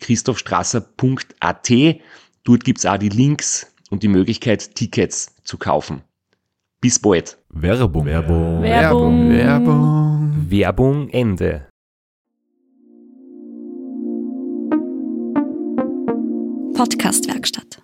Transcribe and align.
www.christophstrasser.at. 0.00 1.70
Dort 2.44 2.64
gibt's 2.64 2.86
auch 2.86 2.96
die 2.96 3.08
Links 3.08 3.72
und 3.90 4.02
die 4.02 4.08
Möglichkeit, 4.08 4.74
Tickets 4.74 5.34
zu 5.44 5.58
kaufen. 5.58 6.02
Bis 6.80 6.98
bald. 6.98 7.36
Werbung. 7.50 8.06
Werbung. 8.06 8.62
Werbung. 8.62 9.30
Werbung. 9.30 10.46
Werbung. 10.48 11.08
Ende. 11.10 11.66
Podcastwerkstatt. 16.74 17.82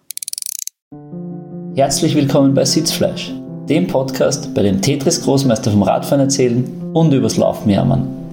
Herzlich 1.75 2.15
willkommen 2.15 2.55
bei 2.55 2.65
Sitzfleisch, 2.65 3.35
dem 3.69 3.87
Podcast, 3.87 4.55
bei 4.55 4.63
dem 4.63 4.81
Tetris-Großmeister 4.81 5.71
vom 5.71 5.83
Radfahren 5.83 6.21
erzählen 6.21 6.65
und 6.95 7.13
übers 7.13 7.37
Laufen 7.37 7.69
jammern. 7.69 8.26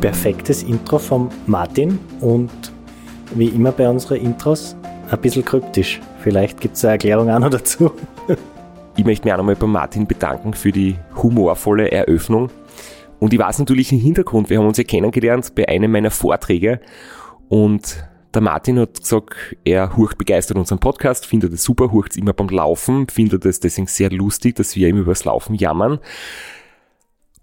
Perfektes 0.00 0.62
Intro 0.62 0.98
von 0.98 1.28
Martin 1.46 1.98
und 2.20 2.50
wie 3.34 3.48
immer 3.48 3.72
bei 3.72 3.88
unseren 3.88 4.18
Intros 4.18 4.76
ein 5.10 5.20
bisschen 5.20 5.44
kryptisch. 5.44 6.00
Vielleicht 6.20 6.60
gibt 6.60 6.76
es 6.76 6.84
eine 6.84 6.92
Erklärung 6.92 7.30
auch 7.30 7.38
noch 7.38 7.50
dazu. 7.50 7.92
Ich 8.96 9.04
möchte 9.04 9.26
mich 9.26 9.32
auch 9.32 9.38
nochmal 9.38 9.56
bei 9.56 9.66
Martin 9.66 10.06
bedanken 10.06 10.54
für 10.54 10.72
die 10.72 10.96
humorvolle 11.14 11.90
Eröffnung. 11.90 12.50
Und 13.20 13.32
ich 13.32 13.38
weiß 13.38 13.58
natürlich 13.60 13.88
den 13.88 14.00
Hintergrund. 14.00 14.50
Wir 14.50 14.58
haben 14.58 14.66
uns 14.66 14.78
ja 14.78 14.84
kennengelernt 14.84 15.54
bei 15.54 15.68
einem 15.68 15.90
meiner 15.90 16.10
Vorträge 16.10 16.80
und 17.48 18.04
der 18.34 18.42
Martin 18.42 18.78
hat 18.78 19.00
gesagt, 19.00 19.56
er 19.64 19.96
hurcht 19.96 20.18
begeistert 20.18 20.58
unseren 20.58 20.78
Podcast, 20.78 21.26
findet 21.26 21.52
es 21.52 21.64
super, 21.64 21.90
hurcht 21.90 22.12
es 22.12 22.18
immer 22.18 22.32
beim 22.34 22.48
Laufen, 22.48 23.08
findet 23.08 23.44
es 23.46 23.58
deswegen 23.58 23.86
sehr 23.86 24.10
lustig, 24.10 24.56
dass 24.56 24.76
wir 24.76 24.88
immer 24.88 25.00
übers 25.00 25.24
Laufen 25.24 25.54
jammern. 25.54 25.98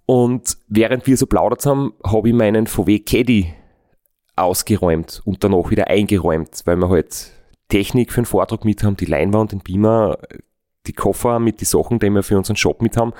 Und 0.05 0.57
während 0.67 1.07
wir 1.07 1.17
so 1.17 1.25
plaudert 1.25 1.65
haben, 1.65 1.93
habe 2.03 2.29
ich 2.29 2.35
meinen 2.35 2.67
VW 2.67 2.99
Caddy 2.99 3.53
ausgeräumt 4.35 5.21
und 5.25 5.43
danach 5.43 5.69
wieder 5.69 5.87
eingeräumt, 5.87 6.61
weil 6.65 6.77
wir 6.77 6.89
halt 6.89 7.31
Technik 7.69 8.11
für 8.11 8.21
den 8.21 8.25
Vortrag 8.25 8.65
mit 8.65 8.83
haben, 8.83 8.97
die 8.97 9.05
Leinwand, 9.05 9.51
den 9.51 9.61
Beamer, 9.61 10.19
die 10.85 10.93
Koffer 10.93 11.39
mit 11.39 11.61
den 11.61 11.65
Sachen, 11.65 11.99
die 11.99 12.09
wir 12.09 12.21
für 12.21 12.37
unseren 12.37 12.55
Shop 12.57 12.81
mit 12.81 12.97
haben. 12.97 13.13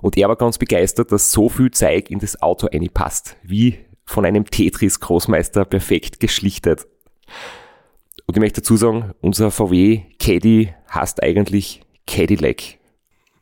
Und 0.00 0.16
er 0.16 0.28
war 0.28 0.36
ganz 0.36 0.56
begeistert, 0.56 1.12
dass 1.12 1.32
so 1.32 1.48
viel 1.50 1.70
Zeug 1.70 2.10
in 2.10 2.18
das 2.18 2.40
Auto 2.40 2.68
passt, 2.94 3.36
wie 3.42 3.78
von 4.04 4.24
einem 4.24 4.44
Tetris-Großmeister 4.46 5.64
perfekt 5.64 6.20
geschlichtet. 6.20 6.86
Und 8.26 8.36
ich 8.36 8.40
möchte 8.40 8.60
dazu 8.60 8.76
sagen, 8.76 9.12
unser 9.20 9.50
VW 9.50 10.02
Caddy 10.18 10.72
heißt 10.92 11.22
eigentlich 11.22 11.82
Cadillac. 12.06 12.78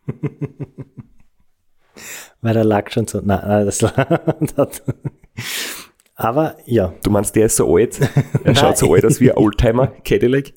Weil 2.41 2.55
der 2.55 2.65
lag 2.65 2.91
schon 2.91 3.07
so. 3.07 3.21
Nein, 3.23 3.41
nein 3.47 3.67
das. 3.67 4.83
Aber 6.15 6.57
ja. 6.67 6.93
Du 7.03 7.11
meinst, 7.11 7.37
der 7.37 7.47
ist 7.47 7.57
so 7.57 7.77
alt? 7.77 7.99
Er 8.45 8.55
schaut 8.55 8.77
so 8.77 8.93
alt 8.93 9.05
aus 9.05 9.21
wie 9.21 9.31
ein 9.31 9.37
Oldtimer 9.37 9.87
Cadillac? 10.05 10.53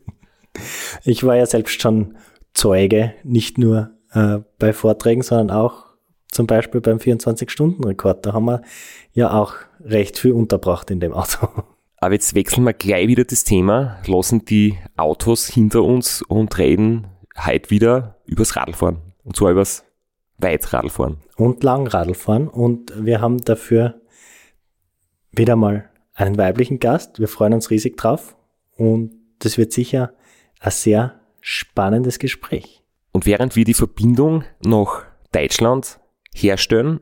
Ich 1.03 1.23
war 1.23 1.35
ja 1.35 1.45
selbst 1.45 1.81
schon 1.81 2.17
Zeuge, 2.53 3.13
nicht 3.23 3.57
nur 3.57 3.91
äh, 4.13 4.39
bei 4.59 4.73
Vorträgen, 4.73 5.21
sondern 5.21 5.55
auch 5.55 5.85
zum 6.29 6.47
Beispiel 6.47 6.81
beim 6.81 6.97
24-Stunden-Rekord. 6.97 8.25
Da 8.25 8.33
haben 8.33 8.45
wir 8.45 8.61
ja 9.13 9.31
auch 9.33 9.53
recht 9.83 10.17
viel 10.17 10.31
unterbracht 10.33 10.89
in 10.91 10.99
dem 10.99 11.13
Auto. 11.13 11.47
Aber 11.97 12.13
jetzt 12.13 12.33
wechseln 12.33 12.63
wir 12.63 12.73
gleich 12.73 13.07
wieder 13.07 13.25
das 13.25 13.43
Thema, 13.43 13.97
lassen 14.07 14.43
die 14.45 14.77
Autos 14.97 15.47
hinter 15.47 15.83
uns 15.83 16.23
und 16.23 16.57
reden 16.57 17.07
heute 17.45 17.69
wieder 17.69 18.15
übers 18.25 18.55
Radlfahren. 18.55 18.97
Und 19.23 19.35
zwar 19.35 19.51
übers 19.51 19.83
Weitradlfahren. 20.41 21.17
Und 21.35 21.63
Langradlfahren. 21.63 22.47
Und 22.47 22.93
wir 23.05 23.21
haben 23.21 23.37
dafür 23.39 24.01
wieder 25.31 25.55
mal 25.55 25.89
einen 26.13 26.37
weiblichen 26.37 26.79
Gast. 26.79 27.19
Wir 27.19 27.27
freuen 27.27 27.53
uns 27.53 27.69
riesig 27.69 27.97
drauf. 27.97 28.35
Und 28.75 29.13
das 29.39 29.57
wird 29.57 29.71
sicher 29.73 30.13
ein 30.59 30.71
sehr 30.71 31.19
spannendes 31.39 32.19
Gespräch. 32.19 32.83
Und 33.11 33.25
während 33.25 33.55
wir 33.55 33.65
die 33.65 33.73
Verbindung 33.73 34.43
nach 34.63 35.03
Deutschland 35.31 35.99
herstellen, 36.33 36.99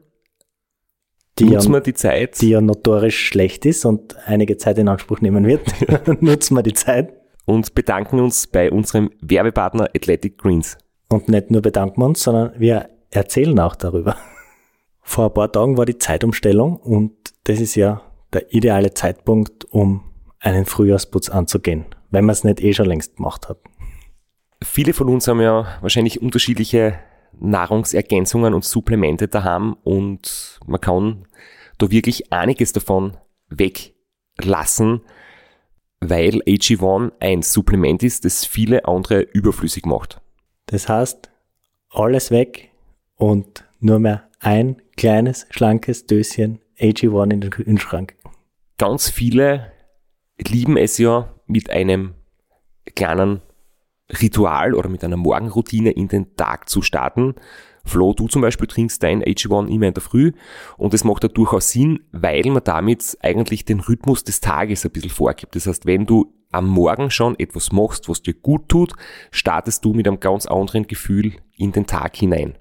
Die 1.37 1.45
nutzen 1.45 1.71
ja, 1.71 1.77
wir 1.77 1.81
die 1.81 1.93
Zeit 1.93 2.41
die 2.41 2.49
ja 2.49 2.61
notorisch 2.61 3.27
schlecht 3.27 3.65
ist 3.65 3.85
und 3.85 4.15
einige 4.27 4.57
Zeit 4.57 4.77
in 4.77 4.87
Anspruch 4.87 5.21
nehmen 5.21 5.45
wird, 5.45 5.61
nutzen 6.21 6.55
wir 6.55 6.63
die 6.63 6.73
Zeit. 6.73 7.13
und 7.45 7.75
bedanken 7.75 8.19
uns 8.19 8.47
bei 8.47 8.71
unserem 8.71 9.09
Werbepartner 9.21 9.89
Athletic 9.95 10.37
Greens. 10.37 10.77
Und 11.09 11.27
nicht 11.29 11.49
nur 11.51 11.61
bedanken 11.61 12.01
wir 12.01 12.05
uns, 12.05 12.21
sondern 12.23 12.53
wir 12.59 12.89
erzählen 13.11 13.59
auch 13.59 13.75
darüber. 13.75 14.15
Vor 15.01 15.25
ein 15.25 15.33
paar 15.33 15.51
Tagen 15.51 15.77
war 15.77 15.85
die 15.85 15.97
Zeitumstellung 15.97 16.77
und 16.77 17.13
das 17.45 17.59
ist 17.59 17.75
ja 17.75 18.01
der 18.31 18.53
ideale 18.53 18.93
Zeitpunkt, 18.93 19.65
um 19.65 20.03
einen 20.39 20.65
Frühjahrsputz 20.65 21.29
anzugehen, 21.29 21.85
wenn 22.11 22.25
man 22.25 22.33
es 22.33 22.43
nicht 22.43 22.61
eh 22.61 22.73
schon 22.73 22.85
längst 22.85 23.17
gemacht 23.17 23.49
hat. 23.49 23.57
Viele 24.63 24.93
von 24.93 25.09
uns 25.09 25.27
haben 25.27 25.41
ja 25.41 25.67
wahrscheinlich 25.81 26.21
unterschiedliche 26.21 26.99
Nahrungsergänzungen 27.39 28.53
und 28.53 28.65
Supplemente 28.65 29.27
daheim 29.27 29.73
und 29.83 30.59
man 30.65 30.81
kann 30.81 31.27
da 31.77 31.89
wirklich 31.89 32.31
einiges 32.31 32.73
davon 32.73 33.17
weglassen, 33.49 35.01
weil 36.01 36.41
AG1 36.43 37.13
ein 37.19 37.41
Supplement 37.41 38.03
ist, 38.03 38.25
das 38.25 38.45
viele 38.45 38.85
andere 38.85 39.21
überflüssig 39.21 39.85
macht. 39.85 40.21
Das 40.67 40.87
heißt, 40.87 41.31
alles 41.89 42.31
weg 42.31 42.68
und 43.19 43.65
nur 43.79 43.99
mehr 43.99 44.23
ein 44.39 44.81
kleines, 44.97 45.45
schlankes 45.51 46.07
Döschen 46.07 46.59
AG1 46.79 47.33
in 47.33 47.41
den 47.41 47.49
Kühlschrank. 47.51 48.15
Ganz 48.79 49.09
viele 49.09 49.71
lieben 50.39 50.77
es 50.77 50.97
ja 50.97 51.35
mit 51.45 51.69
einem 51.69 52.15
kleinen 52.95 53.41
Ritual 54.21 54.73
oder 54.73 54.89
mit 54.89 55.03
einer 55.03 55.17
Morgenroutine 55.17 55.91
in 55.91 56.07
den 56.07 56.35
Tag 56.35 56.69
zu 56.69 56.81
starten. 56.81 57.35
Flo, 57.85 58.13
du 58.13 58.27
zum 58.27 58.41
Beispiel 58.41 58.67
trinkst 58.67 59.03
dein 59.03 59.23
AG1 59.23 59.67
immer 59.67 59.87
in 59.87 59.93
der 59.93 60.01
Früh 60.01 60.31
und 60.77 60.93
das 60.93 61.03
macht 61.03 61.23
ja 61.23 61.29
durchaus 61.29 61.69
Sinn, 61.69 61.99
weil 62.11 62.43
man 62.45 62.63
damit 62.63 63.17
eigentlich 63.21 63.65
den 63.65 63.81
Rhythmus 63.81 64.23
des 64.23 64.39
Tages 64.41 64.85
ein 64.85 64.91
bisschen 64.91 65.11
vorgibt. 65.11 65.55
Das 65.55 65.67
heißt, 65.67 65.85
wenn 65.85 66.05
du 66.05 66.33
am 66.51 66.67
Morgen 66.67 67.11
schon 67.11 67.37
etwas 67.37 67.71
machst, 67.71 68.09
was 68.09 68.21
dir 68.21 68.33
gut 68.33 68.69
tut, 68.69 68.93
startest 69.31 69.85
du 69.85 69.93
mit 69.93 70.07
einem 70.07 70.19
ganz 70.19 70.45
anderen 70.45 70.87
Gefühl 70.87 71.33
in 71.57 71.71
den 71.71 71.85
Tag 71.85 72.15
hinein. 72.15 72.57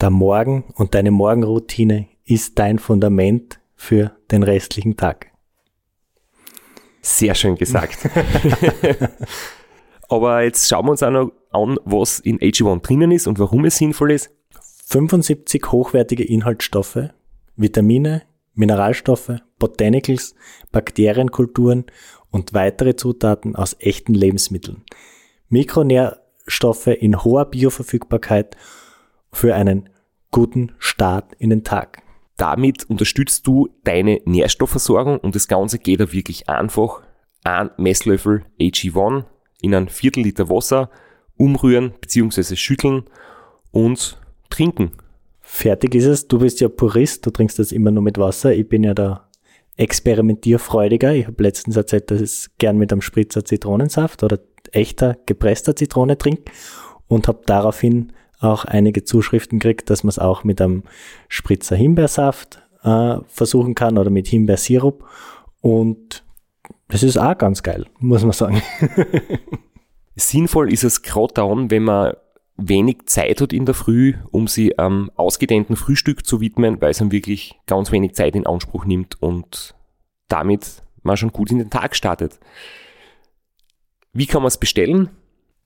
Der 0.00 0.08
Morgen 0.08 0.64
und 0.76 0.94
deine 0.94 1.10
Morgenroutine 1.10 2.08
ist 2.24 2.58
dein 2.58 2.78
Fundament 2.78 3.60
für 3.76 4.12
den 4.30 4.42
restlichen 4.42 4.96
Tag. 4.96 5.26
Sehr 7.02 7.34
schön 7.34 7.56
gesagt. 7.56 7.98
Aber 10.08 10.42
jetzt 10.42 10.68
schauen 10.68 10.86
wir 10.86 10.92
uns 10.92 11.02
auch 11.02 11.10
noch 11.10 11.32
an, 11.50 11.78
was 11.84 12.18
in 12.18 12.38
AG1 12.38 12.80
drinnen 12.80 13.10
ist 13.12 13.26
und 13.26 13.38
warum 13.38 13.66
es 13.66 13.76
sinnvoll 13.76 14.12
ist. 14.12 14.30
75 14.86 15.70
hochwertige 15.70 16.24
Inhaltsstoffe, 16.24 17.10
Vitamine, 17.56 18.22
Mineralstoffe, 18.54 19.32
Botanicals, 19.58 20.34
Bakterienkulturen 20.72 21.84
und 22.30 22.54
weitere 22.54 22.96
Zutaten 22.96 23.54
aus 23.54 23.76
echten 23.78 24.14
Lebensmitteln. 24.14 24.82
Mikronährstoffe 25.50 26.86
in 26.86 27.22
hoher 27.22 27.44
Bioverfügbarkeit 27.44 28.56
für 29.32 29.54
einen 29.54 29.88
guten 30.30 30.72
Start 30.78 31.34
in 31.38 31.50
den 31.50 31.64
Tag. 31.64 32.02
Damit 32.36 32.88
unterstützt 32.88 33.46
du 33.46 33.68
deine 33.84 34.20
Nährstoffversorgung 34.24 35.18
und 35.18 35.34
das 35.34 35.48
Ganze 35.48 35.78
geht 35.78 36.00
da 36.00 36.12
wirklich 36.12 36.48
einfach. 36.48 37.02
Ein 37.44 37.70
Messlöffel 37.76 38.44
AG1 38.58 39.24
in 39.60 39.74
ein 39.74 39.88
Viertel 39.88 40.22
Liter 40.22 40.48
Wasser 40.48 40.90
umrühren 41.36 41.92
bzw. 42.00 42.56
schütteln 42.56 43.04
und 43.70 44.18
trinken. 44.48 44.92
Fertig 45.40 45.94
ist 45.94 46.06
es. 46.06 46.28
Du 46.28 46.38
bist 46.38 46.60
ja 46.60 46.68
Purist, 46.68 47.26
du 47.26 47.30
trinkst 47.30 47.58
das 47.58 47.72
immer 47.72 47.90
nur 47.90 48.02
mit 48.02 48.18
Wasser. 48.18 48.54
Ich 48.54 48.68
bin 48.68 48.84
ja 48.84 48.94
der 48.94 49.28
Experimentierfreudiger. 49.76 51.14
Ich 51.14 51.26
habe 51.26 51.42
letztens 51.42 51.76
erzählt, 51.76 52.10
dass 52.10 52.20
ich 52.20 52.50
gern 52.58 52.78
mit 52.78 52.92
einem 52.92 53.02
Spritzer 53.02 53.44
Zitronensaft 53.44 54.22
oder 54.22 54.38
echter 54.72 55.16
gepresster 55.26 55.74
Zitrone 55.74 56.18
trinke 56.18 56.52
und 57.08 57.28
habe 57.28 57.40
daraufhin 57.46 58.12
auch 58.40 58.64
einige 58.64 59.04
Zuschriften 59.04 59.58
gekriegt, 59.58 59.90
dass 59.90 60.02
man 60.02 60.08
es 60.08 60.18
auch 60.18 60.44
mit 60.44 60.60
einem 60.60 60.82
Spritzer 61.28 61.76
Himbeersaft 61.76 62.62
äh, 62.82 63.16
versuchen 63.26 63.74
kann 63.74 63.98
oder 63.98 64.10
mit 64.10 64.28
Himbeersirup. 64.28 65.04
Und 65.60 66.24
das 66.88 67.02
ist 67.02 67.18
auch 67.18 67.36
ganz 67.36 67.62
geil, 67.62 67.86
muss 67.98 68.22
man 68.22 68.32
sagen. 68.32 68.62
Sinnvoll 70.16 70.72
ist 70.72 70.84
es 70.84 71.02
gerade 71.02 71.34
dann, 71.34 71.70
wenn 71.70 71.84
man 71.84 72.14
wenig 72.56 73.06
Zeit 73.06 73.40
hat 73.40 73.52
in 73.52 73.64
der 73.64 73.74
Früh, 73.74 74.14
um 74.30 74.48
sie 74.48 74.78
am 74.78 75.10
ausgedehnten 75.16 75.76
Frühstück 75.76 76.26
zu 76.26 76.40
widmen, 76.40 76.80
weil 76.80 76.90
es 76.90 76.98
dann 76.98 77.12
wirklich 77.12 77.58
ganz 77.66 77.90
wenig 77.90 78.14
Zeit 78.14 78.36
in 78.36 78.46
Anspruch 78.46 78.84
nimmt 78.84 79.22
und 79.22 79.74
damit 80.28 80.82
man 81.02 81.16
schon 81.16 81.32
gut 81.32 81.50
in 81.50 81.58
den 81.58 81.70
Tag 81.70 81.96
startet. 81.96 82.38
Wie 84.12 84.26
kann 84.26 84.42
man 84.42 84.48
es 84.48 84.58
bestellen? 84.58 85.10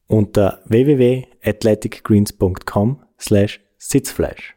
Unter 0.06 0.60
www.athleticgreens.com 0.66 3.02
slash 3.18 3.60
Sitzfleisch. 3.78 4.54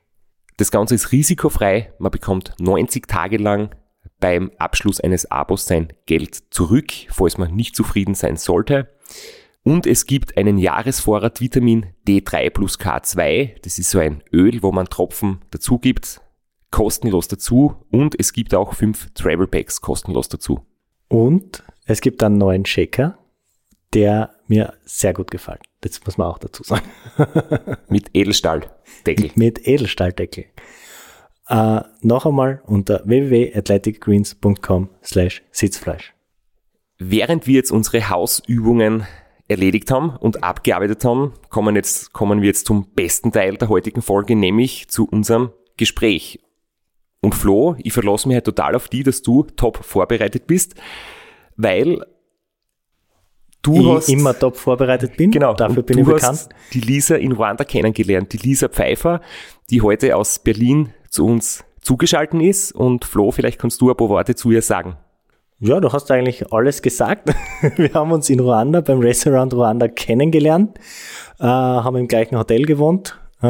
Das 0.58 0.72
Ganze 0.72 0.96
ist 0.96 1.12
risikofrei. 1.12 1.94
Man 2.00 2.12
bekommt 2.12 2.54
90 2.60 3.08
Tage 3.08 3.38
lang 3.38 3.70
beim 4.20 4.52
Abschluss 4.58 5.00
eines 5.00 5.30
Abos 5.30 5.66
sein 5.66 5.94
Geld 6.06 6.36
zurück, 6.50 6.92
falls 7.10 7.38
man 7.38 7.56
nicht 7.56 7.76
zufrieden 7.76 8.16
sein 8.16 8.38
sollte. 8.38 8.90
Und 9.64 9.86
es 9.86 10.06
gibt 10.06 10.38
einen 10.38 10.58
Jahresvorrat 10.58 11.42
Vitamin 11.42 11.88
D3 12.08 12.50
plus 12.50 12.80
K2. 12.80 13.62
Das 13.62 13.78
ist 13.78 13.90
so 13.90 14.00
ein 14.00 14.24
Öl, 14.32 14.64
wo 14.64 14.72
man 14.72 14.88
Tropfen 14.88 15.42
dazu 15.52 15.78
gibt, 15.78 16.22
kostenlos 16.72 17.28
dazu. 17.28 17.76
Und 17.92 18.18
es 18.18 18.32
gibt 18.32 18.56
auch 18.56 18.74
fünf 18.74 19.12
Travel 19.14 19.48
Packs 19.48 19.82
kostenlos 19.82 20.30
dazu. 20.30 20.66
Und 21.10 21.64
es 21.86 22.02
gibt 22.02 22.24
einen 22.24 22.38
neuen 22.38 22.66
Shaker, 22.66 23.18
der 23.98 24.30
mir 24.46 24.76
sehr 24.86 25.12
gut 25.12 25.32
gefällt. 25.32 25.62
Das 25.82 26.06
muss 26.06 26.20
man 26.20 26.28
auch 26.28 26.38
dazu 26.38 26.62
sagen. 26.62 26.86
Mit 27.90 28.12
Edelstahldeckel. 28.14 29.32
Mit 29.34 29.68
Edelstahldeckel. 29.68 30.46
Äh, 31.48 31.82
noch 32.02 32.28
einmal 32.28 32.62
unter 32.68 33.02
www.athleticgreens.com 33.06 34.90
slash 35.04 35.42
Sitzfleisch. 35.50 36.14
Während 37.00 37.48
wir 37.48 37.56
jetzt 37.56 37.72
unsere 37.72 38.08
Hausübungen 38.08 39.08
erledigt 39.48 39.90
haben 39.90 40.16
und 40.16 40.44
abgearbeitet 40.44 41.04
haben, 41.04 41.34
kommen, 41.50 41.76
jetzt, 41.76 42.14
kommen 42.14 42.42
wir 42.42 42.50
jetzt 42.50 42.68
zum 42.68 42.92
besten 42.94 43.32
Teil 43.32 43.58
der 43.58 43.70
heutigen 43.70 44.04
Folge, 44.04 44.36
nämlich 44.36 44.90
zu 44.90 45.08
unserem 45.08 45.50
Gespräch. 45.76 46.40
Und 47.20 47.34
Flo, 47.34 47.76
ich 47.80 47.94
verlasse 47.94 48.28
mich 48.28 48.36
halt 48.36 48.46
total 48.46 48.76
auf 48.76 48.90
die, 48.90 49.02
dass 49.02 49.24
du 49.24 49.42
top 49.56 49.84
vorbereitet 49.84 50.46
bist, 50.46 50.76
weil 51.56 52.06
du 53.62 53.76
ich 53.76 53.88
hast 53.88 54.10
immer 54.10 54.38
top 54.38 54.58
vorbereitet 54.58 55.18
bin. 55.18 55.32
genau, 55.32 55.54
Dafür 55.54 55.84
bin 55.84 55.98
du 55.98 56.02
ich 56.04 56.08
bekannt. 56.08 56.24
hast 56.24 56.50
die 56.74 56.82
Lisa 56.82 57.16
in 57.16 57.32
Ruanda 57.34 57.64
kennengelernt, 57.64 58.34
die 58.34 58.38
Lisa 58.38 58.68
Pfeiffer, 58.70 59.22
die 59.70 59.82
heute 59.82 60.16
aus 60.16 60.40
Berlin 60.40 60.94
zu 61.10 61.26
uns 61.26 61.64
zugeschaltet 61.82 62.42
ist. 62.42 62.72
Und 62.74 63.06
Flo, 63.06 63.32
vielleicht 63.32 63.60
kannst 63.60 63.82
du 63.82 63.90
ein 63.90 63.98
paar 63.98 64.10
Worte 64.10 64.36
zu 64.36 64.52
ihr 64.52 64.62
sagen. 64.62 64.98
Ja, 65.60 65.80
du 65.80 65.92
hast 65.92 66.12
eigentlich 66.12 66.54
alles 66.54 66.82
gesagt. 66.84 67.30
Wir 67.78 67.94
haben 67.94 68.12
uns 68.12 68.30
in 68.30 68.40
Ruanda 68.40 68.82
beim 68.82 69.00
Restaurant 69.00 69.54
Ruanda 69.54 69.88
kennengelernt, 69.88 70.78
äh, 71.40 71.46
haben 71.46 71.98
im 71.98 72.08
gleichen 72.08 72.38
Hotel 72.38 72.64
gewohnt 72.66 73.20
äh, 73.42 73.48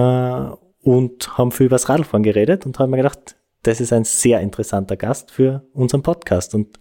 und 0.83 1.37
haben 1.37 1.51
viel 1.51 1.65
über 1.65 1.75
das 1.75 1.89
Radfahren 1.89 2.23
geredet 2.23 2.65
und 2.65 2.79
haben 2.79 2.91
mir 2.91 2.97
gedacht, 2.97 3.35
das 3.63 3.81
ist 3.81 3.91
ein 3.91 4.05
sehr 4.05 4.39
interessanter 4.39 4.95
Gast 4.95 5.31
für 5.31 5.65
unseren 5.73 6.01
Podcast. 6.01 6.55
Und 6.55 6.79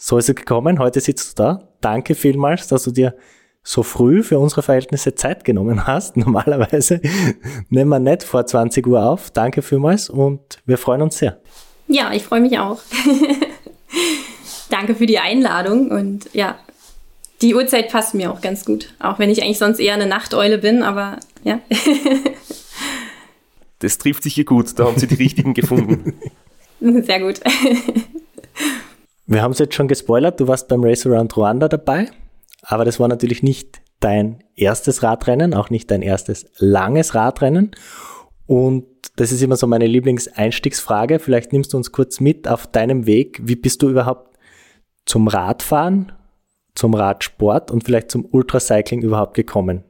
so 0.00 0.16
ist 0.16 0.30
es 0.30 0.34
gekommen. 0.34 0.78
Heute 0.78 0.98
sitzt 0.98 1.38
du 1.38 1.42
da. 1.42 1.68
Danke 1.82 2.14
vielmals, 2.14 2.66
dass 2.68 2.84
du 2.84 2.90
dir 2.90 3.14
so 3.62 3.82
früh 3.82 4.22
für 4.22 4.38
unsere 4.38 4.62
Verhältnisse 4.62 5.14
Zeit 5.14 5.44
genommen 5.44 5.86
hast. 5.86 6.16
Normalerweise 6.16 7.02
nehmen 7.68 7.90
wir 7.90 7.98
nicht 7.98 8.22
vor 8.22 8.46
20 8.46 8.86
Uhr 8.86 9.04
auf. 9.04 9.30
Danke 9.30 9.60
vielmals 9.60 10.08
und 10.08 10.40
wir 10.64 10.78
freuen 10.78 11.02
uns 11.02 11.18
sehr. 11.18 11.38
Ja, 11.86 12.12
ich 12.14 12.22
freue 12.22 12.40
mich 12.40 12.58
auch. 12.58 12.80
Danke 14.70 14.94
für 14.94 15.04
die 15.04 15.18
Einladung 15.18 15.90
und 15.90 16.30
ja, 16.32 16.58
die 17.42 17.54
Uhrzeit 17.54 17.90
passt 17.90 18.14
mir 18.14 18.32
auch 18.32 18.40
ganz 18.40 18.64
gut. 18.64 18.94
Auch 19.00 19.18
wenn 19.18 19.28
ich 19.28 19.42
eigentlich 19.42 19.58
sonst 19.58 19.80
eher 19.80 19.94
eine 19.94 20.06
Nachteule 20.06 20.56
bin, 20.56 20.82
aber 20.82 21.18
ja. 21.44 21.60
Das 23.80 23.98
trifft 23.98 24.22
sich 24.22 24.34
hier 24.34 24.44
gut, 24.44 24.78
da 24.78 24.86
haben 24.86 24.98
sie 24.98 25.06
die 25.06 25.16
richtigen 25.16 25.52
gefunden. 25.52 26.14
Sehr 26.80 27.20
gut. 27.20 27.40
Wir 29.30 29.42
haben 29.42 29.52
es 29.52 29.60
jetzt 29.60 29.76
schon 29.76 29.86
gespoilert, 29.86 30.40
du 30.40 30.48
warst 30.48 30.66
beim 30.66 30.82
Race 30.82 31.06
Around 31.06 31.36
Ruanda 31.36 31.68
dabei, 31.68 32.08
aber 32.62 32.84
das 32.84 32.98
war 32.98 33.06
natürlich 33.06 33.44
nicht 33.44 33.80
dein 34.00 34.42
erstes 34.56 35.04
Radrennen, 35.04 35.54
auch 35.54 35.70
nicht 35.70 35.88
dein 35.92 36.02
erstes 36.02 36.46
langes 36.58 37.14
Radrennen. 37.14 37.70
Und 38.48 38.86
das 39.14 39.30
ist 39.30 39.40
immer 39.40 39.54
so 39.54 39.68
meine 39.68 39.86
Lieblingseinstiegsfrage. 39.86 41.20
Vielleicht 41.20 41.52
nimmst 41.52 41.72
du 41.72 41.76
uns 41.76 41.92
kurz 41.92 42.18
mit 42.18 42.48
auf 42.48 42.66
deinem 42.66 43.06
Weg. 43.06 43.40
Wie 43.44 43.54
bist 43.54 43.82
du 43.82 43.90
überhaupt 43.90 44.36
zum 45.06 45.28
Radfahren, 45.28 46.10
zum 46.74 46.94
Radsport 46.94 47.70
und 47.70 47.84
vielleicht 47.84 48.10
zum 48.10 48.24
Ultracycling 48.24 49.00
überhaupt 49.00 49.34
gekommen? 49.34 49.84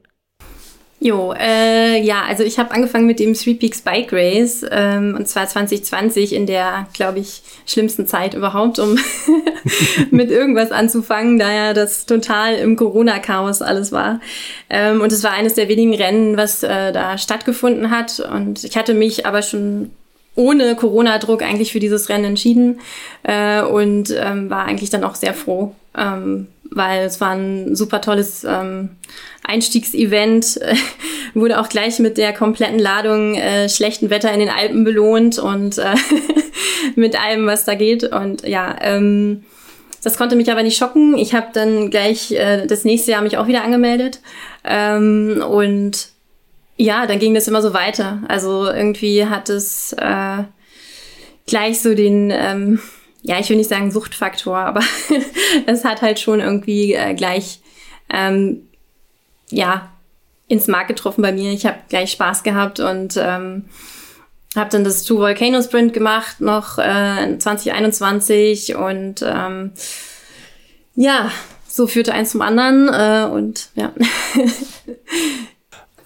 Jo, 1.03 1.33
äh, 1.33 1.99
ja, 1.99 2.25
also 2.27 2.43
ich 2.43 2.59
habe 2.59 2.69
angefangen 2.75 3.07
mit 3.07 3.19
dem 3.19 3.33
Three 3.33 3.55
Peaks 3.55 3.81
Bike 3.81 4.13
Race 4.13 4.63
ähm, 4.69 5.15
und 5.17 5.27
zwar 5.27 5.47
2020 5.47 6.31
in 6.31 6.45
der, 6.45 6.85
glaube 6.93 7.17
ich, 7.17 7.41
schlimmsten 7.65 8.05
Zeit 8.05 8.35
überhaupt, 8.35 8.77
um 8.77 8.99
mit 10.11 10.29
irgendwas 10.29 10.71
anzufangen, 10.71 11.39
da 11.39 11.51
ja 11.51 11.73
das 11.73 12.05
total 12.05 12.53
im 12.53 12.75
Corona-Chaos 12.75 13.63
alles 13.63 13.91
war. 13.91 14.21
Ähm, 14.69 15.01
und 15.01 15.11
es 15.11 15.23
war 15.23 15.31
eines 15.31 15.55
der 15.55 15.69
wenigen 15.69 15.95
Rennen, 15.95 16.37
was 16.37 16.61
äh, 16.61 16.91
da 16.91 17.17
stattgefunden 17.17 17.89
hat 17.89 18.19
und 18.19 18.63
ich 18.63 18.77
hatte 18.77 18.93
mich 18.93 19.25
aber 19.25 19.41
schon 19.41 19.89
ohne 20.35 20.75
Corona-Druck 20.75 21.41
eigentlich 21.41 21.71
für 21.71 21.79
dieses 21.79 22.09
Rennen 22.09 22.25
entschieden 22.25 22.79
äh, 23.23 23.63
und 23.63 24.15
ähm, 24.15 24.51
war 24.51 24.65
eigentlich 24.65 24.91
dann 24.91 25.03
auch 25.03 25.15
sehr 25.15 25.33
froh, 25.33 25.73
ähm, 25.97 26.45
weil 26.71 27.05
es 27.05 27.21
war 27.21 27.31
ein 27.31 27.75
super 27.75 28.01
tolles 28.01 28.43
ähm, 28.43 28.89
Einstiegsevent, 29.43 30.59
wurde 31.33 31.59
auch 31.59 31.69
gleich 31.69 31.99
mit 31.99 32.17
der 32.17 32.33
kompletten 32.33 32.79
Ladung 32.79 33.35
äh, 33.35 33.69
schlechten 33.69 34.09
Wetter 34.09 34.31
in 34.31 34.39
den 34.39 34.49
Alpen 34.49 34.83
belohnt 34.83 35.37
und 35.37 35.77
äh, 35.77 35.95
mit 36.95 37.21
allem, 37.21 37.45
was 37.45 37.65
da 37.65 37.75
geht. 37.75 38.03
Und 38.03 38.47
ja, 38.47 38.75
ähm, 38.81 39.43
das 40.03 40.17
konnte 40.17 40.35
mich 40.35 40.51
aber 40.51 40.63
nicht 40.63 40.77
schocken. 40.77 41.17
Ich 41.17 41.33
habe 41.33 41.47
dann 41.53 41.91
gleich 41.91 42.31
äh, 42.31 42.65
das 42.65 42.85
nächste 42.85 43.11
Jahr 43.11 43.21
mich 43.21 43.37
auch 43.37 43.47
wieder 43.47 43.63
angemeldet 43.63 44.21
ähm, 44.63 45.43
und 45.47 46.09
ja, 46.77 47.05
dann 47.05 47.19
ging 47.19 47.35
das 47.35 47.47
immer 47.47 47.61
so 47.61 47.73
weiter. 47.73 48.23
Also 48.27 48.65
irgendwie 48.65 49.25
hat 49.25 49.49
es 49.49 49.93
äh, 49.93 50.43
gleich 51.45 51.81
so 51.81 51.93
den 51.93 52.31
ähm, 52.33 52.79
ja, 53.23 53.39
ich 53.39 53.49
will 53.49 53.57
nicht 53.57 53.69
sagen 53.69 53.91
Suchtfaktor, 53.91 54.57
aber 54.57 54.81
es 55.65 55.85
hat 55.85 56.01
halt 56.01 56.19
schon 56.19 56.39
irgendwie 56.39 56.93
äh, 56.93 57.13
gleich, 57.13 57.59
ähm, 58.11 58.67
ja, 59.49 59.91
ins 60.47 60.67
Mark 60.67 60.87
getroffen 60.87 61.21
bei 61.21 61.31
mir. 61.31 61.51
Ich 61.51 61.65
habe 61.65 61.77
gleich 61.87 62.11
Spaß 62.11 62.43
gehabt 62.43 62.79
und 62.79 63.15
ähm, 63.17 63.65
habe 64.55 64.69
dann 64.69 64.83
das 64.83 65.03
Two 65.03 65.19
Volcano 65.19 65.61
Sprint 65.61 65.93
gemacht, 65.93 66.41
noch 66.41 66.77
äh, 66.77 67.37
2021 67.37 68.75
und 68.75 69.23
ähm, 69.25 69.71
ja, 70.95 71.31
so 71.67 71.87
führte 71.87 72.13
eins 72.13 72.31
zum 72.31 72.41
anderen 72.41 72.89
äh, 72.89 73.31
und 73.31 73.69
ja. 73.75 73.93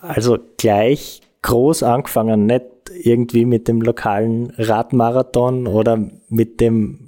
Also 0.02 0.38
gleich 0.58 1.22
groß 1.42 1.82
angefangen, 1.82 2.46
nicht 2.46 2.66
irgendwie 2.94 3.46
mit 3.46 3.68
dem 3.68 3.82
lokalen 3.82 4.54
Radmarathon 4.58 5.66
oder 5.66 6.00
mit 6.30 6.62
dem 6.62 7.05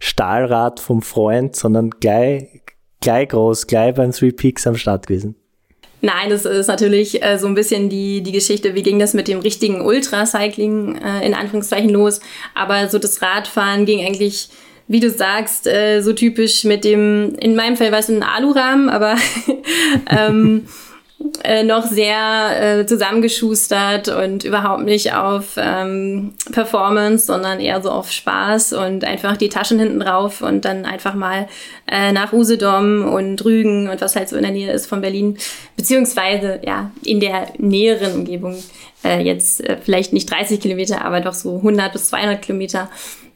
Stahlrad 0.00 0.80
vom 0.80 1.02
Freund, 1.02 1.56
sondern 1.56 1.90
gleich, 1.90 2.62
gleich 3.00 3.28
groß, 3.28 3.66
gleich 3.66 3.94
beim 3.94 4.12
Three 4.12 4.32
Peaks 4.32 4.66
am 4.66 4.76
Start 4.76 5.06
gewesen. 5.06 5.36
Nein, 6.04 6.30
das 6.30 6.44
ist 6.44 6.66
natürlich 6.66 7.22
äh, 7.22 7.38
so 7.38 7.46
ein 7.46 7.54
bisschen 7.54 7.88
die, 7.88 8.22
die 8.22 8.32
Geschichte, 8.32 8.74
wie 8.74 8.82
ging 8.82 8.98
das 8.98 9.14
mit 9.14 9.28
dem 9.28 9.38
richtigen 9.38 9.80
Ultracycling 9.80 10.96
äh, 10.96 11.24
in 11.24 11.32
Anführungszeichen 11.32 11.90
los. 11.90 12.20
Aber 12.56 12.88
so 12.88 12.98
das 12.98 13.22
Radfahren 13.22 13.86
ging 13.86 14.04
eigentlich, 14.04 14.48
wie 14.88 14.98
du 14.98 15.10
sagst, 15.10 15.68
äh, 15.68 16.00
so 16.00 16.12
typisch 16.12 16.64
mit 16.64 16.84
dem, 16.84 17.36
in 17.38 17.54
meinem 17.54 17.76
Fall 17.76 17.92
war 17.92 18.00
es 18.00 18.08
ein 18.08 18.24
Alurahmen, 18.24 18.88
aber 18.88 19.14
ähm, 20.10 20.66
äh, 21.44 21.62
noch 21.62 21.86
sehr 21.86 22.80
äh, 22.80 22.86
zusammengeschustert 22.86 24.08
und 24.08 24.44
überhaupt 24.44 24.84
nicht 24.84 25.14
auf 25.14 25.54
ähm, 25.56 26.34
Performance, 26.52 27.26
sondern 27.26 27.60
eher 27.60 27.82
so 27.82 27.90
auf 27.90 28.10
Spaß 28.10 28.72
und 28.74 29.04
einfach 29.04 29.36
die 29.36 29.48
Taschen 29.48 29.78
hinten 29.78 30.00
drauf 30.00 30.40
und 30.40 30.64
dann 30.64 30.84
einfach 30.84 31.14
mal 31.14 31.48
äh, 31.86 32.12
nach 32.12 32.32
Usedom 32.32 33.12
und 33.12 33.44
Rügen 33.44 33.88
und 33.88 34.00
was 34.00 34.16
halt 34.16 34.28
so 34.28 34.36
in 34.36 34.42
der 34.42 34.52
Nähe 34.52 34.72
ist 34.72 34.86
von 34.86 35.00
Berlin, 35.00 35.38
beziehungsweise 35.76 36.60
ja 36.64 36.90
in 37.04 37.20
der 37.20 37.48
näheren 37.58 38.14
Umgebung 38.14 38.62
äh, 39.04 39.20
jetzt 39.20 39.62
äh, 39.64 39.76
vielleicht 39.82 40.12
nicht 40.12 40.30
30 40.30 40.60
Kilometer, 40.60 41.04
aber 41.04 41.20
doch 41.20 41.34
so 41.34 41.56
100 41.56 41.92
bis 41.92 42.08
200 42.08 42.40
Kilometer 42.42 42.88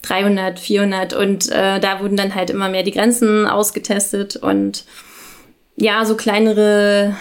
300, 0.03 0.59
400 0.59 1.15
und 1.15 1.51
äh, 1.51 1.81
da 1.81 2.01
wurden 2.01 2.17
dann 2.17 2.35
halt 2.35 2.51
immer 2.51 2.69
mehr 2.69 2.83
die 2.83 2.93
Grenzen 2.93 3.47
ausgetestet 3.47 4.37
und 4.37 4.85
ja, 5.77 6.05
so 6.05 6.17
kleinere 6.17 7.17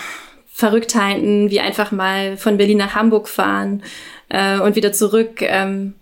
Verrücktheiten 0.58 1.50
wie 1.50 1.60
einfach 1.60 1.92
mal 1.92 2.38
von 2.38 2.56
Berlin 2.56 2.78
nach 2.78 2.96
Hamburg 2.96 3.28
fahren 3.28 3.84
äh, 4.30 4.58
und 4.58 4.78
wieder 4.78 4.94
zurück. 4.94 5.42
Ähm, 5.42 5.96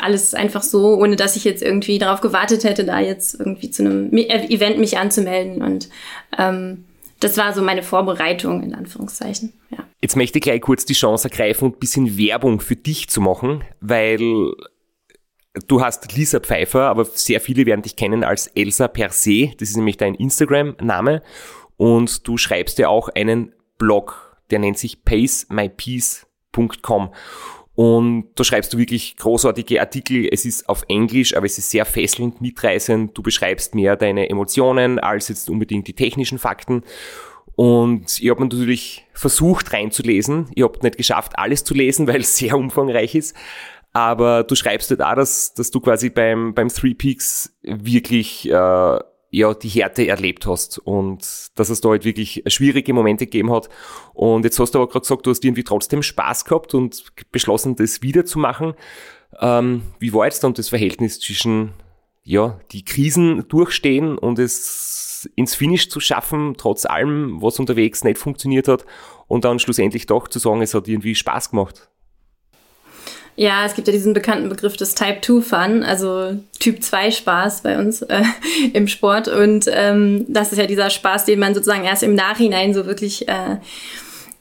alles 0.00 0.34
einfach 0.34 0.64
so, 0.64 0.96
ohne 0.96 1.14
dass 1.14 1.36
ich 1.36 1.44
jetzt 1.44 1.62
irgendwie 1.62 2.00
darauf 2.00 2.20
gewartet 2.20 2.64
hätte, 2.64 2.84
da 2.84 2.98
jetzt 2.98 3.38
irgendwie 3.38 3.70
zu 3.70 3.84
einem 3.84 4.12
äh, 4.16 4.52
Event 4.52 4.78
mich 4.78 4.98
anzumelden 4.98 5.62
und 5.62 5.90
ähm, 6.36 6.86
das 7.20 7.36
war 7.36 7.54
so 7.54 7.62
meine 7.62 7.84
Vorbereitung 7.84 8.64
in 8.64 8.74
Anführungszeichen. 8.74 9.52
Ja. 9.70 9.84
Jetzt 10.02 10.16
möchte 10.16 10.38
ich 10.38 10.42
gleich 10.42 10.60
kurz 10.60 10.84
die 10.84 10.94
Chance 10.94 11.28
ergreifen 11.30 11.68
ein 11.68 11.78
bisschen 11.78 12.18
Werbung 12.18 12.58
für 12.58 12.76
dich 12.76 13.08
zu 13.08 13.20
machen, 13.20 13.62
weil 13.80 14.54
Du 15.66 15.82
hast 15.82 16.16
Lisa 16.16 16.38
Pfeiffer, 16.40 16.82
aber 16.88 17.04
sehr 17.04 17.40
viele 17.40 17.66
werden 17.66 17.82
dich 17.82 17.96
kennen 17.96 18.22
als 18.22 18.46
Elsa 18.48 18.86
per 18.86 19.10
se. 19.10 19.50
Das 19.58 19.68
ist 19.68 19.76
nämlich 19.76 19.96
dein 19.96 20.14
Instagram-Name. 20.14 21.22
Und 21.76 22.28
du 22.28 22.36
schreibst 22.36 22.78
ja 22.78 22.88
auch 22.88 23.08
einen 23.08 23.52
Blog, 23.80 24.36
der 24.52 24.60
nennt 24.60 24.78
sich 24.78 25.04
pacemypeace.com. 25.04 27.12
Und 27.74 28.28
da 28.34 28.44
schreibst 28.44 28.72
du 28.74 28.78
wirklich 28.78 29.16
großartige 29.16 29.80
Artikel. 29.80 30.28
Es 30.30 30.44
ist 30.44 30.68
auf 30.68 30.84
Englisch, 30.88 31.34
aber 31.34 31.46
es 31.46 31.56
ist 31.56 31.70
sehr 31.70 31.86
fesselnd, 31.86 32.42
mitreißend. 32.42 33.16
Du 33.16 33.22
beschreibst 33.22 33.74
mehr 33.74 33.96
deine 33.96 34.28
Emotionen 34.28 34.98
als 34.98 35.28
jetzt 35.28 35.48
unbedingt 35.48 35.88
die 35.88 35.94
technischen 35.94 36.38
Fakten. 36.38 36.82
Und 37.56 38.20
ich 38.20 38.30
habe 38.30 38.42
natürlich 38.42 39.06
versucht 39.14 39.72
reinzulesen. 39.72 40.50
Ich 40.54 40.62
habe 40.62 40.78
nicht 40.82 40.98
geschafft, 40.98 41.38
alles 41.38 41.64
zu 41.64 41.72
lesen, 41.72 42.06
weil 42.06 42.20
es 42.20 42.36
sehr 42.36 42.54
umfangreich 42.56 43.14
ist. 43.14 43.34
Aber 43.92 44.44
du 44.44 44.54
schreibst 44.54 44.90
halt 44.90 45.02
auch, 45.02 45.16
dass, 45.16 45.54
dass 45.54 45.70
du 45.70 45.80
quasi 45.80 46.10
beim, 46.10 46.54
beim 46.54 46.68
Three 46.68 46.94
Peaks 46.94 47.56
wirklich 47.62 48.48
äh, 48.48 48.98
ja, 49.30 49.54
die 49.54 49.68
Härte 49.68 50.06
erlebt 50.08 50.46
hast 50.46 50.78
und 50.78 51.50
dass 51.54 51.70
es 51.70 51.80
da 51.80 51.90
halt 51.90 52.04
wirklich 52.04 52.42
schwierige 52.48 52.92
Momente 52.92 53.26
gegeben 53.26 53.52
hat. 53.52 53.68
Und 54.12 54.44
jetzt 54.44 54.58
hast 54.58 54.74
du 54.74 54.80
aber 54.80 54.88
gerade 54.88 55.02
gesagt, 55.02 55.24
du 55.24 55.30
hast 55.30 55.44
irgendwie 55.44 55.64
trotzdem 55.64 56.02
Spaß 56.02 56.44
gehabt 56.44 56.74
und 56.74 57.04
beschlossen, 57.30 57.76
das 57.76 58.02
wieder 58.02 58.24
zu 58.24 58.40
machen. 58.40 58.74
Ähm, 59.40 59.82
wie 60.00 60.12
war 60.12 60.24
jetzt 60.24 60.42
dann 60.42 60.54
das 60.54 60.68
Verhältnis 60.68 61.20
zwischen 61.20 61.74
ja, 62.24 62.60
die 62.72 62.84
Krisen 62.84 63.46
durchstehen 63.48 64.18
und 64.18 64.38
es 64.38 65.30
ins 65.36 65.54
Finish 65.54 65.90
zu 65.90 66.00
schaffen, 66.00 66.54
trotz 66.56 66.86
allem, 66.86 67.40
was 67.40 67.58
unterwegs 67.58 68.04
nicht 68.04 68.18
funktioniert 68.18 68.68
hat 68.68 68.84
und 69.26 69.44
dann 69.44 69.58
schlussendlich 69.58 70.06
doch 70.06 70.28
zu 70.28 70.38
sagen, 70.38 70.62
es 70.62 70.74
hat 70.74 70.88
irgendwie 70.88 71.14
Spaß 71.14 71.50
gemacht? 71.50 71.90
Ja, 73.36 73.64
es 73.64 73.74
gibt 73.74 73.88
ja 73.88 73.92
diesen 73.92 74.12
bekannten 74.12 74.48
Begriff 74.48 74.76
des 74.76 74.94
Type 74.94 75.20
2 75.22 75.40
Fun, 75.40 75.82
also 75.82 76.38
Typ 76.58 76.82
2 76.82 77.10
Spaß 77.10 77.62
bei 77.62 77.78
uns 77.78 78.02
äh, 78.02 78.22
im 78.72 78.86
Sport. 78.86 79.28
Und 79.28 79.66
ähm, 79.72 80.26
das 80.28 80.52
ist 80.52 80.58
ja 80.58 80.66
dieser 80.66 80.90
Spaß, 80.90 81.24
den 81.24 81.38
man 81.38 81.54
sozusagen 81.54 81.84
erst 81.84 82.02
im 82.02 82.14
Nachhinein 82.14 82.74
so 82.74 82.86
wirklich 82.86 83.28
äh, 83.28 83.56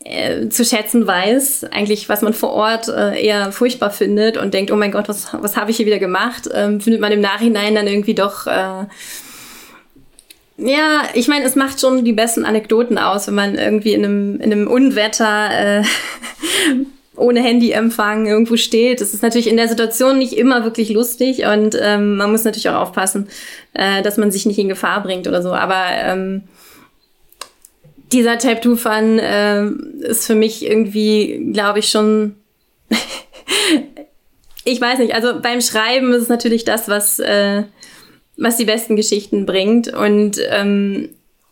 äh, 0.03 0.49
zu 0.49 0.65
schätzen 0.65 1.05
weiß. 1.05 1.65
Eigentlich, 1.71 2.09
was 2.09 2.21
man 2.21 2.33
vor 2.33 2.51
Ort 2.51 2.87
äh, 2.89 3.21
eher 3.21 3.51
furchtbar 3.51 3.91
findet 3.91 4.37
und 4.37 4.53
denkt, 4.53 4.71
oh 4.71 4.75
mein 4.75 4.91
Gott, 4.91 5.07
was, 5.07 5.27
was 5.33 5.55
habe 5.55 5.71
ich 5.71 5.77
hier 5.77 5.85
wieder 5.85 5.99
gemacht, 5.99 6.49
ähm, 6.53 6.81
findet 6.81 7.01
man 7.01 7.11
im 7.11 7.21
Nachhinein 7.21 7.75
dann 7.75 7.87
irgendwie 7.87 8.15
doch. 8.15 8.47
Äh, 8.47 8.85
ja, 10.57 11.03
ich 11.13 11.29
meine, 11.29 11.45
es 11.45 11.55
macht 11.55 11.79
schon 11.79 12.03
die 12.03 12.11
besten 12.11 12.43
Anekdoten 12.43 12.97
aus, 12.97 13.27
wenn 13.27 13.35
man 13.35 13.55
irgendwie 13.55 13.93
in 13.93 14.03
einem, 14.03 14.41
in 14.41 14.51
einem 14.51 14.67
Unwetter 14.67 15.79
äh, 15.79 15.83
ohne 17.19 17.41
Handyempfang 17.41 18.25
irgendwo 18.25 18.55
steht. 18.57 19.01
Das 19.01 19.13
ist 19.13 19.23
natürlich 19.23 19.47
in 19.47 19.57
der 19.57 19.67
Situation 19.67 20.17
nicht 20.17 20.33
immer 20.33 20.63
wirklich 20.63 20.89
lustig 20.89 21.45
und 21.45 21.77
ähm, 21.79 22.17
man 22.17 22.31
muss 22.31 22.43
natürlich 22.43 22.69
auch 22.69 22.81
aufpassen, 22.81 23.27
äh, 23.73 24.01
dass 24.01 24.17
man 24.17 24.31
sich 24.31 24.45
nicht 24.45 24.59
in 24.59 24.69
Gefahr 24.69 25.03
bringt 25.03 25.27
oder 25.27 25.41
so. 25.41 25.53
Aber 25.53 25.85
ähm, 25.91 26.43
dieser 28.11 28.37
Type-2-Fun 28.37 29.19
äh, 29.19 30.07
ist 30.07 30.25
für 30.25 30.35
mich 30.35 30.65
irgendwie, 30.65 31.51
glaube 31.53 31.79
ich, 31.79 31.89
schon. 31.89 32.35
ich 34.65 34.81
weiß 34.81 34.99
nicht, 34.99 35.13
also 35.13 35.39
beim 35.41 35.61
Schreiben 35.61 36.13
ist 36.13 36.23
es 36.23 36.29
natürlich 36.29 36.65
das, 36.65 36.87
was, 36.87 37.19
äh, 37.19 37.63
was 38.37 38.57
die 38.57 38.65
besten 38.65 38.95
Geschichten 38.95 39.45
bringt. 39.45 39.93
Und 39.93 40.39
ähm, 40.49 41.09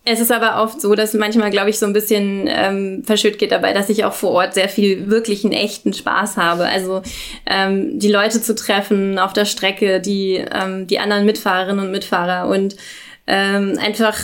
es 0.09 0.21
ist 0.21 0.31
aber 0.31 0.63
oft 0.63 0.79
so, 0.79 0.95
dass 0.95 1.13
manchmal, 1.13 1.49
glaube 1.49 1.69
ich, 1.69 1.79
so 1.79 1.85
ein 1.85 1.91
bisschen 1.91 2.45
ähm, 2.47 3.03
verschütt 3.03 3.37
geht 3.37 3.51
dabei, 3.51 3.73
dass 3.73 3.89
ich 3.89 4.05
auch 4.05 4.13
vor 4.13 4.31
Ort 4.31 4.53
sehr 4.53 4.69
viel 4.69 5.09
wirklichen, 5.09 5.51
echten 5.51 5.91
Spaß 5.91 6.37
habe. 6.37 6.65
Also 6.65 7.01
ähm, 7.45 7.99
die 7.99 8.09
Leute 8.09 8.41
zu 8.41 8.55
treffen 8.55 9.19
auf 9.19 9.33
der 9.33 9.43
Strecke, 9.43 9.99
die, 9.99 10.35
ähm, 10.35 10.87
die 10.87 10.99
anderen 10.99 11.25
Mitfahrerinnen 11.25 11.85
und 11.85 11.91
Mitfahrer 11.91 12.47
und 12.47 12.77
ähm, 13.27 13.77
einfach 13.83 14.17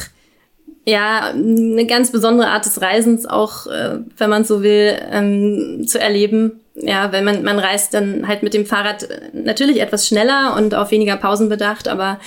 ja 0.85 1.31
eine 1.31 1.85
ganz 1.85 2.11
besondere 2.11 2.47
Art 2.47 2.65
des 2.65 2.81
Reisens 2.81 3.25
auch, 3.25 3.67
äh, 3.67 3.99
wenn 4.17 4.29
man 4.29 4.45
so 4.45 4.63
will, 4.63 4.97
ähm, 5.11 5.85
zu 5.85 5.99
erleben. 5.99 6.61
Ja, 6.75 7.11
wenn 7.11 7.25
man 7.25 7.43
man 7.43 7.59
reist 7.59 7.93
dann 7.93 8.27
halt 8.27 8.41
mit 8.41 8.53
dem 8.53 8.65
Fahrrad 8.65 9.07
natürlich 9.33 9.81
etwas 9.81 10.07
schneller 10.07 10.55
und 10.57 10.73
auf 10.73 10.91
weniger 10.91 11.17
Pausen 11.17 11.49
bedacht, 11.49 11.87
aber 11.87 12.19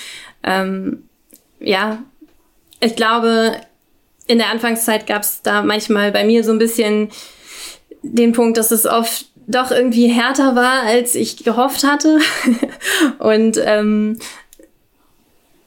ähm, 0.45 1.05
ja, 1.59 1.99
ich 2.81 2.97
glaube, 2.97 3.57
in 4.27 4.39
der 4.39 4.51
Anfangszeit 4.51 5.07
gab 5.07 5.23
es 5.23 5.43
da 5.43 5.63
manchmal 5.63 6.13
bei 6.13 6.25
mir 6.25 6.45
so 6.45 6.53
ein 6.53 6.59
bisschen 6.59 7.11
den 8.03 8.33
Punkt, 8.33 8.59
dass 8.59 8.71
es 8.71 8.87
oft 8.87 9.27
doch 9.47 9.71
irgendwie 9.71 10.09
härter 10.09 10.57
war, 10.57 10.83
als 10.83 11.15
ich 11.15 11.45
gehofft 11.45 11.85
hatte. 11.85 12.19
und 13.19 13.61
ähm, 13.65 14.19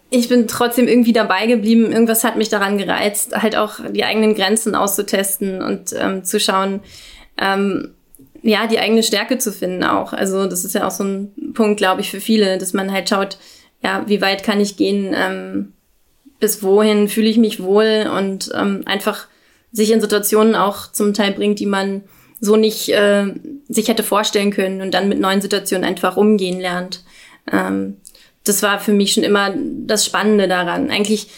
ich 0.09 0.27
bin 0.27 0.47
trotzdem 0.47 0.87
irgendwie 0.87 1.13
dabei 1.13 1.47
geblieben. 1.47 1.91
Irgendwas 1.91 2.23
hat 2.23 2.35
mich 2.35 2.49
daran 2.49 2.77
gereizt, 2.77 3.35
halt 3.35 3.55
auch 3.55 3.79
die 3.89 4.03
eigenen 4.03 4.35
Grenzen 4.35 4.75
auszutesten 4.75 5.61
und 5.61 5.93
ähm, 5.97 6.23
zu 6.23 6.39
schauen, 6.39 6.81
ähm, 7.39 7.93
ja, 8.41 8.67
die 8.67 8.79
eigene 8.79 9.03
Stärke 9.03 9.37
zu 9.37 9.51
finden 9.51 9.83
auch. 9.83 10.13
Also 10.13 10.47
das 10.47 10.65
ist 10.65 10.73
ja 10.73 10.87
auch 10.87 10.91
so 10.91 11.03
ein 11.03 11.53
Punkt, 11.53 11.77
glaube 11.77 12.01
ich, 12.01 12.09
für 12.09 12.21
viele, 12.21 12.57
dass 12.57 12.73
man 12.73 12.91
halt 12.91 13.09
schaut, 13.09 13.37
ja, 13.83 14.03
wie 14.07 14.21
weit 14.21 14.43
kann 14.43 14.59
ich 14.59 14.77
gehen, 14.77 15.13
ähm, 15.15 15.73
bis 16.39 16.63
wohin 16.63 17.07
fühle 17.07 17.29
ich 17.29 17.37
mich 17.37 17.61
wohl 17.61 18.09
und 18.15 18.51
ähm, 18.55 18.83
einfach 18.85 19.27
sich 19.71 19.91
in 19.91 20.01
Situationen 20.01 20.55
auch 20.55 20.91
zum 20.91 21.13
Teil 21.13 21.33
bringt, 21.33 21.59
die 21.59 21.65
man 21.65 22.03
so 22.39 22.55
nicht 22.55 22.89
äh, 22.89 23.33
sich 23.67 23.87
hätte 23.87 24.03
vorstellen 24.03 24.51
können 24.51 24.81
und 24.81 24.93
dann 24.93 25.09
mit 25.09 25.19
neuen 25.19 25.41
Situationen 25.41 25.87
einfach 25.87 26.17
umgehen 26.17 26.59
lernt. 26.59 27.03
Ähm, 27.51 27.97
das 28.45 28.63
war 28.63 28.79
für 28.79 28.93
mich 28.93 29.13
schon 29.13 29.23
immer 29.23 29.53
das 29.55 30.05
Spannende 30.05 30.47
daran. 30.47 30.89
Eigentlich 30.89 31.29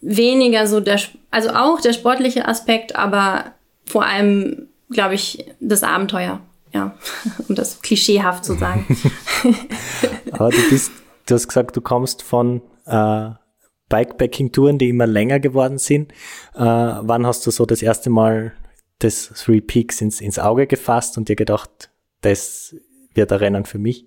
weniger 0.00 0.66
so 0.66 0.80
der, 0.80 1.00
also 1.30 1.50
auch 1.50 1.80
der 1.80 1.92
sportliche 1.92 2.48
Aspekt, 2.48 2.96
aber 2.96 3.52
vor 3.86 4.04
allem, 4.04 4.68
glaube 4.90 5.14
ich, 5.14 5.46
das 5.60 5.82
Abenteuer. 5.82 6.40
Ja, 6.74 6.96
um 7.48 7.54
das 7.54 7.82
klischeehaft 7.82 8.44
zu 8.44 8.54
sagen. 8.54 8.98
aber 10.32 10.50
du 10.50 10.70
bist, 10.70 10.90
du 11.26 11.34
hast 11.34 11.46
gesagt, 11.46 11.76
du 11.76 11.80
kommst 11.80 12.22
von 12.22 12.62
äh, 12.86 13.30
Bikepacking-Touren, 13.92 14.78
die 14.78 14.88
immer 14.88 15.06
länger 15.06 15.38
geworden 15.38 15.76
sind. 15.76 16.12
Äh, 16.54 16.60
wann 16.60 17.26
hast 17.26 17.46
du 17.46 17.50
so 17.50 17.66
das 17.66 17.82
erste 17.82 18.08
Mal 18.08 18.52
das 19.00 19.28
Three 19.28 19.60
Peaks 19.60 20.00
ins, 20.00 20.22
ins 20.22 20.38
Auge 20.38 20.66
gefasst 20.66 21.18
und 21.18 21.28
dir 21.28 21.36
gedacht, 21.36 21.90
das 22.22 22.74
wird 23.14 23.30
ein 23.32 23.38
Rennen 23.38 23.64
für 23.66 23.78
mich? 23.78 24.06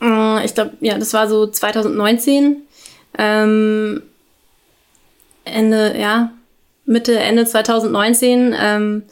Äh, 0.00 0.44
ich 0.44 0.54
glaube, 0.54 0.74
ja, 0.80 0.96
das 0.96 1.12
war 1.12 1.28
so 1.28 1.48
2019. 1.48 2.62
Ähm, 3.18 4.02
Ende, 5.44 5.98
ja, 5.98 6.32
Mitte, 6.84 7.18
Ende 7.18 7.46
2019. 7.46 8.54
Ähm, 8.56 9.02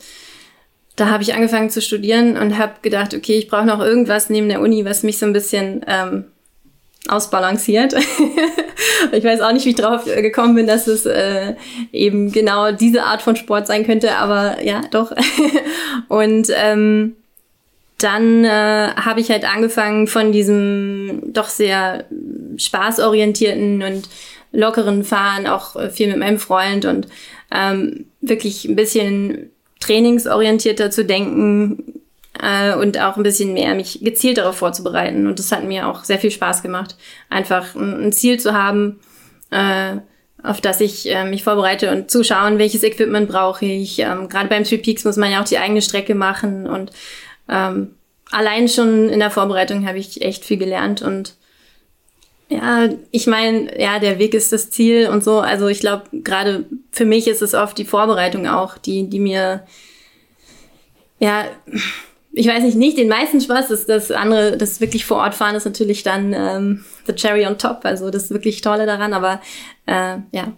da 0.95 1.09
habe 1.09 1.25
ich 1.25 1.35
angefangen 1.35 1.71
zu 1.71 1.83
studieren 1.83 2.37
und 2.37 2.57
habe 2.57 2.75
gedacht, 2.83 3.15
okay, 3.15 3.37
ich 3.37 3.49
brauche 3.49 3.65
noch 3.65 3.81
irgendwas 3.81 4.31
neben 4.31 4.49
der 4.49 4.61
Uni, 4.61 4.85
was 4.85 5.03
mich 5.03 5.19
so 5.19 5.27
ein 5.27 5.33
bisschen 5.33 5.85
ähm, 5.89 6.27
ausbalanciert. 7.09 7.95
ich 9.13 9.25
weiß 9.25 9.41
auch 9.41 9.53
nicht, 9.53 9.65
wie 9.65 9.71
ich 9.71 9.77
drauf 9.77 10.05
gekommen 10.05 10.55
bin, 10.55 10.67
dass 10.67 10.87
es 10.87 11.05
äh, 11.05 11.55
eben 11.93 12.31
genau 12.31 12.73
diese 12.73 13.03
Art 13.03 13.23
von 13.23 13.37
Sport 13.37 13.67
sein 13.67 13.85
könnte, 13.85 14.17
aber 14.17 14.63
ja, 14.63 14.83
doch. 14.91 15.13
und 16.09 16.49
ähm, 16.55 17.17
dann 17.99 18.45
äh, 18.45 18.89
habe 18.97 19.21
ich 19.21 19.31
halt 19.31 19.45
angefangen 19.45 20.07
von 20.07 20.33
diesem 20.33 21.33
doch 21.33 21.49
sehr 21.49 22.05
spaßorientierten 22.57 23.83
und 23.83 24.09
lockeren 24.53 25.03
Fahren, 25.05 25.47
auch 25.47 25.91
viel 25.91 26.09
mit 26.09 26.19
meinem 26.19 26.39
Freund 26.39 26.85
und 26.85 27.09
ähm, 27.53 28.07
wirklich 28.21 28.65
ein 28.67 28.77
bisschen 28.77 29.51
trainingsorientierter 29.81 30.91
zu 30.91 31.05
denken 31.05 32.02
äh, 32.41 32.75
und 32.75 32.99
auch 33.01 33.17
ein 33.17 33.23
bisschen 33.23 33.53
mehr 33.53 33.75
mich 33.75 34.01
gezielt 34.03 34.39
darauf 34.39 34.57
vorzubereiten. 34.57 35.27
Und 35.27 35.39
das 35.39 35.53
hat 35.53 35.65
mir 35.65 35.89
auch 35.89 36.05
sehr 36.05 36.19
viel 36.19 36.31
Spaß 36.31 36.63
gemacht, 36.63 36.97
einfach 37.29 37.75
ein, 37.75 38.13
Ziel 38.13 38.39
zu 38.39 38.55
haben, 38.55 39.01
äh, 39.51 39.97
auf 40.43 40.61
das 40.61 40.81
ich 40.81 41.09
äh, 41.09 41.25
mich 41.25 41.45
vorbereite 41.45 41.91
und 41.93 42.11
zu 42.11 42.25
schauen, 42.25 42.59
welches 42.59 42.83
Equipment 42.83 43.29
brauche 43.29 43.65
ich. 43.65 43.99
Ähm, 43.99 44.29
Gerade 44.29 44.49
beim 44.49 44.65
Three 44.65 44.79
Peaks 44.79 45.05
muss 45.05 45.17
man 45.17 45.31
ja 45.31 45.41
auch 45.41 45.49
die 45.49 45.59
eigene 45.59 45.83
Strecke 45.83 46.15
machen 46.15 46.67
und 46.67 46.91
ähm, 47.49 47.95
allein 48.31 48.69
schon 48.69 49.09
in 49.09 49.21
der 49.21 49.31
Vorbereitung 49.31 49.87
habe 49.87 49.99
ich 49.99 50.23
echt 50.23 50.45
viel 50.45 50.57
gelernt 50.57 51.03
und 51.03 51.35
ja, 52.49 52.89
ich 53.11 53.27
meine, 53.27 53.81
ja, 53.81 53.99
der 53.99 54.19
Weg 54.19 54.35
ist 54.35 54.53
das 54.53 54.69
Ziel 54.69 55.09
und 55.09 55.25
so. 55.25 55.41
Also 55.41 55.69
ich 55.69 55.81
glaube, 55.81 56.05
gerade 56.13 56.67
für 56.91 57.07
mich 57.07 57.27
ist 57.27 57.41
es 57.41 57.55
oft 57.55 57.79
die 57.79 57.87
Vorbereitung 57.87 58.47
auch, 58.47 58.77
die, 58.77 59.09
die 59.09 59.21
mir, 59.21 59.65
ja, 61.19 61.47
ich 62.33 62.47
weiß 62.49 62.63
nicht, 62.63 62.77
nicht 62.77 62.99
den 62.99 63.09
meisten 63.09 63.41
Spaß 63.41 63.71
ist. 63.71 63.89
Das 63.89 64.11
andere, 64.11 64.57
das 64.57 64.81
wirklich 64.81 65.05
vor 65.05 65.19
Ort 65.19 65.35
fahren, 65.35 65.55
ist 65.55 65.65
natürlich 65.65 66.03
dann 66.03 66.33
ähm, 66.33 66.85
the 67.07 67.15
cherry 67.15 67.47
on 67.47 67.59
top. 67.59 67.85
Also 67.85 68.11
das 68.11 68.31
wirklich 68.31 68.61
Tolle 68.61 68.87
daran, 68.87 69.13
aber 69.13 69.41
äh, 69.87 70.19
ja. 70.33 70.53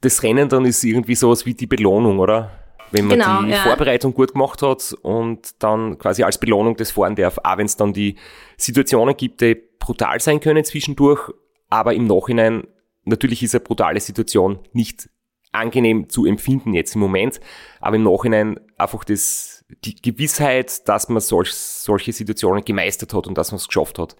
Das 0.00 0.22
Rennen 0.22 0.48
dann 0.48 0.64
ist 0.64 0.82
irgendwie 0.82 1.14
sowas 1.14 1.44
wie 1.44 1.54
die 1.54 1.66
Belohnung, 1.66 2.18
oder? 2.18 2.50
Wenn 2.90 3.06
man 3.06 3.18
Genau, 3.18 3.42
die 3.42 3.50
ja. 3.50 3.58
Vorbereitung 3.58 4.14
gut 4.14 4.32
gemacht 4.32 4.62
hat 4.62 4.94
und 5.02 5.62
dann 5.62 5.98
quasi 5.98 6.22
als 6.24 6.38
Belohnung 6.38 6.76
das 6.76 6.90
fahren 6.90 7.14
darf, 7.14 7.38
auch 7.44 7.58
wenn 7.58 7.66
es 7.66 7.76
dann 7.76 7.92
die 7.92 8.16
Situationen 8.56 9.16
gibt, 9.16 9.42
die 9.42 9.56
brutal 9.78 10.20
sein 10.20 10.40
können 10.40 10.64
zwischendurch, 10.64 11.30
aber 11.68 11.94
im 11.94 12.06
Nachhinein 12.06 12.64
natürlich 13.04 13.42
ist 13.42 13.54
eine 13.54 13.60
brutale 13.60 14.00
Situation 14.00 14.58
nicht 14.72 15.08
angenehm 15.52 16.08
zu 16.08 16.26
empfinden 16.26 16.74
jetzt 16.74 16.94
im 16.94 17.00
Moment, 17.00 17.40
aber 17.80 17.96
im 17.96 18.04
Nachhinein 18.04 18.58
einfach 18.76 19.04
das, 19.04 19.59
die 19.84 20.00
Gewissheit, 20.00 20.88
dass 20.88 21.08
man 21.08 21.20
solch, 21.20 21.52
solche 21.52 22.12
Situationen 22.12 22.64
gemeistert 22.64 23.14
hat 23.14 23.26
und 23.26 23.36
dass 23.36 23.52
man 23.52 23.56
es 23.56 23.68
geschafft 23.68 23.98
hat. 23.98 24.16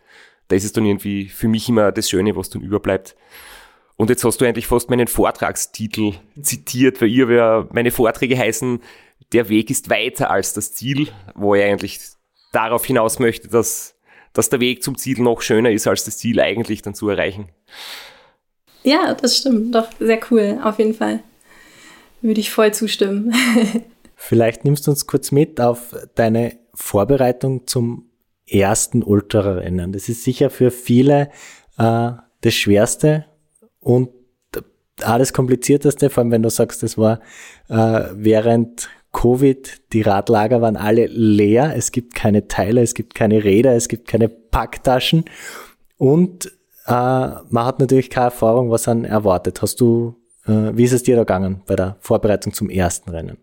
Das 0.48 0.64
ist 0.64 0.76
dann 0.76 0.84
irgendwie 0.84 1.28
für 1.28 1.48
mich 1.48 1.68
immer 1.68 1.92
das 1.92 2.10
Schöne, 2.10 2.34
was 2.36 2.50
dann 2.50 2.62
überbleibt. 2.62 3.14
Und 3.96 4.10
jetzt 4.10 4.24
hast 4.24 4.40
du 4.40 4.46
eigentlich 4.46 4.66
fast 4.66 4.90
meinen 4.90 5.08
Vortragstitel 5.08 6.14
zitiert, 6.40 7.00
weil 7.00 7.08
ihr 7.08 7.30
ja 7.30 7.68
meine 7.70 7.90
Vorträge 7.90 8.36
heißen, 8.36 8.80
der 9.32 9.48
Weg 9.48 9.70
ist 9.70 9.90
weiter 9.90 10.30
als 10.30 10.54
das 10.54 10.72
Ziel, 10.72 11.08
wo 11.34 11.54
ich 11.54 11.62
eigentlich 11.62 12.00
darauf 12.52 12.84
hinaus 12.84 13.18
möchte, 13.18 13.48
dass, 13.48 13.94
dass 14.32 14.48
der 14.48 14.60
Weg 14.60 14.82
zum 14.82 14.96
Ziel 14.96 15.20
noch 15.20 15.42
schöner 15.42 15.70
ist, 15.70 15.86
als 15.86 16.04
das 16.04 16.18
Ziel 16.18 16.40
eigentlich 16.40 16.82
dann 16.82 16.94
zu 16.94 17.08
erreichen. 17.08 17.50
Ja, 18.82 19.14
das 19.14 19.36
stimmt. 19.36 19.74
Doch, 19.74 19.88
sehr 19.98 20.20
cool, 20.30 20.58
auf 20.64 20.78
jeden 20.78 20.94
Fall. 20.94 21.20
Würde 22.22 22.40
ich 22.40 22.50
voll 22.50 22.72
zustimmen. 22.72 23.34
Vielleicht 24.22 24.66
nimmst 24.66 24.86
du 24.86 24.90
uns 24.90 25.06
kurz 25.06 25.32
mit 25.32 25.62
auf 25.62 25.96
deine 26.14 26.58
Vorbereitung 26.74 27.66
zum 27.66 28.10
ersten 28.46 29.02
Ultrarennen. 29.02 29.92
Das 29.92 30.10
ist 30.10 30.24
sicher 30.24 30.50
für 30.50 30.70
viele 30.70 31.30
äh, 31.78 32.12
das 32.42 32.54
Schwerste 32.54 33.24
und 33.80 34.10
alles 35.02 35.32
Komplizierteste, 35.32 36.10
vor 36.10 36.22
allem 36.22 36.32
wenn 36.32 36.42
du 36.42 36.50
sagst, 36.50 36.82
das 36.82 36.98
war 36.98 37.20
äh, 37.70 38.10
während 38.12 38.90
Covid, 39.12 39.80
die 39.94 40.02
Radlager 40.02 40.60
waren 40.60 40.76
alle 40.76 41.06
leer, 41.06 41.74
es 41.74 41.90
gibt 41.90 42.14
keine 42.14 42.46
Teile, 42.46 42.82
es 42.82 42.92
gibt 42.92 43.14
keine 43.14 43.42
Räder, 43.42 43.74
es 43.74 43.88
gibt 43.88 44.06
keine 44.06 44.28
Packtaschen 44.28 45.24
und 45.96 46.46
äh, 46.86 46.92
man 46.92 47.64
hat 47.64 47.80
natürlich 47.80 48.10
keine 48.10 48.26
Erfahrung, 48.26 48.70
was 48.70 48.86
man 48.86 49.06
erwartet. 49.06 49.62
Hast 49.62 49.80
du, 49.80 50.16
äh, 50.46 50.72
wie 50.74 50.84
ist 50.84 50.92
es 50.92 51.04
dir 51.04 51.16
da 51.16 51.22
gegangen 51.22 51.62
bei 51.66 51.74
der 51.74 51.96
Vorbereitung 52.00 52.52
zum 52.52 52.68
ersten 52.68 53.08
Rennen? 53.08 53.38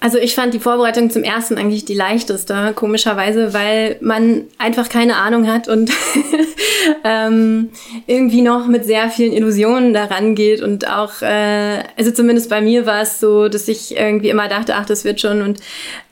Also 0.00 0.18
ich 0.18 0.34
fand 0.34 0.52
die 0.52 0.58
Vorbereitung 0.58 1.08
zum 1.08 1.22
ersten 1.22 1.56
eigentlich 1.56 1.86
die 1.86 1.94
leichteste, 1.94 2.72
komischerweise, 2.74 3.54
weil 3.54 3.96
man 4.00 4.44
einfach 4.58 4.90
keine 4.90 5.16
Ahnung 5.16 5.46
hat 5.46 5.66
und 5.66 5.90
ähm, 7.04 7.70
irgendwie 8.06 8.42
noch 8.42 8.66
mit 8.66 8.84
sehr 8.84 9.08
vielen 9.08 9.32
Illusionen 9.32 9.94
daran 9.94 10.34
geht 10.34 10.60
und 10.60 10.86
auch, 10.90 11.22
äh, 11.22 11.82
also 11.96 12.10
zumindest 12.10 12.50
bei 12.50 12.60
mir 12.60 12.84
war 12.84 13.00
es 13.00 13.18
so, 13.18 13.48
dass 13.48 13.66
ich 13.66 13.96
irgendwie 13.96 14.28
immer 14.28 14.48
dachte, 14.48 14.74
ach, 14.74 14.84
das 14.84 15.04
wird 15.04 15.22
schon 15.22 15.40
und 15.40 15.60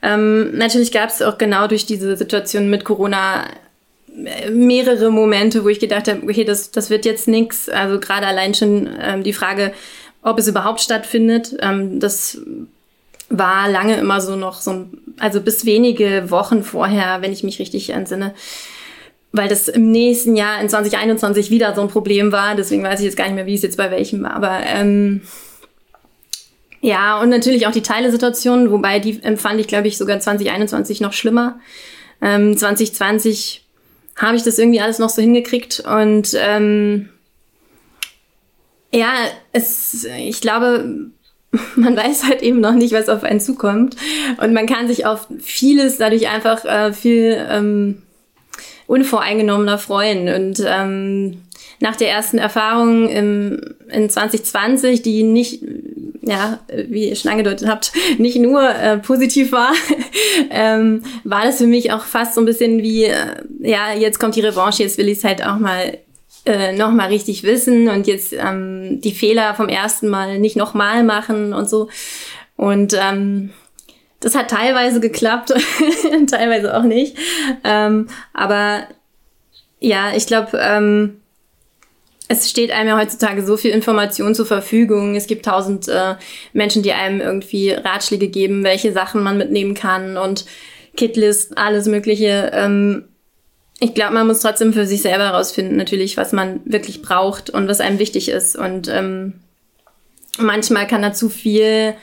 ähm, 0.01 0.57
natürlich 0.57 0.91
gab 0.91 1.09
es 1.09 1.21
auch 1.21 1.37
genau 1.37 1.67
durch 1.67 1.85
diese 1.85 2.17
Situation 2.17 2.71
mit 2.71 2.85
Corona 2.85 3.45
äh, 4.25 4.49
mehrere 4.49 5.11
Momente, 5.11 5.63
wo 5.63 5.69
ich 5.69 5.79
gedacht 5.79 6.07
habe, 6.07 6.23
okay, 6.23 6.43
das, 6.43 6.71
das 6.71 6.89
wird 6.89 7.05
jetzt 7.05 7.27
nix. 7.27 7.69
Also 7.69 7.99
gerade 7.99 8.27
allein 8.27 8.53
schon 8.53 8.89
ähm, 8.99 9.23
die 9.23 9.33
Frage, 9.33 9.73
ob 10.21 10.39
es 10.39 10.47
überhaupt 10.47 10.81
stattfindet, 10.81 11.55
ähm, 11.61 11.99
das 11.99 12.39
war 13.33 13.69
lange 13.69 13.97
immer 13.97 14.21
so 14.21 14.35
noch 14.35 14.61
so, 14.61 14.85
also 15.19 15.41
bis 15.41 15.65
wenige 15.65 16.29
Wochen 16.29 16.63
vorher, 16.63 17.21
wenn 17.21 17.33
ich 17.33 17.43
mich 17.43 17.59
richtig 17.59 17.89
entsinne, 17.89 18.33
weil 19.31 19.49
das 19.49 19.67
im 19.67 19.91
nächsten 19.91 20.35
Jahr 20.35 20.61
in 20.61 20.69
2021 20.69 21.49
wieder 21.49 21.73
so 21.73 21.81
ein 21.81 21.87
Problem 21.87 22.31
war. 22.31 22.55
Deswegen 22.55 22.83
weiß 22.83 22.99
ich 22.99 23.05
jetzt 23.05 23.17
gar 23.17 23.25
nicht 23.25 23.33
mehr, 23.33 23.47
wie 23.47 23.55
es 23.55 23.63
jetzt 23.63 23.77
bei 23.77 23.89
welchem 23.89 24.23
war. 24.23 24.35
Aber 24.35 24.59
ähm, 24.63 25.21
ja, 26.79 27.19
und 27.19 27.29
natürlich 27.29 27.65
auch 27.65 27.71
die 27.71 27.81
Teilesituation, 27.81 28.69
wobei 28.71 28.99
die 28.99 29.23
empfand 29.23 29.59
ich, 29.59 29.67
glaube 29.67 29.87
ich, 29.87 29.97
sogar 29.97 30.19
2021 30.19 31.01
noch 31.01 31.13
schlimmer. 31.13 31.59
Ähm, 32.21 32.55
2020 32.55 33.65
habe 34.15 34.37
ich 34.37 34.43
das 34.43 34.59
irgendwie 34.59 34.81
alles 34.81 34.99
noch 34.99 35.09
so 35.09 35.21
hingekriegt 35.21 35.79
und 35.79 36.37
ähm, 36.39 37.09
ja, 38.93 39.11
es, 39.53 40.03
ich 40.03 40.39
glaube, 40.39 41.09
man 41.75 41.95
weiß 41.95 42.23
halt 42.25 42.41
eben 42.41 42.59
noch 42.59 42.73
nicht, 42.73 42.93
was 42.93 43.09
auf 43.09 43.23
einen 43.23 43.39
zukommt. 43.39 43.95
Und 44.41 44.53
man 44.53 44.65
kann 44.65 44.87
sich 44.87 45.05
auf 45.05 45.27
vieles 45.39 45.97
dadurch 45.97 46.29
einfach 46.29 46.65
äh, 46.65 46.93
viel 46.93 47.45
ähm, 47.49 48.01
unvoreingenommener 48.87 49.77
freuen. 49.77 50.29
Und 50.29 50.63
ähm, 50.65 51.43
nach 51.79 51.95
der 51.95 52.09
ersten 52.09 52.37
Erfahrung 52.37 53.09
im, 53.09 53.59
in 53.89 54.09
2020, 54.09 55.01
die 55.01 55.23
nicht, 55.23 55.63
ja, 56.21 56.59
wie 56.87 57.09
ihr 57.09 57.15
schon 57.15 57.31
angedeutet 57.31 57.67
habt, 57.67 57.91
nicht 58.17 58.37
nur 58.37 58.67
äh, 58.67 58.97
positiv 58.97 59.51
war, 59.51 59.73
ähm, 60.49 61.03
war 61.23 61.43
das 61.43 61.57
für 61.57 61.67
mich 61.67 61.91
auch 61.91 62.03
fast 62.03 62.35
so 62.35 62.41
ein 62.41 62.45
bisschen 62.45 62.81
wie, 62.81 63.05
äh, 63.05 63.43
ja, 63.59 63.93
jetzt 63.93 64.19
kommt 64.19 64.35
die 64.35 64.41
Revanche, 64.41 64.83
jetzt 64.83 64.97
will 64.97 65.09
ich 65.09 65.19
es 65.19 65.23
halt 65.23 65.45
auch 65.45 65.59
mal 65.59 65.97
äh, 66.45 66.73
noch 66.73 66.91
mal 66.91 67.07
richtig 67.07 67.43
wissen 67.43 67.87
und 67.89 68.07
jetzt 68.07 68.33
ähm, 68.33 68.99
die 69.01 69.13
Fehler 69.13 69.55
vom 69.55 69.69
ersten 69.69 70.09
Mal 70.09 70.39
nicht 70.39 70.55
noch 70.55 70.73
mal 70.73 71.03
machen 71.03 71.53
und 71.53 71.69
so. 71.69 71.89
Und 72.55 72.93
ähm, 72.99 73.51
das 74.19 74.35
hat 74.35 74.49
teilweise 74.49 74.99
geklappt, 74.99 75.53
teilweise 76.29 76.77
auch 76.77 76.83
nicht. 76.83 77.17
Ähm, 77.63 78.07
aber 78.33 78.87
ja, 79.79 80.13
ich 80.15 80.27
glaube, 80.27 80.57
ähm, 80.61 81.21
es 82.29 82.49
steht 82.49 82.71
einem 82.71 82.89
ja 82.89 82.97
heutzutage 82.97 83.45
so 83.45 83.57
viel 83.57 83.71
Information 83.71 84.33
zur 84.33 84.45
Verfügung. 84.45 85.15
Es 85.15 85.27
gibt 85.27 85.45
tausend 85.45 85.87
äh, 85.87 86.15
Menschen, 86.53 86.83
die 86.83 86.93
einem 86.93 87.21
irgendwie 87.21 87.71
Ratschläge 87.71 88.29
geben, 88.29 88.63
welche 88.63 88.93
Sachen 88.93 89.23
man 89.23 89.37
mitnehmen 89.37 89.73
kann 89.73 90.17
und 90.17 90.45
Kitlist, 90.95 91.57
alles 91.57 91.87
Mögliche. 91.87 92.51
Ähm, 92.53 93.05
ich 93.83 93.93
glaube, 93.93 94.13
man 94.13 94.27
muss 94.27 94.39
trotzdem 94.39 94.71
für 94.71 94.85
sich 94.85 95.01
selber 95.01 95.25
herausfinden, 95.25 95.75
natürlich, 95.75 96.15
was 96.15 96.31
man 96.31 96.61
wirklich 96.63 97.01
braucht 97.01 97.49
und 97.49 97.67
was 97.67 97.81
einem 97.81 97.99
wichtig 97.99 98.29
ist. 98.29 98.55
Und 98.55 98.87
ähm, 98.87 99.33
manchmal 100.37 100.87
kann 100.87 101.01
da 101.01 101.11
zu 101.11 101.27
viel 101.27 101.93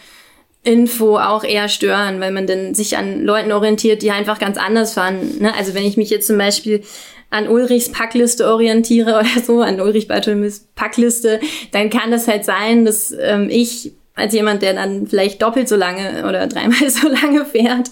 Info 0.62 1.16
auch 1.16 1.42
eher 1.42 1.70
stören, 1.70 2.20
weil 2.20 2.32
man 2.32 2.46
dann 2.46 2.74
sich 2.74 2.98
an 2.98 3.24
Leuten 3.24 3.50
orientiert, 3.50 4.02
die 4.02 4.10
einfach 4.10 4.38
ganz 4.38 4.58
anders 4.58 4.92
fahren. 4.92 5.38
Ne? 5.40 5.54
Also 5.56 5.72
wenn 5.72 5.86
ich 5.86 5.96
mich 5.96 6.10
jetzt 6.10 6.26
zum 6.26 6.36
Beispiel 6.36 6.82
an 7.30 7.48
Ulrichs 7.48 7.90
Packliste 7.90 8.46
orientiere 8.46 9.14
oder 9.18 9.42
so, 9.42 9.62
an 9.62 9.80
Ulrich 9.80 10.06
Bartholomys 10.06 10.68
Packliste, 10.74 11.40
dann 11.72 11.88
kann 11.88 12.10
das 12.10 12.28
halt 12.28 12.44
sein, 12.44 12.84
dass 12.84 13.10
ähm, 13.18 13.48
ich 13.48 13.92
als 14.20 14.34
jemand, 14.34 14.62
der 14.62 14.74
dann 14.74 15.06
vielleicht 15.06 15.42
doppelt 15.42 15.68
so 15.68 15.76
lange 15.76 16.26
oder 16.28 16.46
dreimal 16.46 16.90
so 16.90 17.08
lange 17.08 17.44
fährt, 17.44 17.90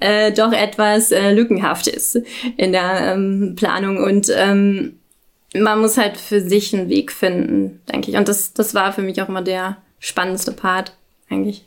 äh, 0.00 0.32
doch 0.32 0.52
etwas 0.52 1.10
äh, 1.10 1.32
lückenhaft 1.32 1.86
ist 1.86 2.20
in 2.56 2.72
der 2.72 3.14
ähm, 3.14 3.54
Planung. 3.56 3.98
Und 3.98 4.30
ähm, 4.34 5.00
man 5.54 5.80
muss 5.80 5.96
halt 5.96 6.16
für 6.16 6.40
sich 6.40 6.74
einen 6.74 6.88
Weg 6.88 7.12
finden, 7.12 7.80
denke 7.92 8.10
ich. 8.10 8.16
Und 8.16 8.28
das, 8.28 8.52
das 8.52 8.74
war 8.74 8.92
für 8.92 9.02
mich 9.02 9.20
auch 9.20 9.28
immer 9.28 9.42
der 9.42 9.78
spannendste 9.98 10.52
Part, 10.52 10.94
eigentlich. 11.28 11.64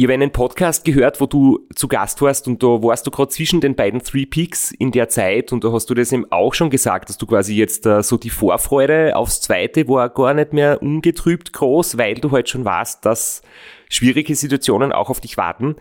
Ich 0.00 0.04
habe 0.04 0.14
einen 0.14 0.30
Podcast 0.30 0.84
gehört, 0.84 1.20
wo 1.20 1.26
du 1.26 1.66
zu 1.74 1.88
Gast 1.88 2.22
warst 2.22 2.46
und 2.46 2.62
da 2.62 2.68
warst 2.68 3.04
du 3.04 3.10
gerade 3.10 3.30
zwischen 3.30 3.60
den 3.60 3.74
beiden 3.74 4.00
Three 4.00 4.26
Peaks 4.26 4.70
in 4.70 4.92
der 4.92 5.08
Zeit 5.08 5.52
und 5.52 5.64
da 5.64 5.72
hast 5.72 5.90
du 5.90 5.94
das 5.94 6.12
eben 6.12 6.24
auch 6.30 6.54
schon 6.54 6.70
gesagt, 6.70 7.08
dass 7.08 7.18
du 7.18 7.26
quasi 7.26 7.56
jetzt 7.56 7.84
äh, 7.84 8.00
so 8.04 8.16
die 8.16 8.30
Vorfreude 8.30 9.16
aufs 9.16 9.40
Zweite 9.40 9.88
war 9.88 10.08
gar 10.10 10.34
nicht 10.34 10.52
mehr 10.52 10.80
ungetrübt 10.80 11.52
groß, 11.52 11.98
weil 11.98 12.14
du 12.14 12.30
halt 12.30 12.48
schon 12.48 12.64
weißt, 12.64 13.04
dass 13.04 13.42
schwierige 13.88 14.36
Situationen 14.36 14.92
auch 14.92 15.10
auf 15.10 15.18
dich 15.18 15.36
warten. 15.36 15.74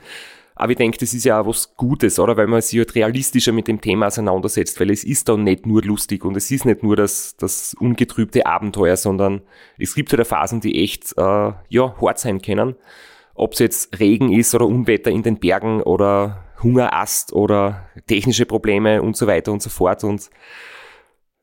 Aber 0.55 0.71
ich 0.71 0.79
denke, 0.79 0.97
das 0.97 1.13
ist 1.13 1.23
ja 1.23 1.39
auch 1.39 1.45
was 1.45 1.75
Gutes, 1.75 2.17
oder? 2.17 2.35
Weil 2.37 2.47
man 2.47 2.59
sich 2.61 2.79
halt 2.79 2.95
realistischer 2.95 3.51
mit 3.51 3.67
dem 3.67 3.81
Thema 3.81 4.07
auseinandersetzt, 4.07 4.79
weil 4.79 4.89
es 4.89 5.03
ist 5.03 5.29
dann 5.29 5.43
nicht 5.43 5.67
nur 5.67 5.83
lustig 5.83 6.25
und 6.25 6.35
es 6.35 6.49
ist 6.49 6.65
nicht 6.65 6.81
nur 6.81 6.95
das, 6.95 7.35
das 7.37 7.75
ungetrübte 7.79 8.47
Abenteuer, 8.47 8.97
sondern 8.97 9.43
es 9.77 9.93
gibt 9.93 10.11
halt 10.11 10.25
Phasen, 10.25 10.59
die 10.59 10.83
echt, 10.83 11.15
äh, 11.19 11.51
ja, 11.69 11.95
hart 12.01 12.17
sein 12.17 12.41
können. 12.41 12.73
Ob 13.37 13.53
es 13.53 13.59
jetzt 13.59 13.99
Regen 13.99 14.31
ist 14.31 14.53
oder 14.55 14.65
Unwetter 14.65 15.11
in 15.11 15.23
den 15.23 15.39
Bergen 15.39 15.81
oder 15.81 16.43
Hungerast 16.61 17.33
oder 17.33 17.87
technische 18.07 18.45
Probleme 18.45 19.01
und 19.01 19.15
so 19.15 19.27
weiter 19.27 19.51
und 19.51 19.61
so 19.61 19.69
fort. 19.69 20.03
Und 20.03 20.29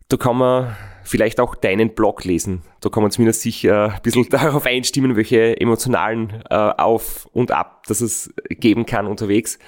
da 0.09 0.17
kann 0.17 0.37
man 0.37 0.77
vielleicht 1.05 1.39
auch 1.39 1.55
deinen 1.55 1.95
Blog 1.95 2.25
lesen. 2.25 2.63
Da 2.81 2.89
kann 2.89 3.03
man 3.03 3.13
zumindest 3.13 3.43
sich 3.43 3.65
äh, 3.65 3.71
ein 3.71 4.03
bisschen 4.03 4.29
darauf 4.31 4.67
einstimmen, 4.67 5.17
welche 5.17 5.61
emotionalen 5.61 6.43
äh, 6.51 6.55
Auf 6.55 7.27
und 7.33 7.53
Ab 7.53 7.85
das 7.87 8.01
es 8.01 8.35
geben 8.49 8.87
kann 8.87 9.07
unterwegs. 9.07 9.59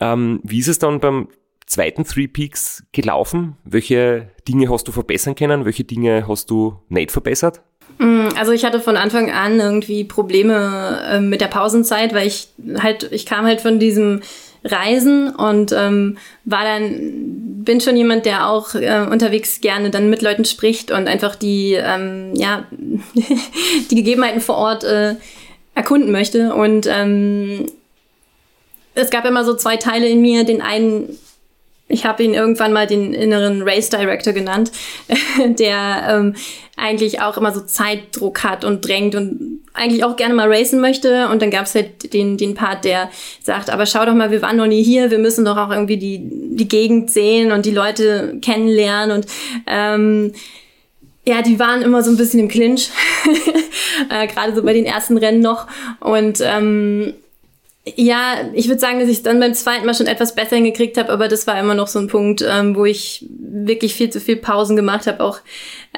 Ähm, 0.00 0.40
wie 0.42 0.58
ist 0.58 0.68
es 0.68 0.78
dann 0.78 0.98
beim 0.98 1.28
zweiten 1.66 2.04
Three 2.04 2.26
Peaks 2.26 2.84
gelaufen? 2.92 3.56
Welche 3.64 4.30
Dinge 4.48 4.68
hast 4.68 4.88
du 4.88 4.92
verbessern 4.92 5.36
können? 5.36 5.64
Welche 5.64 5.84
Dinge 5.84 6.26
hast 6.26 6.50
du 6.50 6.82
nicht 6.88 7.12
verbessert? 7.12 7.62
Mm, 7.98 8.28
also 8.38 8.52
ich 8.52 8.64
hatte 8.64 8.80
von 8.80 8.96
Anfang 8.96 9.30
an 9.30 9.60
irgendwie 9.60 10.04
Probleme 10.04 11.02
äh, 11.10 11.20
mit 11.20 11.40
der 11.40 11.48
Pausenzeit, 11.48 12.14
weil 12.14 12.26
ich 12.26 12.48
halt, 12.78 13.10
ich 13.12 13.26
kam 13.26 13.44
halt 13.46 13.60
von 13.60 13.78
diesem 13.78 14.22
Reisen 14.64 15.30
und 15.34 15.72
ähm, 15.72 16.18
war 16.44 16.64
dann, 16.64 17.64
bin 17.64 17.80
schon 17.80 17.96
jemand, 17.96 18.26
der 18.26 18.48
auch 18.48 18.74
äh, 18.74 19.06
unterwegs 19.10 19.60
gerne 19.60 19.90
dann 19.90 20.08
mit 20.08 20.22
Leuten 20.22 20.44
spricht 20.44 20.90
und 20.90 21.08
einfach 21.08 21.34
die, 21.34 21.74
ähm, 21.74 22.32
ja, 22.34 22.64
die 23.90 23.94
Gegebenheiten 23.94 24.40
vor 24.40 24.56
Ort 24.56 24.84
äh, 24.84 25.16
erkunden 25.74 26.12
möchte. 26.12 26.54
Und 26.54 26.86
ähm, 26.86 27.66
es 28.94 29.10
gab 29.10 29.24
immer 29.24 29.44
so 29.44 29.54
zwei 29.56 29.76
Teile 29.76 30.08
in 30.08 30.20
mir. 30.20 30.44
Den 30.44 30.62
einen 30.62 31.18
ich 31.92 32.06
habe 32.06 32.22
ihn 32.22 32.32
irgendwann 32.32 32.72
mal 32.72 32.86
den 32.86 33.12
inneren 33.12 33.62
Race 33.62 33.90
Director 33.90 34.32
genannt, 34.32 34.72
der 35.58 36.06
ähm, 36.08 36.34
eigentlich 36.76 37.20
auch 37.20 37.36
immer 37.36 37.52
so 37.52 37.60
Zeitdruck 37.60 38.42
hat 38.42 38.64
und 38.64 38.86
drängt 38.86 39.14
und 39.14 39.60
eigentlich 39.74 40.02
auch 40.02 40.16
gerne 40.16 40.34
mal 40.34 40.50
racen 40.50 40.80
möchte. 40.80 41.28
Und 41.28 41.42
dann 41.42 41.50
gab 41.50 41.66
es 41.66 41.74
halt 41.74 42.14
den, 42.14 42.38
den 42.38 42.54
Part, 42.54 42.86
der 42.86 43.10
sagt, 43.42 43.68
aber 43.68 43.84
schau 43.84 44.06
doch 44.06 44.14
mal, 44.14 44.30
wir 44.30 44.40
waren 44.40 44.56
noch 44.56 44.66
nie 44.66 44.82
hier, 44.82 45.10
wir 45.10 45.18
müssen 45.18 45.44
doch 45.44 45.58
auch 45.58 45.70
irgendwie 45.70 45.98
die, 45.98 46.20
die 46.22 46.68
Gegend 46.68 47.10
sehen 47.10 47.52
und 47.52 47.66
die 47.66 47.70
Leute 47.70 48.38
kennenlernen. 48.40 49.18
Und 49.18 49.26
ähm, 49.66 50.32
ja, 51.26 51.42
die 51.42 51.58
waren 51.58 51.82
immer 51.82 52.02
so 52.02 52.10
ein 52.10 52.16
bisschen 52.16 52.40
im 52.40 52.48
Clinch, 52.48 52.88
äh, 54.08 54.26
gerade 54.28 54.54
so 54.54 54.62
bei 54.62 54.72
den 54.72 54.86
ersten 54.86 55.18
Rennen 55.18 55.40
noch. 55.40 55.66
Und 56.00 56.40
ähm, 56.40 57.12
ja, 57.84 58.48
ich 58.52 58.68
würde 58.68 58.80
sagen, 58.80 59.00
dass 59.00 59.08
ich 59.08 59.24
dann 59.24 59.40
beim 59.40 59.54
zweiten 59.54 59.84
Mal 59.86 59.94
schon 59.94 60.06
etwas 60.06 60.36
besser 60.36 60.54
hingekriegt 60.54 60.96
habe, 60.98 61.10
aber 61.10 61.26
das 61.26 61.48
war 61.48 61.58
immer 61.58 61.74
noch 61.74 61.88
so 61.88 61.98
ein 61.98 62.06
Punkt, 62.06 62.44
ähm, 62.48 62.76
wo 62.76 62.84
ich 62.84 63.26
wirklich 63.28 63.94
viel 63.94 64.08
zu 64.10 64.20
viel 64.20 64.36
Pausen 64.36 64.76
gemacht 64.76 65.08
habe. 65.08 65.22
Auch 65.24 65.40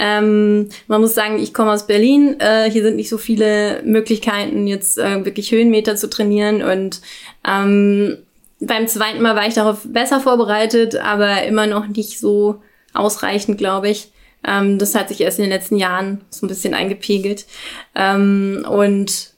ähm, 0.00 0.70
man 0.86 1.02
muss 1.02 1.14
sagen, 1.14 1.38
ich 1.38 1.52
komme 1.52 1.72
aus 1.72 1.86
Berlin. 1.86 2.40
Äh, 2.40 2.70
hier 2.70 2.82
sind 2.82 2.96
nicht 2.96 3.10
so 3.10 3.18
viele 3.18 3.82
Möglichkeiten, 3.84 4.66
jetzt 4.66 4.96
äh, 4.96 5.26
wirklich 5.26 5.52
Höhenmeter 5.52 5.94
zu 5.94 6.08
trainieren. 6.08 6.62
Und 6.62 7.02
ähm, 7.46 8.16
beim 8.60 8.86
zweiten 8.88 9.20
Mal 9.20 9.36
war 9.36 9.46
ich 9.46 9.54
darauf 9.54 9.80
besser 9.84 10.20
vorbereitet, 10.20 10.96
aber 10.96 11.42
immer 11.42 11.66
noch 11.66 11.86
nicht 11.86 12.18
so 12.18 12.62
ausreichend, 12.94 13.58
glaube 13.58 13.90
ich. 13.90 14.10
Ähm, 14.42 14.78
das 14.78 14.94
hat 14.94 15.10
sich 15.10 15.20
erst 15.20 15.38
in 15.38 15.44
den 15.44 15.52
letzten 15.52 15.76
Jahren 15.76 16.22
so 16.30 16.46
ein 16.46 16.48
bisschen 16.48 16.72
eingepegelt. 16.72 17.44
Ähm, 17.94 18.64
und 18.66 19.33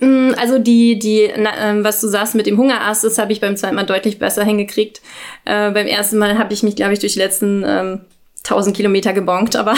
also 0.00 0.58
die, 0.58 0.98
die, 0.98 1.30
na, 1.36 1.72
äh, 1.72 1.84
was 1.84 2.00
du 2.00 2.08
sagst 2.08 2.34
mit 2.34 2.46
dem 2.46 2.56
Hungerast, 2.56 3.04
das 3.04 3.18
habe 3.18 3.32
ich 3.32 3.40
beim 3.40 3.56
zweiten 3.56 3.74
Mal 3.74 3.86
deutlich 3.86 4.18
besser 4.18 4.44
hingekriegt. 4.44 5.00
Äh, 5.44 5.70
beim 5.72 5.86
ersten 5.86 6.18
Mal 6.18 6.38
habe 6.38 6.52
ich 6.52 6.62
mich, 6.62 6.76
glaube 6.76 6.92
ich, 6.92 7.00
durch 7.00 7.14
die 7.14 7.18
letzten 7.18 7.64
ähm, 7.66 8.00
1000 8.44 8.76
Kilometer 8.76 9.12
gebonkt, 9.12 9.56
aber 9.56 9.74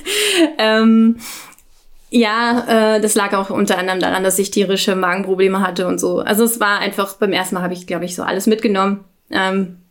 ähm, 0.58 1.16
ja, 2.10 2.96
äh, 2.96 3.00
das 3.00 3.14
lag 3.14 3.32
auch 3.32 3.50
unter 3.50 3.78
anderem 3.78 4.00
daran, 4.00 4.22
dass 4.22 4.38
ich 4.38 4.50
tierische 4.50 4.94
Magenprobleme 4.94 5.60
hatte 5.60 5.88
und 5.88 5.98
so. 5.98 6.20
Also 6.20 6.44
es 6.44 6.60
war 6.60 6.78
einfach, 6.78 7.14
beim 7.16 7.32
ersten 7.32 7.56
Mal 7.56 7.62
habe 7.62 7.74
ich, 7.74 7.86
glaube 7.86 8.04
ich, 8.04 8.14
so 8.14 8.22
alles 8.22 8.46
mitgenommen. 8.46 9.04
Ähm, 9.30 9.78
äh, 9.80 9.83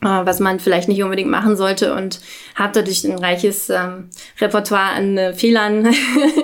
was 0.00 0.38
man 0.38 0.60
vielleicht 0.60 0.88
nicht 0.88 1.02
unbedingt 1.02 1.30
machen 1.30 1.56
sollte 1.56 1.94
und 1.94 2.20
habe 2.54 2.72
dadurch 2.72 3.04
ein 3.04 3.18
reiches 3.18 3.68
ähm, 3.68 4.10
Repertoire 4.40 4.92
an 4.92 5.18
äh, 5.18 5.34
Fehlern 5.34 5.88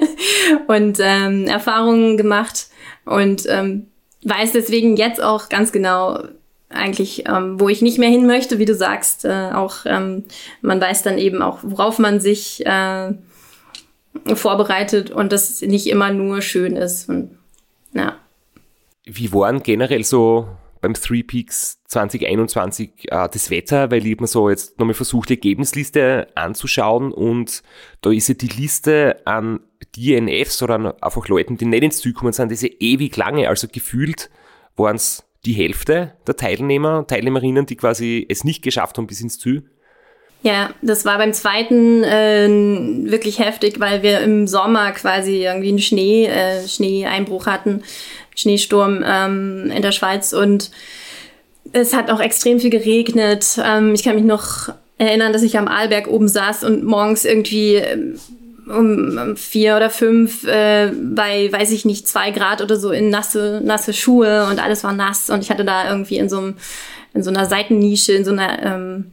und 0.66 0.98
ähm, 1.00 1.46
Erfahrungen 1.46 2.16
gemacht 2.16 2.66
und 3.04 3.44
ähm, 3.48 3.86
weiß 4.24 4.52
deswegen 4.52 4.96
jetzt 4.96 5.22
auch 5.22 5.48
ganz 5.48 5.70
genau 5.70 6.24
eigentlich, 6.68 7.28
ähm, 7.28 7.60
wo 7.60 7.68
ich 7.68 7.82
nicht 7.82 7.98
mehr 7.98 8.08
hin 8.08 8.26
möchte, 8.26 8.58
wie 8.58 8.64
du 8.64 8.74
sagst. 8.74 9.24
Äh, 9.24 9.50
auch 9.52 9.86
ähm, 9.86 10.24
man 10.60 10.80
weiß 10.80 11.02
dann 11.02 11.18
eben 11.18 11.40
auch, 11.40 11.60
worauf 11.62 11.98
man 11.98 12.20
sich 12.20 12.64
äh, 12.66 13.12
vorbereitet 14.34 15.10
und 15.10 15.32
dass 15.32 15.50
es 15.50 15.62
nicht 15.62 15.86
immer 15.86 16.10
nur 16.12 16.42
schön 16.42 16.76
ist. 16.76 17.08
Und, 17.08 17.38
ja. 17.92 18.16
Wie 19.04 19.32
waren 19.32 19.62
generell 19.62 20.02
so 20.02 20.48
beim 20.84 20.92
Three 20.92 21.22
Peaks 21.22 21.78
2021 21.88 23.10
äh, 23.10 23.28
das 23.32 23.50
Wetter, 23.50 23.90
weil 23.90 24.06
ich 24.06 24.20
mir 24.20 24.26
so 24.26 24.50
jetzt 24.50 24.78
nochmal 24.78 24.94
versucht, 24.94 25.30
die 25.30 25.34
Ergebnisliste 25.34 26.26
anzuschauen 26.34 27.10
und 27.10 27.62
da 28.02 28.10
ist 28.10 28.28
ja 28.28 28.34
die 28.34 28.48
Liste 28.48 29.16
an 29.24 29.60
DNFs 29.96 30.62
oder 30.62 30.74
an 30.74 30.86
einfach 31.00 31.26
Leuten, 31.28 31.56
die 31.56 31.64
nicht 31.64 31.82
ins 31.82 32.00
Ziel 32.00 32.12
gekommen 32.12 32.34
sind, 32.34 32.50
diese 32.50 32.66
ewig 32.66 33.16
lange, 33.16 33.48
also 33.48 33.66
gefühlt 33.66 34.28
waren 34.76 34.96
es 34.96 35.24
die 35.46 35.54
Hälfte 35.54 36.12
der 36.26 36.36
Teilnehmer, 36.36 37.06
Teilnehmerinnen, 37.06 37.64
die 37.64 37.76
quasi 37.76 38.26
es 38.28 38.44
nicht 38.44 38.62
geschafft 38.62 38.98
haben 38.98 39.06
bis 39.06 39.22
ins 39.22 39.38
Ziel. 39.38 39.64
Ja, 40.44 40.74
das 40.82 41.06
war 41.06 41.16
beim 41.16 41.32
zweiten 41.32 42.04
äh, 42.04 43.10
wirklich 43.10 43.38
heftig, 43.38 43.80
weil 43.80 44.02
wir 44.02 44.20
im 44.20 44.46
Sommer 44.46 44.92
quasi 44.92 45.42
irgendwie 45.42 45.70
einen 45.70 45.78
Schnee, 45.78 46.26
äh, 46.26 46.68
Schneeeinbruch 46.68 47.46
hatten. 47.46 47.82
Schneesturm 48.34 49.04
ähm, 49.06 49.70
in 49.74 49.82
der 49.82 49.92
Schweiz 49.92 50.32
und 50.32 50.70
es 51.72 51.94
hat 51.94 52.10
auch 52.10 52.20
extrem 52.20 52.60
viel 52.60 52.70
geregnet. 52.70 53.58
Ähm, 53.62 53.94
ich 53.94 54.02
kann 54.02 54.14
mich 54.14 54.24
noch 54.24 54.72
erinnern, 54.98 55.32
dass 55.32 55.42
ich 55.42 55.58
am 55.58 55.68
Arlberg 55.68 56.08
oben 56.08 56.28
saß 56.28 56.64
und 56.64 56.84
morgens 56.84 57.24
irgendwie 57.24 57.76
ähm, 57.76 58.18
um 58.66 59.36
vier 59.36 59.76
oder 59.76 59.90
fünf 59.90 60.44
äh, 60.44 60.90
bei, 60.90 61.52
weiß 61.52 61.70
ich 61.72 61.84
nicht, 61.84 62.08
zwei 62.08 62.30
Grad 62.30 62.62
oder 62.62 62.76
so 62.76 62.92
in 62.92 63.10
nasse, 63.10 63.60
nasse 63.62 63.92
Schuhe 63.92 64.46
und 64.46 64.62
alles 64.62 64.84
war 64.84 64.92
nass 64.92 65.28
und 65.30 65.42
ich 65.42 65.50
hatte 65.50 65.64
da 65.64 65.90
irgendwie 65.90 66.16
in 66.16 66.28
so, 66.28 66.38
einem, 66.38 66.54
in 67.12 67.22
so 67.22 67.30
einer 67.30 67.46
Seitennische, 67.46 68.12
in 68.12 68.24
so 68.24 68.30
einer 68.30 68.62
ähm, 68.62 69.12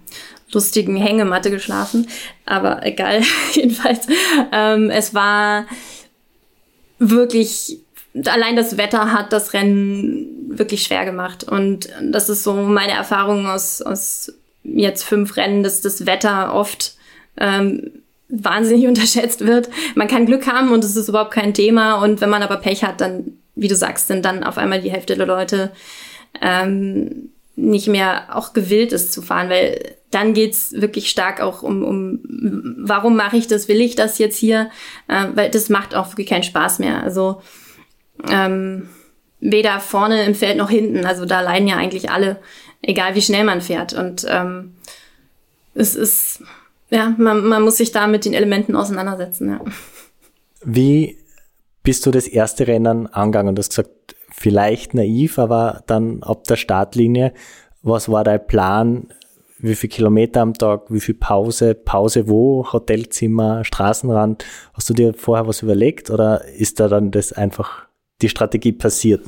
lustigen 0.54 0.96
Hängematte 0.96 1.52
geschlafen. 1.52 2.08
Aber 2.46 2.86
egal, 2.86 3.22
jedenfalls. 3.54 4.08
Ähm, 4.52 4.90
es 4.90 5.14
war 5.14 5.66
wirklich 7.00 7.80
allein 8.26 8.56
das 8.56 8.78
Wetter 8.78 9.12
hat 9.12 9.32
das 9.34 9.54
Rennen 9.54 10.58
wirklich 10.58 10.84
schwer 10.84 11.06
gemacht. 11.06 11.44
Und 11.44 11.90
das 12.02 12.30
ist 12.30 12.44
so 12.44 12.54
meine 12.54 12.94
Erfahrung 12.94 13.48
aus, 13.48 13.82
aus 13.82 14.34
jetzt 14.64 15.04
fünf 15.04 15.38
Rennen, 15.38 15.64
dass 15.64 15.82
das 15.82 16.06
Wetter 16.06 16.54
oft 16.54 16.96
ähm, 17.38 17.92
wahnsinnig 18.30 18.88
unterschätzt 18.88 19.46
wird. 19.46 19.70
Man 19.96 20.08
kann 20.08 20.26
Glück 20.26 20.48
haben 20.48 20.72
und 20.72 20.84
es 20.84 20.96
ist 20.96 21.10
überhaupt 21.10 21.32
kein 21.32 21.54
Thema. 21.54 22.04
Und 22.04 22.22
wenn 22.22 22.30
man 22.30 22.44
aber 22.44 22.58
Pech 22.58 22.84
hat, 22.84 23.02
dann, 23.02 23.38
wie 23.56 23.68
du 23.68 23.76
sagst, 23.76 24.08
sind 24.08 24.26
dann 24.26 24.44
auf 24.44 24.58
einmal 24.58 24.82
die 24.82 24.92
Hälfte 24.92 25.16
der 25.16 25.28
Leute 25.28 25.72
ähm, 26.42 27.30
nicht 27.56 27.88
mehr 27.88 28.36
auch 28.36 28.54
gewillt 28.54 28.92
ist 28.94 29.14
zu 29.14 29.22
fahren, 29.22 29.50
weil 29.50 29.96
dann 30.10 30.34
geht's 30.34 30.74
wirklich 30.74 31.10
stark 31.10 31.42
auch 31.42 31.64
um, 31.64 31.84
um 31.84 32.20
warum 32.78 33.16
mache 33.16 33.38
ich 33.38 33.48
das, 33.48 33.68
will 33.68 33.80
ich 33.80 33.96
das 33.96 34.18
jetzt 34.18 34.38
hier, 34.38 34.70
äh, 35.08 35.28
weil 35.36 35.50
das 35.50 35.70
macht 35.70 35.96
auch 35.96 36.10
wirklich 36.12 36.28
keinen 36.28 36.44
Spaß 36.44 36.80
mehr. 36.80 37.02
Also 37.04 37.42
ähm, 38.30 38.90
weder 39.40 39.80
vorne 39.80 40.24
im 40.24 40.36
Feld 40.36 40.58
noch 40.58 40.70
hinten. 40.70 41.06
Also 41.06 41.26
da 41.26 41.42
leiden 41.42 41.68
ja 41.68 41.78
eigentlich 41.78 42.10
alle, 42.10 42.40
egal 42.82 43.16
wie 43.16 43.22
schnell 43.22 43.44
man 43.44 43.62
fährt. 43.62 43.94
Und 43.94 44.26
ähm, 44.30 44.76
es 45.74 45.96
ist, 45.96 46.44
ja, 46.90 47.14
man, 47.18 47.46
man 47.46 47.64
muss 47.64 47.78
sich 47.78 47.92
da 47.92 48.08
mit 48.08 48.26
den 48.26 48.34
Elementen 48.34 48.76
auseinandersetzen. 48.76 49.50
Ja. 49.50 49.62
Wie 50.64 51.18
bist 51.84 52.06
du 52.06 52.12
das 52.12 52.28
erste 52.28 52.68
Rennen 52.68 53.08
angegangen? 53.08 53.56
Du 53.56 53.60
hast 53.60 53.70
gesagt, 53.70 54.16
vielleicht 54.32 54.94
naiv, 54.94 55.40
aber 55.40 55.84
dann 55.88 56.22
ab 56.24 56.44
der 56.46 56.56
Startlinie, 56.56 57.34
was 57.82 58.10
war 58.10 58.24
dein 58.24 58.46
Plan? 58.46 59.08
Wie 59.58 59.76
viel 59.76 59.90
Kilometer 59.90 60.42
am 60.42 60.54
Tag? 60.54 60.86
Wie 60.90 61.00
viel 61.00 61.16
Pause? 61.16 61.76
Pause 61.76 62.28
wo? 62.28 62.66
Hotelzimmer? 62.72 63.64
Straßenrand? 63.64 64.44
Hast 64.74 64.90
du 64.90 64.94
dir 64.94 65.14
vorher 65.14 65.48
was 65.48 65.62
überlegt 65.62 66.10
oder 66.10 66.46
ist 66.46 66.80
da 66.80 66.88
dann 66.88 67.12
das 67.12 67.34
einfach 67.34 67.88
die 68.22 68.30
Strategie 68.30 68.72
passiert. 68.72 69.22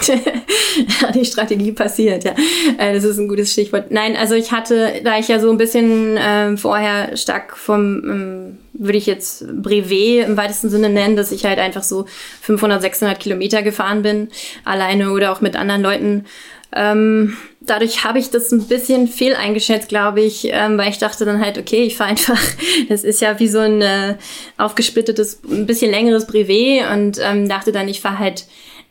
die 1.14 1.24
Strategie 1.24 1.72
passiert, 1.72 2.24
ja. 2.24 2.34
Äh, 2.78 2.94
das 2.94 3.04
ist 3.04 3.18
ein 3.18 3.28
gutes 3.28 3.52
Stichwort. 3.52 3.90
Nein, 3.90 4.16
also 4.16 4.34
ich 4.34 4.52
hatte, 4.52 5.00
da 5.04 5.18
ich 5.18 5.28
ja 5.28 5.38
so 5.40 5.50
ein 5.50 5.58
bisschen 5.58 6.16
äh, 6.16 6.56
vorher 6.56 7.16
stark 7.16 7.56
vom 7.56 8.02
ähm, 8.04 8.58
würde 8.72 8.96
ich 8.96 9.06
jetzt 9.06 9.44
Brevet 9.62 10.26
im 10.26 10.36
weitesten 10.36 10.70
Sinne 10.70 10.88
nennen, 10.88 11.16
dass 11.16 11.32
ich 11.32 11.44
halt 11.44 11.58
einfach 11.58 11.82
so 11.82 12.06
500, 12.40 12.80
600 12.80 13.20
Kilometer 13.20 13.62
gefahren 13.62 14.02
bin, 14.02 14.28
alleine 14.64 15.12
oder 15.12 15.32
auch 15.32 15.42
mit 15.42 15.54
anderen 15.54 15.82
Leuten. 15.82 16.24
Ähm, 16.72 17.36
dadurch 17.60 18.04
habe 18.04 18.18
ich 18.18 18.30
das 18.30 18.52
ein 18.52 18.66
bisschen 18.66 19.08
fehl 19.08 19.34
eingeschätzt, 19.34 19.88
glaube 19.88 20.20
ich, 20.20 20.48
ähm, 20.50 20.78
weil 20.78 20.90
ich 20.90 20.98
dachte 20.98 21.24
dann 21.24 21.44
halt, 21.44 21.58
okay, 21.58 21.82
ich 21.82 21.96
fahre 21.96 22.10
einfach, 22.10 22.40
das 22.88 23.04
ist 23.04 23.20
ja 23.20 23.38
wie 23.38 23.48
so 23.48 23.58
ein 23.58 23.82
äh, 23.82 24.16
aufgesplittetes, 24.56 25.40
ein 25.50 25.66
bisschen 25.66 25.90
längeres 25.90 26.26
Brevet 26.26 26.90
und 26.92 27.18
ähm, 27.22 27.48
dachte 27.48 27.72
dann, 27.72 27.88
ich 27.88 28.00
fahre 28.00 28.18
halt 28.18 28.46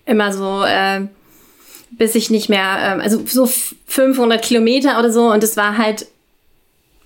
immer 0.05 0.33
so, 0.33 0.63
äh, 0.63 1.07
bis 1.91 2.15
ich 2.15 2.29
nicht 2.29 2.49
mehr, 2.49 2.97
äh, 2.99 3.01
also 3.01 3.23
so 3.25 3.49
500 3.87 4.41
Kilometer 4.41 4.99
oder 4.99 5.11
so 5.11 5.31
und 5.31 5.43
es 5.43 5.57
war 5.57 5.77
halt 5.77 6.07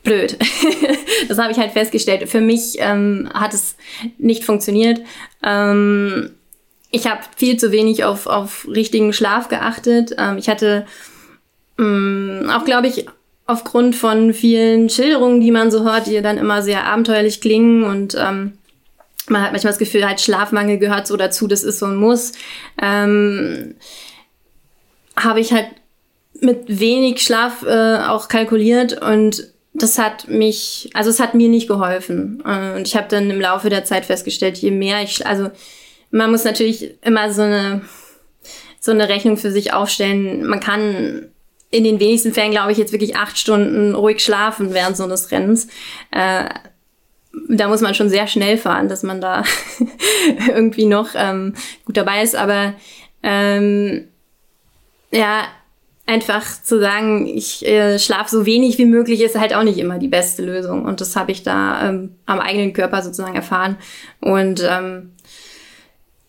blöd. 0.03 0.37
das 1.27 1.37
habe 1.37 1.51
ich 1.51 1.57
halt 1.57 1.71
festgestellt. 1.71 2.29
Für 2.29 2.41
mich 2.41 2.75
ähm, 2.79 3.29
hat 3.33 3.53
es 3.53 3.75
nicht 4.17 4.43
funktioniert. 4.43 5.01
Ähm, 5.41 6.31
ich 6.93 7.07
habe 7.07 7.21
viel 7.35 7.57
zu 7.57 7.71
wenig 7.71 8.03
auf, 8.03 8.27
auf 8.27 8.67
richtigen 8.69 9.13
Schlaf 9.13 9.49
geachtet. 9.49 10.15
Ähm, 10.17 10.37
ich 10.37 10.47
hatte 10.47 10.85
ähm, 11.79 12.49
auch, 12.53 12.63
glaube 12.65 12.87
ich, 12.87 13.07
aufgrund 13.47 13.95
von 13.95 14.31
vielen 14.31 14.89
Schilderungen, 14.89 15.41
die 15.41 15.51
man 15.51 15.71
so 15.71 15.83
hört, 15.83 16.05
die 16.05 16.21
dann 16.21 16.37
immer 16.37 16.61
sehr 16.61 16.85
abenteuerlich 16.85 17.41
klingen 17.41 17.83
und 17.83 18.15
ähm, 18.15 18.53
man 19.27 19.41
hat 19.41 19.53
manchmal 19.53 19.71
das 19.71 19.79
Gefühl, 19.79 20.05
halt 20.05 20.21
Schlafmangel 20.21 20.77
gehört 20.77 21.07
so 21.07 21.17
dazu, 21.17 21.47
das 21.47 21.63
ist 21.63 21.79
so 21.79 21.87
ein 21.87 21.95
Muss. 21.95 22.33
Ähm, 22.79 23.75
habe 25.15 25.39
ich 25.39 25.51
halt 25.51 25.67
mit 26.41 26.79
wenig 26.79 27.21
Schlaf 27.21 27.63
äh, 27.63 27.97
auch 28.07 28.27
kalkuliert 28.27 29.01
und 29.01 29.47
das 29.73 29.97
hat 29.97 30.27
mich, 30.27 30.91
also 30.93 31.09
es 31.09 31.19
hat 31.19 31.33
mir 31.33 31.49
nicht 31.49 31.67
geholfen. 31.67 32.43
Äh, 32.45 32.75
und 32.75 32.87
ich 32.87 32.95
habe 32.95 33.07
dann 33.09 33.31
im 33.31 33.41
Laufe 33.41 33.69
der 33.69 33.85
Zeit 33.85 34.05
festgestellt, 34.05 34.57
je 34.57 34.71
mehr 34.71 35.01
ich, 35.01 35.25
also 35.25 35.49
man 36.13 36.29
muss 36.29 36.43
natürlich 36.43 36.93
immer 37.03 37.33
so 37.33 37.41
eine, 37.41 37.81
so 38.79 38.91
eine 38.91 39.09
Rechnung 39.09 39.35
für 39.35 39.51
sich 39.51 39.73
aufstellen. 39.73 40.45
Man 40.45 40.59
kann 40.59 41.25
in 41.71 41.83
den 41.83 41.99
wenigsten 41.99 42.33
Fällen, 42.33 42.51
glaube 42.51 42.71
ich, 42.71 42.77
jetzt 42.77 42.91
wirklich 42.91 43.15
acht 43.15 43.37
Stunden 43.37 43.95
ruhig 43.95 44.23
schlafen 44.23 44.75
während 44.75 44.95
so 44.95 45.05
eines 45.05 45.31
Rennens. 45.31 45.67
Äh, 46.11 46.45
da 47.49 47.67
muss 47.67 47.81
man 47.81 47.95
schon 47.95 48.09
sehr 48.09 48.27
schnell 48.27 48.57
fahren, 48.57 48.89
dass 48.89 49.01
man 49.01 49.21
da 49.21 49.43
irgendwie 50.47 50.85
noch 50.85 51.09
ähm, 51.15 51.55
gut 51.83 51.97
dabei 51.97 52.21
ist. 52.21 52.35
Aber 52.35 52.75
ähm, 53.23 54.07
ja, 55.11 55.45
einfach 56.05 56.43
zu 56.61 56.79
sagen, 56.79 57.25
ich 57.25 57.65
äh, 57.65 57.97
schlafe 57.97 58.29
so 58.29 58.45
wenig 58.45 58.77
wie 58.77 58.85
möglich, 58.85 59.21
ist 59.21 59.39
halt 59.39 59.55
auch 59.55 59.63
nicht 59.63 59.79
immer 59.79 59.97
die 59.97 60.09
beste 60.09 60.43
Lösung. 60.43 60.85
Und 60.85 61.01
das 61.01 61.15
habe 61.15 61.31
ich 61.31 61.41
da 61.41 61.89
ähm, 61.89 62.17
am 62.27 62.39
eigenen 62.39 62.73
Körper 62.73 63.01
sozusagen 63.01 63.35
erfahren. 63.35 63.77
Und 64.19 64.63
ähm, 64.63 65.12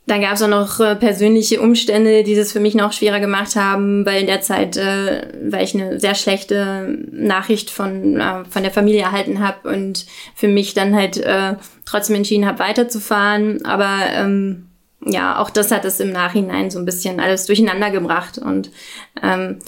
dann 0.07 0.21
gab 0.21 0.35
es 0.35 0.43
auch 0.43 0.49
noch 0.49 0.81
äh, 0.81 0.97
persönliche 0.97 1.61
Umstände, 1.61 2.25
die 2.25 2.35
das 2.35 2.53
für 2.53 2.61
mich 2.61 2.75
noch 2.75 2.93
schwerer 2.93 3.21
gemacht 3.21 3.57
haben, 3.57 4.05
weil 4.05 4.21
in 4.21 4.27
der 4.27 4.43
Zeit, 4.43 4.77
äh, 4.77 5.29
weil 5.51 5.64
ich 5.64 5.75
eine 5.75 5.99
sehr 5.99 6.14
schlechte 6.14 6.99
Nachricht 7.11 7.71
von, 7.71 8.21
äh, 8.21 8.45
von 8.45 8.62
der 8.62 8.73
Familie 8.73 9.03
erhalten 9.03 9.40
habe 9.40 9.69
und 9.69 10.05
für 10.35 10.49
mich 10.49 10.75
dann 10.75 10.95
halt 10.95 11.17
äh, 11.17 11.55
trotzdem 11.87 12.17
entschieden 12.17 12.45
habe, 12.45 12.59
weiterzufahren. 12.59 13.64
Aber 13.64 13.97
ähm, 14.14 14.67
ja, 15.07 15.38
auch 15.38 15.49
das 15.49 15.71
hat 15.71 15.87
es 15.87 16.01
im 16.01 16.12
Nachhinein 16.12 16.71
so 16.71 16.79
ein 16.79 16.85
bisschen 16.85 17.19
alles 17.19 17.47
durcheinander 17.47 17.90
gebracht. 17.90 18.37
Und 18.37 18.71
ähm, 19.23 19.61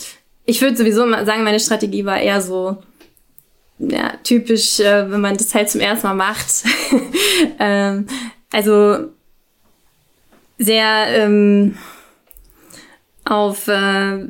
ich 0.45 0.61
würde 0.61 0.77
sowieso 0.77 1.11
sagen, 1.25 1.45
meine 1.45 1.61
Strategie 1.61 2.05
war 2.05 2.21
eher 2.21 2.43
so, 2.43 2.77
ja, 3.79 4.13
typisch, 4.23 4.81
äh, 4.81 5.11
wenn 5.11 5.21
man 5.23 5.39
das 5.39 5.55
halt 5.55 5.71
zum 5.71 5.81
ersten 5.81 6.09
Mal 6.09 6.15
macht. 6.15 6.65
ähm, 7.59 8.07
also 8.53 9.16
sehr 10.59 11.07
ähm, 11.09 11.77
auf, 13.25 13.69
äh, 13.69 14.25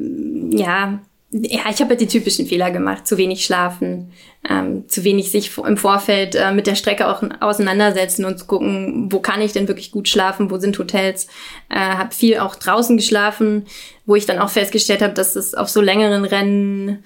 ja, 0.51 1.01
ja, 1.31 1.63
ich 1.71 1.81
habe 1.81 1.91
halt 1.91 2.01
die 2.01 2.07
typischen 2.07 2.47
Fehler 2.47 2.71
gemacht. 2.71 3.07
Zu 3.07 3.19
wenig 3.19 3.45
schlafen, 3.45 4.13
ähm, 4.49 4.89
zu 4.89 5.05
wenig 5.05 5.31
sich 5.31 5.57
im 5.59 5.77
Vorfeld 5.77 6.35
äh, 6.35 6.53
mit 6.53 6.67
der 6.67 6.77
Strecke 6.77 7.09
auch 7.09 7.23
auseinandersetzen 7.41 8.25
und 8.25 8.39
zu 8.39 8.47
gucken, 8.47 9.13
wo 9.13 9.21
kann 9.21 9.43
ich 9.43 9.53
denn 9.53 9.69
wirklich 9.69 9.91
gut 9.91 10.09
schlafen, 10.09 10.51
wo 10.51 10.59
sind 10.59 10.79
Hotels. 10.79 11.27
Äh, 11.69 11.79
habe 11.79 12.15
viel 12.15 12.39
auch 12.39 12.55
draußen 12.55 12.97
geschlafen, 12.97 13.67
wo 14.07 14.15
ich 14.15 14.25
dann 14.25 14.39
auch 14.39 14.51
festgestellt 14.51 15.03
habe, 15.03 15.15
dass 15.15 15.37
es 15.37 15.55
auf 15.55 15.69
so 15.69 15.81
längeren 15.81 16.25
Rennen 16.25 17.03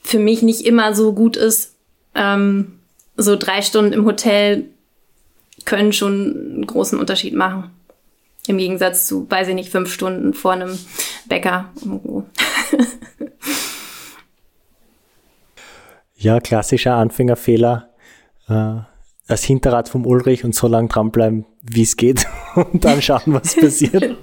für 0.00 0.18
mich 0.18 0.42
nicht 0.42 0.66
immer 0.66 0.94
so 0.94 1.12
gut 1.12 1.36
ist. 1.36 1.76
Ähm, 2.14 2.80
so 3.16 3.36
drei 3.36 3.62
Stunden 3.62 3.92
im 3.92 4.04
Hotel 4.04 4.64
können 5.64 5.92
schon 5.92 6.54
einen 6.54 6.66
großen 6.66 6.98
Unterschied 6.98 7.34
machen. 7.34 7.70
Im 8.48 8.56
Gegensatz 8.56 9.06
zu, 9.06 9.30
weiß 9.30 9.48
ich 9.48 9.54
nicht, 9.54 9.70
fünf 9.70 9.92
Stunden 9.92 10.32
vor 10.32 10.52
einem 10.52 10.78
Bäcker. 11.26 11.70
ja, 16.16 16.40
klassischer 16.40 16.94
Anfängerfehler. 16.94 17.90
Äh, 18.48 18.76
das 19.26 19.44
Hinterrad 19.44 19.90
vom 19.90 20.06
Ulrich 20.06 20.44
und 20.44 20.54
so 20.54 20.66
lange 20.66 20.88
dranbleiben, 20.88 21.44
wie 21.60 21.82
es 21.82 21.96
geht 21.96 22.26
und 22.54 22.86
dann 22.86 23.02
schauen, 23.02 23.34
was 23.34 23.54
passiert. 23.54 24.02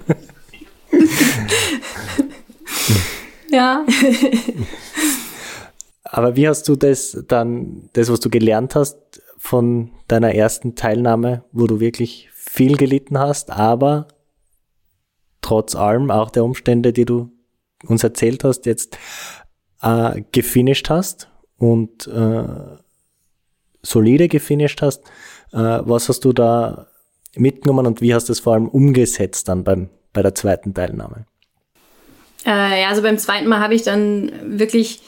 ja. 3.50 3.86
Aber 6.02 6.34
wie 6.34 6.48
hast 6.48 6.68
du 6.68 6.74
das 6.74 7.22
dann, 7.28 7.90
das, 7.92 8.10
was 8.10 8.18
du 8.18 8.28
gelernt 8.28 8.74
hast 8.74 9.22
von 9.38 9.92
deiner 10.08 10.34
ersten 10.34 10.74
Teilnahme, 10.74 11.44
wo 11.52 11.68
du 11.68 11.78
wirklich 11.78 12.28
viel 12.34 12.76
gelitten 12.76 13.18
hast, 13.18 13.50
aber 13.50 14.08
trotz 15.46 15.76
allem 15.76 16.10
auch 16.10 16.30
der 16.30 16.44
Umstände, 16.44 16.92
die 16.92 17.04
du 17.04 17.30
uns 17.86 18.02
erzählt 18.02 18.42
hast, 18.42 18.66
jetzt 18.66 18.98
äh, 19.80 20.22
gefinisht 20.32 20.90
hast 20.90 21.28
und 21.56 22.08
äh, 22.08 22.44
solide 23.82 24.28
gefinisht 24.28 24.82
hast. 24.82 25.04
Äh, 25.52 25.58
was 25.58 26.08
hast 26.08 26.24
du 26.24 26.32
da 26.32 26.88
mitgenommen 27.36 27.86
und 27.86 28.00
wie 28.00 28.12
hast 28.12 28.28
du 28.28 28.32
es 28.32 28.40
vor 28.40 28.54
allem 28.54 28.68
umgesetzt 28.68 29.48
dann 29.48 29.62
beim, 29.62 29.88
bei 30.12 30.22
der 30.22 30.34
zweiten 30.34 30.74
Teilnahme? 30.74 31.26
Äh, 32.44 32.82
ja, 32.82 32.88
also 32.88 33.02
beim 33.02 33.18
zweiten 33.18 33.46
Mal 33.46 33.60
habe 33.60 33.74
ich 33.74 33.82
dann 33.82 34.58
wirklich 34.58 35.00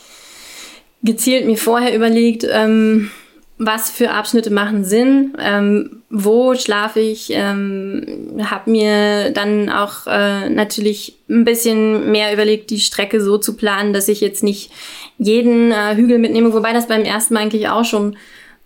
gezielt 1.02 1.46
mir 1.46 1.56
vorher 1.56 1.94
überlegt, 1.96 2.46
ähm, 2.48 3.10
was 3.58 3.90
für 3.90 4.12
Abschnitte 4.12 4.50
machen 4.50 4.84
Sinn, 4.84 5.36
ähm, 5.40 6.02
wo 6.10 6.54
schlafe 6.54 7.00
ich, 7.00 7.30
ähm, 7.32 8.40
habe 8.44 8.70
mir 8.70 9.30
dann 9.30 9.68
auch 9.68 10.06
äh, 10.06 10.48
natürlich 10.48 11.16
ein 11.28 11.44
bisschen 11.44 12.12
mehr 12.12 12.32
überlegt, 12.32 12.70
die 12.70 12.78
Strecke 12.78 13.20
so 13.20 13.36
zu 13.36 13.56
planen, 13.56 13.92
dass 13.92 14.08
ich 14.08 14.20
jetzt 14.20 14.44
nicht 14.44 14.70
jeden 15.18 15.72
äh, 15.72 15.96
Hügel 15.96 16.18
mitnehme, 16.18 16.52
wobei 16.52 16.72
das 16.72 16.86
beim 16.86 17.02
ersten 17.02 17.34
Mal 17.34 17.40
eigentlich 17.40 17.68
auch 17.68 17.84
schon 17.84 18.16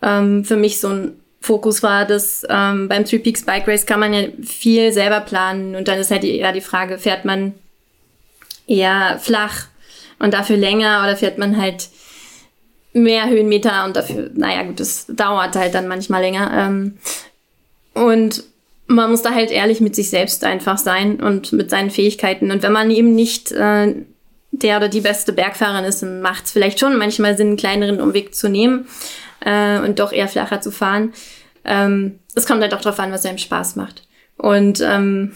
ähm, 0.02 0.44
für 0.44 0.56
mich 0.56 0.78
so 0.78 0.88
ein 0.88 1.16
Fokus 1.40 1.82
war, 1.82 2.04
dass 2.04 2.46
ähm, 2.48 2.88
beim 2.88 3.04
Three 3.04 3.18
Peaks 3.18 3.44
Bike 3.44 3.66
Race 3.66 3.86
kann 3.86 3.98
man 3.98 4.12
ja 4.12 4.28
viel 4.42 4.92
selber 4.92 5.20
planen 5.20 5.74
und 5.74 5.88
dann 5.88 5.98
ist 5.98 6.10
halt 6.10 6.22
eher 6.22 6.52
die 6.52 6.60
Frage, 6.60 6.98
fährt 6.98 7.24
man 7.24 7.54
eher 8.66 9.18
flach 9.20 9.64
und 10.18 10.34
dafür 10.34 10.56
länger 10.56 11.02
oder 11.02 11.16
fährt 11.16 11.38
man 11.38 11.60
halt 11.60 11.88
mehr 12.92 13.28
Höhenmeter 13.28 13.84
und 13.84 13.96
dafür, 13.96 14.30
naja 14.34 14.62
gut, 14.64 14.80
das 14.80 15.06
dauert 15.08 15.56
halt 15.56 15.74
dann 15.74 15.88
manchmal 15.88 16.22
länger. 16.22 16.50
Ähm, 16.54 16.98
und 17.94 18.44
man 18.86 19.10
muss 19.10 19.22
da 19.22 19.32
halt 19.32 19.50
ehrlich 19.50 19.80
mit 19.80 19.94
sich 19.94 20.10
selbst 20.10 20.44
einfach 20.44 20.78
sein 20.78 21.22
und 21.22 21.52
mit 21.52 21.70
seinen 21.70 21.90
Fähigkeiten. 21.90 22.50
Und 22.50 22.62
wenn 22.62 22.72
man 22.72 22.90
eben 22.90 23.14
nicht 23.14 23.52
äh, 23.52 23.94
der 24.50 24.76
oder 24.76 24.88
die 24.88 25.00
beste 25.00 25.32
Bergfahrerin 25.32 25.84
ist, 25.84 26.02
dann 26.02 26.20
macht 26.20 26.44
es 26.44 26.52
vielleicht 26.52 26.78
schon 26.78 26.96
manchmal 26.98 27.36
Sinn, 27.36 27.48
einen 27.48 27.56
kleineren 27.56 28.00
Umweg 28.00 28.34
zu 28.34 28.48
nehmen 28.48 28.86
äh, 29.40 29.78
und 29.78 29.98
doch 29.98 30.12
eher 30.12 30.28
flacher 30.28 30.60
zu 30.60 30.70
fahren. 30.70 31.12
Ähm, 31.64 32.18
es 32.34 32.46
kommt 32.46 32.60
halt 32.60 32.74
auch 32.74 32.80
darauf 32.80 32.98
an, 32.98 33.12
was 33.12 33.24
einem 33.24 33.38
Spaß 33.38 33.76
macht. 33.76 34.06
Und 34.36 34.80
ähm, 34.80 35.32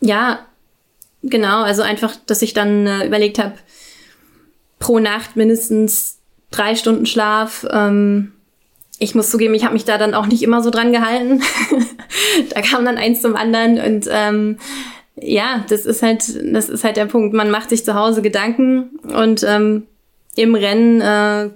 ja, 0.00 0.46
genau, 1.22 1.62
also 1.62 1.82
einfach, 1.82 2.16
dass 2.26 2.42
ich 2.42 2.54
dann 2.54 2.86
äh, 2.86 3.06
überlegt 3.06 3.38
habe, 3.38 3.54
pro 4.78 4.98
Nacht 4.98 5.36
mindestens 5.36 6.18
drei 6.52 6.76
Stunden 6.76 7.06
Schlaf. 7.06 7.66
Ähm, 7.70 8.32
ich 8.98 9.16
muss 9.16 9.30
zugeben, 9.30 9.54
ich 9.54 9.64
habe 9.64 9.74
mich 9.74 9.84
da 9.84 9.98
dann 9.98 10.14
auch 10.14 10.26
nicht 10.26 10.42
immer 10.42 10.62
so 10.62 10.70
dran 10.70 10.92
gehalten. 10.92 11.42
da 12.54 12.60
kam 12.60 12.84
dann 12.84 12.98
eins 12.98 13.20
zum 13.20 13.34
anderen 13.34 13.78
und 13.80 14.08
ähm, 14.10 14.58
ja, 15.16 15.64
das 15.68 15.86
ist 15.86 16.02
halt, 16.02 16.22
das 16.54 16.68
ist 16.68 16.84
halt 16.84 16.96
der 16.96 17.06
Punkt. 17.06 17.34
Man 17.34 17.50
macht 17.50 17.70
sich 17.70 17.84
zu 17.84 17.94
Hause 17.94 18.22
Gedanken 18.22 18.90
und 19.12 19.44
ähm, 19.46 19.84
im 20.36 20.54
Rennen 20.54 21.00
äh, 21.00 21.50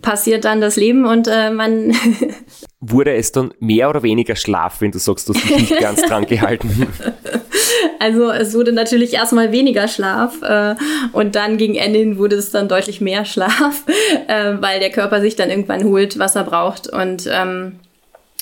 passiert 0.00 0.44
dann 0.44 0.60
das 0.60 0.76
Leben 0.76 1.04
und 1.04 1.28
äh, 1.28 1.50
man. 1.50 1.94
Wurde 2.80 3.14
es 3.14 3.32
dann 3.32 3.52
mehr 3.58 3.90
oder 3.90 4.04
weniger 4.04 4.36
Schlaf, 4.36 4.80
wenn 4.80 4.92
du 4.92 4.98
sagst, 4.98 5.28
du 5.28 5.34
hast 5.34 5.44
dich 5.44 5.56
nicht 5.56 5.78
ganz 5.80 6.02
dran 6.02 6.26
gehalten? 6.26 6.86
Also 7.98 8.30
es 8.30 8.54
wurde 8.54 8.72
natürlich 8.72 9.14
erstmal 9.14 9.50
weniger 9.50 9.88
Schlaf 9.88 10.40
äh, 10.42 10.76
und 11.12 11.34
dann 11.34 11.56
gegen 11.56 11.74
Ende 11.74 11.98
hin 11.98 12.18
wurde 12.18 12.36
es 12.36 12.50
dann 12.50 12.68
deutlich 12.68 13.00
mehr 13.00 13.24
Schlaf, 13.24 13.82
äh, 14.28 14.54
weil 14.60 14.78
der 14.78 14.90
Körper 14.90 15.20
sich 15.20 15.34
dann 15.34 15.50
irgendwann 15.50 15.84
holt, 15.84 16.18
was 16.18 16.36
er 16.36 16.44
braucht. 16.44 16.86
Und 16.86 17.28
ähm, 17.30 17.80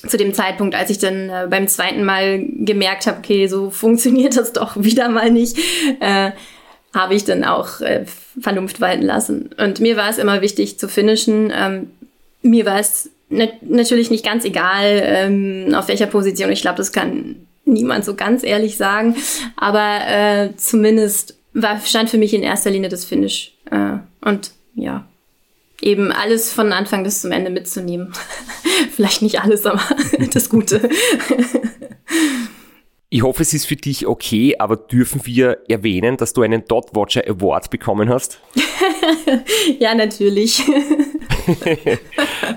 zu 0.07 0.17
dem 0.17 0.35
Zeitpunkt, 0.35 0.75
als 0.75 0.91
ich 0.91 0.99
dann 0.99 1.31
äh, 1.31 1.47
beim 1.49 1.69
zweiten 1.69 2.05
Mal 2.05 2.45
gemerkt 2.59 3.07
habe, 3.07 3.19
okay, 3.19 3.47
so 3.47 3.71
funktioniert 3.71 4.37
das 4.37 4.53
doch 4.53 4.77
wieder 4.83 5.09
mal 5.09 5.31
nicht, 5.31 5.57
äh, 6.01 6.33
habe 6.95 7.15
ich 7.15 7.25
dann 7.25 7.45
auch 7.45 7.81
äh, 7.81 8.05
Vernunft 8.41 8.81
walten 8.81 9.03
lassen. 9.03 9.51
Und 9.59 9.81
mir 9.81 9.97
war 9.97 10.11
es 10.11 10.19
immer 10.19 10.43
wichtig 10.43 10.79
zu 10.79 10.89
finishen. 10.89 11.53
Ähm, 11.55 11.91
mir 12.43 12.67
war 12.67 12.79
es 12.79 13.11
natürlich 13.29 14.11
nicht 14.11 14.25
ganz 14.25 14.45
egal, 14.45 15.03
ähm, 15.05 15.75
auf 15.75 15.89
welcher 15.89 16.07
Position. 16.07 16.51
Ich 16.53 16.61
glaube, 16.61 16.79
das 16.79 16.93
kann 16.93 17.37
niemand 17.65 18.05
so 18.05 18.15
ganz 18.15 18.43
ehrlich 18.45 18.77
sagen. 18.77 19.17
Aber 19.57 20.01
äh, 20.07 20.57
zumindest 20.57 21.37
war, 21.53 21.81
stand 21.81 22.11
für 22.11 22.19
mich 22.19 22.35
in 22.35 22.43
erster 22.43 22.71
Linie 22.71 22.89
das 22.89 23.05
Finish. 23.05 23.53
Äh, 23.71 23.99
und 24.21 24.53
ja, 24.75 25.07
eben 25.81 26.13
alles 26.13 26.53
von 26.53 26.73
Anfang 26.73 27.03
bis 27.03 27.21
zum 27.21 27.33
Ende 27.33 27.51
mitzunehmen. 27.51 28.13
Vielleicht 28.95 29.23
nicht 29.23 29.41
alles, 29.41 29.67
aber 29.67 29.83
das 30.33 30.49
Gute. 30.49 30.89
Ich 33.17 33.23
hoffe, 33.23 33.41
es 33.41 33.55
ist 33.55 33.65
für 33.65 33.77
dich 33.77 34.07
okay, 34.07 34.57
aber 34.59 34.77
dürfen 34.77 35.25
wir 35.25 35.61
erwähnen, 35.71 36.19
dass 36.19 36.35
du 36.35 36.43
einen 36.43 36.67
Dot 36.67 36.95
Watcher 36.95 37.23
Award 37.27 37.71
bekommen 37.71 38.11
hast? 38.11 38.43
ja, 39.79 39.95
natürlich. 39.95 40.63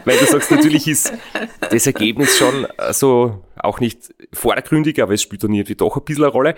Weil 0.03 0.17
du 0.17 0.25
sagst, 0.25 0.51
natürlich 0.51 0.89
ist 0.89 1.13
das 1.61 1.87
Ergebnis 1.87 2.37
schon 2.37 2.67
so 2.91 3.41
auch 3.55 3.79
nicht 3.79 4.13
vordergründig, 4.33 5.01
aber 5.01 5.13
es 5.13 5.21
spielt 5.21 5.45
dann 5.45 5.53
irgendwie 5.53 5.75
doch 5.75 5.95
ein 5.95 6.03
bisschen 6.03 6.25
eine 6.25 6.33
Rolle. 6.33 6.55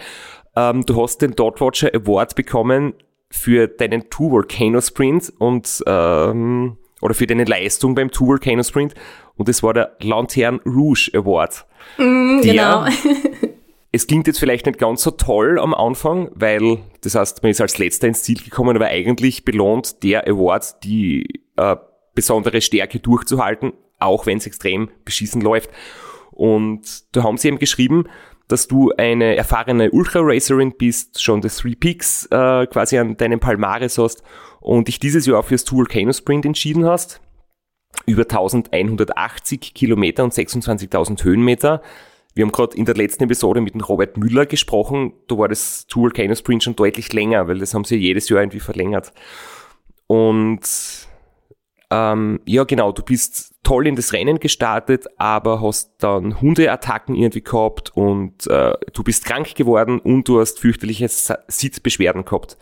Ähm, 0.56 0.84
du 0.84 1.00
hast 1.00 1.22
den 1.22 1.36
Dot 1.36 1.62
Watcher 1.62 1.94
Award 1.94 2.34
bekommen 2.34 2.96
für 3.30 3.68
deinen 3.68 4.10
Two 4.10 4.32
Volcano 4.32 4.82
Sprint 4.82 5.32
und 5.38 5.84
ähm, 5.86 6.76
oder 7.02 7.14
für 7.14 7.28
deine 7.28 7.44
Leistung 7.44 7.94
beim 7.94 8.10
Two 8.10 8.26
Volcano 8.26 8.64
Sprint 8.64 8.96
und 9.36 9.48
es 9.48 9.62
war 9.62 9.76
der 9.76 9.96
Lanterne 10.02 10.60
Rouge 10.66 11.12
Award. 11.14 11.68
Mm, 12.00 12.42
genau. 12.42 12.88
Es 13.92 14.08
klingt 14.08 14.28
jetzt 14.28 14.40
vielleicht 14.40 14.66
nicht 14.66 14.80
ganz 14.80 15.04
so 15.04 15.12
toll 15.12 15.60
am 15.60 15.74
Anfang, 15.74 16.30
weil 16.34 16.80
das 17.02 17.16
heißt, 17.16 17.44
man 17.44 17.52
ist 17.52 17.62
als 17.62 17.78
letzter 17.78 18.08
ins 18.08 18.24
Ziel 18.24 18.42
gekommen, 18.42 18.76
aber 18.76 18.88
eigentlich 18.88 19.44
belohnt 19.44 20.04
der 20.04 20.28
Award 20.28 20.84
die 20.84 21.44
äh, 21.58 21.76
besondere 22.16 22.62
Stärke 22.62 23.00
durchzuhalten, 23.00 23.74
auch 24.00 24.26
wenn 24.26 24.38
es 24.38 24.48
extrem 24.48 24.90
beschissen 25.04 25.42
läuft. 25.42 25.70
Und 26.32 27.16
da 27.16 27.24
haben 27.24 27.38
sie 27.38 27.50
eben 27.50 27.60
geschrieben, 27.60 28.06
dass 28.48 28.68
du 28.68 28.92
eine 28.98 29.36
erfahrene 29.36 29.92
Ultra-Racerin 29.92 30.74
bist, 30.78 31.22
schon 31.22 31.42
das 31.42 31.58
Three 31.58 31.76
Peaks 31.76 32.26
äh, 32.32 32.68
quasi 32.68 32.98
an 32.98 33.18
deinem 33.18 33.40
Palmares 33.40 33.98
hast 33.98 34.24
und 34.60 34.88
dich 34.88 35.00
dieses 35.00 35.26
Jahr 35.26 35.44
fürs 35.44 35.66
Two 35.66 35.78
Volcano 35.78 36.12
Sprint 36.14 36.46
entschieden 36.46 36.86
hast. 36.86 37.22
Über 38.06 38.24
1180 38.24 39.74
Kilometer 39.74 40.24
und 40.24 40.34
26.000 40.34 41.24
Höhenmeter. 41.24 41.82
Wir 42.34 42.46
haben 42.46 42.52
gerade 42.52 42.78
in 42.78 42.86
der 42.86 42.96
letzten 42.96 43.26
Episode 43.26 43.62
mit 43.62 43.74
dem 43.74 43.82
Robert 43.82 44.18
Müller 44.18 44.46
gesprochen. 44.46 45.14
Da 45.28 45.38
war 45.38 45.50
das 45.50 45.86
Two 45.88 46.02
Volcano 46.02 46.34
Sprint 46.36 46.64
schon 46.64 46.76
deutlich 46.76 47.12
länger, 47.14 47.48
weil 47.48 47.60
das 47.60 47.74
haben 47.74 47.84
sie 47.84 47.98
jedes 47.98 48.30
Jahr 48.30 48.42
irgendwie 48.42 48.60
verlängert. 48.60 49.14
Und 50.08 50.62
ähm, 51.90 52.40
ja, 52.46 52.64
genau, 52.64 52.94
du 52.94 53.04
bist 53.04 53.54
toll 53.64 53.86
in 53.86 53.96
das 53.96 54.14
Rennen 54.14 54.40
gestartet, 54.40 55.08
aber 55.18 55.62
hast 55.62 55.96
dann 56.00 56.40
Hundeattacken 56.42 57.16
irgendwie 57.16 57.44
gehabt 57.44 57.92
und 57.96 58.48
äh, 58.48 58.74
du 58.94 59.04
bist 59.04 59.26
krank 59.26 59.54
geworden 59.56 60.00
und 60.00 60.28
du 60.28 60.40
hast 60.40 60.60
fürchterliche 60.60 61.08
Sitzbeschwerden 61.10 62.24
gehabt. 62.24 62.58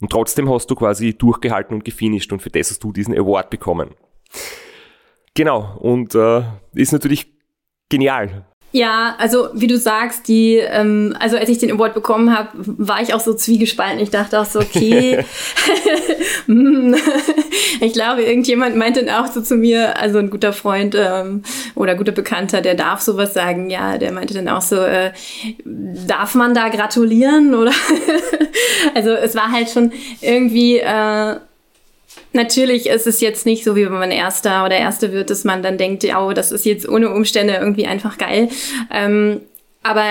Und 0.00 0.10
trotzdem 0.10 0.50
hast 0.50 0.70
du 0.70 0.74
quasi 0.74 1.12
durchgehalten 1.12 1.74
und 1.74 1.84
gefinisht 1.84 2.32
und 2.32 2.40
für 2.40 2.48
das 2.48 2.70
hast 2.70 2.82
du 2.82 2.90
diesen 2.90 3.14
Award 3.14 3.50
bekommen. 3.50 3.90
Genau, 5.34 5.76
und 5.78 6.14
äh, 6.14 6.42
ist 6.72 6.92
natürlich 6.92 7.32
genial. 7.90 8.46
Ja, 8.72 9.16
also 9.18 9.48
wie 9.52 9.66
du 9.66 9.78
sagst, 9.78 10.28
die, 10.28 10.56
ähm, 10.56 11.16
also 11.18 11.36
als 11.36 11.48
ich 11.48 11.58
den 11.58 11.72
Award 11.72 11.92
bekommen 11.92 12.36
habe, 12.36 12.50
war 12.54 13.02
ich 13.02 13.12
auch 13.14 13.20
so 13.20 13.34
zwiegespalten. 13.34 13.98
Ich 13.98 14.10
dachte 14.10 14.38
auch 14.38 14.44
so, 14.44 14.60
okay, 14.60 15.24
hm. 16.46 16.94
ich 17.80 17.92
glaube, 17.92 18.22
irgendjemand 18.22 18.76
meinte 18.76 19.04
dann 19.04 19.24
auch 19.24 19.32
so 19.32 19.40
zu 19.40 19.56
mir, 19.56 19.98
also 19.98 20.18
ein 20.18 20.30
guter 20.30 20.52
Freund 20.52 20.94
ähm, 20.96 21.42
oder 21.74 21.96
guter 21.96 22.12
Bekannter, 22.12 22.60
der 22.60 22.76
darf 22.76 23.00
sowas 23.00 23.34
sagen. 23.34 23.70
Ja, 23.70 23.98
der 23.98 24.12
meinte 24.12 24.34
dann 24.34 24.48
auch 24.48 24.62
so, 24.62 24.76
äh, 24.76 25.10
darf 25.64 26.36
man 26.36 26.54
da 26.54 26.68
gratulieren 26.68 27.54
oder? 27.54 27.72
also 28.94 29.10
es 29.10 29.34
war 29.34 29.50
halt 29.50 29.68
schon 29.70 29.92
irgendwie 30.20 30.78
äh, 30.78 31.36
Natürlich 32.32 32.88
ist 32.88 33.06
es 33.06 33.20
jetzt 33.20 33.46
nicht 33.46 33.64
so, 33.64 33.76
wie 33.76 33.84
wenn 33.84 33.92
man 33.92 34.10
Erster 34.10 34.64
oder 34.64 34.76
Erste 34.76 35.12
wird, 35.12 35.30
dass 35.30 35.44
man 35.44 35.62
dann 35.62 35.78
denkt, 35.78 36.04
ja, 36.04 36.24
oh, 36.24 36.32
das 36.32 36.52
ist 36.52 36.64
jetzt 36.64 36.88
ohne 36.88 37.10
Umstände 37.10 37.54
irgendwie 37.54 37.86
einfach 37.86 38.18
geil. 38.18 38.48
Ähm, 38.92 39.40
aber 39.82 40.04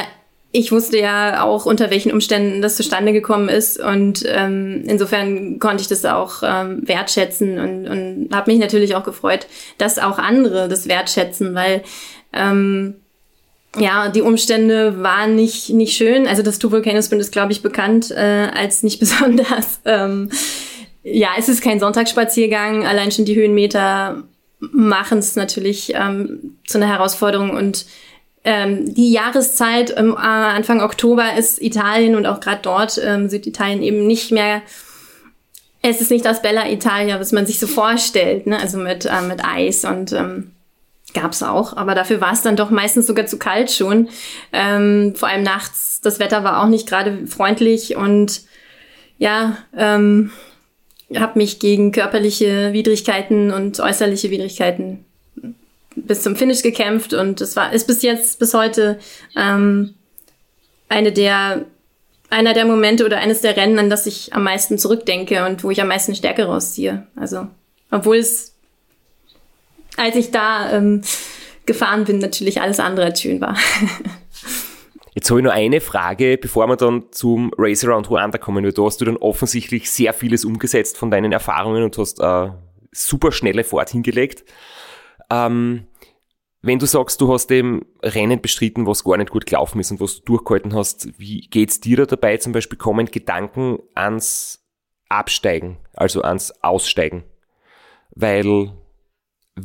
ich 0.51 0.71
wusste 0.71 0.97
ja 0.97 1.43
auch, 1.43 1.65
unter 1.65 1.91
welchen 1.91 2.11
Umständen 2.11 2.61
das 2.61 2.75
zustande 2.75 3.13
gekommen 3.13 3.49
ist 3.49 3.79
und 3.79 4.23
ähm, 4.27 4.83
insofern 4.87 5.59
konnte 5.59 5.81
ich 5.81 5.87
das 5.87 6.03
auch 6.05 6.41
ähm, 6.43 6.87
wertschätzen 6.87 7.59
und, 7.59 7.87
und 7.87 8.29
habe 8.33 8.51
mich 8.51 8.59
natürlich 8.59 8.95
auch 8.95 9.03
gefreut, 9.03 9.45
dass 9.77 9.99
auch 9.99 10.17
andere 10.17 10.67
das 10.67 10.87
wertschätzen, 10.87 11.53
weil 11.53 11.83
ähm, 12.33 12.95
ja, 13.77 14.09
die 14.09 14.21
Umstände 14.21 15.03
waren 15.03 15.35
nicht, 15.35 15.69
nicht 15.69 15.95
schön. 15.95 16.27
Also 16.27 16.41
das 16.41 16.55
Sprint 16.55 16.87
ist, 16.87 17.31
glaube 17.31 17.51
ich, 17.51 17.61
bekannt 17.61 18.09
äh, 18.09 18.47
als 18.51 18.81
nicht 18.81 18.99
besonders 18.99 19.81
ähm, 19.85 20.31
ja, 21.03 21.29
es 21.37 21.49
ist 21.49 21.63
kein 21.63 21.79
Sonntagsspaziergang. 21.79 22.85
Allein 22.85 23.11
schon 23.11 23.25
die 23.25 23.35
Höhenmeter 23.35 24.23
machen 24.59 25.19
es 25.19 25.35
natürlich 25.35 25.93
ähm, 25.95 26.57
zu 26.67 26.77
einer 26.77 26.89
Herausforderung. 26.89 27.51
Und 27.51 27.85
ähm, 28.43 28.93
die 28.93 29.11
Jahreszeit 29.11 29.93
ähm, 29.97 30.15
Anfang 30.17 30.81
Oktober 30.81 31.35
ist 31.37 31.61
Italien 31.61 32.15
und 32.15 32.25
auch 32.25 32.39
gerade 32.39 32.61
dort 32.61 32.99
ähm, 33.03 33.29
Süditalien 33.29 33.81
eben 33.81 34.07
nicht 34.07 34.31
mehr. 34.31 34.61
Es 35.81 36.01
ist 36.01 36.11
nicht 36.11 36.25
das 36.25 36.41
Bella 36.41 36.69
Italia, 36.69 37.19
was 37.19 37.31
man 37.31 37.45
sich 37.45 37.59
so 37.59 37.67
vorstellt, 37.67 38.47
ne? 38.47 38.59
also 38.59 38.77
mit, 38.77 39.05
äh, 39.05 39.21
mit 39.21 39.45
Eis 39.45 39.85
und 39.85 40.11
ähm, 40.11 40.51
gab 41.13 41.31
es 41.31 41.41
auch, 41.41 41.75
aber 41.75 41.95
dafür 41.95 42.21
war 42.21 42.33
es 42.33 42.41
dann 42.41 42.57
doch 42.57 42.69
meistens 42.69 43.07
sogar 43.07 43.25
zu 43.25 43.39
kalt 43.39 43.71
schon. 43.71 44.09
Ähm, 44.51 45.13
vor 45.15 45.29
allem 45.29 45.43
nachts, 45.43 46.01
das 46.01 46.19
Wetter 46.19 46.43
war 46.43 46.61
auch 46.61 46.67
nicht 46.67 46.87
gerade 46.87 47.25
freundlich 47.27 47.95
und 47.95 48.41
ja, 49.17 49.57
ähm, 49.75 50.31
habe 51.15 51.39
mich 51.39 51.59
gegen 51.59 51.91
körperliche 51.91 52.73
Widrigkeiten 52.73 53.51
und 53.51 53.79
äußerliche 53.79 54.29
Widrigkeiten 54.29 55.05
bis 55.95 56.21
zum 56.21 56.35
Finish 56.35 56.61
gekämpft 56.61 57.13
und 57.13 57.41
es 57.41 57.55
war 57.55 57.73
ist 57.73 57.87
bis 57.87 58.01
jetzt 58.03 58.39
bis 58.39 58.53
heute 58.53 58.99
ähm, 59.35 59.95
eine 60.87 61.11
der 61.11 61.65
einer 62.29 62.53
der 62.53 62.65
Momente 62.65 63.05
oder 63.05 63.17
eines 63.17 63.41
der 63.41 63.57
Rennen, 63.57 63.79
an 63.79 63.89
das 63.89 64.05
ich 64.05 64.33
am 64.33 64.43
meisten 64.43 64.77
zurückdenke 64.77 65.45
und 65.45 65.63
wo 65.63 65.71
ich 65.71 65.81
am 65.81 65.87
meisten 65.87 66.13
Stärke 66.13 66.45
rausziehe. 66.45 67.07
Also 67.15 67.47
obwohl 67.89 68.17
es 68.17 68.53
als 69.97 70.15
ich 70.15 70.31
da 70.31 70.71
ähm, 70.71 71.01
gefahren 71.65 72.05
bin, 72.05 72.19
natürlich 72.19 72.61
alles 72.61 72.79
andere 72.79 73.07
als 73.07 73.21
schön 73.21 73.41
war. 73.41 73.57
Jetzt 75.19 75.29
habe 75.31 75.41
ich 75.41 75.43
nur 75.43 75.51
eine 75.51 75.81
Frage, 75.81 76.37
bevor 76.37 76.65
wir 76.67 76.77
dann 76.77 77.11
zum 77.11 77.51
Race 77.57 77.83
Around 77.83 78.09
Rwanda 78.09 78.37
kommen. 78.37 78.63
Da 78.63 78.83
hast 78.83 79.01
du 79.01 79.05
dann 79.05 79.17
offensichtlich 79.17 79.91
sehr 79.91 80.13
vieles 80.13 80.45
umgesetzt 80.45 80.97
von 80.97 81.11
deinen 81.11 81.33
Erfahrungen 81.33 81.83
und 81.83 81.97
hast 81.97 82.21
äh, 82.21 82.51
super 82.93 83.33
schnelle 83.33 83.65
Fahrt 83.65 83.89
hingelegt. 83.89 84.45
Ähm, 85.29 85.87
wenn 86.61 86.79
du 86.79 86.85
sagst, 86.85 87.19
du 87.19 87.33
hast 87.33 87.47
dem 87.47 87.83
Rennen 88.01 88.39
bestritten, 88.39 88.87
was 88.87 89.03
gar 89.03 89.17
nicht 89.17 89.31
gut 89.31 89.45
gelaufen 89.45 89.81
ist 89.81 89.91
und 89.91 89.99
was 89.99 90.21
du 90.21 90.37
durchgehalten 90.37 90.73
hast, 90.73 91.09
wie 91.19 91.41
geht's 91.41 91.81
dir 91.81 91.97
da 91.97 92.05
dabei? 92.05 92.37
Zum 92.37 92.53
Beispiel 92.53 92.77
kommen 92.77 93.07
Gedanken 93.07 93.79
ans 93.95 94.65
Absteigen, 95.09 95.79
also 95.95 96.21
ans 96.21 96.51
Aussteigen. 96.61 97.25
Weil 98.11 98.71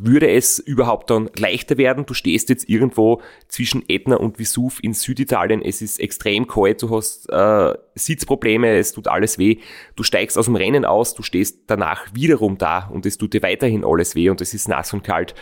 würde 0.03 0.29
es 0.29 0.59
überhaupt 0.59 1.09
dann 1.09 1.29
leichter 1.37 1.77
werden? 1.77 2.05
Du 2.05 2.13
stehst 2.13 2.49
jetzt 2.49 2.67
irgendwo 2.67 3.21
zwischen 3.47 3.87
Ätna 3.87 4.17
und 4.17 4.39
Vesuv 4.39 4.79
in 4.81 4.93
Süditalien. 4.93 5.61
Es 5.61 5.81
ist 5.81 5.99
extrem 5.99 6.47
kalt, 6.47 6.81
du 6.81 6.95
hast 6.95 7.29
äh, 7.29 7.73
Sitzprobleme, 7.95 8.75
es 8.75 8.91
tut 8.91 9.07
alles 9.07 9.37
weh. 9.37 9.59
Du 9.95 10.03
steigst 10.03 10.37
aus 10.37 10.45
dem 10.45 10.55
Rennen 10.55 10.85
aus, 10.85 11.13
du 11.13 11.23
stehst 11.23 11.63
danach 11.67 12.07
wiederum 12.13 12.57
da 12.57 12.87
und 12.87 13.05
es 13.05 13.17
tut 13.17 13.33
dir 13.33 13.41
weiterhin 13.41 13.85
alles 13.85 14.15
weh 14.15 14.29
und 14.29 14.41
es 14.41 14.53
ist 14.53 14.67
nass 14.67 14.93
und 14.93 15.03
kalt. 15.03 15.35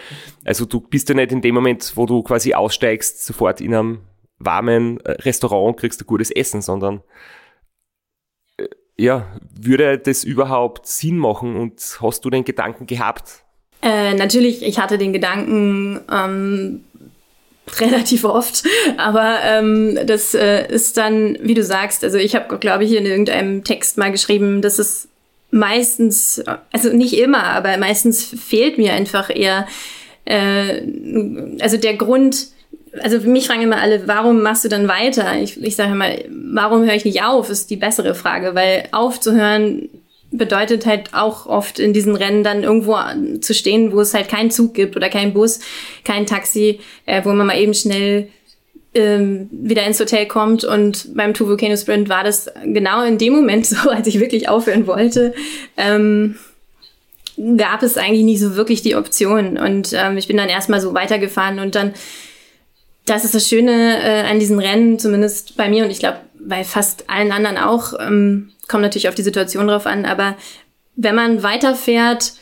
Also 0.46 0.66
du 0.66 0.82
bist 0.82 1.10
ja 1.10 1.16
nicht 1.16 1.32
in 1.32 1.42
dem 1.42 1.56
Moment, 1.56 1.94
wo 1.96 2.06
du 2.06 2.22
quasi 2.24 2.54
aussteigst, 2.54 3.26
sofort 3.26 3.62
in 3.62 3.74
einem 3.74 4.00
warmen 4.39 5.00
äh, 5.02 5.12
Restaurant 5.12 5.68
und 5.68 5.80
kriegst 5.80 6.02
ein 6.02 6.08
gutes 6.08 6.32
Essen, 6.32 6.62
sondern 6.62 7.02
äh, 8.58 8.67
ja, 8.98 9.40
würde 9.54 9.98
das 9.98 10.23
überhaupt 10.23 10.86
Sinn 10.86 11.17
machen 11.17 11.56
und 11.56 11.98
hast 12.02 12.25
du 12.25 12.30
den 12.30 12.44
Gedanken 12.44 12.86
gehabt, 12.86 13.42
äh, 13.84 14.13
natürlich, 14.13 14.63
ich 14.63 14.79
hatte 14.79 14.98
den 14.98 15.13
Gedanken, 15.13 16.00
ähm, 16.12 16.84
relativ 17.79 18.23
oft. 18.23 18.63
Aber 18.98 19.38
ähm, 19.44 20.00
das 20.06 20.34
äh, 20.34 20.67
ist 20.71 20.98
dann, 20.98 21.38
wie 21.42 21.54
du 21.54 21.63
sagst, 21.63 22.04
also 22.04 22.17
ich 22.17 22.36
habe, 22.36 22.58
glaube 22.58 22.84
ich, 22.84 22.94
in 22.94 23.06
irgendeinem 23.06 23.63
Text 23.63 23.98
mal 23.98 24.12
geschrieben, 24.12 24.62
dass 24.62 24.79
es 24.79 25.08
meistens, 25.52 26.44
also 26.71 26.90
nicht 26.90 27.13
immer, 27.13 27.44
aber 27.44 27.77
meistens 27.77 28.25
fehlt 28.25 28.79
mir 28.79 28.94
einfach 28.94 29.29
eher, 29.29 29.67
äh, 30.25 30.81
also 31.60 31.77
der 31.77 31.94
Grund, 31.96 32.48
also 33.04 33.19
mich 33.19 33.48
fragen 33.48 33.62
immer 33.62 33.79
alle, 33.79 34.08
warum 34.08 34.42
machst 34.42 34.65
du 34.65 34.69
dann 34.69 34.88
weiter? 34.88 35.40
Ich, 35.40 35.62
ich 35.62 35.75
sage 35.75 35.92
immer, 35.92 36.10
warum 36.54 36.84
höre 36.84 36.96
ich 36.96 37.06
nicht 37.06 37.23
auf, 37.23 37.52
ist 37.52 37.69
die 37.69 37.75
bessere 37.75 38.15
Frage, 38.15 38.56
weil 38.56 38.88
aufzuhören 38.92 39.90
bedeutet 40.34 40.86
halt 40.86 41.13
auch 41.13 41.46
oft 41.46 41.79
in 41.79 41.94
diesen 41.94 42.15
Rennen 42.15 42.44
dann 42.44 42.63
irgendwo 42.63 42.98
zu 43.40 43.54
stehen, 43.54 43.92
wo 43.94 44.02
es 44.02 44.13
halt 44.13 44.27
keinen 44.27 44.52
Zug 44.52 44.73
gibt 44.73 44.96
oder 44.96 45.10
kein 45.10 45.34
Bus, 45.34 45.60
kein 46.04 46.25
Taxi, 46.25 46.79
äh, 47.06 47.23
wo 47.23 47.29
man 47.29 47.48
mal 47.48 47.58
eben 47.58 47.73
schnell 47.73 48.27
ähm, 48.96 49.50
wieder 49.52 49.86
ins 49.86 50.00
Hotel 50.00 50.25
kommt. 50.25 50.63
Und 50.63 51.15
beim 51.15 51.34
Two 51.34 51.48
Volcano 51.48 51.77
Sprint 51.77 52.10
war 52.10 52.23
das 52.23 52.50
genau 52.65 53.04
in 53.04 53.17
dem 53.17 53.34
Moment 53.34 53.65
so, 53.67 53.90
als 53.90 54.08
ich 54.08 54.19
wirklich 54.19 54.50
aufhören 54.50 54.88
wollte. 54.88 55.34
Ähm, 55.77 56.36
gab 57.58 57.81
es 57.84 57.98
eigentlich 57.98 58.23
nicht 58.23 58.40
so 58.40 58.56
wirklich 58.56 58.81
die 58.81 58.96
Option. 58.96 59.58
Und 59.58 59.94
ähm, 59.94 60.17
ich 60.17 60.27
bin 60.27 60.38
dann 60.38 60.50
erstmal 60.50 60.81
so 60.81 60.94
weitergefahren 60.94 61.60
und 61.60 61.75
dann, 61.75 61.94
das 63.06 63.25
ist 63.25 63.36
das 63.36 63.48
Schöne 63.48 64.02
äh, 64.02 64.29
an 64.29 64.40
diesen 64.40 64.60
Rennen, 64.60 65.00
zumindest 65.00 65.58
bei 65.58 65.69
mir 65.69 65.84
und 65.84 65.92
ich 65.92 66.00
glaube 66.00 66.19
bei 66.40 66.63
fast 66.63 67.10
allen 67.10 67.31
anderen 67.31 67.58
auch, 67.58 67.94
ähm, 68.00 68.52
kommt 68.68 68.84
natürlich 68.84 69.10
auf 69.10 69.16
die 69.16 69.24
Situation 69.24 69.68
drauf 69.68 69.86
an, 69.86 70.06
aber 70.06 70.36
wenn 70.96 71.16
man 71.16 71.44
weiterfährt, 71.44 72.34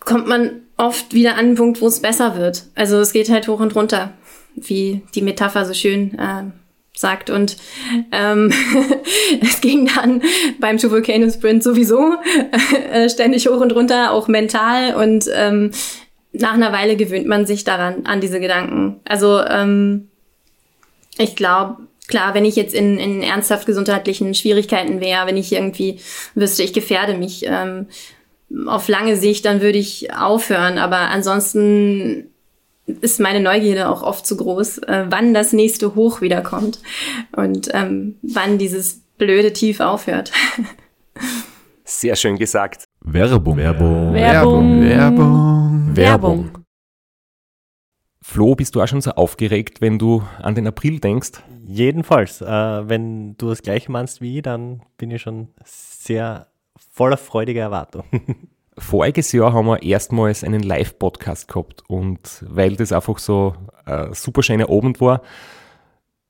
kommt 0.00 0.26
man 0.26 0.62
oft 0.76 1.14
wieder 1.14 1.32
an 1.32 1.46
einen 1.46 1.54
Punkt, 1.54 1.80
wo 1.80 1.86
es 1.86 2.00
besser 2.00 2.36
wird. 2.36 2.64
Also 2.74 2.98
es 2.98 3.12
geht 3.12 3.30
halt 3.30 3.48
hoch 3.48 3.60
und 3.60 3.74
runter 3.74 4.12
wie 4.54 5.02
die 5.14 5.22
Metapher 5.22 5.64
so 5.64 5.74
schön 5.74 6.18
äh, 6.18 6.44
sagt. 6.96 7.30
Und 7.30 7.56
ähm, 8.12 8.52
es 9.40 9.60
ging 9.60 9.90
dann 9.94 10.22
beim 10.60 10.78
Two 10.78 10.90
Volcano 10.90 11.28
Sprint 11.30 11.62
sowieso 11.62 12.14
äh, 12.92 13.08
ständig 13.08 13.48
hoch 13.48 13.60
und 13.60 13.72
runter, 13.72 14.12
auch 14.12 14.28
mental. 14.28 14.94
Und 14.94 15.28
ähm, 15.34 15.72
nach 16.32 16.54
einer 16.54 16.72
Weile 16.72 16.96
gewöhnt 16.96 17.26
man 17.26 17.46
sich 17.46 17.64
daran, 17.64 18.06
an 18.06 18.20
diese 18.20 18.40
Gedanken. 18.40 19.00
Also 19.04 19.40
ähm, 19.40 20.08
ich 21.18 21.36
glaube, 21.36 21.78
klar, 22.08 22.34
wenn 22.34 22.44
ich 22.44 22.56
jetzt 22.56 22.74
in, 22.74 22.98
in 22.98 23.22
ernsthaft 23.22 23.66
gesundheitlichen 23.66 24.34
Schwierigkeiten 24.34 25.00
wäre, 25.00 25.26
wenn 25.26 25.36
ich 25.36 25.52
irgendwie 25.52 26.00
wüsste, 26.34 26.62
ich 26.62 26.72
gefährde 26.72 27.16
mich 27.16 27.44
ähm, 27.46 27.86
auf 28.66 28.88
lange 28.88 29.16
Sicht, 29.16 29.44
dann 29.44 29.60
würde 29.60 29.78
ich 29.78 30.12
aufhören. 30.14 30.78
Aber 30.78 30.98
ansonsten 30.98 32.30
ist 32.86 33.20
meine 33.20 33.40
Neugierde 33.40 33.88
auch 33.88 34.02
oft 34.02 34.26
zu 34.26 34.36
groß, 34.36 34.78
äh, 34.78 35.06
wann 35.08 35.34
das 35.34 35.52
nächste 35.52 35.94
Hoch 35.94 36.20
wiederkommt 36.20 36.80
und 37.34 37.68
ähm, 37.72 38.16
wann 38.22 38.58
dieses 38.58 39.02
blöde 39.16 39.52
Tief 39.52 39.80
aufhört. 39.80 40.32
Sehr 41.84 42.16
schön 42.16 42.36
gesagt. 42.36 42.84
Werbung. 43.00 43.56
Werbung. 43.56 44.14
Werbung. 44.14 44.82
Werbung. 44.82 45.96
Werbung. 45.96 46.50
Flo, 48.22 48.54
bist 48.54 48.74
du 48.74 48.80
auch 48.80 48.88
schon 48.88 49.02
so 49.02 49.12
aufgeregt, 49.12 49.80
wenn 49.80 49.98
du 49.98 50.22
an 50.42 50.54
den 50.54 50.66
April 50.66 50.98
denkst? 50.98 51.32
Jedenfalls, 51.66 52.40
äh, 52.42 52.46
wenn 52.88 53.36
du 53.36 53.48
das 53.48 53.62
gleiche 53.62 53.90
meinst 53.90 54.20
wie 54.20 54.36
ich, 54.36 54.42
dann 54.42 54.82
bin 54.98 55.10
ich 55.10 55.22
schon 55.22 55.48
sehr 55.64 56.48
voller 56.90 57.16
freudiger 57.16 57.62
Erwartung. 57.62 58.04
Voriges 58.76 59.32
Jahr 59.32 59.52
haben 59.52 59.66
wir 59.66 59.82
erstmals 59.82 60.42
einen 60.42 60.62
Live-Podcast 60.62 61.48
gehabt 61.48 61.84
und 61.88 62.44
weil 62.48 62.74
das 62.76 62.92
einfach 62.92 63.18
so 63.18 63.54
ein 63.84 64.12
super 64.12 64.42
schöner 64.42 64.68
Abend 64.68 65.00
war, 65.00 65.22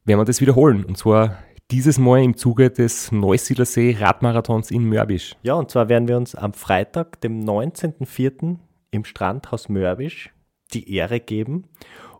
werden 0.04 0.20
wir 0.20 0.24
das 0.26 0.42
wiederholen. 0.42 0.84
Und 0.84 0.98
zwar 0.98 1.38
dieses 1.70 1.98
Mal 1.98 2.22
im 2.22 2.36
Zuge 2.36 2.70
des 2.70 3.10
Neusiedlersee 3.10 3.96
Radmarathons 3.98 4.70
in 4.70 4.84
Mörbisch. 4.84 5.36
Ja, 5.42 5.54
und 5.54 5.70
zwar 5.70 5.88
werden 5.88 6.06
wir 6.06 6.18
uns 6.18 6.34
am 6.34 6.52
Freitag, 6.52 7.20
dem 7.22 7.40
19.04. 7.40 8.58
im 8.90 9.04
Strandhaus 9.04 9.70
Mörbisch 9.70 10.30
die 10.74 10.94
Ehre 10.94 11.20
geben 11.20 11.64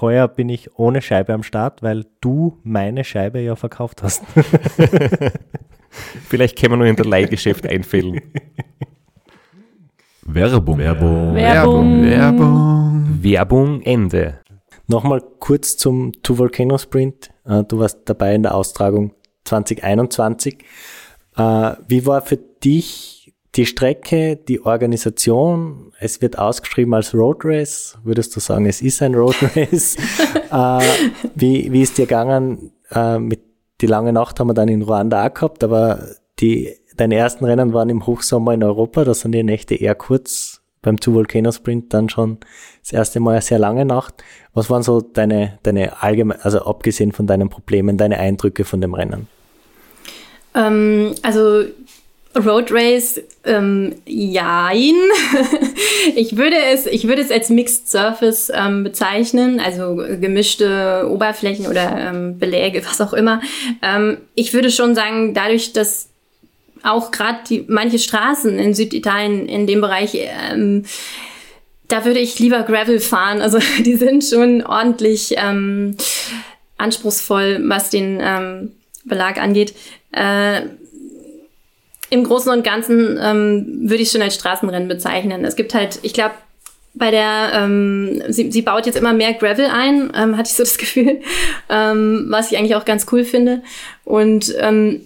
Heuer 0.00 0.28
bin 0.28 0.48
ich 0.48 0.78
ohne 0.78 1.02
Scheibe 1.02 1.32
am 1.34 1.42
Start, 1.42 1.82
weil 1.82 2.06
du 2.20 2.58
meine 2.62 3.04
Scheibe 3.04 3.40
ja 3.40 3.56
verkauft 3.56 4.02
hast. 4.02 4.22
Vielleicht 6.28 6.58
können 6.58 6.72
wir 6.72 6.76
noch 6.78 6.86
in 6.86 6.96
der 6.96 7.04
Leihgeschäft 7.04 7.66
einfällen. 7.66 8.20
Werbung. 10.22 10.78
Werbung. 10.78 11.34
Werbung. 11.34 12.02
Werbung. 12.04 13.18
Werbung 13.22 13.82
Ende. 13.82 14.38
Nochmal 14.86 15.22
kurz 15.38 15.76
zum 15.76 16.12
Two 16.22 16.38
Volcano 16.38 16.78
Sprint. 16.78 17.30
Äh, 17.44 17.64
Du 17.64 17.78
warst 17.78 18.00
dabei 18.06 18.34
in 18.34 18.42
der 18.42 18.54
Austragung 18.54 19.12
2021. 19.44 20.58
Äh, 21.36 21.72
Wie 21.86 22.06
war 22.06 22.22
für 22.22 22.36
dich 22.36 23.21
die 23.54 23.66
Strecke, 23.66 24.36
die 24.36 24.64
Organisation, 24.64 25.92
es 26.00 26.22
wird 26.22 26.38
ausgeschrieben 26.38 26.94
als 26.94 27.14
Road 27.14 27.44
Race. 27.44 27.98
Würdest 28.02 28.34
du 28.34 28.40
sagen, 28.40 28.66
es 28.66 28.80
ist 28.80 29.02
ein 29.02 29.14
Road 29.14 29.36
Race? 29.56 29.96
äh, 30.50 30.84
wie, 31.34 31.70
wie 31.70 31.82
ist 31.82 31.98
dir 31.98 32.06
gegangen? 32.06 32.72
Äh, 32.90 33.18
mit 33.18 33.40
die 33.80 33.86
lange 33.86 34.12
Nacht 34.12 34.40
haben 34.40 34.48
wir 34.48 34.54
dann 34.54 34.68
in 34.68 34.82
Ruanda 34.82 35.26
auch 35.26 35.34
gehabt, 35.34 35.64
aber 35.64 36.06
die, 36.38 36.72
deine 36.96 37.16
ersten 37.16 37.44
Rennen 37.44 37.72
waren 37.74 37.90
im 37.90 38.06
Hochsommer 38.06 38.54
in 38.54 38.62
Europa, 38.62 39.04
da 39.04 39.12
sind 39.12 39.32
die 39.32 39.42
Nächte 39.42 39.74
eher 39.74 39.94
kurz. 39.94 40.60
Beim 40.84 40.98
Two 40.98 41.14
Volcano 41.14 41.52
Sprint 41.52 41.94
dann 41.94 42.08
schon 42.08 42.38
das 42.82 42.92
erste 42.92 43.20
Mal 43.20 43.32
eine 43.32 43.40
sehr 43.40 43.60
lange 43.60 43.84
Nacht. 43.84 44.24
Was 44.52 44.68
waren 44.68 44.82
so 44.82 45.00
deine, 45.00 45.58
deine 45.62 46.02
allgemein, 46.02 46.40
also 46.40 46.64
abgesehen 46.64 47.12
von 47.12 47.28
deinen 47.28 47.48
Problemen, 47.50 47.96
deine 47.96 48.18
Eindrücke 48.18 48.64
von 48.64 48.80
dem 48.80 48.94
Rennen? 48.94 49.28
Ähm, 50.54 51.14
also 51.22 51.64
Road 52.34 52.70
Race, 52.70 53.20
ähm, 53.44 53.94
jein. 54.06 54.94
ich 56.16 56.36
würde 56.36 56.56
es, 56.72 56.86
ich 56.86 57.06
würde 57.06 57.22
es 57.22 57.30
als 57.30 57.50
Mixed 57.50 57.90
Surface 57.90 58.50
ähm, 58.54 58.84
bezeichnen, 58.84 59.60
also 59.60 59.96
gemischte 59.96 61.06
Oberflächen 61.10 61.66
oder 61.66 61.96
ähm, 61.98 62.38
Beläge, 62.38 62.82
was 62.88 63.00
auch 63.00 63.12
immer. 63.12 63.40
Ähm, 63.82 64.18
ich 64.34 64.54
würde 64.54 64.70
schon 64.70 64.94
sagen, 64.94 65.34
dadurch, 65.34 65.72
dass 65.72 66.08
auch 66.82 67.10
gerade 67.10 67.38
die 67.48 67.64
manche 67.68 67.98
Straßen 67.98 68.58
in 68.58 68.74
Süditalien 68.74 69.48
in 69.48 69.66
dem 69.66 69.80
Bereich 69.80 70.12
ähm, 70.14 70.84
da 71.92 72.06
würde 72.06 72.20
ich 72.20 72.38
lieber 72.38 72.62
Gravel 72.62 73.00
fahren. 73.00 73.42
Also 73.42 73.58
die 73.80 73.96
sind 73.96 74.24
schon 74.24 74.64
ordentlich 74.64 75.34
ähm, 75.36 75.96
anspruchsvoll, 76.78 77.62
was 77.68 77.90
den 77.90 78.18
ähm, 78.20 78.72
Belag 79.04 79.38
angeht. 79.38 79.74
Äh, 80.10 80.62
im 82.12 82.24
Großen 82.24 82.52
und 82.52 82.62
Ganzen 82.62 83.18
ähm, 83.20 83.88
würde 83.88 84.02
ich 84.02 84.10
schon 84.10 84.20
als 84.20 84.34
Straßenrennen 84.34 84.86
bezeichnen. 84.86 85.46
Es 85.46 85.56
gibt 85.56 85.72
halt, 85.72 85.98
ich 86.02 86.12
glaube, 86.12 86.34
bei 86.92 87.10
der, 87.10 87.52
ähm, 87.54 88.22
sie, 88.28 88.52
sie 88.52 88.60
baut 88.60 88.84
jetzt 88.84 88.98
immer 88.98 89.14
mehr 89.14 89.32
Gravel 89.32 89.64
ein, 89.64 90.12
ähm, 90.14 90.36
hatte 90.36 90.50
ich 90.50 90.54
so 90.54 90.62
das 90.62 90.76
Gefühl, 90.78 91.22
ähm, 91.70 92.26
was 92.28 92.52
ich 92.52 92.58
eigentlich 92.58 92.76
auch 92.76 92.84
ganz 92.84 93.06
cool 93.12 93.24
finde. 93.24 93.62
Und 94.04 94.54
ähm, 94.60 95.00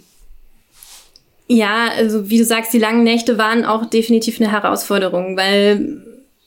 ja, 1.47 1.91
also 1.97 2.29
wie 2.29 2.39
du 2.39 2.45
sagst, 2.45 2.73
die 2.73 2.81
langen 2.81 3.05
Nächte 3.05 3.39
waren 3.39 3.65
auch 3.65 3.87
definitiv 3.87 4.41
eine 4.41 4.51
Herausforderung, 4.51 5.37
weil 5.37 6.03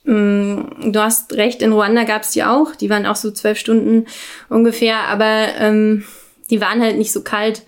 ähm, 0.05 0.91
du 0.91 0.99
hast 0.99 1.31
recht, 1.37 1.61
in 1.61 1.71
Ruanda 1.71 2.03
gab 2.03 2.23
es 2.23 2.31
die 2.31 2.43
auch, 2.43 2.75
die 2.75 2.89
waren 2.89 3.05
auch 3.05 3.15
so 3.15 3.31
zwölf 3.31 3.57
Stunden 3.57 4.07
ungefähr, 4.49 5.07
aber 5.07 5.47
ähm, 5.57 6.03
die 6.49 6.59
waren 6.59 6.81
halt 6.81 6.97
nicht 6.97 7.13
so 7.13 7.21
kalt 7.23 7.61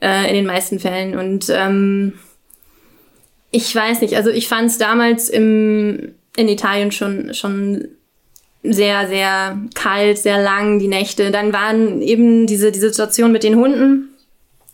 äh, 0.00 0.28
in 0.28 0.34
den 0.34 0.46
meisten 0.46 0.78
Fällen. 0.78 1.18
Und 1.18 1.46
ähm, 1.50 2.12
ich 3.50 3.74
weiß 3.74 4.00
nicht, 4.02 4.14
also 4.14 4.30
ich 4.30 4.48
fand 4.48 4.70
es 4.70 4.78
damals 4.78 5.28
im, 5.28 6.14
in 6.36 6.48
Italien 6.48 6.92
schon, 6.92 7.32
schon 7.34 7.88
sehr, 8.62 9.08
sehr 9.08 9.58
kalt, 9.74 10.18
sehr 10.18 10.42
lang, 10.42 10.78
die 10.78 10.88
Nächte. 10.88 11.30
Dann 11.30 11.52
waren 11.52 12.02
eben 12.02 12.46
diese, 12.46 12.72
die 12.72 12.78
Situation 12.78 13.32
mit 13.32 13.44
den 13.44 13.56
Hunden 13.56 14.10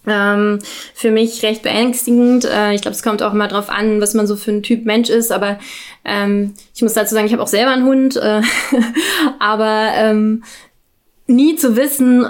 ähm, 0.07 0.59
für 0.95 1.11
mich 1.11 1.43
recht 1.43 1.63
beängstigend. 1.63 2.45
Äh, 2.45 2.75
ich 2.75 2.83
glaube, 2.83 2.97
es 2.97 3.03
kommt 3.03 3.23
auch 3.23 3.33
immer 3.33 3.49
drauf 3.49 3.69
an, 3.69 4.01
was 4.01 4.15
man 4.15 4.27
so 4.27 4.37
für 4.37 4.53
ein 4.53 4.63
Typ 4.63 4.85
Mensch 4.85 5.11
ist. 5.11 5.31
Aber 5.31 5.59
ähm, 6.05 6.55
ich 6.75 6.83
muss 6.83 6.95
dazu 6.95 7.15
sagen, 7.15 7.27
ich 7.27 7.33
habe 7.33 7.43
auch 7.43 7.49
selber 7.49 7.73
einen 7.73 7.87
Hund. 7.87 8.17
Äh, 8.17 8.43
aber 9.39 9.91
ähm, 9.95 10.45
nie 11.27 11.57
zu 11.57 11.77
wissen, 11.77 12.27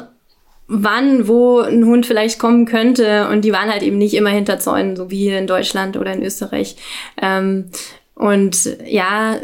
wann, 0.67 1.29
wo 1.29 1.61
ein 1.61 1.85
Hund 1.85 2.07
vielleicht 2.07 2.39
kommen 2.39 2.67
könnte. 2.67 3.29
Und 3.29 3.43
die 3.43 3.53
waren 3.53 3.71
halt 3.71 3.83
eben 3.83 3.99
nicht 3.99 4.15
immer 4.15 4.31
hinter 4.31 4.59
Zäunen, 4.59 4.97
so 4.97 5.11
wie 5.11 5.25
hier 5.25 5.39
in 5.39 5.47
Deutschland 5.47 5.97
oder 5.97 6.13
in 6.13 6.23
Österreich. 6.23 6.77
Ähm, 7.21 7.71
und 8.15 8.77
ja, 8.87 9.39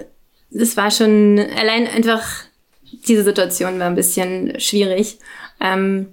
es 0.51 0.77
war 0.77 0.91
schon 0.91 1.39
allein 1.39 1.87
einfach, 1.87 2.23
diese 3.07 3.25
Situation 3.25 3.79
war 3.79 3.87
ein 3.87 3.95
bisschen 3.95 4.59
schwierig. 4.59 5.18
Ähm, 5.61 6.09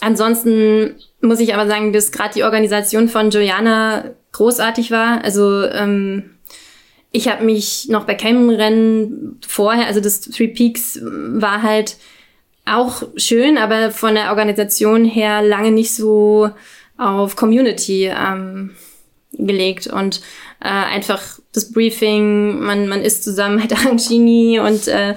ansonsten 0.00 0.96
muss 1.20 1.40
ich 1.40 1.54
aber 1.54 1.66
sagen, 1.66 1.92
dass 1.92 2.12
gerade 2.12 2.34
die 2.34 2.44
Organisation 2.44 3.08
von 3.08 3.30
Juliana 3.30 4.04
großartig 4.32 4.90
war. 4.90 5.24
Also 5.24 5.64
ähm, 5.64 6.30
ich 7.10 7.28
habe 7.28 7.44
mich 7.44 7.88
noch 7.88 8.04
bei 8.04 8.14
keinem 8.14 8.50
Rennen 8.50 9.40
vorher, 9.46 9.86
also 9.86 10.00
das 10.00 10.20
Three 10.20 10.48
Peaks 10.48 11.00
war 11.02 11.62
halt 11.62 11.96
auch 12.68 13.02
schön, 13.16 13.58
aber 13.58 13.90
von 13.90 14.14
der 14.14 14.30
Organisation 14.30 15.04
her 15.04 15.42
lange 15.42 15.70
nicht 15.70 15.94
so 15.94 16.50
auf 16.96 17.36
Community 17.36 18.06
ähm, 18.06 18.70
gelegt 19.32 19.86
und 19.86 20.20
äh, 20.60 20.68
einfach 20.68 21.38
das 21.52 21.72
Briefing, 21.72 22.60
man, 22.60 22.88
man 22.88 23.02
ist 23.02 23.24
zusammen 23.24 23.56
mit 23.56 23.72
Arancini 23.78 24.60
und 24.60 24.88
äh, 24.88 25.14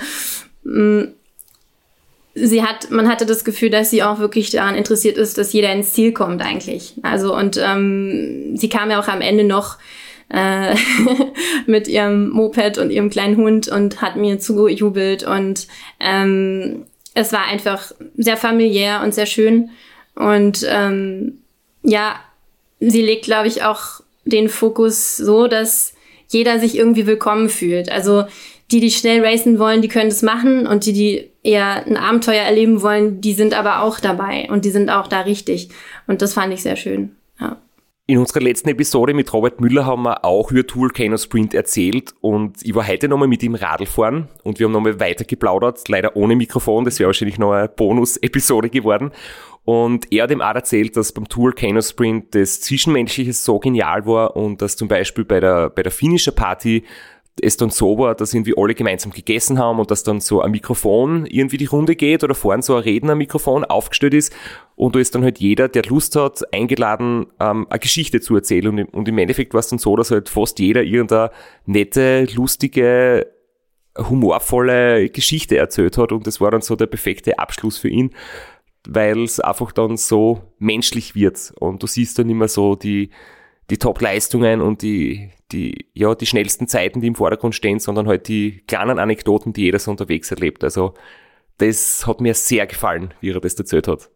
sie 2.36 2.64
hat, 2.64 2.92
man 2.92 3.10
hatte 3.10 3.26
das 3.26 3.44
Gefühl, 3.44 3.70
dass 3.70 3.90
sie 3.90 4.04
auch 4.04 4.20
wirklich 4.20 4.52
daran 4.52 4.76
interessiert 4.76 5.18
ist, 5.18 5.38
dass 5.38 5.54
jeder 5.54 5.74
ins 5.74 5.94
Ziel 5.94 6.12
kommt 6.14 6.42
eigentlich. 6.42 6.96
Also 7.02 7.36
und 7.36 7.58
ähm, 7.58 8.56
sie 8.56 8.70
kam 8.70 8.92
ja 8.92 9.00
auch 9.02 9.08
am 9.08 9.22
Ende 9.22 9.44
noch 9.44 9.78
äh, 10.30 10.76
mit 11.66 11.88
ihrem 11.88 12.30
Moped 12.30 12.78
und 12.78 12.92
ihrem 12.92 13.10
kleinen 13.10 13.38
Hund 13.38 13.68
und 13.68 14.02
hat 14.02 14.16
mir 14.16 14.40
zugejubelt 14.40 15.24
und 15.24 15.68
ähm, 16.00 16.86
es 17.14 17.34
war 17.34 17.46
einfach 17.46 17.92
sehr 18.16 18.38
familiär 18.38 19.02
und 19.04 19.14
sehr 19.14 19.26
schön. 19.26 19.70
Und 20.16 20.66
ähm, 20.70 21.40
ja, 21.84 22.16
sie 22.80 23.02
legt, 23.02 23.26
glaube 23.26 23.48
ich, 23.48 23.64
auch 23.64 24.02
den 24.26 24.50
Fokus 24.50 25.18
so, 25.18 25.48
dass 25.48 25.94
jeder 26.28 26.60
sich 26.60 26.78
irgendwie 26.78 27.08
willkommen 27.08 27.50
fühlt. 27.50 27.92
Also 27.92 28.26
die, 28.72 28.80
die 28.80 28.92
schnell 28.92 29.26
racen 29.26 29.60
wollen, 29.60 29.82
die 29.82 29.90
können 29.90 30.10
das 30.10 30.22
machen 30.22 30.66
und 30.66 30.86
die, 30.86 30.94
die 30.94 31.30
eher 31.44 31.86
ein 31.86 31.98
Abenteuer 31.98 32.44
erleben 32.44 32.82
wollen, 32.82 33.20
die 33.20 33.34
sind 33.34 33.54
aber 33.54 33.82
auch 33.82 34.00
dabei 34.00 34.48
und 34.50 34.64
die 34.64 34.70
sind 34.70 34.90
auch 34.90 35.08
da 35.08 35.22
richtig. 35.22 35.70
Und 36.08 36.22
das 36.22 36.34
fand 36.34 36.54
ich 36.54 36.62
sehr 36.62 36.78
schön. 36.78 37.16
Ja. 37.40 37.58
In 38.12 38.18
unserer 38.18 38.42
letzten 38.42 38.68
Episode 38.68 39.14
mit 39.14 39.32
Robert 39.32 39.62
Müller 39.62 39.86
haben 39.86 40.04
wir 40.04 40.26
auch 40.26 40.52
über 40.52 40.68
Tool 40.68 40.90
Volcano 40.90 41.16
Sprint 41.16 41.54
erzählt 41.54 42.14
und 42.20 42.58
ich 42.62 42.76
war 42.76 42.86
heute 42.86 43.08
nochmal 43.08 43.30
mit 43.30 43.42
ihm 43.42 43.56
Radl 43.56 43.86
fahren 43.86 44.28
und 44.44 44.60
wir 44.60 44.66
haben 44.66 44.74
nochmal 44.74 45.00
weiter 45.00 45.24
geplaudert, 45.24 45.88
leider 45.88 46.18
ohne 46.18 46.36
Mikrofon, 46.36 46.84
das 46.84 47.00
wäre 47.00 47.08
wahrscheinlich 47.08 47.40
noch 47.40 47.54
eine 47.54 47.70
Bonus-Episode 47.70 48.70
geworden. 48.70 49.12
Und 49.64 50.12
er 50.12 50.24
hat 50.24 50.32
ihm 50.32 50.42
auch 50.42 50.54
erzählt, 50.54 50.98
dass 50.98 51.14
beim 51.14 51.30
Tour 51.30 51.44
Volcano 51.44 51.82
Sprint 51.82 52.36
das 52.36 52.60
Zwischenmenschliche 52.60 53.32
so 53.32 53.60
genial 53.60 54.06
war 54.06 54.36
und 54.36 54.62
dass 54.62 54.76
zum 54.76 54.90
Beispiel 54.90 55.24
bei 55.24 55.40
der, 55.40 55.70
bei 55.70 55.82
der 55.82 55.94
Finisher 55.94 56.34
Party 56.34 56.84
es 57.40 57.58
dann 57.58 57.70
so 57.70 57.98
war, 57.98 58.14
dass 58.14 58.34
irgendwie 58.34 58.54
alle 58.58 58.76
gemeinsam 58.76 59.12
gegessen 59.12 59.58
haben 59.58 59.80
und 59.80 59.90
dass 59.90 60.04
dann 60.04 60.20
so 60.20 60.42
ein 60.42 60.52
Mikrofon 60.52 61.26
irgendwie 61.26 61.58
die 61.58 61.66
Runde 61.66 61.96
geht 61.96 62.24
oder 62.24 62.36
vorne 62.36 62.62
so 62.62 62.76
ein 62.76 62.84
Rednermikrofon 62.84 63.64
aufgestellt 63.64 64.14
ist 64.14 64.34
und 64.76 64.96
da 64.96 65.00
ist 65.00 65.16
dann 65.16 65.24
halt 65.24 65.40
jeder, 65.40 65.70
der 65.70 65.84
Lust 65.84 66.16
hat, 66.16 66.42
eingeladen, 66.54 67.28
ähm, 67.40 67.68
eine 67.70 67.80
Geschichte 67.80 68.20
zu 68.20 68.36
erzählen. 68.36 68.68
Und, 68.68 68.94
und 68.94 69.08
im 69.08 69.18
Endeffekt 69.18 69.54
war 69.54 69.60
es 69.60 69.68
dann 69.68 69.80
so, 69.80 69.96
dass 69.96 70.12
halt 70.12 70.28
fast 70.28 70.60
jeder 70.60 70.84
irgendeine 70.84 71.32
nette, 71.66 72.26
lustige, 72.34 73.28
humorvolle 73.98 75.10
Geschichte 75.10 75.58
erzählt 75.58 75.98
hat 75.98 76.12
und 76.12 76.26
das 76.26 76.42
war 76.42 76.52
dann 76.52 76.62
so 76.62 76.76
der 76.76 76.88
perfekte 76.88 77.40
Abschluss 77.40 77.78
für 77.78 77.90
ihn, 77.90 78.12
weil 78.88 79.24
es 79.24 79.40
einfach 79.40 79.72
dann 79.72 79.98
so 79.98 80.42
menschlich 80.60 81.14
wird. 81.14 81.54
Und 81.60 81.84
du 81.84 81.88
siehst 81.88 82.18
dann 82.18 82.30
immer 82.30 82.48
so 82.48 82.76
die, 82.76 83.10
die 83.70 83.78
Top-Leistungen 83.78 84.62
und 84.62 84.82
die, 84.82 85.30
die, 85.52 85.88
ja, 85.94 86.16
die 86.16 86.26
schnellsten 86.26 86.68
Zeiten, 86.68 87.02
die 87.02 87.08
im 87.08 87.16
Vordergrund 87.16 87.56
stehen, 87.56 87.80
sondern 87.80 88.08
halt 88.08 88.28
die 88.28 88.64
kleinen 88.68 89.00
Anekdoten, 89.00 89.54
die 89.54 89.64
jeder 89.64 89.80
so 89.80 89.92
unterwegs 89.92 90.32
erlebt. 90.32 90.64
Also 90.64 90.94
das 91.58 92.08
hat 92.08 92.22
mir 92.22 92.34
sehr 92.34 92.66
gefallen, 92.68 93.14
wie 93.22 93.32
er 93.32 93.40
das 93.40 93.56
erzählt 93.56 93.88
hat. 93.88 94.10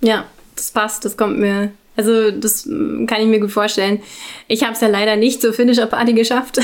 Ja, 0.00 0.26
das 0.56 0.70
passt, 0.70 1.04
das 1.04 1.16
kommt 1.16 1.38
mir 1.38 1.72
also 1.94 2.30
das 2.30 2.64
kann 2.64 3.20
ich 3.20 3.26
mir 3.26 3.40
gut 3.40 3.50
vorstellen. 3.50 4.00
Ich 4.48 4.62
habe 4.62 4.72
es 4.72 4.80
ja 4.80 4.88
leider 4.88 5.16
nicht 5.16 5.42
zur 5.42 5.52
Finisher 5.52 5.86
Party 5.86 6.14
geschafft 6.14 6.58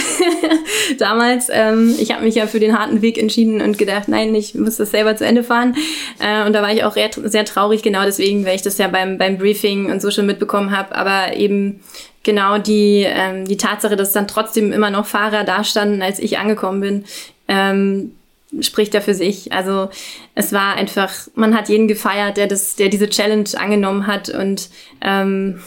damals. 0.98 1.48
Ähm, 1.52 1.94
ich 1.98 2.12
habe 2.12 2.24
mich 2.24 2.34
ja 2.34 2.46
für 2.46 2.60
den 2.60 2.78
harten 2.78 3.02
Weg 3.02 3.18
entschieden 3.18 3.60
und 3.60 3.76
gedacht, 3.76 4.08
nein, 4.08 4.34
ich 4.34 4.54
muss 4.54 4.76
das 4.76 4.90
selber 4.90 5.16
zu 5.16 5.26
Ende 5.26 5.44
fahren. 5.44 5.76
Äh, 6.18 6.46
und 6.46 6.54
da 6.54 6.62
war 6.62 6.72
ich 6.72 6.82
auch 6.84 6.96
sehr 7.24 7.44
traurig, 7.44 7.82
genau 7.82 8.04
deswegen, 8.04 8.46
weil 8.46 8.56
ich 8.56 8.62
das 8.62 8.78
ja 8.78 8.88
beim, 8.88 9.18
beim 9.18 9.36
Briefing 9.36 9.90
und 9.90 10.00
so 10.00 10.10
schon 10.10 10.24
mitbekommen 10.24 10.74
habe. 10.74 10.94
Aber 10.94 11.36
eben 11.36 11.80
genau 12.28 12.58
die, 12.58 13.06
ähm, 13.08 13.46
die 13.46 13.56
Tatsache, 13.56 13.96
dass 13.96 14.12
dann 14.12 14.28
trotzdem 14.28 14.70
immer 14.70 14.90
noch 14.90 15.06
Fahrer 15.06 15.44
da 15.44 15.64
standen, 15.64 16.02
als 16.02 16.18
ich 16.18 16.36
angekommen 16.36 16.80
bin, 16.82 17.04
ähm, 17.48 18.12
spricht 18.60 18.92
ja 18.92 19.00
für 19.00 19.14
sich. 19.14 19.50
Also 19.54 19.88
es 20.34 20.52
war 20.52 20.74
einfach, 20.74 21.10
man 21.34 21.56
hat 21.56 21.70
jeden 21.70 21.88
gefeiert, 21.88 22.36
der 22.36 22.46
das, 22.46 22.76
der 22.76 22.90
diese 22.90 23.08
Challenge 23.08 23.48
angenommen 23.56 24.06
hat 24.06 24.28
und 24.28 24.68
ähm, 25.00 25.62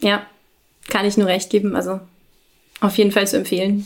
ja, 0.00 0.24
kann 0.86 1.06
ich 1.06 1.16
nur 1.16 1.26
recht 1.26 1.50
geben. 1.50 1.74
Also 1.74 1.98
auf 2.80 2.96
jeden 2.96 3.10
Fall 3.10 3.26
zu 3.26 3.38
empfehlen. 3.38 3.84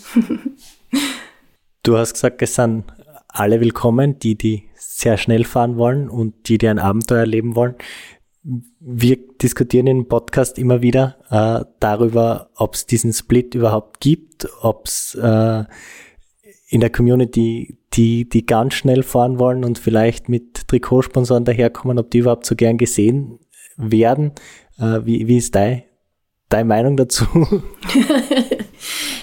du 1.85 1.97
hast 1.97 2.13
gesagt, 2.13 2.43
es 2.43 2.55
sind 2.55 2.85
alle 3.29 3.63
willkommen, 3.63 4.19
die, 4.19 4.35
die 4.35 4.65
sehr 4.77 5.17
schnell 5.17 5.45
fahren 5.45 5.79
wollen 5.79 6.11
und 6.11 6.35
die, 6.49 6.59
die 6.59 6.69
ein 6.69 6.79
Abenteuer 6.79 7.21
erleben 7.21 7.55
wollen. 7.55 7.77
Wir 8.43 9.19
diskutieren 9.43 9.87
im 9.87 10.09
Podcast 10.09 10.59
immer 10.59 10.83
wieder 10.83 11.17
äh, 11.31 11.65
darüber, 11.79 12.51
ob 12.57 12.75
es 12.75 12.87
diesen 12.87 13.13
Split 13.13 13.55
überhaupt 13.55 14.01
gibt, 14.01 14.49
ob 14.63 14.87
es 14.87 15.15
äh, 15.15 15.65
in 16.69 16.81
der 16.81 16.91
Community 16.91 17.79
die, 17.93 18.29
die 18.29 18.47
ganz 18.47 18.75
schnell 18.75 19.03
fahren 19.03 19.39
wollen 19.39 19.65
und 19.65 19.79
vielleicht 19.79 20.29
mit 20.29 20.69
Trikotsponsoren 20.69 21.45
daherkommen, 21.45 21.99
ob 21.99 22.11
die 22.11 22.19
überhaupt 22.19 22.47
so 22.47 22.55
gern 22.55 22.79
gesehen 22.79 23.41
werden. 23.77 24.33
Äh, 24.79 25.01
wie, 25.05 25.27
wie 25.27 25.39
ist 25.39 25.55
dein, 25.55 25.83
deine 26.49 26.67
Meinung 26.67 26.97
dazu? 26.97 27.27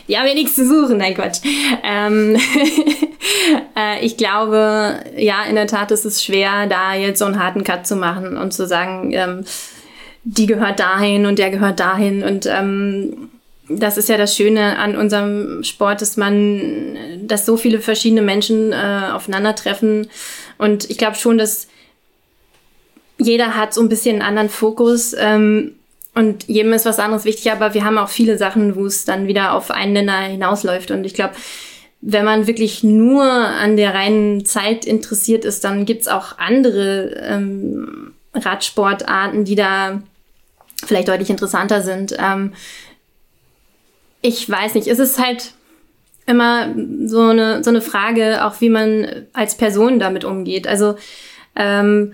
ja, 0.08 0.24
zu 0.46 0.68
suchen, 0.68 0.98
nein 0.98 1.16
Quatsch. 1.16 1.40
Ähm, 1.84 2.38
ich 4.02 4.18
glaube, 4.18 5.00
ja, 5.16 5.44
in 5.44 5.56
der 5.56 5.68
Tat 5.68 5.92
ist 5.92 6.06
es 6.06 6.24
schwer, 6.24 6.68
da 6.68 6.94
jetzt 6.94 7.20
so 7.20 7.26
einen 7.26 7.42
harten 7.42 7.64
Cut 7.64 7.88
zu 7.88 7.96
machen 7.96 8.38
und 8.38 8.54
zu 8.54 8.66
sagen, 8.66 9.12
ähm, 9.14 9.46
die 10.24 10.46
gehört 10.46 10.80
dahin 10.80 11.26
und 11.26 11.40
der 11.40 11.50
gehört 11.50 11.80
dahin 11.80 12.24
und 12.24 12.46
ähm, 12.46 13.30
das 13.70 13.98
ist 13.98 14.10
ja 14.10 14.18
das 14.18 14.36
Schöne 14.36 14.78
an 14.80 14.96
unserem 14.96 15.64
Sport, 15.64 16.02
dass 16.02 16.18
man, 16.18 16.98
dass 17.24 17.46
so 17.46 17.58
viele 17.58 17.82
verschiedene 17.82 18.22
Menschen 18.22 18.72
äh, 18.72 19.10
aufeinandertreffen. 19.14 20.08
Und 20.58 20.90
ich 20.90 20.98
glaube 20.98 21.18
schon, 21.18 21.38
dass 21.38 21.68
jeder 23.18 23.56
hat 23.56 23.74
so 23.74 23.82
ein 23.82 23.90
bisschen 23.90 24.22
einen 24.22 24.30
anderen 24.30 24.50
Fokus. 24.50 25.14
Ähm, 25.18 25.74
und 26.16 26.48
jedem 26.48 26.74
ist 26.74 26.86
was 26.86 27.00
anderes 27.00 27.26
wichtig, 27.26 27.52
aber 27.52 27.74
wir 27.74 27.84
haben 27.84 27.98
auch 27.98 28.10
viele 28.10 28.38
Sachen, 28.38 28.76
wo 28.76 28.86
es 28.86 29.06
dann 29.06 29.28
wieder 29.28 29.54
auf 29.54 29.70
einen 29.70 29.94
Nenner 29.94 30.22
hinausläuft. 30.22 30.90
Und 30.92 31.04
ich 31.04 31.14
glaube, 31.14 31.36
wenn 32.10 32.24
man 32.24 32.48
wirklich 32.48 32.84
nur 32.84 33.22
an 33.26 33.76
der 33.76 33.94
reinen 33.94 34.46
Zeit 34.46 34.86
interessiert 34.86 35.44
ist, 35.44 35.66
dann 35.66 35.86
gibt's 35.86 36.08
auch 36.08 36.38
andere 36.38 37.10
ähm, 37.22 38.14
Radsportarten, 38.34 39.44
die 39.44 39.56
da 39.56 40.02
vielleicht 40.86 41.10
deutlich 41.10 41.30
interessanter 41.30 41.82
sind. 41.82 42.16
Ähm, 42.18 42.54
ich 44.22 44.50
weiß 44.50 44.76
nicht, 44.76 44.88
es 44.88 45.00
ist 45.00 45.20
halt 45.20 45.52
immer 46.26 46.74
so 47.06 47.24
eine, 47.24 47.62
so 47.62 47.72
eine 47.72 47.82
Frage, 47.82 48.46
auch 48.46 48.62
wie 48.62 48.70
man 48.70 49.26
als 49.34 49.58
Person 49.58 50.00
damit 50.00 50.24
umgeht. 50.24 50.66
Also 50.66 50.96
ähm, 51.58 52.14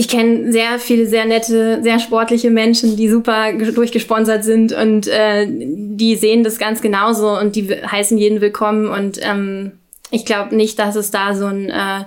ich 0.00 0.08
kenne 0.08 0.50
sehr 0.50 0.78
viele 0.78 1.06
sehr 1.06 1.26
nette, 1.26 1.82
sehr 1.82 1.98
sportliche 1.98 2.48
Menschen, 2.48 2.96
die 2.96 3.10
super 3.10 3.52
durchgesponsert 3.52 4.44
sind 4.44 4.72
und 4.72 5.06
äh, 5.08 5.46
die 5.46 6.16
sehen 6.16 6.42
das 6.42 6.58
ganz 6.58 6.80
genauso 6.80 7.38
und 7.38 7.54
die 7.54 7.68
heißen 7.68 8.16
jeden 8.16 8.40
willkommen 8.40 8.88
und 8.88 9.20
ähm, 9.22 9.72
ich 10.10 10.24
glaube 10.24 10.56
nicht, 10.56 10.78
dass 10.78 10.96
es 10.96 11.10
da 11.10 11.34
so 11.34 11.44
ein, 11.44 11.68
äh, 11.68 12.04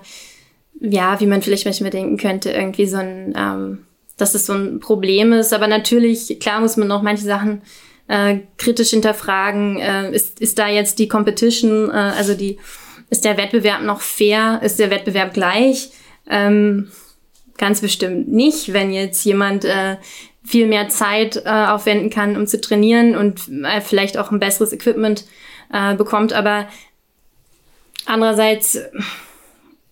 ja, 0.81 1.19
wie 1.19 1.27
man 1.27 1.43
vielleicht 1.43 1.65
manchmal 1.65 1.91
denken 1.91 2.17
könnte, 2.17 2.49
irgendwie 2.49 2.87
so 2.87 2.97
ein, 2.97 3.35
ähm, 3.37 3.85
dass 4.17 4.33
es 4.33 4.47
so 4.47 4.53
ein 4.53 4.79
Problem 4.79 5.31
ist. 5.31 5.53
Aber 5.53 5.67
natürlich, 5.67 6.39
klar 6.39 6.61
muss 6.61 6.77
man 6.77 6.87
noch 6.87 7.03
manche 7.03 7.25
Sachen 7.25 7.61
äh, 8.07 8.39
kritisch 8.57 8.89
hinterfragen, 8.89 9.77
äh, 9.77 10.11
ist, 10.11 10.41
ist 10.41 10.57
da 10.57 10.67
jetzt 10.67 10.97
die 10.97 11.07
Competition, 11.07 11.91
äh, 11.91 11.93
also 11.93 12.33
die, 12.33 12.57
ist 13.11 13.23
der 13.23 13.37
Wettbewerb 13.37 13.83
noch 13.83 14.01
fair, 14.01 14.61
ist 14.63 14.79
der 14.79 14.89
Wettbewerb 14.89 15.35
gleich? 15.35 15.91
Ähm, 16.27 16.89
ganz 17.63 17.79
bestimmt 17.79 18.27
nicht, 18.27 18.73
wenn 18.73 18.91
jetzt 18.91 19.23
jemand 19.23 19.63
äh, 19.63 19.95
viel 20.43 20.67
mehr 20.67 20.89
Zeit 20.89 21.37
äh, 21.45 21.49
aufwenden 21.49 22.09
kann, 22.09 22.35
um 22.35 22.45
zu 22.45 22.59
trainieren 22.59 23.15
und 23.15 23.47
äh, 23.63 23.79
vielleicht 23.79 24.17
auch 24.17 24.31
ein 24.31 24.39
besseres 24.41 24.73
Equipment 24.73 25.23
äh, 25.71 25.95
bekommt. 25.95 26.33
Aber 26.33 26.67
andererseits 28.05 28.77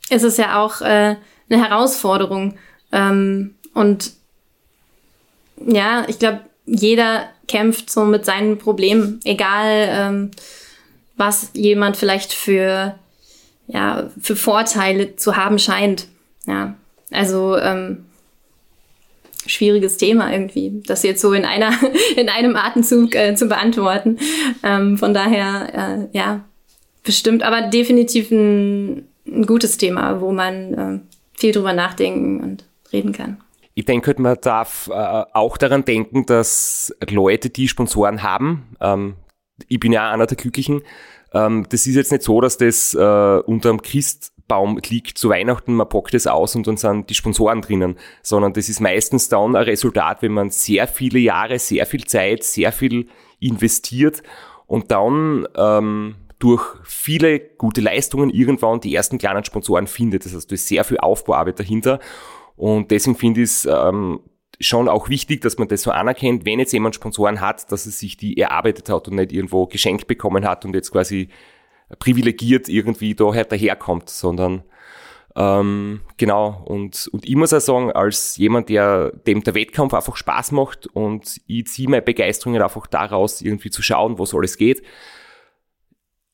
ist 0.09 0.23
es 0.23 0.35
ja 0.35 0.61
auch 0.61 0.81
äh, 0.81 1.15
eine 1.49 1.69
Herausforderung. 1.69 2.57
Ähm, 2.91 3.55
und 3.73 4.11
ja, 5.65 6.03
ich 6.09 6.19
glaube, 6.19 6.41
jeder 6.65 7.29
kämpft 7.47 7.89
so 7.89 8.03
mit 8.03 8.25
seinen 8.25 8.57
Problemen, 8.57 9.21
egal 9.23 9.87
ähm, 9.89 10.31
was 11.15 11.51
jemand 11.53 11.95
vielleicht 11.95 12.33
für, 12.33 12.99
ja, 13.67 14.09
für 14.19 14.35
Vorteile 14.35 15.15
zu 15.15 15.37
haben 15.37 15.57
scheint. 15.57 16.09
Ja, 16.45 16.75
also 17.11 17.57
ähm, 17.57 18.05
schwieriges 19.45 19.97
Thema 19.97 20.31
irgendwie, 20.31 20.81
das 20.85 21.03
jetzt 21.03 21.21
so 21.21 21.33
in 21.33 21.45
einer 21.45 21.71
in 22.15 22.29
einem 22.29 22.55
Atemzug 22.55 23.15
äh, 23.15 23.35
zu 23.35 23.47
beantworten. 23.47 24.17
Ähm, 24.63 24.97
von 24.97 25.13
daher 25.13 26.09
äh, 26.13 26.17
ja 26.17 26.43
bestimmt, 27.03 27.43
aber 27.43 27.63
definitiv 27.63 28.31
ein, 28.31 29.07
ein 29.25 29.45
gutes 29.45 29.77
Thema, 29.77 30.21
wo 30.21 30.31
man 30.31 30.73
äh, 30.73 30.99
viel 31.37 31.51
drüber 31.51 31.73
nachdenken 31.73 32.41
und 32.41 32.65
reden 32.93 33.11
kann. 33.11 33.37
Ich 33.73 33.85
denke, 33.85 34.13
man 34.17 34.37
darf 34.41 34.89
äh, 34.91 34.93
auch 34.93 35.57
daran 35.57 35.85
denken, 35.85 36.25
dass 36.25 36.93
Leute, 37.09 37.49
die 37.49 37.67
Sponsoren 37.67 38.21
haben, 38.21 38.75
ähm, 38.81 39.15
ich 39.67 39.79
bin 39.79 39.93
ja 39.93 40.11
einer 40.11 40.27
der 40.27 40.37
Glücklichen, 40.37 40.81
ähm, 41.33 41.65
das 41.69 41.87
ist 41.87 41.95
jetzt 41.95 42.11
nicht 42.11 42.23
so, 42.23 42.41
dass 42.41 42.57
das 42.57 42.93
äh, 42.93 43.39
unterm 43.45 43.81
Christbaum 44.51 44.79
liegt 44.89 45.17
zu 45.17 45.29
Weihnachten, 45.29 45.75
man 45.75 45.87
packt 45.87 46.13
das 46.13 46.27
aus 46.27 46.55
und 46.55 46.67
dann 46.67 46.75
sind 46.75 47.09
die 47.09 47.15
Sponsoren 47.15 47.61
drinnen, 47.61 47.95
sondern 48.21 48.51
das 48.53 48.67
ist 48.67 48.81
meistens 48.81 49.29
dann 49.29 49.55
ein 49.55 49.63
Resultat, 49.63 50.21
wenn 50.21 50.33
man 50.33 50.49
sehr 50.49 50.87
viele 50.87 51.19
Jahre, 51.19 51.57
sehr 51.57 51.85
viel 51.85 52.03
Zeit, 52.05 52.43
sehr 52.43 52.73
viel 52.73 53.07
investiert 53.39 54.21
und 54.67 54.91
dann 54.91 55.47
ähm, 55.55 56.15
durch 56.39 56.63
viele 56.83 57.39
gute 57.39 57.79
Leistungen 57.79 58.29
irgendwann 58.29 58.81
die 58.81 58.93
ersten 58.93 59.17
kleinen 59.17 59.45
Sponsoren 59.45 59.87
findet. 59.87 60.25
Das 60.25 60.35
heißt, 60.35 60.51
da 60.51 60.55
ist 60.55 60.67
sehr 60.67 60.83
viel 60.83 60.97
Aufbauarbeit 60.97 61.59
dahinter 61.59 61.99
und 62.57 62.91
deswegen 62.91 63.15
finde 63.15 63.41
ich 63.41 63.49
es 63.49 63.65
ähm, 63.65 64.19
schon 64.59 64.89
auch 64.89 65.07
wichtig, 65.07 65.41
dass 65.41 65.57
man 65.57 65.69
das 65.69 65.83
so 65.83 65.91
anerkennt, 65.91 66.45
wenn 66.45 66.59
jetzt 66.59 66.73
jemand 66.73 66.95
Sponsoren 66.95 67.39
hat, 67.39 67.71
dass 67.71 67.85
er 67.85 67.93
sich 67.93 68.17
die 68.17 68.37
erarbeitet 68.37 68.89
hat 68.89 69.07
und 69.07 69.15
nicht 69.15 69.31
irgendwo 69.31 69.65
geschenkt 69.65 70.07
bekommen 70.07 70.45
hat 70.45 70.65
und 70.65 70.75
jetzt 70.75 70.91
quasi 70.91 71.29
privilegiert 71.99 72.69
irgendwie 72.69 73.15
da 73.15 73.31
daherkommt, 73.31 74.09
sondern 74.09 74.63
ähm, 75.35 76.01
genau, 76.17 76.61
und, 76.65 77.07
und 77.13 77.25
ich 77.25 77.35
muss 77.35 77.53
auch 77.53 77.61
sagen, 77.61 77.91
als 77.91 78.35
jemand, 78.37 78.69
der 78.69 79.11
dem 79.11 79.43
der 79.43 79.55
Wettkampf 79.55 79.93
einfach 79.93 80.17
Spaß 80.17 80.51
macht 80.51 80.87
und 80.87 81.39
ich 81.47 81.67
ziehe 81.67 81.89
meine 81.89 82.01
Begeisterung 82.01 82.61
einfach 82.61 82.87
daraus, 82.87 83.41
irgendwie 83.41 83.69
zu 83.69 83.81
schauen, 83.81 84.19
was 84.19 84.33
alles 84.33 84.57
geht, 84.57 84.83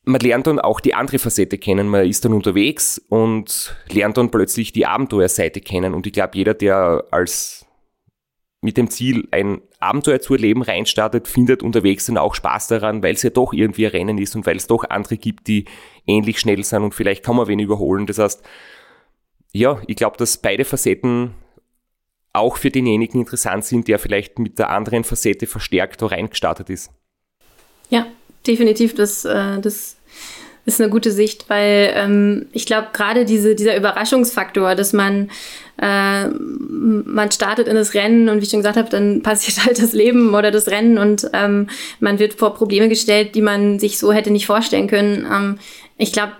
man 0.08 0.22
lernt 0.22 0.47
dann 0.47 0.60
auch 0.60 0.80
die 0.80 0.95
andere 0.95 1.20
Facette 1.20 1.58
kennen. 1.58 1.89
Man 1.89 2.08
ist 2.08 2.24
dann 2.24 2.34
unterwegs 2.34 2.97
und 3.10 3.76
lernt 3.91 4.18
dann 4.18 4.32
plötzlich 4.32 4.72
die 4.72 4.86
Abenteuerseite 4.86 5.60
kennen. 5.60 5.93
Und 5.93 6.08
ich 6.08 6.14
glaube, 6.14 6.38
jeder, 6.38 6.53
der 6.53 7.03
als 7.12 7.66
mit 8.62 8.78
dem 8.78 8.89
Ziel, 8.89 9.28
ein 9.32 9.62
Abenteuer 9.80 10.20
zu 10.20 10.34
erleben, 10.34 10.64
reinstartet, 10.64 11.28
findet 11.28 11.62
unterwegs 11.62 12.05
dann 12.08 12.18
auch 12.18 12.34
Spaß 12.34 12.68
daran, 12.68 13.03
weil 13.03 13.14
es 13.14 13.24
ja 13.24 13.30
doch 13.30 13.53
irgendwie 13.53 13.86
ein 13.86 13.91
Rennen 13.91 14.18
ist 14.18 14.36
und 14.36 14.45
weil 14.45 14.58
es 14.58 14.68
doch 14.68 14.84
andere 14.89 15.18
gibt, 15.18 15.47
die 15.47 15.66
ähnlich 16.08 16.39
schnell 16.39 16.64
sind 16.64 16.84
und 16.84 16.95
vielleicht 16.95 17.24
kann 17.24 17.36
man 17.36 17.47
wen 17.47 17.60
überholen. 17.60 18.08
Das 18.08 18.18
heißt, 18.18 18.43
ja, 19.53 19.80
ich 19.88 19.95
glaube, 19.95 20.18
dass 20.18 20.38
beide 20.38 20.66
Facetten 20.66 21.34
auch 22.34 22.58
für 22.58 22.72
denjenigen 22.72 23.22
interessant 23.22 23.66
sind, 23.66 23.88
der 23.88 23.99
vielleicht 23.99 24.39
mit 24.39 24.60
der 24.60 24.70
anderen 24.70 25.03
Facette 25.03 25.47
verstärkt 25.47 26.01
da 26.01 26.08
reingestartet 26.08 26.70
ist. 26.70 26.91
Ja, 27.89 28.08
definitiv. 28.45 28.95
Das, 28.95 29.26
äh, 29.26 29.60
das 29.60 29.97
ist 30.68 30.82
eine 30.82 30.89
gute 30.89 31.11
Sicht, 31.11 31.49
weil 31.49 31.93
ähm, 31.95 32.47
ich 32.51 32.65
glaube, 32.65 32.89
gerade 32.91 33.24
diese, 33.24 33.55
dieser 33.55 33.78
Überraschungsfaktor, 33.78 34.76
dass 34.76 34.91
man, 34.91 35.30
äh, 35.82 36.28
man 36.28 37.32
startet 37.32 37.70
in 37.70 37.76
das 37.76 37.93
Rennen 37.93 38.28
und 38.28 38.39
wie 38.39 38.43
ich 38.43 38.49
schon 38.49 38.59
gesagt 38.59 38.76
habe, 38.76 38.89
dann 38.89 39.22
passiert 39.24 39.65
halt 39.65 39.82
das 39.82 39.93
Leben 39.93 40.36
oder 40.36 40.51
das 40.51 40.68
Rennen 40.68 40.97
und 40.97 41.30
ähm, 41.32 41.70
man 42.01 42.20
wird 42.20 42.34
vor 42.34 42.53
Probleme 42.53 42.89
gestellt, 42.89 43.34
die 43.34 43.41
man 43.41 43.80
sich 43.80 43.97
so 43.97 44.11
hätte 44.11 44.30
nicht 44.30 44.45
vorstellen 44.45 44.88
können. 44.88 45.26
Ähm, 45.32 45.57
ich 45.97 46.11
glaube, 46.11 46.34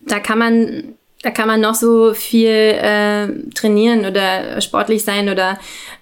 da 0.00 0.18
kann 0.18 0.38
man 0.38 0.94
da 1.22 1.30
kann 1.30 1.48
man 1.48 1.60
noch 1.60 1.74
so 1.74 2.14
viel 2.14 2.48
äh, 2.48 3.28
trainieren 3.54 4.06
oder 4.06 4.60
sportlich 4.60 5.02
sein 5.04 5.28
oder 5.28 5.58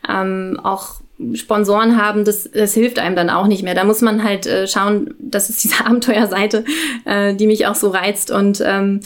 ähm, 0.09 0.61
auch 0.63 1.01
Sponsoren 1.35 1.97
haben, 1.97 2.25
das, 2.25 2.51
das 2.51 2.75
hilft 2.75 2.99
einem 2.99 3.17
dann 3.17 3.31
auch 3.31 3.47
nicht 3.47 3.63
mehr. 3.63 3.75
Da 3.75 3.85
muss 3.85 4.03
man 4.03 4.23
halt 4.23 4.47
äh, 4.47 4.67
schauen, 4.67 5.15
das 5.19 5.49
ist 5.49 5.65
diese 5.65 5.81
Abenteuerseite, 5.85 6.65
äh, 7.05 7.35
die 7.35 7.47
mich 7.47 7.67
auch 7.67 7.75
so 7.75 7.89
reizt. 7.89 8.31
Und 8.31 8.63
ähm, 8.65 9.01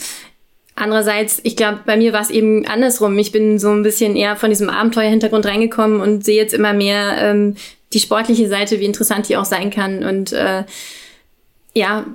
andererseits, 0.75 1.39
ich 1.43 1.55
glaube, 1.55 1.79
bei 1.85 1.95
mir 1.97 2.13
war 2.13 2.21
es 2.21 2.29
eben 2.29 2.65
andersrum. 2.67 3.17
Ich 3.17 3.31
bin 3.31 3.59
so 3.59 3.69
ein 3.69 3.83
bisschen 3.83 4.15
eher 4.15 4.35
von 4.35 4.49
diesem 4.49 4.69
Abenteuerhintergrund 4.69 5.45
reingekommen 5.45 6.01
und 6.01 6.25
sehe 6.25 6.37
jetzt 6.37 6.53
immer 6.53 6.73
mehr 6.73 7.17
ähm, 7.17 7.55
die 7.93 7.99
sportliche 7.99 8.47
Seite, 8.49 8.79
wie 8.79 8.85
interessant 8.85 9.29
die 9.29 9.37
auch 9.37 9.45
sein 9.45 9.69
kann. 9.69 10.03
Und 10.03 10.33
äh, 10.33 10.65
ja, 11.73 12.05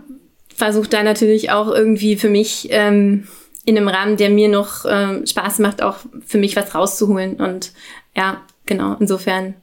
versuche 0.55 0.89
da 0.89 1.03
natürlich 1.03 1.51
auch 1.51 1.69
irgendwie 1.69 2.17
für 2.17 2.31
mich 2.31 2.69
ähm, 2.71 3.27
in 3.65 3.77
einem 3.77 3.89
Rahmen, 3.89 4.17
der 4.17 4.31
mir 4.31 4.49
noch 4.49 4.85
äh, 4.85 5.27
Spaß 5.27 5.59
macht, 5.59 5.83
auch 5.83 5.97
für 6.25 6.39
mich 6.39 6.55
was 6.55 6.75
rauszuholen. 6.75 7.37
Und 7.37 7.73
ja, 8.15 8.43
genau, 8.65 8.97
insofern 9.01 9.55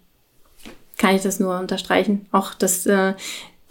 kann 0.97 1.15
ich 1.15 1.21
das 1.21 1.39
nur 1.39 1.59
unterstreichen. 1.59 2.27
Auch, 2.31 2.53
dass 2.53 2.85
äh, 2.85 3.13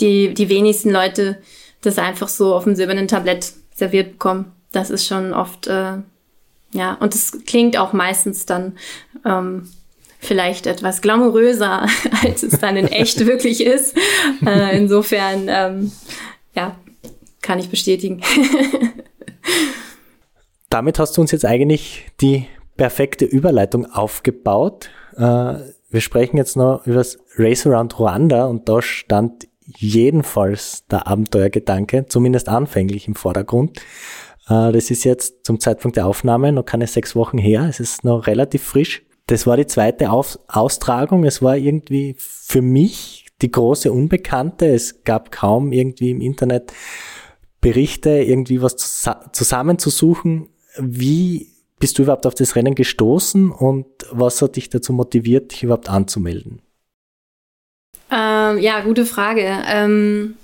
die, 0.01 0.35
die 0.35 0.49
wenigsten 0.49 0.91
Leute 0.91 1.39
das 1.81 1.99
einfach 1.99 2.29
so 2.29 2.55
auf 2.55 2.65
dem 2.65 2.75
silbernen 2.75 3.09
Tablett 3.09 3.53
serviert 3.75 4.13
bekommen. 4.13 4.53
Das 4.73 4.91
ist 4.91 5.07
schon 5.07 5.35
oft 5.35 5.67
äh, 5.67 5.99
ja, 6.73 6.95
und 6.95 7.15
es 7.15 7.45
klingt 7.45 7.77
auch 7.77 7.93
meistens 7.93 8.47
dann 8.47 8.77
ähm, 9.25 9.69
vielleicht 10.19 10.67
etwas 10.67 11.03
glamouröser, 11.03 11.87
als 12.23 12.43
es 12.43 12.59
dann 12.59 12.77
in 12.77 12.89
echt 12.89 13.21
wirklich 13.27 13.65
ist. 13.65 13.97
Äh, 14.45 14.77
insofern, 14.77 15.47
ähm, 15.49 15.93
ja, 16.55 16.77
kann 17.43 17.59
ich 17.59 17.69
bestätigen. 17.69 18.23
Damit 20.71 20.99
hast 20.99 21.17
du 21.17 21.21
uns 21.21 21.33
jetzt 21.33 21.45
eigentlich 21.45 22.07
die 22.21 22.47
perfekte 22.77 23.27
Überleitung 23.27 23.85
aufgebaut. 23.85 24.89
Äh, 25.17 25.55
wir 25.93 26.01
sprechen 26.01 26.39
jetzt 26.39 26.57
noch 26.57 26.87
über 26.87 26.97
das 26.97 27.19
Race 27.37 27.67
Around 27.67 27.99
Ruanda 27.99 28.47
und 28.47 28.69
da 28.69 28.83
stand 28.83 29.47
jedenfalls 29.65 30.87
der 30.89 31.07
Abenteuergedanke, 31.07 32.07
zumindest 32.09 32.49
anfänglich 32.49 33.07
im 33.07 33.15
Vordergrund. 33.15 33.79
Äh, 34.49 34.73
das 34.73 34.91
ist 34.91 35.05
jetzt 35.05 35.45
zum 35.45 35.61
Zeitpunkt 35.61 35.97
der 35.97 36.07
Aufnahme 36.07 36.51
noch 36.53 36.65
keine 36.65 36.87
sechs 36.87 37.15
Wochen 37.15 37.39
her. 37.39 37.67
Es 37.69 37.79
ist 37.79 38.05
noch 38.05 38.27
relativ 38.27 38.63
frisch. 38.63 39.03
Das 39.27 39.47
war 39.47 39.57
die 39.57 39.67
zweite 39.67 40.11
Auf 40.11 40.39
Austragung. 40.49 41.25
Es 41.25 41.43
war 41.43 41.57
irgendwie 41.57 42.17
für 42.19 42.63
mich 42.63 43.27
die 43.41 43.51
große 43.51 43.93
Unbekannte. 43.93 44.67
Es 44.67 45.05
gab 45.05 45.31
kaum 45.31 45.73
irgendwie 45.73 46.11
im 46.11 46.21
Internet 46.21 46.73
Berichte, 47.61 48.11
irgendwie 48.11 48.61
was 48.63 48.77
zusammenzusuchen. 49.33 50.49
Wie 50.79 51.52
bist 51.83 51.99
du 51.99 52.05
überhaupt 52.05 52.29
auf 52.29 52.37
das 52.37 52.55
Rennen 52.55 52.77
gestoßen 52.77 53.51
und 53.51 53.87
was 54.13 54.41
hat 54.41 54.55
dich 54.55 54.71
dazu 54.71 54.93
motiviert, 54.93 55.51
dich 55.51 55.65
überhaupt 55.65 55.89
anzumelden? 55.89 56.63
Ähm, 58.09 58.59
ja, 58.59 58.83
gute 58.83 59.05
Frage. 59.05 59.53
Ähm, 59.67 60.37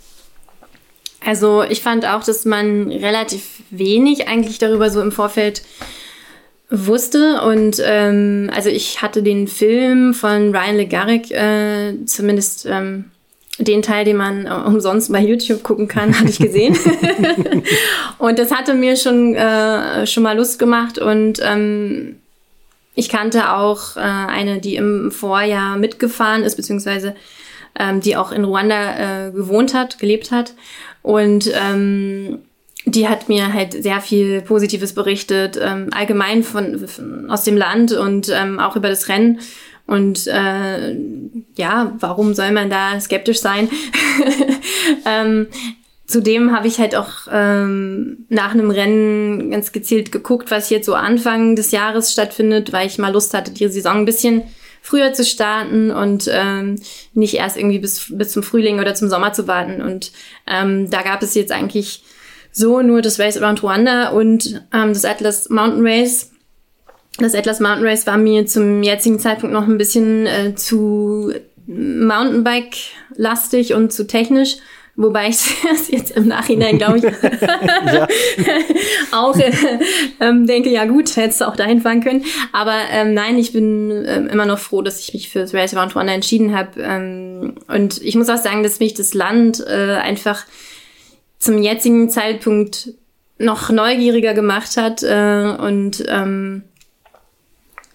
also 1.24 1.62
ich 1.62 1.80
fand 1.80 2.04
auch, 2.04 2.24
dass 2.24 2.44
man 2.44 2.90
relativ 2.90 3.62
wenig 3.70 4.26
eigentlich 4.26 4.58
darüber 4.58 4.90
so 4.90 5.00
im 5.00 5.12
Vorfeld 5.12 5.62
wusste. 6.70 7.40
Und 7.42 7.80
ähm, 7.84 8.50
also 8.52 8.68
ich 8.68 9.00
hatte 9.00 9.22
den 9.22 9.46
Film 9.46 10.14
von 10.14 10.52
Ryan 10.52 10.76
LeGarrick, 10.76 11.30
äh, 11.30 12.04
zumindest 12.04 12.66
ähm, 12.66 13.12
den 13.58 13.82
Teil, 13.82 14.04
den 14.04 14.16
man 14.16 14.46
äh, 14.46 14.50
umsonst 14.50 15.12
bei 15.12 15.20
YouTube 15.20 15.62
gucken 15.62 15.88
kann, 15.88 16.18
hatte 16.18 16.30
ich 16.30 16.38
gesehen. 16.38 16.76
und 18.18 18.38
das 18.38 18.52
hatte 18.52 18.74
mir 18.74 18.96
schon, 18.96 19.34
äh, 19.34 20.06
schon 20.06 20.22
mal 20.22 20.36
Lust 20.36 20.58
gemacht. 20.58 20.98
Und 20.98 21.40
ähm, 21.42 22.16
ich 22.94 23.08
kannte 23.08 23.52
auch 23.52 23.96
äh, 23.96 24.00
eine, 24.00 24.60
die 24.60 24.76
im 24.76 25.10
Vorjahr 25.10 25.76
mitgefahren 25.76 26.42
ist, 26.42 26.56
beziehungsweise 26.56 27.14
ähm, 27.78 28.00
die 28.00 28.16
auch 28.16 28.32
in 28.32 28.44
Ruanda 28.44 29.26
äh, 29.26 29.30
gewohnt 29.32 29.74
hat, 29.74 29.98
gelebt 29.98 30.30
hat. 30.30 30.54
Und 31.02 31.50
ähm, 31.54 32.38
die 32.84 33.08
hat 33.08 33.28
mir 33.28 33.52
halt 33.52 33.82
sehr 33.82 34.00
viel 34.00 34.40
Positives 34.40 34.94
berichtet, 34.94 35.58
ähm, 35.60 35.88
allgemein 35.92 36.42
von, 36.42 36.86
von, 36.88 37.30
aus 37.30 37.44
dem 37.44 37.56
Land 37.56 37.92
und 37.92 38.30
ähm, 38.30 38.60
auch 38.60 38.76
über 38.76 38.88
das 38.88 39.08
Rennen. 39.08 39.40
Und 39.88 40.26
äh, 40.26 40.94
ja, 41.56 41.96
warum 41.98 42.34
soll 42.34 42.52
man 42.52 42.68
da 42.68 43.00
skeptisch 43.00 43.40
sein? 43.40 43.70
ähm, 45.06 45.46
zudem 46.06 46.54
habe 46.54 46.68
ich 46.68 46.78
halt 46.78 46.94
auch 46.94 47.26
ähm, 47.32 48.26
nach 48.28 48.52
einem 48.52 48.70
Rennen 48.70 49.50
ganz 49.50 49.72
gezielt 49.72 50.12
geguckt, 50.12 50.50
was 50.50 50.68
jetzt 50.68 50.84
so 50.84 50.94
Anfang 50.94 51.56
des 51.56 51.70
Jahres 51.70 52.12
stattfindet, 52.12 52.70
weil 52.70 52.86
ich 52.86 52.98
mal 52.98 53.12
Lust 53.12 53.32
hatte, 53.32 53.50
die 53.50 53.66
Saison 53.68 53.96
ein 53.96 54.04
bisschen 54.04 54.42
früher 54.82 55.14
zu 55.14 55.24
starten 55.24 55.90
und 55.90 56.28
ähm, 56.30 56.76
nicht 57.14 57.34
erst 57.34 57.56
irgendwie 57.56 57.78
bis, 57.78 58.12
bis 58.14 58.32
zum 58.32 58.42
Frühling 58.42 58.80
oder 58.80 58.94
zum 58.94 59.08
Sommer 59.08 59.32
zu 59.32 59.48
warten. 59.48 59.80
Und 59.80 60.12
ähm, 60.46 60.90
da 60.90 61.00
gab 61.00 61.22
es 61.22 61.34
jetzt 61.34 61.50
eigentlich 61.50 62.04
so 62.52 62.82
nur 62.82 63.00
das 63.00 63.18
Race 63.18 63.40
Around 63.40 63.62
Rwanda 63.62 64.10
und 64.10 64.62
ähm, 64.74 64.92
das 64.92 65.06
Atlas 65.06 65.48
Mountain 65.48 65.86
Race. 65.86 66.30
Das 67.18 67.34
Atlas 67.34 67.58
Mountain 67.58 67.84
Race 67.84 68.06
war 68.06 68.16
mir 68.16 68.46
zum 68.46 68.80
jetzigen 68.82 69.18
Zeitpunkt 69.18 69.52
noch 69.52 69.66
ein 69.66 69.76
bisschen 69.76 70.26
äh, 70.26 70.54
zu 70.54 71.32
Mountainbike-lastig 71.66 73.74
und 73.74 73.92
zu 73.92 74.06
technisch. 74.06 74.58
Wobei 74.94 75.28
ich 75.28 75.38
das 75.68 75.90
jetzt 75.90 76.12
im 76.12 76.28
Nachhinein, 76.28 76.78
glaube 76.78 76.98
ich, 76.98 77.04
auch 79.12 79.36
äh, 79.36 79.52
ähm, 80.20 80.46
denke, 80.46 80.70
ja 80.70 80.84
gut, 80.84 81.16
hättest 81.16 81.40
du 81.40 81.48
auch 81.48 81.56
dahin 81.56 81.80
fahren 81.80 82.02
können. 82.02 82.24
Aber 82.52 82.76
ähm, 82.92 83.14
nein, 83.14 83.36
ich 83.36 83.52
bin 83.52 84.04
ähm, 84.06 84.28
immer 84.28 84.46
noch 84.46 84.60
froh, 84.60 84.82
dass 84.82 85.00
ich 85.00 85.12
mich 85.12 85.28
für 85.28 85.40
das 85.40 85.52
Race 85.52 85.74
Around 85.74 85.96
Rwanda 85.96 86.12
entschieden 86.12 86.56
habe. 86.56 86.80
Ähm, 86.80 87.56
und 87.66 88.00
ich 88.00 88.14
muss 88.14 88.28
auch 88.28 88.38
sagen, 88.38 88.62
dass 88.62 88.78
mich 88.78 88.94
das 88.94 89.12
Land 89.14 89.58
äh, 89.66 89.96
einfach 89.96 90.46
zum 91.40 91.60
jetzigen 91.62 92.10
Zeitpunkt 92.10 92.90
noch 93.38 93.70
neugieriger 93.70 94.34
gemacht 94.34 94.76
hat 94.76 95.02
äh, 95.02 95.56
und 95.58 96.04
ähm, 96.08 96.62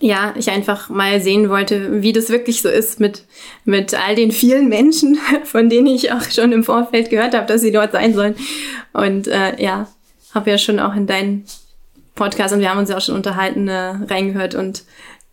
ja, 0.04 0.34
ich 0.38 0.52
einfach 0.52 0.90
mal 0.90 1.22
sehen 1.22 1.50
wollte, 1.50 2.02
wie 2.02 2.12
das 2.12 2.28
wirklich 2.30 2.62
so 2.62 2.68
ist 2.68 3.00
mit, 3.00 3.24
mit 3.64 3.94
all 3.94 4.16
den 4.16 4.32
vielen 4.32 4.68
Menschen, 4.68 5.18
von 5.46 5.70
denen 5.70 5.88
ich 5.88 6.12
auch 6.12 6.30
schon 6.30 6.52
im 6.52 6.66
Vorfeld 6.66 7.10
gehört 7.10 7.34
habe, 7.34 7.46
dass 7.46 7.62
sie 7.62 7.72
dort 7.72 7.94
sein 7.94 8.14
sollen. 8.14 8.36
Und 8.92 9.30
äh, 9.30 9.62
ja, 9.64 9.88
habe 10.34 10.50
ja 10.50 10.58
schon 10.58 10.82
auch 10.82 10.94
in 10.94 11.08
deinen 11.08 11.46
Podcast 12.16 12.54
und 12.54 12.60
wir 12.60 12.70
haben 12.70 12.80
uns 12.80 12.90
ja 12.90 12.98
auch 12.98 13.02
schon 13.02 13.16
unterhalten, 13.16 13.70
äh, 13.70 13.96
reingehört 14.10 14.56
und 14.56 14.84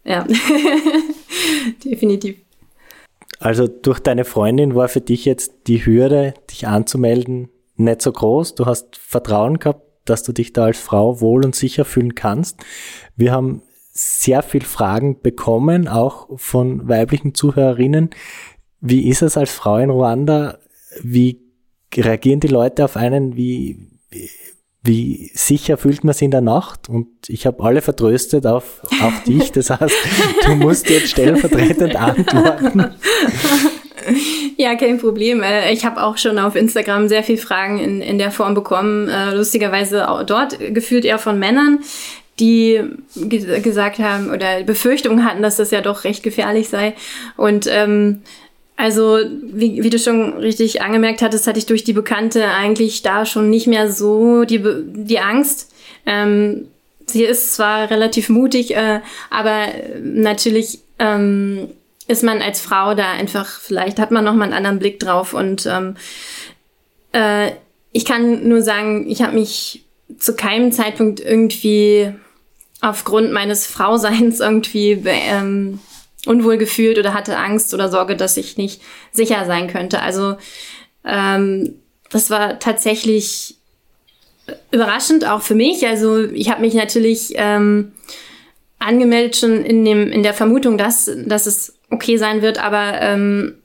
ja, 0.04 0.24
definitiv. 1.84 2.36
Also 3.40 3.66
durch 3.66 3.98
deine 3.98 4.24
Freundin 4.24 4.76
war 4.76 4.88
für 4.88 5.00
dich 5.00 5.24
jetzt 5.24 5.66
die 5.66 5.84
Hürde, 5.84 6.34
dich 6.48 6.68
anzumelden, 6.68 7.48
nicht 7.74 8.02
so 8.02 8.12
groß. 8.12 8.54
Du 8.54 8.66
hast 8.66 8.96
Vertrauen 8.96 9.58
gehabt, 9.58 9.82
dass 10.04 10.22
du 10.22 10.32
dich 10.32 10.52
da 10.52 10.66
als 10.66 10.78
Frau 10.78 11.20
wohl 11.20 11.44
und 11.44 11.56
sicher 11.56 11.84
fühlen 11.84 12.14
kannst. 12.14 12.60
Wir 13.16 13.32
haben 13.32 13.62
sehr 13.92 14.42
viel 14.42 14.62
Fragen 14.62 15.20
bekommen, 15.20 15.88
auch 15.88 16.28
von 16.36 16.88
weiblichen 16.88 17.34
Zuhörerinnen. 17.34 18.10
Wie 18.80 19.08
ist 19.08 19.22
es 19.22 19.36
als 19.36 19.50
Frau 19.50 19.78
in 19.78 19.90
Ruanda? 19.90 20.58
Wie 21.02 21.40
reagieren 21.94 22.40
die 22.40 22.48
Leute 22.48 22.84
auf 22.84 22.96
einen? 22.96 23.36
Wie, 23.36 23.90
wie, 24.10 24.30
wie 24.82 25.30
sicher 25.34 25.76
fühlt 25.76 26.04
man 26.04 26.14
sich 26.14 26.22
in 26.22 26.30
der 26.30 26.40
Nacht? 26.40 26.88
Und 26.88 27.08
ich 27.28 27.46
habe 27.46 27.62
alle 27.62 27.82
vertröstet 27.82 28.46
auf, 28.46 28.80
auf 29.02 29.22
dich. 29.24 29.52
Das 29.52 29.70
heißt, 29.70 29.96
du 30.46 30.54
musst 30.54 30.88
jetzt 30.88 31.10
stellvertretend 31.10 31.96
antworten. 31.96 32.94
Ja, 34.56 34.74
kein 34.76 34.98
Problem. 34.98 35.42
Äh, 35.42 35.72
ich 35.72 35.84
habe 35.84 36.02
auch 36.02 36.16
schon 36.16 36.38
auf 36.38 36.56
Instagram 36.56 37.08
sehr 37.08 37.22
viele 37.22 37.38
Fragen 37.38 37.78
in, 37.78 38.00
in 38.00 38.18
der 38.18 38.30
Form 38.30 38.54
bekommen. 38.54 39.08
Äh, 39.08 39.34
lustigerweise 39.34 40.08
auch 40.08 40.22
dort 40.22 40.58
gefühlt 40.58 41.04
eher 41.04 41.18
von 41.18 41.38
Männern, 41.38 41.80
die 42.40 42.82
gesagt 43.14 43.98
haben 43.98 44.30
oder 44.30 44.62
Befürchtungen 44.64 45.24
hatten, 45.24 45.42
dass 45.42 45.56
das 45.56 45.70
ja 45.70 45.80
doch 45.80 46.04
recht 46.04 46.22
gefährlich 46.22 46.68
sei. 46.68 46.94
Und 47.36 47.66
ähm, 47.68 48.22
also, 48.76 49.18
wie, 49.42 49.82
wie 49.82 49.90
du 49.90 49.98
schon 49.98 50.38
richtig 50.38 50.80
angemerkt 50.80 51.20
hattest, 51.20 51.46
hatte 51.46 51.58
ich 51.58 51.66
durch 51.66 51.84
die 51.84 51.92
Bekannte 51.92 52.48
eigentlich 52.48 53.02
da 53.02 53.26
schon 53.26 53.50
nicht 53.50 53.66
mehr 53.66 53.92
so 53.92 54.44
die, 54.44 54.62
die 54.64 55.18
Angst. 55.18 55.70
Ähm, 56.06 56.66
sie 57.04 57.24
ist 57.24 57.54
zwar 57.54 57.90
relativ 57.90 58.30
mutig, 58.30 58.74
äh, 58.74 59.00
aber 59.28 59.66
natürlich 60.02 60.78
ähm, 60.98 61.68
ist 62.08 62.22
man 62.22 62.40
als 62.40 62.60
Frau 62.60 62.94
da 62.94 63.12
einfach, 63.12 63.60
vielleicht 63.60 63.98
hat 63.98 64.12
man 64.12 64.24
noch 64.24 64.34
mal 64.34 64.44
einen 64.44 64.54
anderen 64.54 64.78
Blick 64.78 64.98
drauf. 64.98 65.34
Und 65.34 65.66
ähm, 65.66 65.96
äh, 67.12 67.50
ich 67.92 68.06
kann 68.06 68.48
nur 68.48 68.62
sagen, 68.62 69.08
ich 69.10 69.20
habe 69.20 69.34
mich 69.34 69.84
zu 70.18 70.34
keinem 70.34 70.72
Zeitpunkt 70.72 71.20
irgendwie 71.20 72.14
aufgrund 72.80 73.32
meines 73.32 73.66
Frauseins 73.66 74.40
irgendwie 74.40 75.02
ähm, 75.04 75.80
unwohl 76.26 76.58
gefühlt 76.58 76.98
oder 76.98 77.14
hatte 77.14 77.36
Angst 77.36 77.72
oder 77.74 77.88
Sorge, 77.88 78.16
dass 78.16 78.36
ich 78.36 78.56
nicht 78.56 78.82
sicher 79.12 79.44
sein 79.46 79.68
könnte. 79.68 80.00
Also 80.02 80.36
ähm, 81.04 81.74
das 82.10 82.30
war 82.30 82.58
tatsächlich 82.58 83.56
überraschend 84.70 85.26
auch 85.26 85.42
für 85.42 85.54
mich. 85.54 85.86
Also 85.86 86.24
ich 86.24 86.50
habe 86.50 86.60
mich 86.60 86.74
natürlich 86.74 87.32
ähm, 87.36 87.92
angemeldet 88.78 89.36
schon 89.36 89.64
in 89.64 89.84
dem 89.84 90.10
in 90.10 90.22
der 90.22 90.34
Vermutung, 90.34 90.76
dass 90.76 91.10
dass 91.24 91.46
es 91.46 91.78
okay 91.90 92.16
sein 92.16 92.42
wird, 92.42 92.58
aber 92.58 93.00
ähm, 93.00 93.59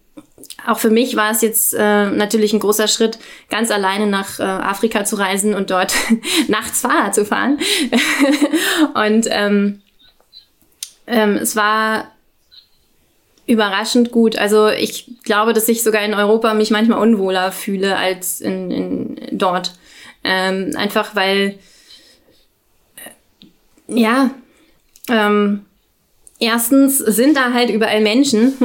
auch 0.66 0.80
für 0.80 0.90
mich 0.90 1.16
war 1.16 1.32
es 1.32 1.42
jetzt 1.42 1.74
äh, 1.74 2.06
natürlich 2.08 2.54
ein 2.54 2.60
großer 2.60 2.88
Schritt, 2.88 3.20
ganz 3.50 3.72
alleine 3.72 4.08
nach 4.08 4.40
äh, 4.40 4.44
Afrika 4.44 5.06
zu 5.06 5.18
reisen 5.18 5.54
und 5.54 5.70
dort 5.70 5.94
nachts 6.48 6.82
Fahrrad 6.82 7.14
zu 7.14 7.26
fahren. 7.26 7.60
und 8.94 9.28
ähm, 9.30 9.82
ähm, 11.08 11.38
es 11.38 11.56
war 11.56 12.12
überraschend 13.48 14.12
gut. 14.12 14.38
Also 14.38 14.70
ich 14.70 15.10
glaube, 15.24 15.54
dass 15.54 15.70
ich 15.70 15.84
sogar 15.84 16.04
in 16.04 16.14
Europa 16.14 16.54
mich 16.54 16.72
manchmal 16.72 17.00
unwohler 17.00 17.52
fühle 17.52 17.96
als 17.98 18.42
in, 18.42 18.72
in 18.72 19.38
dort. 19.38 19.74
Ähm, 20.24 20.72
einfach 20.76 21.16
weil 21.16 21.60
äh, 22.96 24.02
ja, 24.02 24.32
ähm, 25.10 25.66
Erstens 26.46 27.00
sind 27.00 27.36
da 27.36 27.54
halt 27.54 27.72
überall 27.72 28.02
Menschen. 28.02 28.54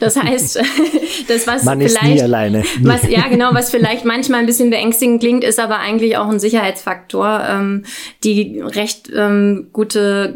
Das 0.00 0.16
heißt, 0.16 0.56
das 1.28 1.46
was 1.46 1.64
Man 1.64 1.80
ist 1.80 1.96
vielleicht, 1.96 2.16
nie 2.16 2.22
alleine. 2.22 2.62
was 2.82 3.08
ja 3.08 3.26
genau, 3.30 3.52
was 3.52 3.70
vielleicht 3.70 4.04
manchmal 4.04 4.40
ein 4.40 4.46
bisschen 4.46 4.70
beängstigend 4.70 5.20
klingt, 5.20 5.44
ist 5.44 5.58
aber 5.58 5.78
eigentlich 5.78 6.16
auch 6.16 6.28
ein 6.28 6.38
Sicherheitsfaktor. 6.38 7.44
Ähm, 7.48 7.84
die 8.24 8.60
recht 8.60 9.10
ähm, 9.14 9.68
gute 9.72 10.34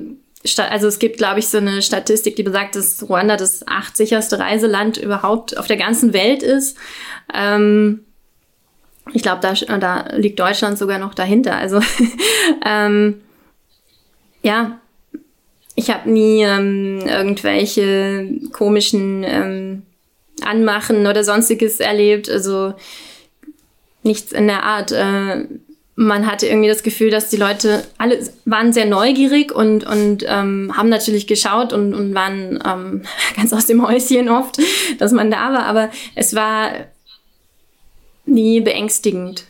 also 0.57 0.89
es 0.89 0.99
gibt, 0.99 1.19
glaube 1.19 1.39
ich, 1.39 1.49
so 1.49 1.59
eine 1.59 1.83
Statistik, 1.83 2.35
die 2.35 2.43
besagt, 2.43 2.75
dass 2.75 3.09
Ruanda 3.09 3.37
das 3.37 3.65
acht 3.69 3.97
sicherste 3.97 4.41
Reiseland 4.41 4.97
überhaupt 4.97 5.57
auf 5.57 5.69
der 5.69 5.77
ganzen 5.77 6.13
Welt 6.13 6.43
ist. 6.43 6.77
Ähm, 7.33 8.01
ich 9.13 9.23
glaube, 9.23 9.41
da, 9.41 9.55
da 9.79 10.17
liegt 10.17 10.41
Deutschland 10.41 10.79
sogar 10.79 10.99
noch 10.99 11.15
dahinter. 11.15 11.55
Also 11.57 11.81
ähm, 12.67 13.21
ja, 14.43 14.81
ich 15.75 15.91
habe 15.91 16.11
nie 16.11 16.43
ähm, 16.43 17.01
irgendwelche 17.07 18.29
komischen 18.53 19.25
ähm, 19.25 19.83
Anmachen 20.45 21.07
oder 21.07 21.25
sonstiges 21.25 21.81
erlebt. 21.81 22.29
Also 22.29 22.75
nichts 24.03 24.33
in 24.33 24.47
der 24.47 24.65
Art. 24.65 24.93
Äh, 24.93 25.47
man 25.95 26.27
hatte 26.27 26.47
irgendwie 26.47 26.69
das 26.69 26.83
Gefühl, 26.83 27.11
dass 27.11 27.29
die 27.29 27.37
Leute 27.37 27.85
alle 27.99 28.19
waren 28.45 28.73
sehr 28.73 28.87
neugierig 28.87 29.53
und, 29.53 29.85
und 29.85 30.25
ähm, 30.27 30.73
haben 30.75 30.89
natürlich 30.89 31.27
geschaut 31.27 31.73
und, 31.73 31.95
und 31.95 32.15
waren 32.15 32.63
ähm, 32.67 33.03
ganz 33.37 33.53
aus 33.53 33.67
dem 33.67 33.87
Häuschen 33.87 34.29
oft, 34.29 34.59
dass 34.99 35.13
man 35.13 35.31
da 35.31 35.53
war. 35.53 35.65
Aber 35.67 35.91
es 36.15 36.35
war 36.35 36.73
nie 38.25 38.61
beängstigend. 38.61 39.45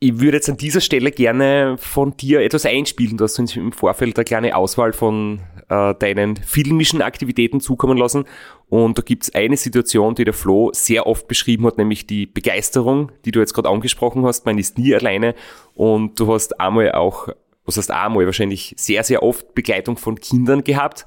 Ich 0.00 0.20
würde 0.20 0.36
jetzt 0.36 0.48
an 0.48 0.56
dieser 0.56 0.80
Stelle 0.80 1.10
gerne 1.10 1.76
von 1.76 2.16
dir 2.16 2.40
etwas 2.40 2.64
einspielen. 2.64 3.16
Du 3.16 3.24
hast 3.24 3.36
uns 3.40 3.56
im 3.56 3.72
Vorfeld 3.72 4.16
eine 4.16 4.24
kleine 4.24 4.54
Auswahl 4.54 4.92
von 4.92 5.40
äh, 5.68 5.92
deinen 5.96 6.36
filmischen 6.36 7.02
Aktivitäten 7.02 7.60
zukommen 7.60 7.98
lassen. 7.98 8.24
Und 8.68 8.96
da 8.96 9.02
gibt 9.02 9.24
es 9.24 9.34
eine 9.34 9.56
Situation, 9.56 10.14
die 10.14 10.24
der 10.24 10.34
Flo 10.34 10.70
sehr 10.72 11.08
oft 11.08 11.26
beschrieben 11.26 11.66
hat, 11.66 11.78
nämlich 11.78 12.06
die 12.06 12.26
Begeisterung, 12.26 13.10
die 13.24 13.32
du 13.32 13.40
jetzt 13.40 13.54
gerade 13.54 13.68
angesprochen 13.68 14.24
hast. 14.24 14.46
Man 14.46 14.56
ist 14.56 14.78
nie 14.78 14.94
alleine. 14.94 15.34
Und 15.74 16.20
du 16.20 16.32
hast 16.32 16.60
einmal 16.60 16.92
auch, 16.92 17.28
was 17.64 17.76
heißt 17.76 17.90
einmal, 17.90 18.24
wahrscheinlich 18.24 18.74
sehr, 18.78 19.02
sehr 19.02 19.24
oft 19.24 19.52
Begleitung 19.56 19.96
von 19.96 20.20
Kindern 20.20 20.62
gehabt. 20.62 21.06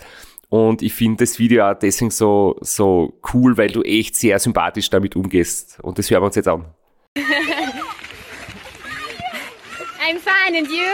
Und 0.49 0.81
ich 0.81 0.93
finde 0.93 1.23
das 1.23 1.39
Video 1.39 1.65
auch 1.65 1.75
deswegen 1.75 2.11
so, 2.11 2.57
so 2.59 3.17
cool, 3.33 3.57
weil 3.57 3.69
du 3.69 3.83
echt 3.83 4.17
sehr 4.17 4.37
sympathisch 4.37 4.89
damit 4.89 5.15
umgehst. 5.15 5.79
Und 5.81 5.97
das 5.97 6.11
hören 6.11 6.23
wir 6.23 6.25
uns 6.25 6.35
jetzt 6.35 6.49
an. 6.49 6.65
I'm 10.11 10.19
fine, 10.19 10.55
and 10.55 10.67
you? 10.67 10.93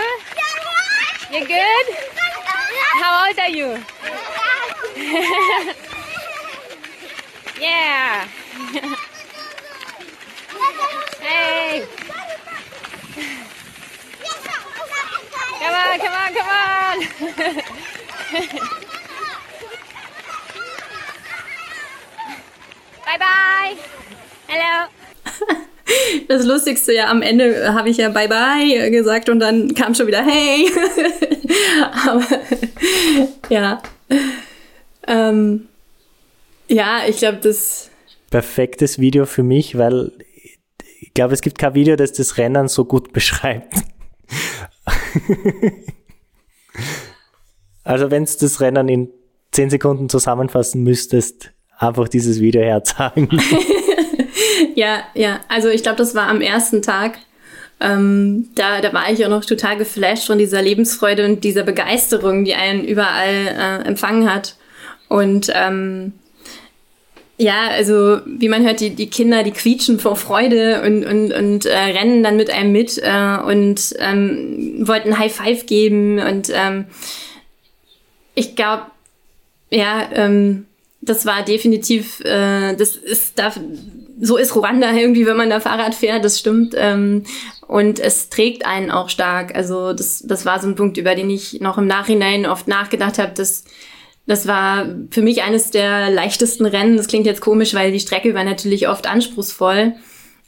You're 1.32 1.48
good? 1.48 1.86
How 3.02 3.28
old 3.28 3.40
are 3.40 3.50
you? 3.50 3.66
yeah. 7.60 8.28
hey. 11.20 11.88
Come 15.62 15.74
on, 15.74 16.00
come 16.00 16.14
on, 16.14 16.34
come 16.36 16.50
on. 16.54 16.98
bye 23.04 23.18
bye. 23.18 23.78
Hello. 24.48 25.74
Das 26.28 26.46
Lustigste 26.46 26.94
ja 26.94 27.10
am 27.10 27.22
Ende 27.22 27.74
habe 27.74 27.90
ich 27.90 27.98
ja 27.98 28.10
Bye 28.10 28.28
Bye 28.28 28.92
gesagt 28.92 29.30
und 29.30 29.40
dann 29.40 29.74
kam 29.74 29.96
schon 29.96 30.08
wieder 30.08 30.24
Hey. 30.24 30.70
Aber 32.08 32.26
ja. 33.50 33.82
Ähm, 35.08 35.68
ja, 36.68 37.02
ich 37.08 37.18
glaube, 37.18 37.40
das. 37.42 37.90
Perfektes 38.30 39.00
Video 39.00 39.26
für 39.26 39.44
mich, 39.44 39.78
weil 39.78 40.12
ich 41.00 41.14
glaube, 41.14 41.34
es 41.34 41.42
gibt 41.42 41.58
kein 41.58 41.76
Video, 41.76 41.96
das 41.96 42.12
das 42.12 42.38
Rennen 42.38 42.68
so 42.68 42.84
gut 42.84 43.14
beschreibt. 43.14 43.74
also 47.84 48.12
wenn 48.12 48.26
du 48.26 48.32
das 48.40 48.60
Rennen 48.60 48.90
in 48.90 49.10
10 49.52 49.70
Sekunden 49.70 50.10
zusammenfassen 50.10 50.84
müsstest, 50.84 51.54
einfach 51.78 52.10
dieses 52.10 52.42
Video 52.42 52.62
herzeigen. 52.62 53.30
Ja, 54.76 55.04
ja. 55.14 55.40
Also 55.48 55.70
ich 55.70 55.84
glaube, 55.84 55.98
das 55.98 56.16
war 56.16 56.28
am 56.28 56.42
ersten 56.42 56.82
Tag. 56.82 57.18
Ähm, 57.80 58.50
da, 58.56 58.82
da 58.82 58.92
war 58.94 59.12
ich 59.12 59.24
auch 59.26 59.30
noch 59.30 59.46
total 59.46 59.78
geflasht 59.78 60.26
von 60.26 60.38
dieser 60.38 60.62
Lebensfreude 60.62 61.26
und 61.26 61.44
dieser 61.44 61.64
Begeisterung, 61.64 62.44
die 62.44 62.56
einen 62.56 62.84
überall 62.84 63.48
äh, 63.48 63.88
empfangen 63.88 64.32
hat. 64.34 64.56
Und 65.10 65.52
ähm, 65.54 66.14
ja, 67.38 67.68
also 67.68 68.20
wie 68.26 68.50
man 68.50 68.66
hört, 68.66 68.80
die, 68.80 68.96
die 68.96 69.10
Kinder, 69.10 69.44
die 69.44 69.52
quietschen 69.52 70.00
vor 70.00 70.16
Freude 70.16 70.82
und, 70.82 71.06
und, 71.06 71.32
und 71.32 71.66
äh, 71.68 71.78
rennen 71.78 72.24
dann 72.24 72.36
mit 72.36 72.50
einem 72.50 72.72
mit 72.72 72.98
äh, 72.98 73.38
und 73.46 73.96
ähm, 74.00 74.88
wollten 74.88 75.20
High 75.20 75.34
Five 75.34 75.68
geben. 75.68 76.18
Und 76.20 76.50
ähm, 76.52 76.86
ich 78.34 78.56
glaube, 78.56 78.84
ja, 79.70 80.10
ähm, 80.14 80.66
das 81.02 81.28
war 81.28 81.44
definitiv, 81.46 82.22
äh, 82.22 82.76
das 82.76 82.96
ist 82.96 83.38
da, 83.38 83.54
so 84.20 84.38
ist 84.38 84.56
Ruanda 84.56 84.92
irgendwie, 84.94 85.26
wenn 85.26 85.38
man 85.38 85.50
da 85.50 85.60
Fahrrad 85.60 85.96
fährt, 85.96 86.26
das 86.26 86.40
stimmt. 86.40 86.74
Ähm, 86.76 87.24
und 87.68 88.00
es 88.00 88.30
trägt 88.30 88.66
einen 88.66 88.92
auch 88.92 89.10
stark. 89.10 89.56
Also 89.56 89.94
das, 89.94 90.24
das 90.26 90.46
war 90.46 90.60
so 90.60 90.68
ein 90.68 90.76
Punkt, 90.76 90.98
über 90.98 91.16
den 91.16 91.30
ich 91.30 91.60
noch 91.62 91.78
im 91.78 91.88
Nachhinein 91.88 92.46
oft 92.46 92.68
nachgedacht 92.68 93.20
habe. 93.20 93.34
Das, 93.36 93.66
das 94.26 94.48
war 94.48 94.88
für 95.12 95.22
mich 95.22 95.44
eines 95.44 95.72
der 95.72 96.10
leichtesten 96.10 96.66
Rennen. 96.66 96.98
Das 96.98 97.08
klingt 97.08 97.26
jetzt 97.26 97.42
komisch, 97.42 97.74
weil 97.74 97.92
die 97.92 98.00
Strecke 98.00 98.34
war 98.34 98.44
natürlich 98.44 98.88
oft 98.88 99.08
anspruchsvoll. 99.08 99.94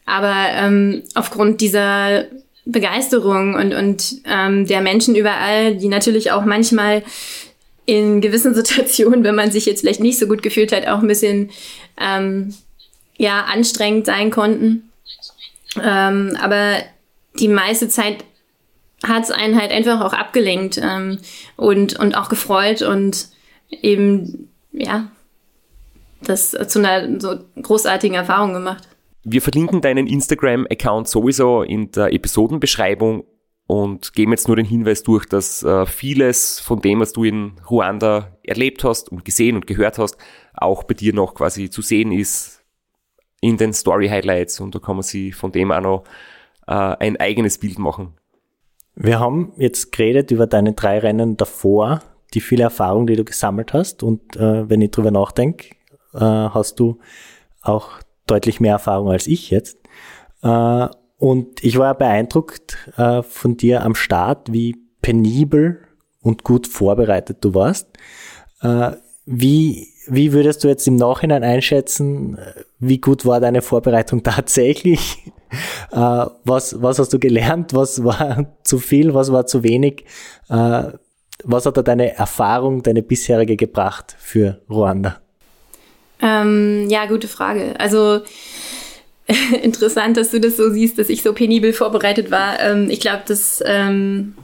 Aber 0.05 0.35
ähm, 0.53 1.03
aufgrund 1.13 1.61
dieser 1.61 2.25
Begeisterung 2.65 3.55
und, 3.55 3.73
und 3.73 4.21
ähm, 4.25 4.65
der 4.65 4.81
Menschen 4.81 5.15
überall, 5.15 5.75
die 5.75 5.87
natürlich 5.87 6.31
auch 6.31 6.45
manchmal 6.45 7.03
in 7.85 8.21
gewissen 8.21 8.53
Situationen, 8.55 9.23
wenn 9.23 9.35
man 9.35 9.51
sich 9.51 9.65
jetzt 9.65 9.81
vielleicht 9.81 10.01
nicht 10.01 10.19
so 10.19 10.27
gut 10.27 10.41
gefühlt 10.41 10.71
hat, 10.71 10.87
auch 10.87 10.99
ein 10.99 11.07
bisschen 11.07 11.51
ähm, 11.99 12.53
ja, 13.19 13.43
anstrengend 13.43 14.07
sein 14.07 14.31
konnten. 14.31 14.89
Ähm, 15.79 16.35
aber 16.41 16.77
die 17.39 17.49
meiste 17.49 17.89
Zeit 17.89 18.23
hat 19.03 19.23
es 19.23 19.31
einen 19.31 19.59
halt 19.59 19.71
einfach 19.71 20.01
auch 20.01 20.13
abgelenkt 20.13 20.79
ähm, 20.81 21.19
und, 21.55 21.99
und 21.99 22.17
auch 22.17 22.29
gefreut 22.29 22.81
und 22.81 23.27
eben, 23.69 24.49
ja, 24.71 25.11
das 26.21 26.51
zu 26.51 26.79
einer 26.79 27.19
so 27.19 27.39
großartigen 27.61 28.15
Erfahrung 28.15 28.53
gemacht. 28.53 28.87
Wir 29.23 29.41
verlinken 29.41 29.81
deinen 29.81 30.07
Instagram-Account 30.07 31.07
sowieso 31.07 31.61
in 31.61 31.91
der 31.91 32.13
Episodenbeschreibung 32.13 33.25
und 33.67 34.13
geben 34.13 34.31
jetzt 34.31 34.47
nur 34.47 34.55
den 34.55 34.65
Hinweis 34.65 35.03
durch, 35.03 35.25
dass 35.27 35.61
äh, 35.63 35.85
vieles 35.85 36.59
von 36.59 36.81
dem, 36.81 37.01
was 37.01 37.13
du 37.13 37.25
in 37.25 37.53
Ruanda 37.69 38.37
erlebt 38.43 38.83
hast 38.83 39.09
und 39.09 39.25
gesehen 39.25 39.55
und 39.55 39.67
gehört 39.67 39.97
hast, 39.97 40.17
auch 40.53 40.83
bei 40.83 40.93
dir 40.93 41.13
noch 41.13 41.35
quasi 41.35 41.69
zu 41.69 41.81
sehen 41.81 42.11
ist 42.11 42.58
in 43.41 43.57
den 43.57 43.73
Story-Highlights 43.73 44.59
und 44.59 44.75
da 44.75 44.79
kann 44.79 44.95
man 44.95 45.03
sich 45.03 45.35
von 45.35 45.51
dem 45.51 45.71
auch 45.71 45.81
noch 45.81 46.03
äh, 46.67 46.73
ein 46.73 47.17
eigenes 47.17 47.57
Bild 47.57 47.79
machen. 47.79 48.13
Wir 48.95 49.19
haben 49.19 49.53
jetzt 49.57 49.91
geredet 49.91 50.31
über 50.31 50.45
deine 50.45 50.73
drei 50.73 50.99
Rennen 50.99 51.37
davor, 51.37 52.01
die 52.33 52.41
viele 52.41 52.63
Erfahrung, 52.63 53.07
die 53.07 53.15
du 53.15 53.23
gesammelt 53.23 53.73
hast 53.73 54.03
und 54.03 54.35
äh, 54.35 54.69
wenn 54.69 54.81
ich 54.81 54.91
drüber 54.91 55.11
nachdenke, 55.11 55.75
äh, 56.13 56.19
hast 56.19 56.79
du 56.79 56.99
auch 57.61 57.99
deutlich 58.27 58.59
mehr 58.59 58.73
Erfahrung 58.73 59.09
als 59.09 59.27
ich 59.27 59.49
jetzt. 59.49 59.77
Äh, 60.43 60.87
und 61.17 61.63
ich 61.63 61.77
war 61.77 61.95
beeindruckt 61.95 62.77
äh, 62.97 63.23
von 63.23 63.57
dir 63.57 63.83
am 63.83 63.95
Start, 63.95 64.53
wie 64.53 64.77
penibel 65.01 65.81
und 66.21 66.43
gut 66.43 66.67
vorbereitet 66.67 67.37
du 67.41 67.53
warst. 67.53 67.89
Äh, 68.61 68.91
wie, 69.25 69.88
wie 70.09 70.33
würdest 70.33 70.63
du 70.63 70.67
jetzt 70.67 70.87
im 70.87 70.95
Nachhinein 70.95 71.43
einschätzen, 71.43 72.37
wie 72.79 72.99
gut 72.99 73.25
war 73.25 73.39
deine 73.39 73.61
Vorbereitung 73.61 74.23
tatsächlich? 74.23 75.17
Äh, 75.91 76.25
was, 76.43 76.81
was 76.81 76.99
hast 76.99 77.13
du 77.13 77.19
gelernt? 77.19 77.73
Was 77.73 78.03
war 78.03 78.45
zu 78.63 78.79
viel? 78.79 79.13
Was 79.13 79.31
war 79.31 79.45
zu 79.45 79.63
wenig? 79.63 80.05
Äh, 80.49 80.83
was 81.43 81.65
hat 81.65 81.77
da 81.77 81.81
deine 81.81 82.15
Erfahrung, 82.15 82.83
deine 82.83 83.01
bisherige 83.01 83.55
gebracht 83.55 84.15
für 84.19 84.61
Ruanda? 84.69 85.21
Ähm, 86.21 86.87
ja, 86.89 87.05
gute 87.05 87.29
Frage. 87.29 87.79
Also 87.79 88.21
interessant, 89.61 90.17
dass 90.17 90.31
du 90.31 90.39
das 90.39 90.57
so 90.57 90.69
siehst, 90.69 90.97
dass 90.99 91.09
ich 91.09 91.23
so 91.23 91.33
penibel 91.33 91.73
vorbereitet 91.73 92.31
war. 92.31 92.59
Ähm, 92.59 92.89
ich 92.89 92.99
glaube, 92.99 93.23
das 93.25 93.63
ähm, 93.65 94.35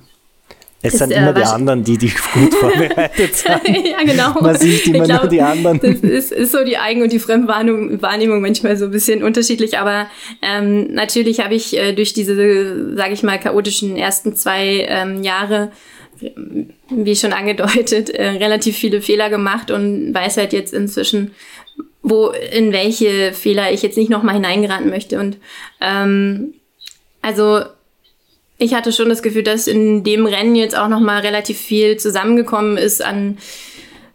es 0.87 0.93
ist, 0.93 0.99
sind 0.99 1.11
äh, 1.11 1.17
immer 1.17 1.33
die 1.33 1.41
wahrsch- 1.41 1.53
anderen, 1.53 1.83
die 1.83 1.97
dich 1.97 2.15
gut 2.33 2.53
vorbereitet 2.53 3.35
sind. 3.35 3.61
ja, 3.85 4.03
genau. 4.03 4.39
Man 4.41 4.55
sieht 4.57 4.87
immer 4.87 5.03
Ich 5.03 5.09
nur 5.09 5.19
glaub, 5.19 5.29
die 5.29 5.41
anderen. 5.41 5.79
Das 5.79 5.99
ist, 6.01 6.31
ist 6.31 6.51
so 6.51 6.63
die 6.63 6.77
Eigen- 6.77 7.01
und 7.01 7.11
die 7.11 7.19
Fremdwahrnehmung 7.19 8.01
Wahrnehmung 8.01 8.41
manchmal 8.41 8.77
so 8.77 8.85
ein 8.85 8.91
bisschen 8.91 9.23
unterschiedlich, 9.23 9.77
aber 9.77 10.07
ähm, 10.41 10.93
natürlich 10.93 11.39
habe 11.39 11.55
ich 11.55 11.77
äh, 11.77 11.93
durch 11.93 12.13
diese, 12.13 12.95
sage 12.95 13.13
ich 13.13 13.23
mal, 13.23 13.39
chaotischen 13.39 13.97
ersten 13.97 14.35
zwei 14.35 14.85
ähm, 14.89 15.23
Jahre 15.23 15.71
wie 16.89 17.15
schon 17.15 17.33
angedeutet, 17.33 18.09
äh, 18.09 18.27
relativ 18.29 18.77
viele 18.77 19.01
Fehler 19.01 19.29
gemacht 19.29 19.71
und 19.71 20.13
weiß 20.13 20.37
halt 20.37 20.53
jetzt 20.53 20.73
inzwischen, 20.73 21.31
wo 22.01 22.29
in 22.29 22.71
welche 22.71 23.33
Fehler 23.33 23.71
ich 23.71 23.81
jetzt 23.81 23.97
nicht 23.97 24.09
nochmal 24.09 24.35
hineingeraten 24.35 24.89
möchte. 24.89 25.19
Und 25.19 25.37
ähm, 25.81 26.53
also 27.21 27.61
ich 28.57 28.73
hatte 28.73 28.91
schon 28.91 29.09
das 29.09 29.21
Gefühl, 29.21 29.43
dass 29.43 29.67
in 29.67 30.03
dem 30.03 30.25
Rennen 30.25 30.55
jetzt 30.55 30.77
auch 30.77 30.87
nochmal 30.87 31.21
relativ 31.21 31.57
viel 31.57 31.97
zusammengekommen 31.97 32.77
ist 32.77 33.03
an 33.03 33.37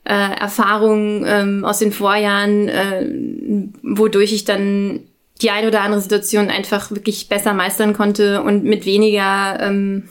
äh, 0.05 0.15
Erfahrungen 0.15 1.25
ähm, 1.27 1.65
aus 1.65 1.79
den 1.79 1.93
Vorjahren, 1.93 2.69
äh, 2.69 3.07
wodurch 3.83 4.33
ich 4.33 4.45
dann 4.45 5.01
die 5.43 5.51
eine 5.51 5.69
oder 5.69 5.83
andere 5.83 6.01
Situation 6.01 6.51
einfach 6.51 6.91
wirklich 6.91 7.29
besser 7.29 7.55
meistern 7.55 7.93
konnte 7.93 8.43
und 8.43 8.65
mit 8.65 8.87
weniger 8.87 9.59
ähm, 9.61 10.09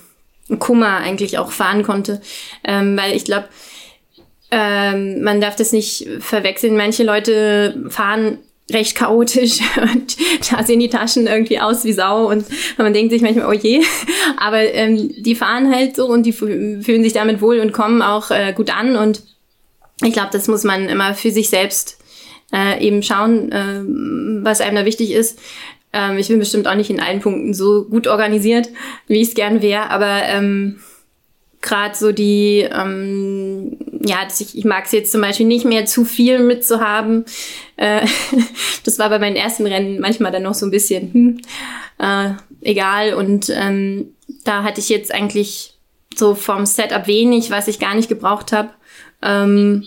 Kummer 0.58 0.98
eigentlich 0.98 1.38
auch 1.38 1.52
fahren 1.52 1.84
konnte. 1.84 2.22
Ähm, 2.64 2.98
weil 2.98 3.16
ich 3.16 3.26
glaube, 3.26 3.46
ähm, 4.52 5.22
man 5.22 5.42
darf 5.42 5.56
das 5.56 5.72
nicht 5.72 6.08
verwechseln. 6.20 6.76
Manche 6.76 7.04
Leute 7.04 7.86
fahren 7.90 8.40
recht 8.74 8.96
chaotisch 8.96 9.60
und 9.82 10.18
da 10.52 10.64
sehen 10.64 10.80
die 10.80 10.90
Taschen 10.90 11.28
irgendwie 11.28 11.60
aus 11.60 11.84
wie 11.84 11.94
Sau 11.94 12.30
und 12.30 12.46
man 12.78 12.94
denkt 12.94 13.12
sich 13.12 13.22
manchmal, 13.22 13.48
oh 13.48 13.54
je, 13.54 13.82
aber 14.38 14.62
ähm, 14.74 15.12
die 15.18 15.36
fahren 15.36 15.74
halt 15.74 15.96
so 15.96 16.08
und 16.08 16.24
die 16.24 16.34
fühlen 16.34 16.84
sich 16.84 17.14
damit 17.14 17.42
wohl 17.42 17.60
und 17.60 17.74
kommen 17.74 18.02
auch 18.02 18.32
äh, 18.32 18.54
gut 18.54 18.76
an 18.76 18.96
und 18.96 19.24
ich 20.04 20.14
glaube, 20.14 20.30
das 20.32 20.48
muss 20.48 20.64
man 20.64 20.88
immer 20.88 21.14
für 21.14 21.32
sich 21.32 21.50
selbst 21.50 21.98
äh, 22.54 22.84
eben 22.86 23.04
schauen, 23.04 23.52
äh, 23.52 23.82
was 24.44 24.62
einem 24.62 24.76
da 24.76 24.86
wichtig 24.86 25.12
ist. 25.12 25.40
Ähm, 25.92 26.18
ich 26.18 26.28
bin 26.28 26.40
bestimmt 26.40 26.68
auch 26.68 26.76
nicht 26.76 26.90
in 26.90 27.00
allen 27.00 27.20
Punkten 27.20 27.54
so 27.54 27.86
gut 27.86 28.08
organisiert, 28.08 28.70
wie 29.08 29.22
ich 29.22 29.30
es 29.30 29.36
gern 29.36 29.62
wäre, 29.62 29.90
aber 29.90 30.24
ähm, 30.24 30.80
gerade 31.62 31.96
so 31.96 32.12
die, 32.12 32.68
ähm, 32.72 33.78
ja, 34.04 34.20
ich, 34.28 34.58
ich 34.58 34.66
mag 34.66 34.86
es 34.86 34.92
jetzt 34.92 35.12
zum 35.12 35.22
Beispiel 35.22 35.46
nicht 35.46 35.66
mehr 35.66 35.86
zu 35.86 36.06
viel 36.06 36.40
mitzuhaben. 36.40 37.26
Äh, 37.76 38.06
das 38.84 39.00
war 39.00 39.10
bei 39.10 39.20
meinen 39.20 39.36
ersten 39.36 39.66
Rennen 39.66 40.00
manchmal 40.00 40.32
dann 40.32 40.44
noch 40.44 40.54
so 40.54 40.66
ein 40.66 40.72
bisschen 40.72 41.14
hm, 41.14 41.42
äh, 42.00 42.32
egal. 42.62 43.14
Und 43.14 43.50
ähm, 43.50 44.14
da 44.46 44.64
hatte 44.64 44.80
ich 44.80 44.90
jetzt 44.90 45.14
eigentlich 45.14 45.74
so 46.16 46.36
vom 46.36 46.66
Setup 46.66 47.08
wenig, 47.08 47.52
was 47.52 47.68
ich 47.68 47.80
gar 47.80 47.96
nicht 47.96 48.10
gebraucht 48.10 48.52
habe. 48.52 48.70
Ähm, 49.22 49.86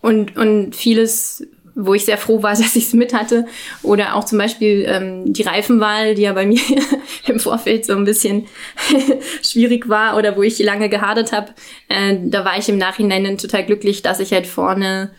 und, 0.00 0.36
und 0.36 0.74
vieles 0.74 1.46
wo 1.74 1.94
ich 1.94 2.04
sehr 2.04 2.18
froh 2.18 2.42
war, 2.42 2.50
dass 2.56 2.76
ich 2.76 2.84
es 2.84 2.92
mit 2.92 3.14
hatte. 3.14 3.46
Oder 3.82 4.14
auch 4.14 4.24
zum 4.24 4.38
Beispiel 4.38 4.84
ähm, 4.86 5.32
die 5.32 5.42
Reifenwahl, 5.42 6.14
die 6.14 6.22
ja 6.22 6.32
bei 6.32 6.46
mir 6.46 6.60
im 7.26 7.40
Vorfeld 7.40 7.86
so 7.86 7.94
ein 7.94 8.04
bisschen 8.04 8.46
schwierig 9.42 9.88
war 9.88 10.16
oder 10.16 10.36
wo 10.36 10.42
ich 10.42 10.58
lange 10.58 10.88
gehadert 10.88 11.32
habe. 11.32 11.52
Äh, 11.88 12.16
da 12.22 12.44
war 12.44 12.58
ich 12.58 12.68
im 12.68 12.78
Nachhinein 12.78 13.24
dann 13.24 13.38
total 13.38 13.64
glücklich, 13.64 14.02
dass 14.02 14.20
ich 14.20 14.32
halt 14.32 14.46
vorne 14.46 15.10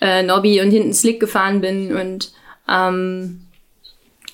äh, 0.00 0.22
Nobby 0.22 0.60
und 0.60 0.70
hinten 0.70 0.94
Slick 0.94 1.20
gefahren 1.20 1.60
bin 1.60 1.94
und 1.96 2.32
ähm, 2.68 3.42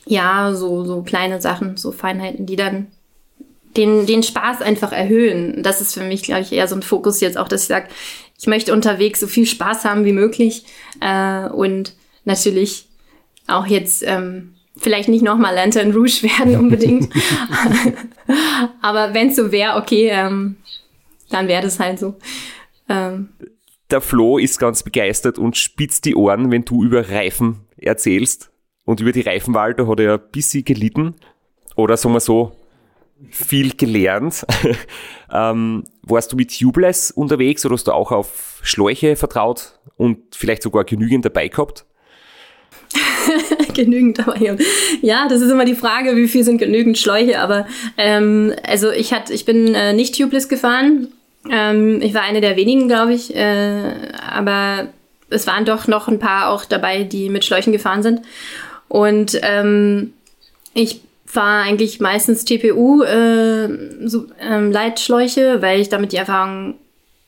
ja, 0.07 0.55
so, 0.55 0.85
so 0.85 1.03
kleine 1.03 1.41
Sachen, 1.41 1.77
so 1.77 1.91
Feinheiten, 1.91 2.47
die 2.47 2.57
dann 2.57 2.87
den, 3.77 4.07
den 4.07 4.23
Spaß 4.23 4.63
einfach 4.63 4.93
erhöhen. 4.93 5.63
Das 5.63 5.81
ist 5.81 5.95
für 5.95 6.03
mich, 6.03 6.23
glaube 6.23 6.43
ich, 6.43 6.53
eher 6.53 6.69
so 6.69 6.77
ein 6.77 6.83
Fokus 6.83 7.21
jetzt 7.21 7.37
auch, 7.37 7.49
dass 7.49 7.63
ich 7.63 7.69
sage, 7.69 7.89
ich 8.39 8.47
möchte 8.47 8.73
unterwegs 8.73 9.21
so 9.21 9.27
viel 9.27 9.47
Spaß 9.47 9.85
haben 9.85 10.05
wie 10.05 10.13
möglich 10.13 10.65
äh, 11.01 11.49
und 11.49 11.95
natürlich 12.25 12.87
auch 13.47 13.67
jetzt 13.67 14.03
ähm, 14.07 14.55
vielleicht 14.77 15.09
nicht 15.09 15.23
nochmal 15.23 15.55
Lantern 15.55 15.93
Rouge 15.93 16.23
werden 16.39 16.57
unbedingt. 16.57 17.13
Aber 18.83 19.15
wenn 19.15 19.29
es 19.29 19.37
so 19.37 19.53
wäre, 19.53 19.77
okay, 19.77 20.11
ähm, 20.11 20.57
dann 21.31 21.49
wäre 21.49 21.63
das 21.63 21.81
halt 21.81 21.99
so. 21.99 22.17
Ähm. 22.89 23.31
Der 23.91 24.01
Flo 24.01 24.39
ist 24.39 24.59
ganz 24.59 24.83
begeistert 24.83 25.39
und 25.39 25.57
spitzt 25.57 26.05
die 26.05 26.17
Ohren, 26.17 26.51
wenn 26.51 26.65
du 26.65 26.83
über 26.83 27.09
Reifen 27.09 27.61
erzählst. 27.77 28.51
Und 28.85 29.01
über 29.01 29.13
die 29.13 29.23
Reifenwahl, 29.23 29.75
da 29.75 29.87
hat 29.87 30.01
er 30.01 30.15
ein 30.15 30.31
bisschen 30.31 30.65
gelitten. 30.65 31.15
Oder 31.75 31.97
sagen 31.97 32.15
wir 32.15 32.21
so, 32.21 32.56
viel 33.31 33.73
gelernt. 33.77 34.47
ähm, 35.33 35.85
warst 36.03 36.33
du 36.33 36.37
mit 36.37 36.59
Tubeless 36.59 37.11
unterwegs 37.11 37.65
oder 37.65 37.75
hast 37.75 37.87
du 37.87 37.93
auch 37.93 38.13
auf 38.13 38.61
Schläuche 38.63 39.17
vertraut 39.17 39.79
und 39.97 40.19
vielleicht 40.35 40.63
sogar 40.63 40.85
genügend 40.85 41.25
dabei 41.25 41.49
gehabt? 41.49 41.85
genügend 43.75 44.19
dabei. 44.19 44.57
Ja, 45.03 45.27
das 45.29 45.41
ist 45.41 45.51
immer 45.51 45.65
die 45.65 45.75
Frage, 45.75 46.17
wie 46.17 46.29
viel 46.29 46.45
sind 46.45 46.59
genügend 46.59 46.99
Schläuche. 46.99 47.41
Aber 47.41 47.67
ähm, 47.97 48.55
also 48.67 48.91
ich 48.91 49.13
hatte, 49.13 49.33
ich 49.33 49.45
bin 49.45 49.75
äh, 49.75 49.93
nicht 49.93 50.17
tubeless 50.17 50.49
gefahren. 50.49 51.09
Ähm, 51.51 52.01
ich 52.03 52.15
war 52.15 52.23
eine 52.23 52.41
der 52.41 52.57
wenigen, 52.57 52.89
glaube 52.89 53.15
ich. 53.15 53.35
Äh, 53.35 53.93
aber 54.31 54.89
es 55.31 55.47
waren 55.47 55.65
doch 55.65 55.89
noch 55.89 56.09
ein 56.09 56.19
paar 56.19 56.51
auch 56.51 56.65
dabei, 56.65 57.03
die 57.03 57.29
mit 57.29 57.45
Schläuchen 57.45 57.73
gefahren 57.73 58.03
sind. 58.03 58.23
Und 58.89 59.39
ähm, 59.43 60.13
ich 60.75 61.01
fahre 61.27 61.65
eigentlich 61.65 62.01
meistens 62.01 62.45
TPU 62.45 63.03
äh, 63.03 63.69
so, 64.07 64.27
ähm, 64.41 64.73
Leitschläuche, 64.73 65.61
weil 65.61 65.81
ich 65.81 65.89
damit 65.89 66.13
die 66.13 66.17
Erfahrung 66.17 66.75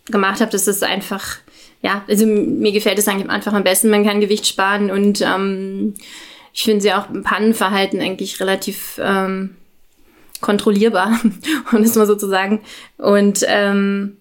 gemacht 0.06 0.40
habe, 0.40 0.50
dass 0.50 0.66
es 0.66 0.82
einfach, 0.82 1.36
ja, 1.82 2.04
also 2.08 2.24
mir 2.24 2.72
gefällt 2.72 2.98
es 2.98 3.08
eigentlich 3.08 3.28
einfach 3.28 3.52
am 3.52 3.64
besten. 3.64 3.90
Man 3.90 4.06
kann 4.06 4.20
Gewicht 4.20 4.46
sparen 4.46 4.90
und 4.90 5.20
ähm, 5.20 5.94
ich 6.54 6.64
finde 6.64 6.80
sie 6.80 6.92
auch 6.92 7.10
im 7.10 7.22
Pannenverhalten 7.22 8.00
eigentlich 8.00 8.40
relativ 8.40 8.98
ähm, 9.02 9.56
kontrollierbar, 10.40 11.20
um 11.72 11.82
es 11.82 11.94
mal 11.96 12.06
so 12.06 12.14
zu 12.14 12.28
sagen. 12.28 12.62
Und 12.96 13.44
ähm, 13.46 14.16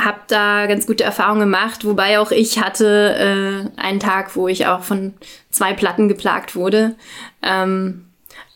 habe 0.00 0.20
da 0.28 0.66
ganz 0.66 0.86
gute 0.86 1.04
Erfahrungen 1.04 1.40
gemacht, 1.40 1.84
wobei 1.84 2.18
auch 2.18 2.30
ich 2.30 2.60
hatte 2.60 3.70
äh, 3.76 3.80
einen 3.80 4.00
Tag, 4.00 4.34
wo 4.36 4.48
ich 4.48 4.66
auch 4.66 4.82
von 4.82 5.14
zwei 5.50 5.74
Platten 5.74 6.08
geplagt 6.08 6.56
wurde. 6.56 6.96
Ähm, 7.42 8.06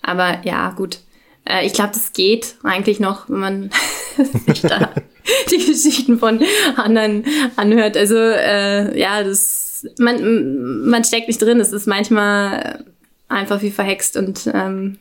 aber 0.07 0.40
ja, 0.44 0.70
gut. 0.70 1.00
Äh, 1.44 1.66
ich 1.66 1.72
glaube, 1.72 1.90
das 1.92 2.12
geht 2.12 2.57
eigentlich 2.62 3.00
noch, 3.00 3.28
wenn 3.28 3.40
man 3.40 3.70
sich 4.46 4.62
da 4.62 4.92
die 5.50 5.64
Geschichten 5.64 6.18
von 6.18 6.42
anderen 6.76 7.24
anhört. 7.57 7.96
Also 7.96 8.16
äh, 8.16 8.98
ja, 8.98 9.22
das 9.22 9.66
man, 9.98 10.88
man 10.88 11.04
steckt 11.04 11.28
nicht 11.28 11.40
drin. 11.40 11.61
Es 11.61 11.72
ist 11.72 11.86
manchmal 11.86 12.84
einfach 13.28 13.62
wie 13.62 13.70
verhext 13.70 14.16
und 14.16 14.48
ähm, 14.52 14.98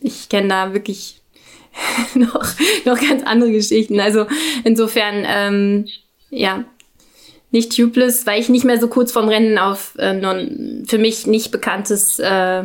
ich 0.00 0.28
kenne 0.28 0.48
da 0.48 0.74
wirklich 0.74 1.20
noch, 2.14 2.46
noch 2.84 3.00
ganz 3.00 3.22
andere 3.24 3.52
Geschichten. 3.52 4.00
Also 4.00 4.26
insofern, 4.64 5.24
ähm, 5.26 5.86
ja, 6.30 6.64
nicht 7.50 7.74
tubeless, 7.74 8.26
weil 8.26 8.40
ich 8.40 8.50
nicht 8.50 8.64
mehr 8.64 8.78
so 8.78 8.88
kurz 8.88 9.10
vorm 9.10 9.28
Rennen 9.28 9.56
auf 9.58 9.94
äh, 9.98 10.12
non, 10.12 10.84
für 10.86 10.98
mich 10.98 11.26
nicht 11.26 11.50
bekanntes 11.50 12.18
äh, 12.18 12.64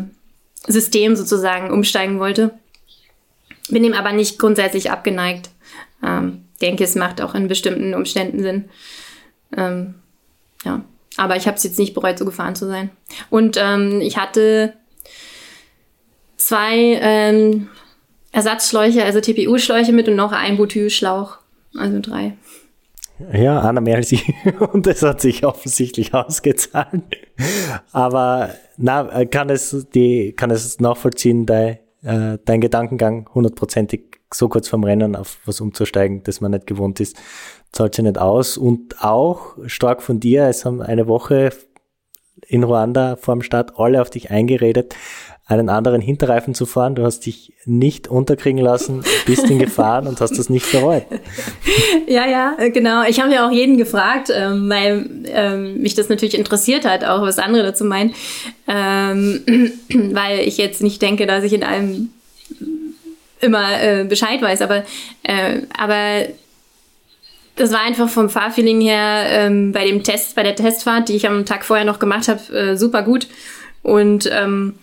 System 0.68 1.16
sozusagen 1.16 1.72
umsteigen 1.72 2.20
wollte. 2.20 2.51
Bin 3.70 3.84
ihm 3.84 3.93
aber 3.93 4.11
nicht 4.11 4.39
grundsätzlich 4.39 4.91
abgeneigt. 4.91 5.49
Ähm, 6.03 6.45
denke, 6.61 6.84
es 6.84 6.95
macht 6.95 7.22
auch 7.22 7.36
in 7.36 7.47
bestimmten 7.47 7.93
Umständen 7.93 8.41
Sinn. 8.41 8.70
Ähm, 9.55 9.95
ja, 10.64 10.84
aber 11.18 11.36
ich 11.36 11.47
habe 11.47 11.57
es 11.57 11.64
jetzt 11.64 11.80
nicht 11.80 11.93
bereut, 11.93 12.18
so 12.18 12.26
gefahren 12.26 12.55
zu 12.55 12.68
sein. 12.68 12.89
Und 13.30 13.57
ähm, 13.59 14.01
ich 14.01 14.18
hatte 14.18 14.74
zwei 16.38 16.99
ähm, 17.01 17.70
Ersatzschläuche, 18.32 19.03
also 19.03 19.20
TPU-Schläuche 19.20 19.93
mit 19.93 20.07
und 20.07 20.16
noch 20.16 20.32
ein 20.32 20.57
Butylschlauch, 20.57 21.38
also 21.78 21.99
drei. 22.01 22.36
Ja, 23.32 23.61
einer 23.61 23.82
mehr 23.82 23.97
als 23.97 24.11
ich. 24.11 24.34
Und 24.74 24.88
das 24.88 25.01
hat 25.03 25.22
sich 25.22 25.45
offensichtlich 25.45 26.14
ausgezahlt. 26.14 27.03
Aber 27.91 28.49
na, 28.78 29.26
kann 29.26 29.49
es, 29.49 29.88
die, 29.93 30.34
kann 30.34 30.51
es 30.51 30.80
nachvollziehen, 30.80 31.45
dein, 31.45 31.80
äh, 32.03 32.38
dein 32.43 32.61
Gedankengang 32.61 33.30
hundertprozentig 33.34 34.20
so 34.34 34.49
kurz 34.49 34.68
vorm 34.68 34.84
Rennen 34.84 35.16
auf 35.16 35.38
was 35.45 35.61
umzusteigen, 35.61 36.24
das 36.24 36.41
man 36.41 36.51
nicht 36.51 36.68
gewohnt 36.68 36.99
ist, 36.99 37.18
zahlt 37.72 37.95
sich 37.95 38.03
nicht 38.03 38.18
aus. 38.18 38.57
Und 38.57 39.03
auch 39.03 39.57
stark 39.68 40.01
von 40.01 40.20
dir, 40.20 40.45
es 40.47 40.66
haben 40.66 40.82
eine 40.82 41.07
Woche 41.07 41.51
in 42.47 42.64
Ruanda 42.64 43.16
vor 43.16 43.36
dem 43.36 43.41
Start 43.41 43.78
alle 43.78 44.01
auf 44.01 44.09
dich 44.09 44.32
eingeredet 44.32 44.95
einen 45.45 45.69
anderen 45.69 46.01
Hinterreifen 46.01 46.53
zu 46.53 46.65
fahren. 46.65 46.95
Du 46.95 47.03
hast 47.03 47.25
dich 47.25 47.53
nicht 47.65 48.07
unterkriegen 48.07 48.61
lassen, 48.61 49.03
bist 49.25 49.49
ihn 49.49 49.59
gefahren 49.59 50.07
und 50.07 50.21
hast 50.21 50.37
das 50.37 50.49
nicht 50.49 50.71
bereut. 50.71 51.05
Ja, 52.05 52.27
ja, 52.27 52.55
genau. 52.69 53.03
Ich 53.07 53.19
habe 53.21 53.33
ja 53.33 53.47
auch 53.47 53.51
jeden 53.51 53.77
gefragt, 53.77 54.29
ähm, 54.33 54.69
weil 54.69 55.09
ähm, 55.25 55.81
mich 55.81 55.95
das 55.95 56.09
natürlich 56.09 56.37
interessiert 56.37 56.85
hat, 56.85 57.03
auch 57.05 57.21
was 57.21 57.39
andere 57.39 57.63
dazu 57.63 57.85
meinen. 57.85 58.13
Ähm, 58.67 59.41
weil 60.11 60.39
ich 60.39 60.57
jetzt 60.57 60.83
nicht 60.83 61.01
denke, 61.01 61.25
dass 61.25 61.43
ich 61.43 61.53
in 61.53 61.63
allem 61.63 62.09
immer 63.39 63.81
äh, 63.81 64.03
Bescheid 64.03 64.41
weiß, 64.41 64.61
aber, 64.61 64.83
äh, 65.23 65.61
aber 65.77 66.27
das 67.55 67.71
war 67.71 67.81
einfach 67.81 68.09
vom 68.09 68.29
Fahrfeeling 68.29 68.81
her 68.81 69.25
ähm, 69.27 69.71
bei 69.71 69.85
dem 69.85 70.03
Test, 70.03 70.35
bei 70.35 70.43
der 70.43 70.55
Testfahrt, 70.55 71.09
die 71.09 71.15
ich 71.15 71.27
am 71.27 71.45
Tag 71.45 71.65
vorher 71.65 71.85
noch 71.85 71.99
gemacht 71.99 72.27
habe, 72.27 72.41
äh, 72.57 72.77
super 72.77 73.03
gut. 73.03 73.27
Und 73.81 74.29
ähm, 74.31 74.75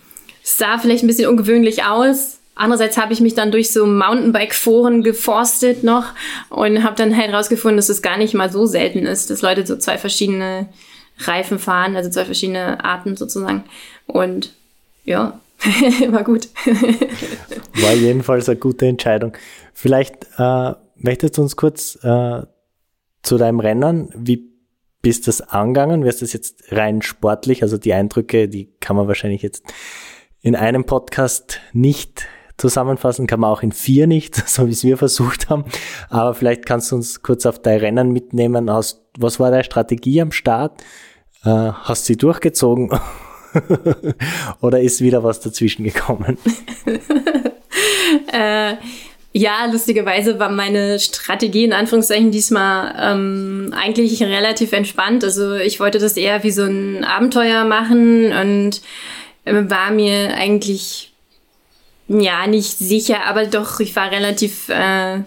es 0.43 0.57
sah 0.57 0.77
vielleicht 0.77 1.03
ein 1.03 1.07
bisschen 1.07 1.29
ungewöhnlich 1.29 1.83
aus, 1.83 2.39
andererseits 2.55 2.97
habe 2.97 3.13
ich 3.13 3.21
mich 3.21 3.33
dann 3.33 3.51
durch 3.51 3.71
so 3.71 3.85
Mountainbike-Foren 3.85 5.03
geforstet 5.03 5.83
noch 5.83 6.13
und 6.49 6.83
habe 6.83 6.95
dann 6.95 7.15
halt 7.15 7.33
rausgefunden, 7.33 7.77
dass 7.77 7.89
es 7.89 8.01
gar 8.01 8.17
nicht 8.17 8.33
mal 8.33 8.51
so 8.51 8.65
selten 8.65 9.05
ist, 9.05 9.29
dass 9.29 9.41
Leute 9.41 9.65
so 9.65 9.77
zwei 9.77 9.97
verschiedene 9.97 10.69
Reifen 11.19 11.59
fahren, 11.59 11.95
also 11.95 12.09
zwei 12.09 12.25
verschiedene 12.25 12.83
Arten 12.83 13.15
sozusagen. 13.15 13.63
Und 14.07 14.53
ja, 15.05 15.39
war 16.09 16.23
gut. 16.23 16.49
War 17.75 17.93
jedenfalls 17.93 18.49
eine 18.49 18.59
gute 18.59 18.87
Entscheidung. 18.87 19.33
Vielleicht 19.73 20.27
äh, 20.37 20.73
möchtest 20.95 21.37
du 21.37 21.43
uns 21.43 21.55
kurz 21.55 21.95
äh, 22.03 22.41
zu 23.23 23.37
deinem 23.37 23.59
Rennen, 23.59 24.09
wie 24.15 24.49
bist 25.01 25.25
du 25.25 25.29
das 25.29 25.41
angegangen? 25.41 26.03
Wirst 26.03 26.21
das 26.21 26.33
jetzt 26.33 26.71
rein 26.71 27.01
sportlich? 27.01 27.63
Also 27.63 27.77
die 27.77 27.93
Eindrücke, 27.93 28.47
die 28.47 28.69
kann 28.79 28.95
man 28.95 29.07
wahrscheinlich 29.07 29.41
jetzt 29.41 29.63
in 30.41 30.55
einem 30.55 30.85
Podcast 30.85 31.59
nicht 31.71 32.27
zusammenfassen, 32.57 33.27
kann 33.27 33.39
man 33.39 33.49
auch 33.49 33.63
in 33.63 33.71
vier 33.71 34.07
nicht, 34.07 34.35
so 34.47 34.67
wie 34.67 34.71
es 34.71 34.83
wir 34.83 34.97
versucht 34.97 35.49
haben. 35.49 35.65
Aber 36.09 36.33
vielleicht 36.33 36.65
kannst 36.65 36.91
du 36.91 36.95
uns 36.95 37.21
kurz 37.21 37.45
auf 37.45 37.61
dein 37.61 37.79
Rennen 37.79 38.11
mitnehmen. 38.11 38.69
Aus, 38.69 39.03
was 39.17 39.39
war 39.39 39.51
deine 39.51 39.63
Strategie 39.63 40.21
am 40.21 40.31
Start? 40.31 40.81
Äh, 41.43 41.49
hast 41.49 42.05
sie 42.05 42.17
durchgezogen? 42.17 42.91
Oder 44.61 44.79
ist 44.79 45.01
wieder 45.01 45.23
was 45.23 45.39
dazwischen 45.41 45.83
gekommen? 45.83 46.37
äh, 48.31 48.75
ja, 49.33 49.65
lustigerweise 49.71 50.39
war 50.39 50.49
meine 50.49 50.99
Strategie 50.99 51.63
in 51.63 51.73
Anführungszeichen 51.73 52.31
diesmal 52.31 52.93
ähm, 52.99 53.73
eigentlich 53.75 54.21
relativ 54.21 54.73
entspannt. 54.73 55.23
Also 55.23 55.55
ich 55.55 55.79
wollte 55.79 55.99
das 55.99 56.17
eher 56.17 56.43
wie 56.43 56.51
so 56.51 56.63
ein 56.63 57.05
Abenteuer 57.05 57.63
machen 57.63 58.33
und 58.33 58.81
war 59.45 59.91
mir 59.91 60.35
eigentlich 60.35 61.13
ja 62.07 62.47
nicht 62.47 62.77
sicher, 62.77 63.25
aber 63.25 63.45
doch, 63.45 63.79
ich 63.79 63.95
war 63.95 64.11
relativ 64.11 64.69
äh, 64.69 65.21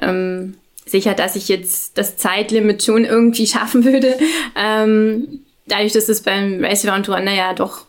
ähm, 0.00 0.54
sicher, 0.86 1.14
dass 1.14 1.36
ich 1.36 1.48
jetzt 1.48 1.98
das 1.98 2.16
Zeitlimit 2.16 2.84
schon 2.84 3.04
irgendwie 3.04 3.46
schaffen 3.48 3.84
würde. 3.84 4.16
Ähm, 4.56 5.40
dadurch, 5.66 5.92
dass 5.92 6.08
es 6.08 6.22
beim 6.22 6.62
Race 6.62 6.86
Around 6.86 7.08
Rwanda 7.08 7.32
ja 7.32 7.54
doch 7.54 7.86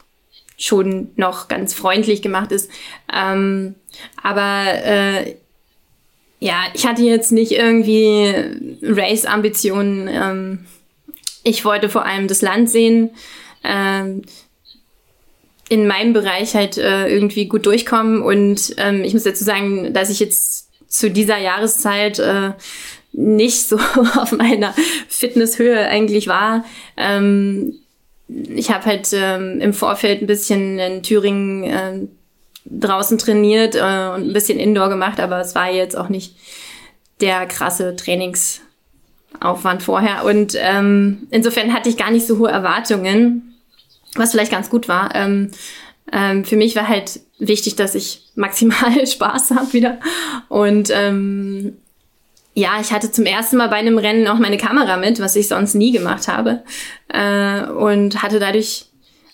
schon 0.57 1.11
noch 1.15 1.47
ganz 1.47 1.73
freundlich 1.73 2.21
gemacht 2.21 2.51
ist. 2.51 2.69
Ähm, 3.13 3.75
aber 4.21 4.65
äh, 4.83 5.35
ja, 6.39 6.63
ich 6.73 6.85
hatte 6.85 7.01
jetzt 7.01 7.31
nicht 7.31 7.51
irgendwie 7.51 8.33
Race-Ambitionen. 8.81 10.07
Ähm, 10.07 10.65
ich 11.43 11.65
wollte 11.65 11.89
vor 11.89 12.05
allem 12.05 12.27
das 12.27 12.41
Land 12.41 12.69
sehen. 12.69 13.11
Ähm, 13.63 14.21
in 15.69 15.87
meinem 15.87 16.13
Bereich 16.13 16.53
halt 16.55 16.77
äh, 16.77 17.07
irgendwie 17.07 17.47
gut 17.47 17.65
durchkommen. 17.65 18.21
Und 18.21 18.75
ähm, 18.77 19.03
ich 19.03 19.13
muss 19.13 19.23
dazu 19.23 19.43
sagen, 19.43 19.93
dass 19.93 20.09
ich 20.09 20.19
jetzt 20.19 20.69
zu 20.87 21.09
dieser 21.09 21.37
Jahreszeit 21.37 22.19
äh, 22.19 22.51
nicht 23.11 23.67
so 23.67 23.77
auf 24.15 24.31
meiner 24.31 24.73
Fitnesshöhe 25.07 25.87
eigentlich 25.87 26.27
war. 26.27 26.65
Ähm, 26.97 27.75
ich 28.27 28.71
habe 28.71 28.85
halt 28.85 29.09
ähm, 29.13 29.61
im 29.61 29.73
Vorfeld 29.73 30.21
ein 30.21 30.27
bisschen 30.27 30.79
in 30.79 31.03
Thüringen 31.03 31.63
äh, 31.63 32.07
draußen 32.65 33.17
trainiert 33.17 33.75
äh, 33.75 33.79
und 33.79 34.29
ein 34.29 34.33
bisschen 34.33 34.59
Indoor 34.59 34.89
gemacht, 34.89 35.19
aber 35.19 35.39
es 35.39 35.53
war 35.55 35.71
jetzt 35.71 35.95
auch 35.95 36.09
nicht 36.09 36.35
der 37.21 37.45
krasse 37.45 37.95
Trainingsaufwand 37.95 39.83
vorher. 39.83 40.25
Und 40.25 40.55
ähm, 40.59 41.27
insofern 41.29 41.73
hatte 41.73 41.89
ich 41.89 41.97
gar 41.97 42.11
nicht 42.11 42.25
so 42.25 42.39
hohe 42.39 42.49
Erwartungen, 42.49 43.54
was 44.15 44.31
vielleicht 44.31 44.51
ganz 44.51 44.69
gut 44.69 44.87
war. 44.87 45.13
Ähm, 45.15 45.51
ähm, 46.11 46.45
für 46.45 46.55
mich 46.55 46.75
war 46.75 46.87
halt 46.87 47.19
wichtig, 47.39 47.75
dass 47.75 47.95
ich 47.95 48.21
maximal 48.35 49.05
Spaß 49.05 49.51
habe 49.51 49.73
wieder. 49.73 49.99
Und 50.49 50.89
ähm, 50.91 51.77
ja, 52.53 52.79
ich 52.79 52.91
hatte 52.91 53.11
zum 53.11 53.25
ersten 53.25 53.57
Mal 53.57 53.67
bei 53.67 53.75
einem 53.75 53.97
Rennen 53.97 54.27
auch 54.27 54.39
meine 54.39 54.57
Kamera 54.57 54.97
mit, 54.97 55.19
was 55.19 55.35
ich 55.35 55.49
sonst 55.49 55.73
nie 55.73 55.91
gemacht 55.91 56.27
habe. 56.27 56.63
Äh, 57.09 57.65
und 57.65 58.23
hatte 58.23 58.39
dadurch 58.39 58.85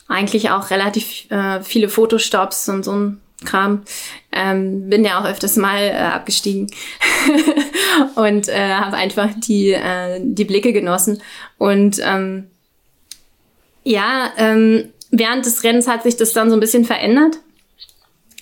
eigentlich 0.07 0.49
auch 0.49 0.71
relativ 0.71 1.29
äh, 1.29 1.61
viele 1.61 1.88
Fotostops 1.88 2.67
und 2.67 2.84
so 2.84 2.91
ein 2.91 3.21
Kram. 3.45 3.84
Ähm, 4.32 4.89
bin 4.89 5.03
ja 5.03 5.19
auch 5.19 5.25
öfters 5.25 5.55
mal 5.55 5.79
äh, 5.79 5.93
abgestiegen 5.93 6.67
und 8.15 8.47
äh, 8.47 8.73
habe 8.73 8.97
einfach 8.97 9.29
die, 9.36 9.71
äh, 9.71 10.19
die 10.21 10.45
Blicke 10.45 10.73
genossen. 10.73 11.21
Und 11.57 11.99
ähm, 12.03 12.50
ja, 13.84 14.32
ähm, 14.38 14.89
während 15.11 15.45
des 15.45 15.63
Rennens 15.63 15.88
hat 15.88 16.03
sich 16.03 16.17
das 16.17 16.34
dann 16.34 16.49
so 16.49 16.55
ein 16.55 16.59
bisschen 16.59 16.86
verändert, 16.86 17.38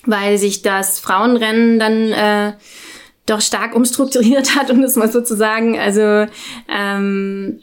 weil 0.05 0.37
sich 0.37 0.61
das 0.61 0.99
Frauenrennen 0.99 1.79
dann 1.79 2.11
äh, 2.11 2.53
doch 3.25 3.41
stark 3.41 3.75
umstrukturiert 3.75 4.55
hat, 4.59 4.71
um 4.71 4.81
das 4.81 4.95
mal 4.95 5.11
so 5.11 5.21
zu 5.21 5.35
sagen. 5.35 5.79
Also 5.79 6.25
ähm, 6.67 7.59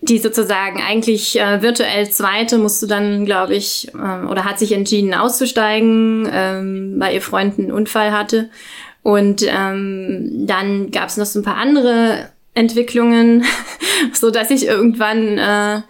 die 0.00 0.18
sozusagen 0.18 0.80
eigentlich 0.80 1.38
äh, 1.40 1.60
virtuell 1.60 2.08
zweite 2.08 2.58
musste 2.58 2.86
dann, 2.86 3.24
glaube 3.24 3.56
ich, 3.56 3.90
ähm, 3.94 4.28
oder 4.28 4.44
hat 4.44 4.58
sich 4.58 4.72
entschieden 4.72 5.12
auszusteigen, 5.12 6.28
ähm, 6.32 6.94
weil 6.98 7.14
ihr 7.14 7.22
Freund 7.22 7.58
einen 7.58 7.72
Unfall 7.72 8.12
hatte. 8.12 8.48
Und 9.02 9.44
ähm, 9.46 10.46
dann 10.46 10.90
gab 10.90 11.08
es 11.08 11.16
noch 11.16 11.26
so 11.26 11.40
ein 11.40 11.44
paar 11.44 11.56
andere 11.56 12.28
Entwicklungen, 12.54 13.44
so 14.12 14.30
dass 14.30 14.50
ich 14.50 14.66
irgendwann, 14.66 15.38
äh, 15.38 15.82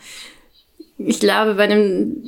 ich 0.98 1.20
glaube, 1.20 1.54
bei 1.54 1.66
dem 1.66 2.22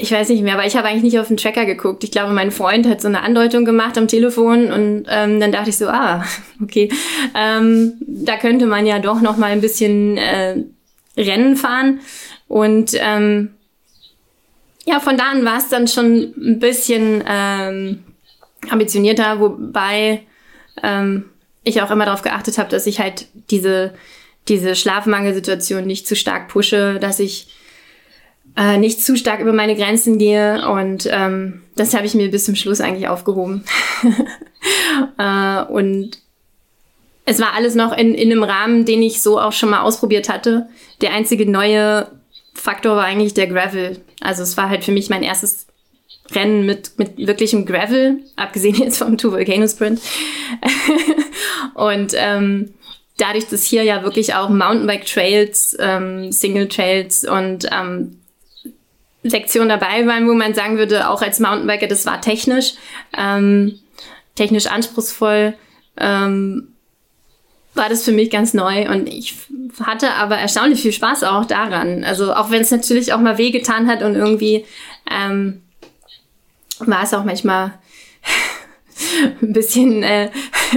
ich 0.00 0.12
weiß 0.12 0.28
nicht 0.28 0.44
mehr, 0.44 0.54
aber 0.54 0.64
ich 0.64 0.76
habe 0.76 0.86
eigentlich 0.86 1.02
nicht 1.02 1.18
auf 1.18 1.26
den 1.26 1.36
Tracker 1.36 1.66
geguckt. 1.66 2.04
Ich 2.04 2.12
glaube, 2.12 2.32
mein 2.32 2.52
Freund 2.52 2.86
hat 2.86 3.00
so 3.00 3.08
eine 3.08 3.22
Andeutung 3.22 3.64
gemacht 3.64 3.98
am 3.98 4.06
Telefon 4.06 4.70
und 4.70 5.06
ähm, 5.08 5.40
dann 5.40 5.50
dachte 5.50 5.70
ich 5.70 5.76
so, 5.76 5.88
ah, 5.88 6.24
okay, 6.62 6.88
ähm, 7.34 7.94
da 8.00 8.36
könnte 8.36 8.66
man 8.66 8.86
ja 8.86 9.00
doch 9.00 9.20
noch 9.20 9.36
mal 9.36 9.50
ein 9.50 9.60
bisschen 9.60 10.16
äh, 10.16 10.62
Rennen 11.16 11.56
fahren 11.56 11.98
und 12.46 12.92
ähm, 12.94 13.50
ja, 14.86 15.00
von 15.00 15.16
da 15.16 15.32
an 15.32 15.44
war 15.44 15.58
es 15.58 15.68
dann 15.68 15.88
schon 15.88 16.32
ein 16.36 16.60
bisschen 16.60 17.24
ähm, 17.28 18.04
ambitionierter, 18.70 19.40
wobei 19.40 20.22
ähm, 20.80 21.24
ich 21.64 21.82
auch 21.82 21.90
immer 21.90 22.04
darauf 22.04 22.22
geachtet 22.22 22.56
habe, 22.56 22.70
dass 22.70 22.86
ich 22.86 23.00
halt 23.00 23.26
diese 23.50 23.94
diese 24.46 24.76
Schlafmangelsituation 24.76 25.84
nicht 25.84 26.06
zu 26.06 26.16
stark 26.16 26.48
pushe, 26.48 26.98
dass 27.00 27.18
ich 27.18 27.48
äh, 28.58 28.76
nicht 28.76 29.02
zu 29.02 29.16
stark 29.16 29.40
über 29.40 29.52
meine 29.52 29.76
Grenzen 29.76 30.18
gehe. 30.18 30.68
Und 30.68 31.08
ähm, 31.10 31.62
das 31.76 31.94
habe 31.94 32.06
ich 32.06 32.14
mir 32.14 32.28
bis 32.30 32.44
zum 32.44 32.56
Schluss 32.56 32.80
eigentlich 32.80 33.08
aufgehoben. 33.08 33.64
äh, 35.18 35.62
und 35.62 36.18
es 37.24 37.38
war 37.40 37.54
alles 37.54 37.76
noch 37.76 37.96
in, 37.96 38.14
in 38.14 38.32
einem 38.32 38.42
Rahmen, 38.42 38.84
den 38.84 39.00
ich 39.00 39.22
so 39.22 39.40
auch 39.40 39.52
schon 39.52 39.70
mal 39.70 39.82
ausprobiert 39.82 40.28
hatte. 40.28 40.68
Der 41.00 41.12
einzige 41.12 41.48
neue 41.48 42.08
Faktor 42.52 42.96
war 42.96 43.04
eigentlich 43.04 43.34
der 43.34 43.46
Gravel. 43.46 44.00
Also 44.20 44.42
es 44.42 44.56
war 44.56 44.68
halt 44.68 44.82
für 44.82 44.92
mich 44.92 45.08
mein 45.08 45.22
erstes 45.22 45.68
Rennen 46.32 46.66
mit, 46.66 46.98
mit 46.98 47.16
wirklichem 47.16 47.64
Gravel, 47.64 48.18
abgesehen 48.36 48.74
jetzt 48.74 48.98
vom 48.98 49.16
Two 49.16 49.30
Volcano 49.30 49.68
Sprint. 49.68 50.00
und 51.74 52.12
ähm, 52.16 52.74
dadurch, 53.18 53.46
dass 53.46 53.64
hier 53.64 53.84
ja 53.84 54.02
wirklich 54.02 54.34
auch 54.34 54.48
Mountainbike 54.48 55.06
Trails, 55.06 55.76
ähm, 55.78 56.32
Single 56.32 56.68
Trails 56.68 57.24
und 57.24 57.68
ähm, 57.70 58.18
Sektionen 59.30 59.68
dabei 59.68 60.06
waren, 60.06 60.28
wo 60.28 60.34
man 60.34 60.54
sagen 60.54 60.78
würde, 60.78 61.08
auch 61.08 61.22
als 61.22 61.40
Mountainbiker, 61.40 61.86
das 61.86 62.06
war 62.06 62.20
technisch, 62.20 62.74
ähm, 63.16 63.78
technisch 64.34 64.66
anspruchsvoll, 64.66 65.54
ähm, 65.98 66.68
war 67.74 67.88
das 67.88 68.04
für 68.04 68.12
mich 68.12 68.30
ganz 68.30 68.54
neu 68.54 68.88
und 68.90 69.08
ich 69.08 69.34
hatte 69.84 70.12
aber 70.14 70.36
erstaunlich 70.36 70.82
viel 70.82 70.92
Spaß 70.92 71.22
auch 71.24 71.44
daran. 71.44 72.04
Also 72.04 72.34
auch 72.34 72.50
wenn 72.50 72.62
es 72.62 72.70
natürlich 72.70 73.12
auch 73.12 73.20
mal 73.20 73.38
wehgetan 73.38 73.88
hat 73.88 74.02
und 74.02 74.16
irgendwie 74.16 74.64
ähm, 75.10 75.62
war 76.80 77.04
es 77.04 77.14
auch 77.14 77.24
manchmal 77.24 77.72
ein 79.42 79.52
bisschen 79.52 80.02
äh, 80.02 80.30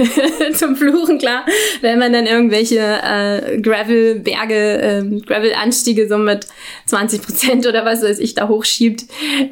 zum 0.54 0.76
Fluchen, 0.76 1.18
klar, 1.18 1.44
wenn 1.80 1.98
man 1.98 2.12
dann 2.12 2.26
irgendwelche 2.26 2.78
äh, 2.78 3.60
Gravel-Berge, 3.60 4.82
äh, 4.82 5.20
Gravel-Anstiege 5.20 6.08
so 6.08 6.18
mit 6.18 6.46
20 6.86 7.22
Prozent 7.22 7.66
oder 7.66 7.84
was 7.84 8.02
weiß 8.02 8.18
ich 8.18 8.34
da 8.34 8.48
hochschiebt 8.48 9.04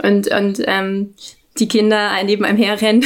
und, 0.03 0.33
und 0.33 0.63
ähm, 0.67 1.15
die 1.59 1.69
Kinder 1.69 2.13
neben 2.25 2.45
einem 2.45 2.59
herrennen, 2.59 3.05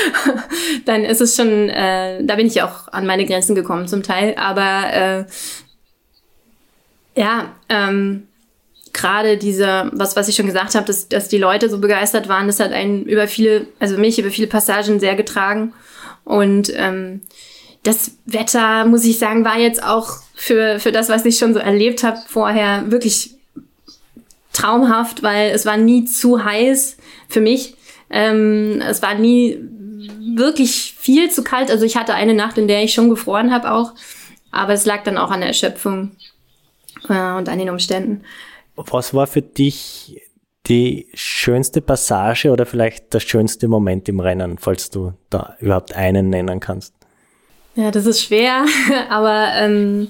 dann 0.84 1.04
ist 1.04 1.20
es 1.20 1.36
schon, 1.36 1.68
äh, 1.68 2.22
da 2.22 2.36
bin 2.36 2.46
ich 2.46 2.62
auch 2.62 2.88
an 2.88 3.06
meine 3.06 3.24
Grenzen 3.24 3.54
gekommen 3.54 3.88
zum 3.88 4.02
Teil, 4.02 4.34
aber 4.36 4.92
äh, 4.92 5.24
ja, 7.20 7.54
ähm, 7.68 8.28
gerade 8.92 9.36
diese, 9.36 9.90
was, 9.92 10.16
was 10.16 10.28
ich 10.28 10.36
schon 10.36 10.46
gesagt 10.46 10.74
habe, 10.74 10.86
dass, 10.86 11.08
dass 11.08 11.28
die 11.28 11.38
Leute 11.38 11.70
so 11.70 11.78
begeistert 11.78 12.28
waren, 12.28 12.46
das 12.46 12.60
hat 12.60 12.72
einen 12.72 13.04
über 13.04 13.26
viele, 13.26 13.66
also 13.78 13.96
mich 13.96 14.18
über 14.18 14.30
viele 14.30 14.46
Passagen 14.46 15.00
sehr 15.00 15.14
getragen. 15.14 15.72
Und 16.24 16.72
ähm, 16.76 17.22
das 17.82 18.12
Wetter, 18.26 18.84
muss 18.84 19.04
ich 19.04 19.18
sagen, 19.18 19.44
war 19.44 19.58
jetzt 19.58 19.82
auch 19.82 20.18
für, 20.34 20.78
für 20.78 20.92
das, 20.92 21.08
was 21.08 21.24
ich 21.24 21.38
schon 21.38 21.54
so 21.54 21.60
erlebt 21.60 22.04
habe 22.04 22.18
vorher, 22.26 22.90
wirklich 22.90 23.34
traumhaft, 24.52 25.22
weil 25.22 25.50
es 25.50 25.66
war 25.66 25.76
nie 25.76 26.04
zu 26.04 26.44
heiß 26.44 26.96
für 27.28 27.40
mich. 27.40 27.74
Ähm, 28.10 28.82
es 28.86 29.02
war 29.02 29.14
nie 29.14 29.58
wirklich 30.36 30.94
viel 30.98 31.30
zu 31.30 31.42
kalt. 31.42 31.70
Also 31.70 31.84
ich 31.84 31.96
hatte 31.96 32.14
eine 32.14 32.34
Nacht, 32.34 32.58
in 32.58 32.68
der 32.68 32.84
ich 32.84 32.92
schon 32.92 33.08
gefroren 33.08 33.52
habe 33.52 33.72
auch. 33.72 33.94
Aber 34.50 34.74
es 34.74 34.84
lag 34.84 35.02
dann 35.04 35.18
auch 35.18 35.30
an 35.30 35.40
der 35.40 35.48
Erschöpfung 35.48 36.12
äh, 37.08 37.32
und 37.32 37.48
an 37.48 37.58
den 37.58 37.70
Umständen. 37.70 38.22
Was 38.76 39.14
war 39.14 39.26
für 39.26 39.42
dich 39.42 40.20
die 40.66 41.08
schönste 41.14 41.80
Passage 41.80 42.50
oder 42.50 42.66
vielleicht 42.66 43.12
der 43.12 43.20
schönste 43.20 43.68
Moment 43.68 44.08
im 44.08 44.20
Rennen, 44.20 44.58
falls 44.58 44.90
du 44.90 45.12
da 45.28 45.56
überhaupt 45.60 45.94
einen 45.94 46.30
nennen 46.30 46.60
kannst? 46.60 46.94
Ja, 47.74 47.90
das 47.90 48.06
ist 48.06 48.22
schwer, 48.22 48.64
aber 49.08 49.48
ähm, 49.56 50.08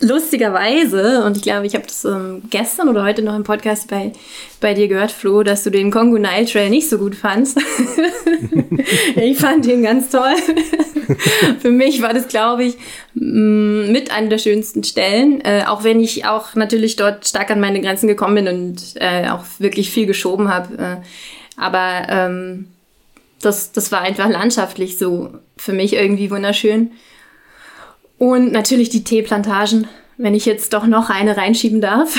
lustigerweise, 0.00 1.24
und 1.24 1.36
ich 1.36 1.42
glaube, 1.42 1.66
ich 1.66 1.74
habe 1.74 1.86
das 1.86 2.04
ähm, 2.04 2.42
gestern 2.50 2.88
oder 2.88 3.04
heute 3.04 3.22
noch 3.22 3.36
im 3.36 3.44
Podcast 3.44 3.88
bei, 3.88 4.12
bei 4.60 4.74
dir 4.74 4.88
gehört, 4.88 5.12
Flo, 5.12 5.42
dass 5.42 5.62
du 5.62 5.70
den 5.70 5.90
Kongo 5.90 6.18
Nile 6.18 6.46
Trail 6.46 6.70
nicht 6.70 6.88
so 6.88 6.98
gut 6.98 7.14
fandst. 7.14 7.58
ich 9.16 9.38
fand 9.38 9.66
den 9.66 9.82
ganz 9.82 10.08
toll. 10.08 10.34
Für 11.60 11.70
mich 11.70 12.02
war 12.02 12.14
das, 12.14 12.28
glaube 12.28 12.64
ich, 12.64 12.76
mm, 13.14 13.92
mit 13.92 14.10
einer 14.10 14.28
der 14.28 14.38
schönsten 14.38 14.84
Stellen, 14.84 15.40
äh, 15.42 15.64
auch 15.66 15.84
wenn 15.84 16.00
ich 16.00 16.24
auch 16.24 16.54
natürlich 16.54 16.96
dort 16.96 17.26
stark 17.26 17.50
an 17.50 17.60
meine 17.60 17.80
Grenzen 17.80 18.06
gekommen 18.06 18.36
bin 18.36 18.48
und 18.48 18.94
äh, 18.96 19.28
auch 19.28 19.44
wirklich 19.58 19.90
viel 19.90 20.06
geschoben 20.06 20.48
habe. 20.48 20.78
Äh, 20.78 20.96
aber 21.56 22.06
ähm, 22.08 22.68
das, 23.42 23.72
das 23.72 23.92
war 23.92 24.00
einfach 24.00 24.28
landschaftlich 24.28 24.98
so 24.98 25.30
für 25.56 25.72
mich 25.72 25.94
irgendwie 25.94 26.30
wunderschön. 26.30 26.92
Und 28.20 28.52
natürlich 28.52 28.90
die 28.90 29.02
Teeplantagen, 29.02 29.88
wenn 30.18 30.34
ich 30.34 30.44
jetzt 30.44 30.74
doch 30.74 30.86
noch 30.86 31.08
eine 31.08 31.38
reinschieben 31.38 31.80
darf, 31.80 32.14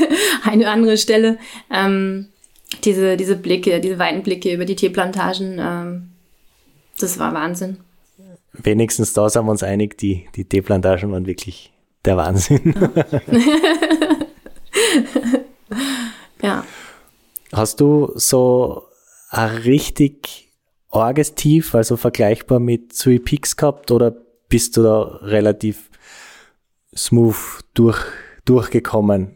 eine 0.42 0.68
andere 0.68 0.98
Stelle. 0.98 1.38
Ähm, 1.72 2.26
diese, 2.82 3.16
diese 3.16 3.36
Blicke, 3.36 3.80
diese 3.80 4.00
weiten 4.00 4.24
Blicke 4.24 4.52
über 4.52 4.64
die 4.64 4.74
Teeplantagen, 4.74 5.60
ähm, 5.60 6.10
das 6.98 7.20
war 7.20 7.32
Wahnsinn. 7.34 7.76
Wenigstens 8.52 9.12
da 9.12 9.30
sind 9.30 9.44
wir 9.44 9.52
uns 9.52 9.62
einig, 9.62 9.96
die, 9.96 10.26
die 10.34 10.44
Teeplantagen 10.44 11.12
waren 11.12 11.26
wirklich 11.26 11.72
der 12.04 12.16
Wahnsinn. 12.16 12.74
ja. 16.42 16.64
Hast 17.52 17.78
du 17.78 18.10
so 18.16 18.82
ein 19.30 19.50
richtig 19.58 20.48
arges 20.90 21.36
Tief, 21.36 21.76
also 21.76 21.96
vergleichbar 21.96 22.58
mit 22.58 22.98
Three 22.98 23.20
Peaks 23.20 23.56
gehabt 23.56 23.92
oder 23.92 24.23
bist 24.54 24.76
du 24.76 24.84
da 24.84 25.18
relativ 25.22 25.90
smooth 26.96 27.34
durch, 27.74 27.98
durchgekommen? 28.44 29.34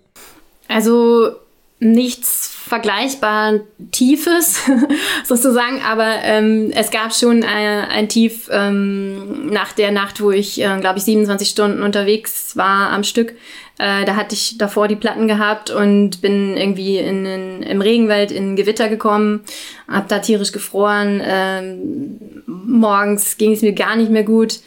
Also 0.68 1.30
nichts 1.80 2.46
vergleichbar 2.46 3.54
Tiefes 3.90 4.60
sozusagen, 5.24 5.82
aber 5.82 6.22
ähm, 6.22 6.70
es 6.72 6.92
gab 6.92 7.12
schon 7.12 7.42
ein, 7.42 7.88
ein 7.88 8.08
Tief 8.08 8.48
ähm, 8.52 9.46
nach 9.46 9.72
der 9.72 9.90
Nacht, 9.90 10.20
wo 10.20 10.30
ich, 10.30 10.60
äh, 10.60 10.78
glaube 10.78 10.98
ich, 10.98 11.04
27 11.04 11.48
Stunden 11.48 11.82
unterwegs 11.82 12.56
war 12.56 12.90
am 12.90 13.02
Stück. 13.02 13.30
Äh, 13.78 14.04
da 14.04 14.14
hatte 14.14 14.36
ich 14.36 14.56
davor 14.56 14.86
die 14.86 14.94
Platten 14.94 15.26
gehabt 15.26 15.70
und 15.70 16.20
bin 16.20 16.56
irgendwie 16.56 16.98
in, 16.98 17.26
in, 17.26 17.62
im 17.64 17.80
Regenwald 17.80 18.30
in 18.30 18.54
Gewitter 18.54 18.88
gekommen, 18.88 19.40
hab 19.88 20.06
da 20.06 20.20
tierisch 20.20 20.52
gefroren. 20.52 21.20
Ähm, 21.24 22.42
morgens 22.46 23.36
ging 23.36 23.50
es 23.50 23.62
mir 23.62 23.72
gar 23.72 23.96
nicht 23.96 24.12
mehr 24.12 24.22
gut. 24.22 24.60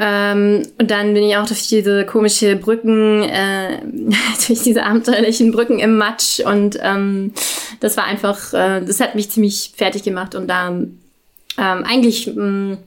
Ähm, 0.00 0.62
und 0.78 0.90
dann 0.92 1.12
bin 1.12 1.24
ich 1.24 1.36
auch 1.36 1.46
durch 1.46 1.66
diese 1.66 2.06
komische 2.06 2.54
Brücken, 2.54 3.24
äh, 3.24 3.80
durch 4.46 4.62
diese 4.62 4.84
abenteuerlichen 4.84 5.50
Brücken 5.50 5.80
im 5.80 5.96
Matsch 5.96 6.38
und 6.38 6.78
ähm, 6.80 7.32
das 7.80 7.96
war 7.96 8.04
einfach, 8.04 8.54
äh, 8.54 8.80
das 8.80 9.00
hat 9.00 9.16
mich 9.16 9.30
ziemlich 9.30 9.72
fertig 9.76 10.04
gemacht 10.04 10.36
und 10.36 10.46
da 10.46 10.68
ähm, 10.68 10.94
eigentlich 11.58 12.32
mh, 12.32 12.78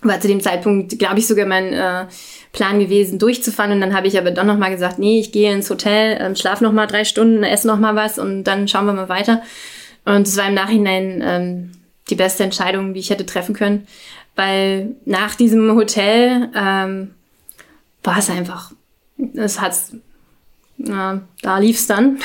war 0.00 0.18
zu 0.20 0.28
dem 0.28 0.40
Zeitpunkt, 0.40 0.98
glaube 0.98 1.18
ich, 1.18 1.26
sogar 1.26 1.44
mein 1.44 1.74
äh, 1.74 2.06
Plan 2.52 2.78
gewesen, 2.78 3.18
durchzufahren 3.18 3.72
und 3.72 3.82
dann 3.82 3.94
habe 3.94 4.06
ich 4.06 4.16
aber 4.16 4.30
doch 4.30 4.44
nochmal 4.44 4.70
gesagt, 4.70 4.98
nee, 4.98 5.20
ich 5.20 5.32
gehe 5.32 5.52
ins 5.52 5.68
Hotel, 5.68 6.16
ähm, 6.18 6.36
schlaf 6.36 6.62
nochmal 6.62 6.86
drei 6.86 7.04
Stunden, 7.04 7.42
esse 7.42 7.66
nochmal 7.66 7.96
was 7.96 8.18
und 8.18 8.44
dann 8.44 8.66
schauen 8.66 8.86
wir 8.86 8.94
mal 8.94 9.10
weiter. 9.10 9.42
Und 10.06 10.26
es 10.26 10.36
war 10.38 10.48
im 10.48 10.54
Nachhinein 10.54 11.22
ähm, 11.22 11.72
die 12.08 12.14
beste 12.14 12.44
Entscheidung, 12.44 12.94
die 12.94 13.00
ich 13.00 13.10
hätte 13.10 13.26
treffen 13.26 13.54
können 13.54 13.86
weil 14.36 14.96
nach 15.06 15.34
diesem 15.34 15.74
Hotel 15.74 16.50
ähm, 16.54 17.14
war 18.02 18.18
es 18.18 18.30
einfach, 18.30 18.72
es 19.34 19.60
hat's, 19.60 19.94
äh, 20.78 21.18
da 21.42 21.58
lief's 21.58 21.86
dann. 21.86 22.18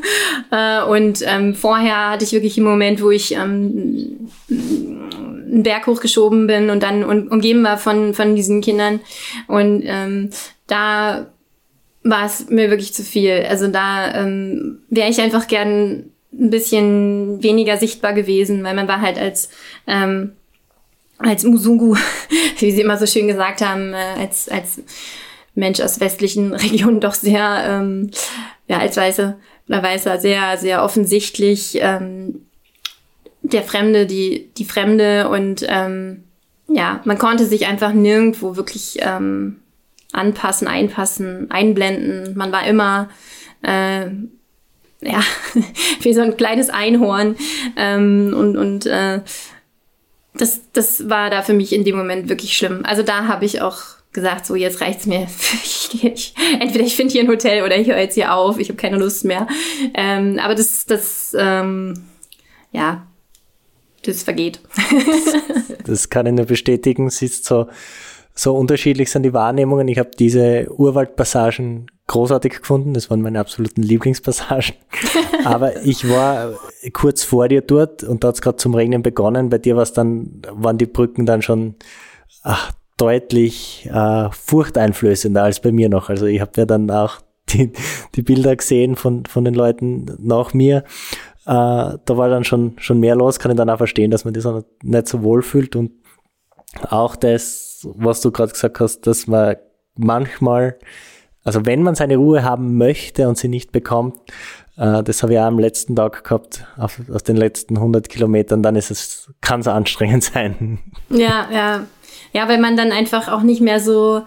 äh, 0.50 0.82
und 0.84 1.22
ähm, 1.26 1.54
vorher 1.54 2.10
hatte 2.10 2.24
ich 2.24 2.32
wirklich 2.32 2.58
einen 2.58 2.66
Moment, 2.66 3.02
wo 3.02 3.10
ich 3.10 3.34
ähm, 3.34 4.28
einen 4.50 5.62
Berg 5.62 5.86
hochgeschoben 5.86 6.46
bin 6.46 6.70
und 6.70 6.82
dann 6.82 7.02
um, 7.02 7.28
umgeben 7.28 7.64
war 7.64 7.78
von, 7.78 8.14
von 8.14 8.36
diesen 8.36 8.60
Kindern. 8.60 9.00
Und 9.46 9.82
ähm, 9.86 10.30
da 10.66 11.26
war 12.02 12.26
es 12.26 12.50
mir 12.50 12.68
wirklich 12.68 12.92
zu 12.92 13.02
viel. 13.02 13.46
Also 13.48 13.68
da 13.68 14.14
ähm, 14.14 14.80
wäre 14.90 15.08
ich 15.08 15.20
einfach 15.20 15.48
gern 15.48 16.10
ein 16.32 16.50
bisschen 16.50 17.42
weniger 17.42 17.78
sichtbar 17.78 18.12
gewesen, 18.12 18.62
weil 18.64 18.74
man 18.74 18.88
war 18.88 19.00
halt 19.00 19.18
als 19.18 19.48
ähm, 19.86 20.32
als 21.28 21.44
Musungu, 21.44 21.96
wie 22.58 22.70
sie 22.72 22.80
immer 22.80 22.98
so 22.98 23.06
schön 23.06 23.28
gesagt 23.28 23.60
haben, 23.60 23.92
äh, 23.92 24.20
als, 24.20 24.48
als 24.48 24.82
Mensch 25.54 25.80
aus 25.80 26.00
westlichen 26.00 26.54
Regionen 26.54 27.00
doch 27.00 27.14
sehr, 27.14 27.64
ähm, 27.68 28.10
ja, 28.68 28.78
als 28.78 28.96
Weiße 28.96 29.36
oder 29.68 29.82
Weißer 29.82 30.18
sehr, 30.18 30.58
sehr 30.58 30.82
offensichtlich 30.82 31.78
ähm, 31.80 32.46
der 33.42 33.62
Fremde, 33.62 34.06
die, 34.06 34.50
die 34.56 34.64
Fremde 34.64 35.28
und 35.28 35.64
ähm, 35.68 36.24
ja, 36.68 37.00
man 37.04 37.18
konnte 37.18 37.44
sich 37.44 37.66
einfach 37.66 37.92
nirgendwo 37.92 38.56
wirklich 38.56 38.98
ähm, 39.00 39.56
anpassen, 40.12 40.66
einpassen, 40.66 41.50
einblenden. 41.50 42.36
Man 42.36 42.52
war 42.52 42.66
immer 42.66 43.10
äh, 43.62 44.06
ja, 45.02 45.20
wie 46.00 46.14
so 46.14 46.22
ein 46.22 46.36
kleines 46.36 46.70
Einhorn 46.70 47.36
ähm, 47.76 48.34
und, 48.36 48.56
und 48.56 48.86
äh, 48.86 49.20
das, 50.34 50.60
das 50.72 51.08
war 51.08 51.30
da 51.30 51.42
für 51.42 51.54
mich 51.54 51.72
in 51.72 51.84
dem 51.84 51.96
Moment 51.96 52.28
wirklich 52.28 52.56
schlimm. 52.56 52.82
Also 52.84 53.02
da 53.02 53.26
habe 53.28 53.44
ich 53.44 53.60
auch 53.60 53.78
gesagt, 54.12 54.46
so 54.46 54.54
jetzt 54.54 54.80
reicht's 54.80 55.06
mir. 55.06 55.26
Ich, 56.02 56.34
entweder 56.58 56.84
ich 56.84 56.96
finde 56.96 57.12
hier 57.12 57.22
ein 57.22 57.28
Hotel 57.28 57.62
oder 57.62 57.78
ich 57.78 57.86
höre 57.86 57.98
jetzt 57.98 58.14
hier 58.14 58.34
auf. 58.34 58.58
Ich 58.58 58.68
habe 58.68 58.76
keine 58.76 58.98
Lust 58.98 59.24
mehr. 59.24 59.46
Ähm, 59.94 60.40
aber 60.42 60.56
das, 60.56 60.86
das, 60.86 61.36
ähm, 61.38 61.94
ja, 62.72 63.06
das 64.02 64.24
vergeht. 64.24 64.58
das 65.86 66.10
kann 66.10 66.26
ich 66.26 66.32
nur 66.32 66.46
bestätigen. 66.46 67.06
Es 67.06 67.22
ist 67.22 67.44
so, 67.44 67.68
so 68.34 68.56
unterschiedlich 68.56 69.08
sind 69.08 69.22
die 69.22 69.32
Wahrnehmungen. 69.32 69.86
Ich 69.86 70.00
habe 70.00 70.10
diese 70.18 70.66
Urwaldpassagen 70.68 71.86
großartig 72.06 72.60
gefunden. 72.60 72.94
Das 72.94 73.10
waren 73.10 73.22
meine 73.22 73.40
absoluten 73.40 73.82
Lieblingspassagen. 73.82 74.74
Aber 75.44 75.82
ich 75.82 76.08
war 76.08 76.52
kurz 76.92 77.24
vor 77.24 77.48
dir 77.48 77.62
dort 77.62 78.02
und 78.02 78.24
da 78.24 78.28
hat 78.28 78.36
es 78.36 78.42
gerade 78.42 78.56
zum 78.56 78.74
Regnen 78.74 79.02
begonnen. 79.02 79.50
Bei 79.50 79.58
dir 79.58 79.76
war's 79.76 79.92
dann, 79.92 80.42
waren 80.50 80.78
die 80.78 80.86
Brücken 80.86 81.26
dann 81.26 81.42
schon 81.42 81.76
ach, 82.42 82.72
deutlich 82.96 83.88
äh, 83.92 84.28
furchteinflößender 84.30 85.42
als 85.42 85.60
bei 85.60 85.72
mir 85.72 85.88
noch. 85.88 86.08
Also 86.08 86.26
ich 86.26 86.40
habe 86.40 86.52
ja 86.56 86.66
dann 86.66 86.90
auch 86.90 87.20
die, 87.50 87.72
die 88.14 88.22
Bilder 88.22 88.56
gesehen 88.56 88.96
von, 88.96 89.26
von 89.26 89.44
den 89.44 89.54
Leuten 89.54 90.16
nach 90.18 90.54
mir. 90.54 90.84
Äh, 91.46 91.98
da 92.04 92.16
war 92.16 92.28
dann 92.28 92.44
schon, 92.44 92.74
schon 92.78 93.00
mehr 93.00 93.16
los, 93.16 93.38
kann 93.38 93.50
ich 93.50 93.56
dann 93.56 93.70
auch 93.70 93.78
verstehen, 93.78 94.10
dass 94.10 94.24
man 94.24 94.34
das 94.34 94.46
auch 94.46 94.62
nicht 94.82 95.08
so 95.08 95.22
wohl 95.22 95.42
fühlt 95.42 95.76
und 95.76 95.92
auch 96.88 97.16
das 97.16 97.74
was 97.84 98.20
du 98.20 98.30
gerade 98.30 98.52
gesagt 98.52 98.80
hast, 98.80 99.06
dass 99.06 99.26
man 99.26 99.56
manchmal, 99.96 100.78
also 101.44 101.66
wenn 101.66 101.82
man 101.82 101.94
seine 101.94 102.16
Ruhe 102.16 102.42
haben 102.42 102.76
möchte 102.76 103.28
und 103.28 103.38
sie 103.38 103.48
nicht 103.48 103.70
bekommt, 103.70 104.16
äh, 104.76 105.02
das 105.02 105.22
habe 105.22 105.34
ich 105.34 105.38
auch 105.38 105.44
am 105.44 105.58
letzten 105.58 105.94
Tag 105.94 106.24
gehabt, 106.24 106.66
aus 106.76 107.22
den 107.22 107.36
letzten 107.36 107.76
100 107.76 108.08
Kilometern, 108.08 108.62
dann 108.62 108.76
ist 108.76 108.90
es, 108.90 109.30
kann 109.40 109.60
es 109.60 109.68
anstrengend 109.68 110.24
sein. 110.34 110.78
Ja, 111.10 111.48
ja. 111.52 111.86
Ja, 112.32 112.48
weil 112.48 112.58
man 112.58 112.76
dann 112.76 112.90
einfach 112.90 113.28
auch 113.28 113.42
nicht 113.42 113.60
mehr 113.60 113.78
so, 113.78 114.22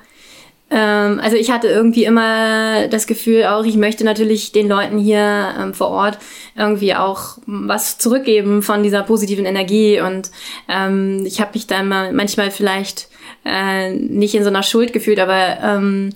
ähm, 0.70 1.20
also 1.22 1.36
ich 1.36 1.52
hatte 1.52 1.68
irgendwie 1.68 2.06
immer 2.06 2.88
das 2.88 3.06
Gefühl 3.06 3.46
auch, 3.46 3.66
ich 3.66 3.76
möchte 3.76 4.06
natürlich 4.06 4.54
den 4.54 4.70
Leuten 4.70 4.98
hier 4.98 5.54
ähm, 5.60 5.74
vor 5.74 5.90
Ort 5.90 6.18
irgendwie 6.56 6.96
auch 6.96 7.38
was 7.46 7.98
zurückgeben 7.98 8.62
von 8.62 8.84
dieser 8.84 9.04
positiven 9.04 9.46
Energie 9.46 10.00
und 10.00 10.32
ähm, 10.70 11.24
ich 11.26 11.42
habe 11.42 11.52
mich 11.56 11.68
dann 11.68 11.90
mal 11.90 12.14
manchmal 12.14 12.50
vielleicht 12.50 13.10
äh, 13.44 13.92
nicht 13.94 14.36
in 14.36 14.44
so 14.44 14.50
einer 14.50 14.64
Schuld 14.64 14.94
gefühlt, 14.94 15.20
aber 15.20 15.58
ähm, 15.62 16.14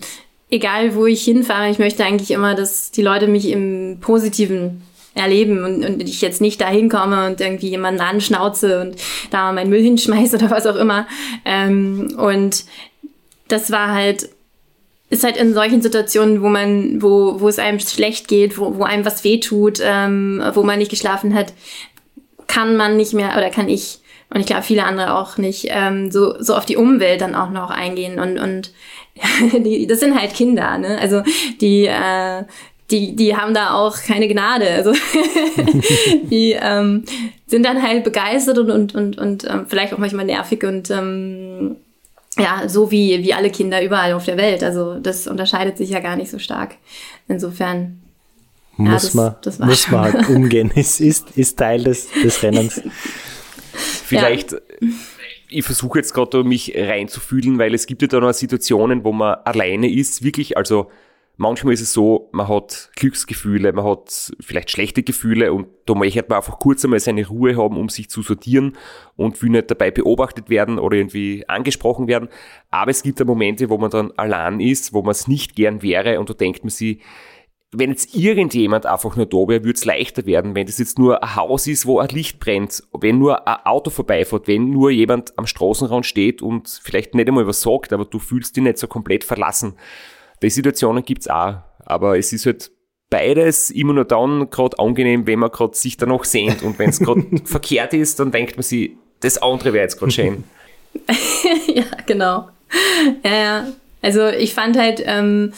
egal 0.51 0.95
wo 0.95 1.05
ich 1.05 1.23
hinfahre, 1.23 1.69
ich 1.69 1.79
möchte 1.79 2.05
eigentlich 2.05 2.31
immer, 2.31 2.53
dass 2.53 2.91
die 2.91 3.01
Leute 3.01 3.27
mich 3.27 3.49
im 3.49 3.97
Positiven 4.01 4.83
erleben 5.13 5.63
und, 5.63 5.83
und 5.83 6.01
ich 6.01 6.21
jetzt 6.21 6.41
nicht 6.41 6.61
da 6.61 6.67
hinkomme 6.67 7.27
und 7.27 7.41
irgendwie 7.41 7.69
jemanden 7.69 8.01
anschnauze 8.01 8.81
und 8.81 8.95
da 9.29 9.51
meinen 9.51 9.69
Müll 9.69 9.81
hinschmeiße 9.81 10.35
oder 10.37 10.51
was 10.51 10.67
auch 10.67 10.75
immer. 10.75 11.07
Ähm, 11.45 12.15
und 12.17 12.65
das 13.47 13.71
war 13.71 13.93
halt, 13.93 14.29
ist 15.09 15.23
halt 15.23 15.35
in 15.35 15.53
solchen 15.53 15.81
Situationen, 15.81 16.41
wo 16.41 16.47
man, 16.47 17.01
wo, 17.01 17.39
wo 17.39 17.49
es 17.49 17.59
einem 17.59 17.79
schlecht 17.79 18.27
geht, 18.27 18.57
wo, 18.57 18.77
wo 18.77 18.83
einem 18.83 19.05
was 19.05 19.23
wehtut, 19.23 19.79
ähm, 19.83 20.41
wo 20.53 20.63
man 20.63 20.79
nicht 20.79 20.91
geschlafen 20.91 21.33
hat, 21.33 21.53
kann 22.47 22.75
man 22.77 22.97
nicht 22.97 23.13
mehr 23.13 23.35
oder 23.37 23.49
kann 23.49 23.69
ich 23.69 23.99
und 24.33 24.39
ich 24.39 24.45
glaube 24.45 24.63
viele 24.63 24.85
andere 24.85 25.13
auch 25.17 25.37
nicht 25.37 25.67
ähm, 25.69 26.09
so 26.09 26.41
so 26.41 26.55
auf 26.55 26.65
die 26.65 26.77
Umwelt 26.77 27.19
dann 27.21 27.35
auch 27.35 27.49
noch 27.49 27.69
eingehen 27.69 28.19
und 28.19 28.39
und 28.39 28.71
die, 29.53 29.87
das 29.87 29.99
sind 29.99 30.19
halt 30.19 30.33
Kinder, 30.33 30.77
ne? 30.77 30.97
Also 30.99 31.23
die 31.59 31.85
äh, 31.85 32.43
die, 32.91 33.15
die 33.15 33.35
haben 33.35 33.53
da 33.53 33.73
auch 33.73 33.97
keine 33.97 34.27
Gnade. 34.27 34.69
Also 34.69 34.93
die 36.23 36.57
ähm, 36.61 37.05
sind 37.47 37.65
dann 37.65 37.81
halt 37.81 38.03
begeistert 38.03 38.57
und, 38.57 38.69
und, 38.69 38.95
und, 38.95 39.17
und 39.17 39.43
ähm, 39.49 39.65
vielleicht 39.67 39.93
auch 39.93 39.97
manchmal 39.97 40.25
nervig 40.25 40.63
und 40.63 40.91
ähm, 40.91 41.77
ja, 42.37 42.67
so 42.67 42.91
wie, 42.91 43.23
wie 43.23 43.33
alle 43.33 43.49
Kinder 43.49 43.83
überall 43.83 44.13
auf 44.13 44.25
der 44.25 44.37
Welt. 44.37 44.63
Also 44.63 44.99
das 44.99 45.27
unterscheidet 45.27 45.77
sich 45.77 45.89
ja 45.89 45.99
gar 45.99 46.15
nicht 46.15 46.31
so 46.31 46.39
stark. 46.39 46.75
Insofern. 47.27 48.01
Muss, 48.77 48.87
ja, 48.87 48.93
das, 48.93 49.13
man, 49.13 49.35
das 49.41 49.59
muss 49.59 49.87
man 49.89 50.13
halt 50.13 50.29
umgehen. 50.29 50.71
Es 50.75 50.99
ist, 50.99 51.37
ist 51.37 51.57
Teil 51.57 51.83
des, 51.83 52.07
des 52.23 52.41
Rennens. 52.41 52.81
Vielleicht, 53.73 54.53
ja. 54.53 54.59
Ich 55.51 55.65
versuche 55.65 55.99
jetzt 55.99 56.13
gerade 56.13 56.43
mich 56.43 56.73
reinzufühlen, 56.75 57.59
weil 57.59 57.73
es 57.73 57.85
gibt 57.85 58.01
ja 58.01 58.07
da 58.07 58.19
noch 58.19 58.33
Situationen, 58.33 59.03
wo 59.03 59.11
man 59.11 59.35
alleine 59.43 59.91
ist, 59.91 60.23
wirklich, 60.23 60.57
also 60.57 60.89
manchmal 61.37 61.73
ist 61.73 61.81
es 61.81 61.93
so, 61.93 62.29
man 62.31 62.47
hat 62.47 62.89
Glücksgefühle, 62.95 63.73
man 63.73 63.83
hat 63.83 64.31
vielleicht 64.39 64.71
schlechte 64.71 65.03
Gefühle 65.03 65.51
und 65.51 65.67
da 65.85 65.93
möchte 65.93 66.23
man 66.27 66.37
einfach 66.37 66.59
kurz 66.59 66.85
einmal 66.85 66.99
seine 66.99 67.27
Ruhe 67.27 67.57
haben, 67.57 67.77
um 67.77 67.89
sich 67.89 68.09
zu 68.09 68.21
sortieren 68.21 68.77
und 69.15 69.41
will 69.41 69.49
nicht 69.49 69.69
dabei 69.69 69.91
beobachtet 69.91 70.49
werden 70.49 70.79
oder 70.79 70.97
irgendwie 70.97 71.47
angesprochen 71.47 72.07
werden. 72.07 72.29
Aber 72.69 72.91
es 72.91 73.03
gibt 73.03 73.19
da 73.19 73.25
Momente, 73.25 73.69
wo 73.69 73.77
man 73.77 73.89
dann 73.91 74.11
allein 74.17 74.59
ist, 74.59 74.93
wo 74.93 75.01
man 75.01 75.11
es 75.11 75.27
nicht 75.27 75.55
gern 75.55 75.81
wäre 75.81 76.19
und 76.19 76.29
da 76.29 76.33
denkt 76.33 76.63
man 76.63 76.69
sich, 76.69 77.01
wenn 77.73 77.89
jetzt 77.89 78.13
irgendjemand 78.13 78.85
einfach 78.85 79.15
nur 79.15 79.25
da 79.25 79.37
wäre, 79.47 79.63
würde 79.63 79.77
es 79.77 79.85
leichter 79.85 80.25
werden, 80.25 80.55
wenn 80.55 80.65
das 80.65 80.77
jetzt 80.77 80.99
nur 80.99 81.23
ein 81.23 81.35
Haus 81.35 81.67
ist, 81.67 81.85
wo 81.85 81.99
ein 81.99 82.09
Licht 82.09 82.39
brennt, 82.39 82.83
wenn 82.91 83.17
nur 83.17 83.47
ein 83.47 83.65
Auto 83.65 83.89
vorbeifährt, 83.89 84.47
wenn 84.47 84.71
nur 84.71 84.91
jemand 84.91 85.37
am 85.37 85.47
Straßenrand 85.47 86.05
steht 86.05 86.41
und 86.41 86.81
vielleicht 86.83 87.15
nicht 87.15 87.29
einmal 87.29 87.47
was 87.47 87.61
sagt, 87.61 87.93
aber 87.93 88.03
du 88.03 88.19
fühlst 88.19 88.57
dich 88.57 88.63
nicht 88.63 88.77
so 88.77 88.87
komplett 88.87 89.23
verlassen. 89.23 89.75
Die 90.43 90.49
Situationen 90.49 91.05
gibt's 91.05 91.29
auch, 91.29 91.59
aber 91.85 92.17
es 92.17 92.33
ist 92.33 92.45
halt 92.45 92.71
beides 93.09 93.69
immer 93.69 93.93
nur 93.93 94.05
dann 94.05 94.49
gerade 94.49 94.77
angenehm, 94.77 95.25
wenn 95.25 95.39
man 95.39 95.51
gerade 95.51 95.75
sich 95.75 95.95
da 95.95 96.05
noch 96.05 96.25
sehnt 96.25 96.63
und 96.63 96.77
wenn 96.77 96.89
es 96.89 96.99
gerade 96.99 97.25
verkehrt 97.45 97.93
ist, 97.93 98.19
dann 98.19 98.31
denkt 98.31 98.57
man 98.57 98.63
sich, 98.63 98.91
das 99.21 99.41
andere 99.41 99.71
wäre 99.71 99.83
jetzt 99.83 99.97
gerade 99.97 100.11
schön. 100.11 100.43
ja, 101.73 101.83
genau. 102.05 102.49
Ja, 103.23 103.33
ja. 103.33 103.67
Also 104.01 104.27
ich 104.27 104.53
fand 104.53 104.77
halt, 104.77 105.01
ähm, 105.05 105.53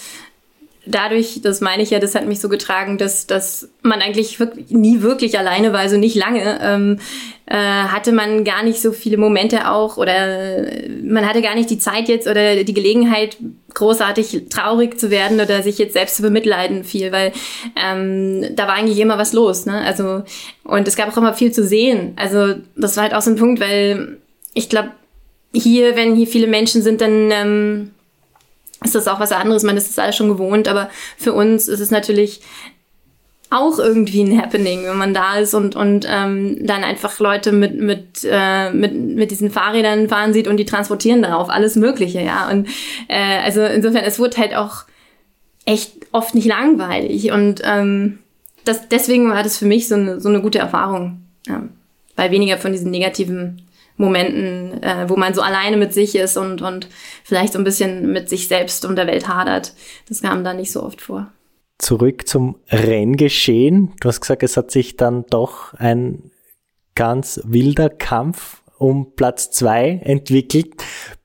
dadurch, 0.85 1.41
das 1.41 1.61
meine 1.61 1.84
ich 1.84 1.91
ja, 1.91 1.99
das 1.99 2.15
hat 2.15 2.26
mich 2.26 2.39
so 2.39 2.49
getragen, 2.49 2.97
dass, 2.97 3.26
dass 3.26 3.69
man 3.81 4.01
eigentlich 4.01 4.39
wirklich, 4.39 4.69
nie 4.69 5.01
wirklich 5.01 5.38
alleine 5.39 5.72
war, 5.72 5.80
also 5.80 5.97
nicht 5.97 6.15
lange, 6.15 6.60
ähm, 6.61 6.99
äh, 7.45 7.55
hatte 7.55 8.11
man 8.11 8.43
gar 8.43 8.64
nicht 8.64 8.81
so 8.81 8.91
viele 8.91 9.18
Momente 9.18 9.69
auch 9.69 9.97
oder 9.97 10.65
man 11.03 11.27
hatte 11.27 11.41
gar 11.41 11.55
nicht 11.55 11.69
die 11.69 11.77
Zeit 11.77 12.10
jetzt 12.10 12.27
oder 12.27 12.64
die 12.64 12.73
Gelegenheit, 12.73 13.38
großartig 13.73 14.45
traurig 14.49 14.99
zu 14.99 15.10
werden 15.10 15.39
oder 15.39 15.64
sich 15.64 15.77
jetzt 15.77 15.93
selbst 15.93 16.18
zu 16.18 16.22
bemitleiden 16.22 16.84
viel, 16.84 17.11
weil 17.11 17.31
ähm, 17.76 18.55
da 18.55 18.68
war 18.68 18.76
eigentlich 18.76 18.99
immer 18.99 19.18
was 19.18 19.34
los. 19.34 19.65
Ne? 19.65 19.81
Also 19.81 20.23
und 20.64 20.88
es 20.88 20.95
gab 20.95 21.11
auch 21.11 21.18
immer 21.18 21.34
viel 21.34 21.51
zu 21.51 21.64
sehen. 21.64 22.14
Also 22.18 22.55
das 22.76 22.97
war 22.97 23.03
halt 23.03 23.14
auch 23.14 23.22
so 23.22 23.31
ein 23.31 23.38
Punkt, 23.38 23.60
weil 23.60 24.18
ich 24.53 24.69
glaube, 24.69 24.91
hier, 25.53 25.95
wenn 25.95 26.15
hier 26.15 26.27
viele 26.27 26.47
Menschen 26.47 26.81
sind, 26.81 27.01
dann 27.01 27.30
ähm, 27.31 27.91
ist 28.84 28.95
das 28.95 29.07
auch 29.07 29.19
was 29.19 29.31
anderes. 29.31 29.64
Man 29.64 29.77
ist 29.77 29.89
das 29.89 29.99
alles 29.99 30.15
schon 30.15 30.30
gewohnt, 30.30 30.68
aber 30.68 30.89
für 31.18 31.34
uns 31.34 31.68
ist 31.68 31.80
es 31.80 31.91
natürlich 31.91 32.41
auch 33.49 33.77
irgendwie 33.77 34.23
ein 34.23 34.41
Happening, 34.41 34.85
wenn 34.85 34.97
man 34.97 35.14
da 35.14 35.38
ist 35.38 35.53
und, 35.53 35.76
und 35.76 36.07
ähm, 36.10 36.65
dann 36.65 36.84
einfach 36.84 37.19
Leute 37.19 37.51
mit, 37.51 37.80
mit, 37.80 38.27
äh, 38.27 38.72
mit, 38.72 38.95
mit 38.95 39.30
diesen 39.30 39.51
Fahrrädern 39.51 40.10
fahren 40.10 40.34
sieht 40.34 40.47
und 40.47 40.57
die 40.57 40.65
transportieren 40.65 41.22
darauf 41.22 41.49
alles 41.49 41.76
Mögliche, 41.76 42.22
ja. 42.22 42.49
Und 42.49 42.68
äh, 43.07 43.39
also 43.43 43.61
insofern, 43.61 44.05
es 44.05 44.18
wurde 44.18 44.38
halt 44.38 44.55
auch 44.55 44.85
echt 45.65 45.93
oft 46.11 46.34
nicht 46.34 46.47
langweilig. 46.47 47.31
Und 47.31 47.61
ähm, 47.64 48.19
das, 48.65 48.89
deswegen 48.89 49.30
war 49.30 49.43
das 49.43 49.57
für 49.57 49.65
mich 49.65 49.88
so 49.88 49.95
eine, 49.95 50.19
so 50.19 50.30
eine 50.30 50.41
gute 50.41 50.60
Erfahrung. 50.60 51.22
Ja. 51.47 51.64
Weil 52.15 52.31
weniger 52.31 52.57
von 52.57 52.72
diesen 52.72 52.91
negativen 52.91 53.61
Momenten, 53.98 54.82
äh, 54.82 55.07
wo 55.07 55.15
man 55.15 55.34
so 55.34 55.41
alleine 55.41 55.78
mit 55.78 55.94
sich 55.94 56.15
ist 56.15 56.38
und, 56.38 56.61
und 56.61 56.88
vielleicht 57.24 57.53
so 57.53 57.60
ein 57.60 57.64
bisschen 57.64 58.11
mit 58.11 58.30
sich 58.30 58.48
selbst 58.48 58.86
und 58.86 58.95
der 58.95 59.07
Welt 59.07 59.28
hadert. 59.28 59.74
Das 60.10 60.22
kam 60.22 60.44
da 60.44 60.53
nicht 60.53 60.72
so 60.72 60.84
oft 60.84 61.02
vor. 61.02 61.32
Zurück 61.78 62.28
zum 62.28 62.56
Renngeschehen. 62.70 63.94
Du 63.99 64.07
hast 64.07 64.22
gesagt, 64.22 64.44
es 64.44 64.57
hat 64.57 64.72
sich 64.72 64.98
dann 64.98 65.26
doch 65.30 65.74
ein 65.76 66.32
ganz 66.95 67.41
wilder 67.45 67.90
Kampf 67.90 68.61
um 68.78 69.15
Platz 69.15 69.52
zwei 69.52 70.02
entwickelt, 70.03 70.74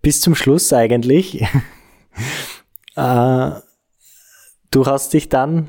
bis 0.03 0.21
zum 0.21 0.35
Schluss 0.35 0.73
eigentlich. 0.73 1.43
äh, 2.97 3.51
du 4.71 4.87
hast 4.87 5.13
dich 5.13 5.29
dann 5.29 5.69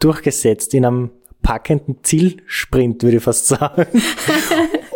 durchgesetzt 0.00 0.74
in 0.74 0.84
einem 0.84 1.10
packenden 1.42 2.02
Zielsprint, 2.02 3.02
würde 3.02 3.18
ich 3.18 3.22
fast 3.22 3.46
sagen. 3.46 3.86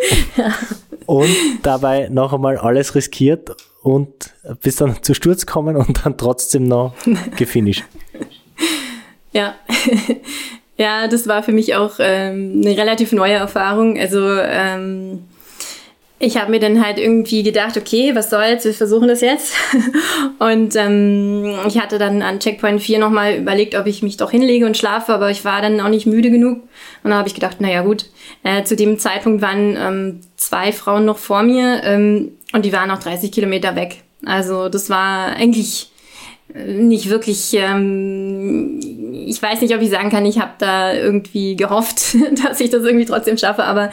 ja 0.36 0.52
und 1.06 1.34
dabei 1.62 2.08
noch 2.10 2.32
einmal 2.32 2.58
alles 2.58 2.94
riskiert 2.94 3.56
und 3.82 4.34
bis 4.62 4.76
dann 4.76 5.02
zu 5.02 5.14
Sturz 5.14 5.46
kommen 5.46 5.76
und 5.76 6.04
dann 6.04 6.16
trotzdem 6.16 6.64
noch 6.64 6.94
gefinisht. 7.36 7.84
Ja. 9.32 9.54
ja, 10.76 11.08
das 11.08 11.28
war 11.28 11.42
für 11.42 11.52
mich 11.52 11.74
auch 11.74 11.94
ähm, 11.98 12.62
eine 12.64 12.76
relativ 12.76 13.12
neue 13.12 13.34
Erfahrung. 13.34 13.98
Also 13.98 14.20
ähm, 14.40 15.24
ich 16.24 16.36
habe 16.36 16.50
mir 16.50 16.60
dann 16.60 16.84
halt 16.84 16.98
irgendwie 16.98 17.42
gedacht, 17.42 17.76
okay, 17.76 18.14
was 18.14 18.30
soll's, 18.30 18.64
wir 18.64 18.74
versuchen 18.74 19.08
das 19.08 19.20
jetzt. 19.20 19.54
und 20.38 20.74
ähm, 20.76 21.54
ich 21.66 21.78
hatte 21.78 21.98
dann 21.98 22.22
an 22.22 22.40
Checkpoint 22.40 22.82
4 22.82 22.98
nochmal 22.98 23.36
überlegt, 23.36 23.74
ob 23.74 23.86
ich 23.86 24.02
mich 24.02 24.16
doch 24.16 24.30
hinlege 24.30 24.66
und 24.66 24.76
schlafe, 24.76 25.12
aber 25.12 25.30
ich 25.30 25.44
war 25.44 25.62
dann 25.62 25.80
auch 25.80 25.88
nicht 25.88 26.06
müde 26.06 26.30
genug. 26.30 26.62
Und 27.02 27.10
dann 27.10 27.14
habe 27.14 27.28
ich 27.28 27.34
gedacht, 27.34 27.60
naja 27.60 27.82
gut, 27.82 28.06
äh, 28.42 28.64
zu 28.64 28.76
dem 28.76 28.98
Zeitpunkt 28.98 29.42
waren 29.42 29.76
ähm, 29.78 30.20
zwei 30.36 30.72
Frauen 30.72 31.04
noch 31.04 31.18
vor 31.18 31.42
mir 31.42 31.82
ähm, 31.84 32.32
und 32.52 32.64
die 32.64 32.72
waren 32.72 32.90
auch 32.90 32.98
30 32.98 33.30
Kilometer 33.30 33.76
weg. 33.76 34.02
Also 34.24 34.68
das 34.68 34.90
war 34.90 35.36
eigentlich 35.36 35.90
nicht 36.54 37.10
wirklich, 37.10 37.52
ähm, 37.54 38.80
ich 39.26 39.42
weiß 39.42 39.60
nicht, 39.60 39.74
ob 39.74 39.82
ich 39.82 39.90
sagen 39.90 40.10
kann, 40.10 40.24
ich 40.24 40.38
habe 40.38 40.52
da 40.58 40.94
irgendwie 40.94 41.56
gehofft, 41.56 42.16
dass 42.44 42.60
ich 42.60 42.70
das 42.70 42.84
irgendwie 42.84 43.06
trotzdem 43.06 43.36
schaffe, 43.36 43.64
aber 43.64 43.90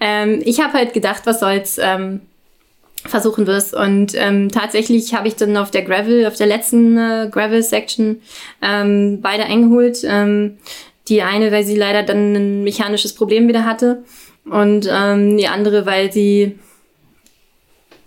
ähm, 0.00 0.40
ich 0.44 0.60
habe 0.60 0.72
halt 0.72 0.94
gedacht, 0.94 1.22
was 1.24 1.40
soll's, 1.40 1.78
ähm, 1.78 2.20
versuchen 3.04 3.46
wir's. 3.46 3.74
Und 3.74 4.12
ähm, 4.16 4.50
tatsächlich 4.50 5.14
habe 5.14 5.28
ich 5.28 5.36
dann 5.36 5.56
auf 5.56 5.70
der 5.70 5.82
Gravel, 5.82 6.26
auf 6.26 6.34
der 6.34 6.48
letzten 6.48 6.96
äh, 6.98 7.28
Gravel-Section 7.30 8.20
ähm, 8.60 9.20
beide 9.22 9.44
eingeholt. 9.44 9.98
Ähm, 10.04 10.58
die 11.08 11.22
eine, 11.22 11.50
weil 11.52 11.64
sie 11.64 11.76
leider 11.76 12.02
dann 12.02 12.34
ein 12.34 12.64
mechanisches 12.64 13.14
Problem 13.14 13.48
wieder 13.48 13.64
hatte 13.64 14.02
und 14.44 14.88
ähm, 14.90 15.36
die 15.36 15.48
andere, 15.48 15.86
weil 15.86 16.12
sie 16.12 16.58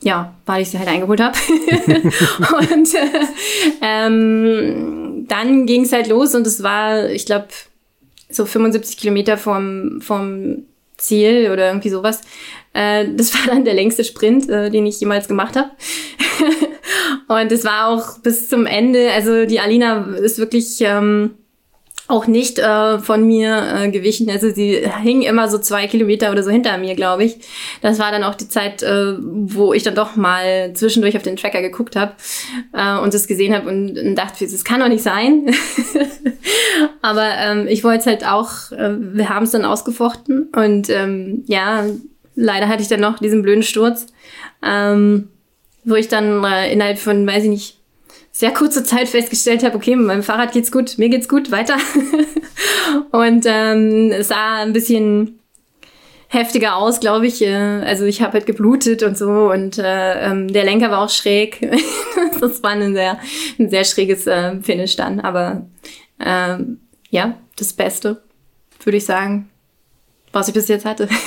ja, 0.03 0.33
weil 0.45 0.63
ich 0.63 0.69
sie 0.69 0.79
halt 0.79 0.89
eingeholt 0.89 1.21
habe. 1.21 1.37
und 2.71 2.93
äh, 2.93 3.25
ähm, 3.81 5.25
dann 5.27 5.65
ging 5.65 5.83
es 5.83 5.93
halt 5.93 6.07
los 6.07 6.35
und 6.35 6.47
es 6.47 6.63
war, 6.63 7.09
ich 7.09 7.25
glaube, 7.25 7.47
so 8.29 8.45
75 8.45 8.97
Kilometer 8.97 9.37
vom, 9.37 10.01
vom 10.01 10.63
Ziel 10.97 11.49
oder 11.51 11.67
irgendwie 11.67 11.89
sowas. 11.89 12.21
Äh, 12.73 13.07
das 13.15 13.33
war 13.33 13.53
dann 13.53 13.65
der 13.65 13.73
längste 13.73 14.03
Sprint, 14.03 14.49
äh, 14.49 14.69
den 14.69 14.85
ich 14.85 14.99
jemals 14.99 15.27
gemacht 15.27 15.55
habe. 15.55 15.71
und 17.27 17.51
es 17.51 17.63
war 17.63 17.87
auch 17.89 18.19
bis 18.19 18.49
zum 18.49 18.65
Ende, 18.65 19.11
also 19.11 19.45
die 19.45 19.59
Alina 19.59 20.15
ist 20.15 20.39
wirklich... 20.39 20.77
Ähm, 20.81 21.35
auch 22.11 22.27
nicht 22.27 22.59
äh, 22.59 22.99
von 22.99 23.25
mir 23.25 23.75
äh, 23.75 23.89
gewichen. 23.89 24.29
Also 24.29 24.51
sie 24.51 24.85
hing 25.01 25.21
immer 25.21 25.47
so 25.47 25.57
zwei 25.57 25.87
Kilometer 25.87 26.31
oder 26.31 26.43
so 26.43 26.51
hinter 26.51 26.77
mir, 26.77 26.95
glaube 26.95 27.23
ich. 27.23 27.37
Das 27.81 27.99
war 27.99 28.11
dann 28.11 28.23
auch 28.23 28.35
die 28.35 28.49
Zeit, 28.49 28.83
äh, 28.83 29.15
wo 29.17 29.73
ich 29.73 29.83
dann 29.83 29.95
doch 29.95 30.15
mal 30.17 30.73
zwischendurch 30.73 31.15
auf 31.15 31.23
den 31.23 31.37
Tracker 31.37 31.61
geguckt 31.61 31.95
habe 31.95 32.13
äh, 32.73 32.97
und 32.97 33.13
es 33.13 33.27
gesehen 33.27 33.55
habe 33.55 33.69
und, 33.69 33.97
und 33.97 34.15
dachte, 34.15 34.45
das 34.45 34.65
kann 34.65 34.81
doch 34.81 34.89
nicht 34.89 35.03
sein. 35.03 35.53
Aber 37.01 37.29
ähm, 37.37 37.67
ich 37.67 37.83
wollte 37.83 37.99
es 37.99 38.05
halt 38.05 38.27
auch, 38.27 38.71
äh, 38.73 38.91
wir 38.99 39.29
haben 39.29 39.43
es 39.43 39.51
dann 39.51 39.65
ausgefochten 39.65 40.49
und 40.53 40.89
ähm, 40.89 41.43
ja, 41.47 41.85
leider 42.35 42.67
hatte 42.67 42.81
ich 42.81 42.89
dann 42.89 42.99
noch 42.99 43.19
diesen 43.19 43.41
blöden 43.41 43.63
Sturz, 43.63 44.07
ähm, 44.61 45.29
wo 45.85 45.95
ich 45.95 46.09
dann 46.09 46.43
äh, 46.43 46.71
innerhalb 46.73 46.99
von, 46.99 47.25
weiß 47.25 47.45
ich 47.45 47.49
nicht, 47.49 47.80
sehr 48.31 48.51
kurze 48.51 48.83
Zeit 48.83 49.09
festgestellt 49.09 49.63
habe, 49.63 49.75
okay, 49.75 49.95
mit 49.95 50.05
meinem 50.05 50.23
Fahrrad 50.23 50.53
geht's 50.53 50.71
gut, 50.71 50.97
mir 50.97 51.09
geht's 51.09 51.27
gut, 51.27 51.51
weiter. 51.51 51.77
und 53.11 53.45
ähm, 53.45 54.11
es 54.11 54.29
sah 54.29 54.61
ein 54.61 54.73
bisschen 54.73 55.41
heftiger 56.31 56.77
aus, 56.77 57.01
glaube 57.01 57.27
ich. 57.27 57.41
Äh, 57.41 57.53
also 57.53 58.05
ich 58.05 58.21
habe 58.21 58.33
halt 58.33 58.45
geblutet 58.45 59.03
und 59.03 59.17
so 59.17 59.51
und 59.51 59.77
äh, 59.77 60.31
ähm, 60.31 60.47
der 60.47 60.63
Lenker 60.63 60.89
war 60.89 61.01
auch 61.01 61.09
schräg. 61.09 61.59
das 62.39 62.63
war 62.63 62.71
ein 62.71 62.93
sehr, 62.93 63.19
ein 63.59 63.69
sehr 63.69 63.83
schräges 63.83 64.27
äh, 64.27 64.61
Finish 64.61 64.95
dann. 64.95 65.19
Aber 65.19 65.67
ähm, 66.19 66.79
ja, 67.09 67.37
das 67.57 67.73
Beste, 67.73 68.23
würde 68.83 68.97
ich 68.97 69.05
sagen, 69.05 69.49
was 70.31 70.47
ich 70.47 70.53
bis 70.53 70.69
jetzt 70.69 70.85
hatte. 70.85 71.09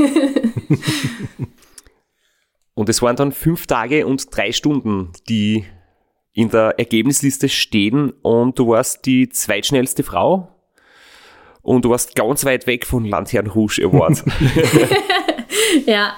und 2.75 2.89
es 2.89 3.03
waren 3.03 3.17
dann 3.17 3.33
fünf 3.33 3.67
Tage 3.67 4.07
und 4.07 4.35
drei 4.35 4.53
Stunden, 4.53 5.13
die 5.29 5.67
in 6.35 6.51
der 6.51 6.75
Ergebnisliste 6.79 7.49
stehen 7.49 8.13
und 8.23 8.59
du 8.59 8.69
warst 8.69 9.07
die 9.07 9.29
zweitschnellste 9.29 10.03
Frau 10.03 10.49
und 11.63 11.85
du 11.85 11.91
warst 11.91 12.15
ganz 12.15 12.45
weit 12.45 12.67
weg 12.67 12.87
von 12.87 13.05
Landherrn 13.05 13.47
Rouge 13.47 13.81
Award. 13.85 14.23
ja. 15.87 16.15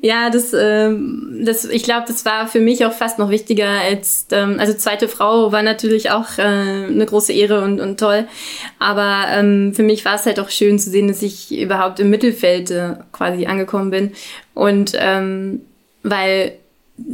ja, 0.00 0.30
das, 0.30 0.54
ähm, 0.58 1.42
das, 1.44 1.64
ich 1.64 1.82
glaube, 1.82 2.04
das 2.06 2.24
war 2.24 2.46
für 2.46 2.60
mich 2.60 2.86
auch 2.86 2.92
fast 2.92 3.18
noch 3.18 3.28
wichtiger 3.28 3.68
als, 3.68 4.26
ähm, 4.30 4.56
also 4.58 4.72
zweite 4.72 5.08
Frau 5.08 5.52
war 5.52 5.62
natürlich 5.62 6.10
auch 6.10 6.38
äh, 6.38 6.42
eine 6.42 7.04
große 7.04 7.32
Ehre 7.32 7.62
und, 7.62 7.80
und 7.80 7.98
toll. 7.98 8.26
Aber 8.78 9.26
ähm, 9.30 9.74
für 9.74 9.82
mich 9.82 10.04
war 10.04 10.14
es 10.14 10.24
halt 10.24 10.40
auch 10.40 10.48
schön 10.48 10.78
zu 10.78 10.90
sehen, 10.90 11.08
dass 11.08 11.22
ich 11.22 11.52
überhaupt 11.58 12.00
im 12.00 12.08
Mittelfeld 12.08 12.70
äh, 12.70 12.94
quasi 13.12 13.46
angekommen 13.46 13.90
bin. 13.90 14.12
Und 14.54 14.92
ähm, 14.96 15.62
weil 16.02 16.52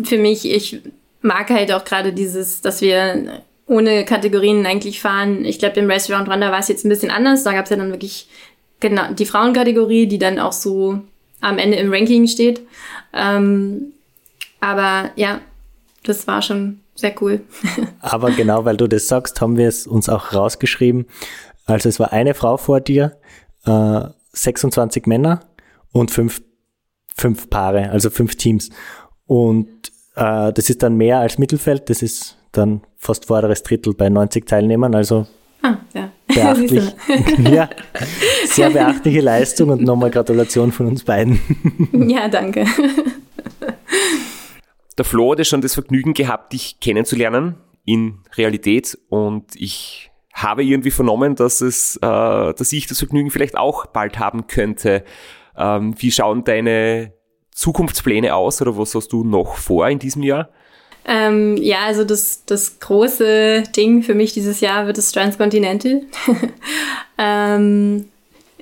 für 0.05 0.19
mich, 0.19 0.49
ich 0.49 0.83
mag 1.27 1.51
halt 1.51 1.73
auch 1.73 1.85
gerade 1.85 2.13
dieses, 2.13 2.63
dass 2.63 2.81
wir 2.81 3.43
ohne 3.67 4.05
Kategorien 4.05 4.65
eigentlich 4.65 5.01
fahren. 5.01 5.45
Ich 5.45 5.59
glaube, 5.59 5.81
im 5.81 5.91
Restaurant 5.91 6.29
Rwanda 6.29 6.53
war 6.53 6.61
es 6.61 6.69
jetzt 6.69 6.85
ein 6.85 6.89
bisschen 6.89 7.11
anders. 7.11 7.43
Da 7.43 7.53
gab 7.53 7.65
es 7.65 7.71
ja 7.71 7.77
dann 7.77 7.91
wirklich 7.91 8.29
genau 8.81 9.13
die 9.13 9.27
Frauenkategorie, 9.27 10.07
die 10.07 10.19
dann 10.19 10.39
auch 10.39 10.53
so 10.53 11.01
am 11.41 11.59
Ende 11.59 11.77
im 11.77 11.93
Ranking 11.93 12.27
steht. 12.29 12.63
Ähm, 13.13 13.93
aber 14.61 15.11
ja, 15.17 15.41
das 16.05 16.27
war 16.27 16.43
schon 16.43 16.81
sehr 16.95 17.15
cool. 17.21 17.41
aber 18.01 18.31
genau, 18.31 18.65
weil 18.65 18.77
du 18.77 18.87
das 18.87 19.09
sagst, 19.09 19.41
haben 19.41 19.57
wir 19.57 19.69
es 19.69 19.87
uns 19.87 20.09
auch 20.09 20.33
rausgeschrieben. 20.33 21.07
Also 21.67 21.89
es 21.89 21.99
war 21.99 22.13
eine 22.13 22.35
Frau 22.35 22.57
vor 22.57 22.81
dir, 22.81 23.19
äh, 23.65 24.01
26 24.33 25.07
Männer 25.07 25.41
und 25.93 26.11
fünf, 26.11 26.43
fünf 27.17 27.51
Paare, 27.51 27.91
also 27.91 28.11
fünf 28.11 28.37
Teams. 28.37 28.71
Und 29.27 29.91
äh, 30.17 30.53
das 30.53 30.71
ist 30.71 30.83
dann 30.83 30.97
mehr 30.97 31.21
als 31.21 31.39
Mittelfeld, 31.39 31.89
das 31.91 32.03
ist 32.03 32.37
dann 32.53 32.81
fast 32.97 33.27
vorderes 33.27 33.63
Drittel 33.63 33.95
bei 33.95 34.09
90 34.09 34.47
Teilnehmern, 34.47 34.95
also 34.95 35.27
ah, 35.63 35.77
ja. 35.95 36.11
beachtlich. 36.27 36.95
ja, 37.39 37.69
sehr 38.47 38.71
beachtliche 38.71 39.21
Leistung 39.21 39.71
und 39.71 39.83
nochmal 39.83 40.11
Gratulation 40.11 40.73
von 40.73 40.87
uns 40.87 41.05
beiden. 41.05 41.41
ja, 41.93 42.29
danke. 42.29 42.67
Der 44.99 45.05
Flo 45.05 45.33
hat 45.33 45.39
ja 45.39 45.45
schon 45.45 45.61
das 45.61 45.75
Vergnügen 45.75 46.15
gehabt, 46.15 46.55
dich 46.55 46.81
kennenzulernen 46.81 47.57
in 47.85 48.21
Realität 48.37 48.99
und 49.11 49.45
ich 49.55 50.11
habe 50.33 50.65
irgendwie 50.65 50.91
vernommen, 50.91 51.35
dass 51.35 51.61
es, 51.61 51.97
äh, 51.97 52.01
dass 52.01 52.73
ich 52.73 52.87
das 52.87 52.99
Vergnügen 52.99 53.31
vielleicht 53.31 53.57
auch 53.57 53.87
bald 53.87 54.19
haben 54.19 54.47
könnte. 54.47 55.05
Ähm, 55.57 55.95
wie 55.99 56.11
schauen 56.11 56.45
deine 56.45 57.16
Zukunftspläne 57.57 58.35
aus 58.35 58.61
oder 58.61 58.77
was 58.77 58.95
hast 58.95 59.09
du 59.09 59.25
noch 59.25 59.57
vor 59.57 59.89
in 59.89 59.99
diesem 59.99 60.23
Jahr? 60.23 60.51
Ähm, 61.07 61.57
ja, 61.57 61.81
also 61.87 62.05
das, 62.05 62.45
das 62.45 62.81
große 62.81 63.63
Ding 63.75 64.03
für 64.03 64.15
mich 64.15 64.35
dieses 64.35 64.61
Jahr 64.61 64.87
wird 64.87 64.99
das 64.99 65.13
Transcontinental. 65.13 66.03
ähm, 67.19 68.07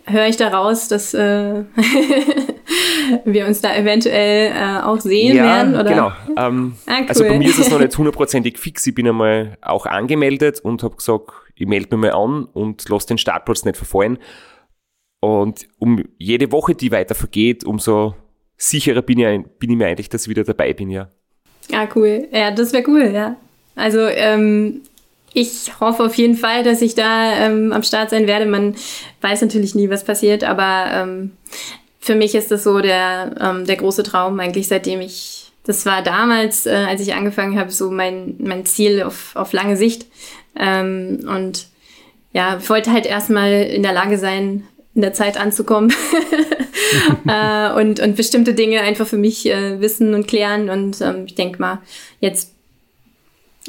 Höre 0.07 0.29
ich 0.29 0.37
daraus, 0.37 0.89
dass 0.89 1.15
äh, 1.15 1.65
wir 3.25 3.47
uns 3.47 3.63
da 3.63 3.75
eventuell 3.75 4.53
äh, 4.53 4.83
auch 4.83 5.01
sehen 5.01 5.35
ja, 5.35 5.45
werden? 5.45 5.75
Oder? 5.75 5.85
genau. 5.85 6.13
Ähm, 6.37 6.75
ah, 6.87 6.99
cool. 7.01 7.07
Also 7.09 7.25
bei 7.25 7.39
mir 7.39 7.49
ist 7.49 7.59
es 7.59 7.71
noch 7.71 7.81
nicht 7.81 7.97
hundertprozentig 7.99 8.59
fix. 8.59 8.87
Ich 8.87 8.95
bin 8.95 9.09
einmal 9.09 9.57
auch 9.63 9.87
angemeldet 9.87 10.61
und 10.61 10.83
habe 10.83 10.97
gesagt, 10.97 11.31
ich 11.55 11.67
melde 11.67 11.97
mich 11.97 12.11
mal 12.11 12.23
an 12.23 12.45
und 12.45 12.87
lasse 12.91 13.09
den 13.09 13.19
Startplatz 13.19 13.65
nicht 13.65 13.79
verfallen. 13.79 14.19
Und 15.21 15.67
um 15.79 16.05
jede 16.19 16.53
Woche, 16.53 16.75
die 16.75 16.93
weiter 16.93 17.15
vergeht, 17.15 17.65
umso 17.65 18.15
sicherer 18.57 19.03
bin 19.03 19.19
ich, 19.19 19.43
bin 19.59 19.71
ich 19.71 19.77
mir 19.77 19.87
eigentlich, 19.87 20.09
dass 20.09 20.23
ich 20.23 20.29
wieder 20.29 20.45
dabei 20.45 20.73
bin, 20.73 20.91
ja. 20.91 21.09
Ah, 21.73 21.89
cool. 21.95 22.29
Ja, 22.31 22.51
das 22.51 22.73
wäre 22.73 22.89
cool, 22.89 23.11
ja. 23.13 23.37
Also 23.75 24.01
ähm, 24.01 24.83
ich 25.33 25.81
hoffe 25.81 26.05
auf 26.05 26.15
jeden 26.15 26.37
Fall, 26.37 26.63
dass 26.63 26.81
ich 26.81 26.95
da 26.95 27.37
ähm, 27.37 27.73
am 27.73 27.83
Start 27.83 28.11
sein 28.11 28.27
werde. 28.27 28.47
Man 28.47 28.77
weiß 29.21 29.43
natürlich 29.43 29.75
nie, 29.75 29.91
was 29.91 30.05
passiert, 30.05 30.45
aber 30.45 30.91
ähm, 30.93 31.33
für 31.99 32.15
mich 32.15 32.35
ist 32.35 32.51
das 32.51 32.65
so 32.65 32.81
der, 32.81 33.35
ähm, 33.41 33.65
der 33.67 33.77
große 33.77 34.05
Traum 34.05 34.39
eigentlich, 34.39 34.69
seitdem 34.69 35.01
ich, 35.01 35.51
das 35.65 35.87
war 35.87 36.03
damals, 36.03 36.67
äh, 36.67 36.85
als 36.89 37.01
ich 37.01 37.15
angefangen 37.15 37.59
habe, 37.59 37.71
so 37.71 37.91
mein, 37.91 38.37
mein 38.39 38.67
Ziel 38.67 39.03
auf, 39.03 39.35
auf 39.35 39.53
lange 39.53 39.77
Sicht. 39.77 40.07
Ähm, 40.57 41.27
und 41.27 41.67
ja, 42.33 42.61
wollte 42.69 42.93
halt 42.93 43.07
erstmal 43.07 43.51
in 43.51 43.83
der 43.83 43.93
Lage 43.93 44.19
sein, 44.19 44.65
in 44.95 45.03
der 45.03 45.13
Zeit 45.13 45.37
anzukommen 45.37 45.93
äh, 47.27 47.73
und, 47.73 48.01
und 48.01 48.17
bestimmte 48.17 48.55
Dinge 48.55 48.81
einfach 48.81 49.07
für 49.07 49.17
mich 49.17 49.47
äh, 49.47 49.81
wissen 49.81 50.15
und 50.15 50.29
klären. 50.29 50.71
Und 50.71 51.01
ähm, 51.01 51.25
ich 51.27 51.35
denke 51.35 51.61
mal, 51.61 51.81
jetzt 52.21 52.53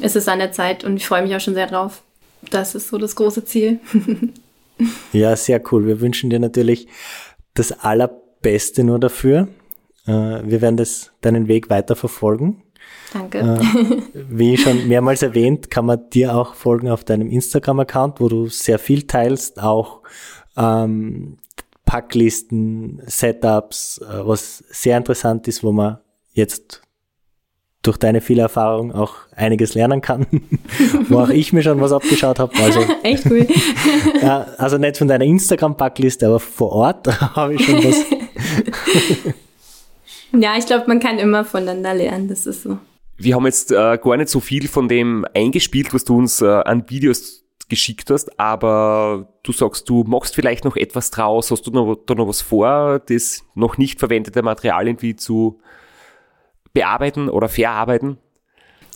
ist 0.00 0.16
es 0.16 0.28
an 0.28 0.38
der 0.38 0.52
Zeit 0.52 0.84
und 0.84 0.96
ich 0.96 1.06
freue 1.06 1.22
mich 1.22 1.34
auch 1.34 1.40
schon 1.40 1.54
sehr 1.54 1.66
drauf. 1.66 2.02
Das 2.50 2.74
ist 2.74 2.88
so 2.88 2.98
das 2.98 3.16
große 3.16 3.44
Ziel. 3.44 3.80
ja, 5.12 5.34
sehr 5.34 5.60
cool. 5.72 5.86
Wir 5.86 6.00
wünschen 6.00 6.30
dir 6.30 6.38
natürlich 6.38 6.86
das 7.54 7.72
Allerbeste 7.72 8.84
nur 8.84 9.00
dafür. 9.00 9.48
Äh, 10.06 10.12
wir 10.12 10.60
werden 10.60 10.76
das, 10.76 11.10
deinen 11.22 11.48
Weg 11.48 11.70
weiter 11.70 11.96
verfolgen. 11.96 12.62
Danke. 13.12 13.38
Äh, 13.38 14.02
wie 14.30 14.56
schon 14.56 14.86
mehrmals 14.86 15.22
erwähnt, 15.22 15.70
kann 15.70 15.86
man 15.86 16.08
dir 16.10 16.36
auch 16.36 16.54
folgen 16.54 16.88
auf 16.88 17.02
deinem 17.02 17.30
Instagram-Account, 17.30 18.20
wo 18.20 18.28
du 18.28 18.46
sehr 18.48 18.78
viel 18.78 19.02
teilst, 19.08 19.60
auch 19.60 20.02
ähm, 20.56 21.38
Packlisten, 21.84 23.00
Setups, 23.06 23.98
äh, 23.98 24.26
was 24.26 24.58
sehr 24.70 24.96
interessant 24.96 25.46
ist, 25.48 25.62
wo 25.62 25.72
man 25.72 25.98
jetzt 26.32 26.82
durch 27.86 27.96
deine 27.96 28.20
viele 28.20 28.42
Erfahrung 28.42 28.92
auch 28.92 29.14
einiges 29.34 29.74
lernen 29.74 30.00
kann, 30.00 30.26
wo 31.08 31.20
auch 31.20 31.28
ich 31.28 31.52
mir 31.52 31.62
schon 31.62 31.80
was 31.80 31.92
abgeschaut 31.92 32.38
habe. 32.38 32.52
Also, 32.60 32.80
Echt 33.02 33.26
cool. 33.26 33.46
ja, 34.22 34.46
also 34.58 34.76
nicht 34.78 34.96
von 34.96 35.08
deiner 35.08 35.24
Instagram-Packliste, 35.24 36.26
aber 36.26 36.40
vor 36.40 36.72
Ort 36.72 37.20
habe 37.36 37.54
ich 37.54 37.64
schon 37.64 37.84
was. 37.84 38.04
ja, 40.32 40.56
ich 40.58 40.66
glaube, 40.66 40.84
man 40.88 40.98
kann 40.98 41.18
immer 41.18 41.44
voneinander 41.44 41.94
lernen, 41.94 42.28
das 42.28 42.46
ist 42.46 42.64
so. 42.64 42.78
Wir 43.18 43.34
haben 43.36 43.46
jetzt 43.46 43.70
äh, 43.72 43.98
gar 44.02 44.16
nicht 44.16 44.28
so 44.28 44.40
viel 44.40 44.68
von 44.68 44.88
dem 44.88 45.24
eingespielt, 45.32 45.94
was 45.94 46.04
du 46.04 46.18
uns 46.18 46.42
äh, 46.42 46.46
an 46.46 46.90
Videos 46.90 47.45
geschickt 47.68 48.10
hast, 48.10 48.38
aber 48.38 49.28
du 49.42 49.52
sagst, 49.52 49.88
du 49.88 50.04
machst 50.04 50.34
vielleicht 50.34 50.64
noch 50.64 50.76
etwas 50.76 51.10
draus, 51.10 51.50
hast 51.50 51.66
du 51.66 51.70
noch, 51.70 51.96
da 52.06 52.14
noch 52.14 52.28
was 52.28 52.40
vor, 52.40 53.00
das 53.00 53.44
noch 53.54 53.76
nicht 53.76 53.98
verwendete 53.98 54.42
Material 54.42 54.86
irgendwie 54.86 55.16
zu 55.16 55.58
bearbeiten 56.72 57.28
oder 57.28 57.48
verarbeiten? 57.48 58.18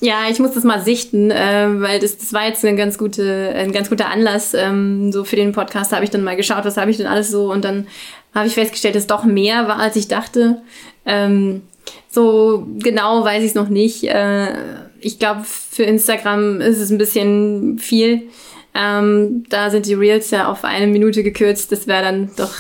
Ja, 0.02 0.30
ich 0.30 0.38
muss 0.38 0.52
das 0.52 0.64
mal 0.64 0.80
sichten, 0.80 1.30
äh, 1.30 1.68
weil 1.80 1.98
das, 1.98 2.16
das 2.16 2.32
war 2.32 2.46
jetzt 2.46 2.64
eine 2.64 2.76
ganz 2.76 2.96
gute, 2.96 3.52
ein 3.54 3.72
ganz 3.72 3.90
guter 3.90 4.08
Anlass. 4.08 4.54
Ähm, 4.54 5.12
so 5.12 5.24
für 5.24 5.36
den 5.36 5.52
Podcast 5.52 5.92
habe 5.92 6.04
ich 6.04 6.10
dann 6.10 6.24
mal 6.24 6.36
geschaut, 6.36 6.64
was 6.64 6.78
habe 6.78 6.90
ich 6.90 6.96
denn 6.96 7.06
alles 7.06 7.30
so 7.30 7.52
und 7.52 7.64
dann 7.64 7.86
habe 8.34 8.46
ich 8.46 8.54
festgestellt, 8.54 8.94
dass 8.94 9.06
doch 9.06 9.24
mehr 9.24 9.68
war, 9.68 9.78
als 9.78 9.96
ich 9.96 10.08
dachte. 10.08 10.62
Ähm, 11.04 11.62
so 12.08 12.66
genau 12.78 13.24
weiß 13.24 13.42
ich 13.42 13.50
es 13.50 13.54
noch 13.54 13.68
nicht. 13.68 14.04
Äh, 14.04 14.54
ich 15.00 15.18
glaube, 15.18 15.42
für 15.44 15.82
Instagram 15.82 16.60
ist 16.60 16.78
es 16.78 16.90
ein 16.90 16.98
bisschen 16.98 17.78
viel. 17.78 18.28
Ähm, 18.74 19.44
da 19.48 19.70
sind 19.70 19.86
die 19.86 19.94
Reels 19.94 20.30
ja 20.30 20.48
auf 20.48 20.64
eine 20.64 20.86
Minute 20.86 21.22
gekürzt. 21.22 21.72
Das 21.72 21.86
wäre 21.86 22.02
dann 22.02 22.30
doch 22.36 22.54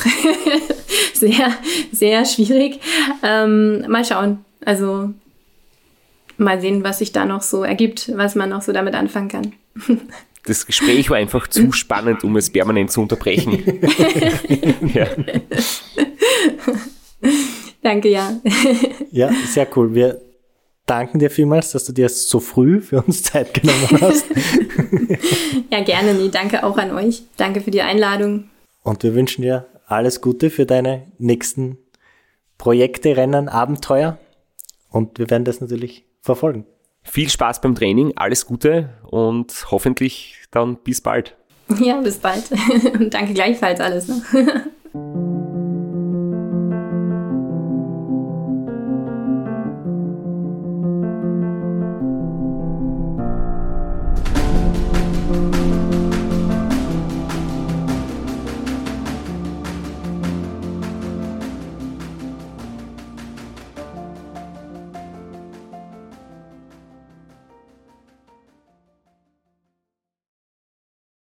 sehr, 1.14 1.52
sehr 1.92 2.24
schwierig. 2.24 2.80
Ähm, 3.22 3.84
mal 3.88 4.04
schauen. 4.04 4.44
Also 4.64 5.10
mal 6.36 6.60
sehen, 6.60 6.82
was 6.82 6.98
sich 6.98 7.12
da 7.12 7.24
noch 7.24 7.42
so 7.42 7.62
ergibt, 7.62 8.10
was 8.16 8.34
man 8.34 8.50
noch 8.50 8.62
so 8.62 8.72
damit 8.72 8.94
anfangen 8.94 9.28
kann. 9.28 9.52
Das 10.46 10.64
Gespräch 10.64 11.10
war 11.10 11.18
einfach 11.18 11.48
zu 11.48 11.70
spannend, 11.70 12.24
um 12.24 12.34
es 12.38 12.48
permanent 12.48 12.90
zu 12.90 13.02
unterbrechen. 13.02 13.62
ja. 14.94 15.06
Danke, 17.82 18.08
ja. 18.08 18.40
ja, 19.10 19.30
sehr 19.46 19.68
cool. 19.76 19.94
Wir 19.94 20.18
danken 20.90 21.20
dir 21.20 21.30
vielmals, 21.30 21.70
dass 21.70 21.84
du 21.84 21.92
dir 21.92 22.08
so 22.08 22.40
früh 22.40 22.80
für 22.80 23.02
uns 23.02 23.22
Zeit 23.22 23.54
genommen 23.54 23.88
hast. 24.00 24.26
ja, 25.70 25.82
gerne. 25.82 26.14
Nee, 26.14 26.28
danke 26.28 26.64
auch 26.64 26.76
an 26.76 26.92
euch. 26.92 27.22
Danke 27.36 27.60
für 27.60 27.70
die 27.70 27.82
Einladung. 27.82 28.50
Und 28.82 29.02
wir 29.02 29.14
wünschen 29.14 29.42
dir 29.42 29.66
alles 29.86 30.20
Gute 30.20 30.50
für 30.50 30.66
deine 30.66 31.06
nächsten 31.18 31.78
Projekte, 32.58 33.16
Rennen, 33.16 33.48
Abenteuer. 33.48 34.18
Und 34.90 35.18
wir 35.18 35.30
werden 35.30 35.44
das 35.44 35.60
natürlich 35.60 36.04
verfolgen. 36.22 36.66
Viel 37.02 37.30
Spaß 37.30 37.60
beim 37.60 37.74
Training, 37.74 38.12
alles 38.16 38.44
Gute 38.44 38.90
und 39.08 39.66
hoffentlich 39.70 40.36
dann 40.50 40.76
bis 40.76 41.00
bald. 41.00 41.36
Ja, 41.80 42.00
bis 42.00 42.18
bald. 42.18 42.50
Und 42.98 43.14
danke 43.14 43.32
gleichfalls 43.32 43.78
alles. 43.78 44.08
Ne? 44.08 45.36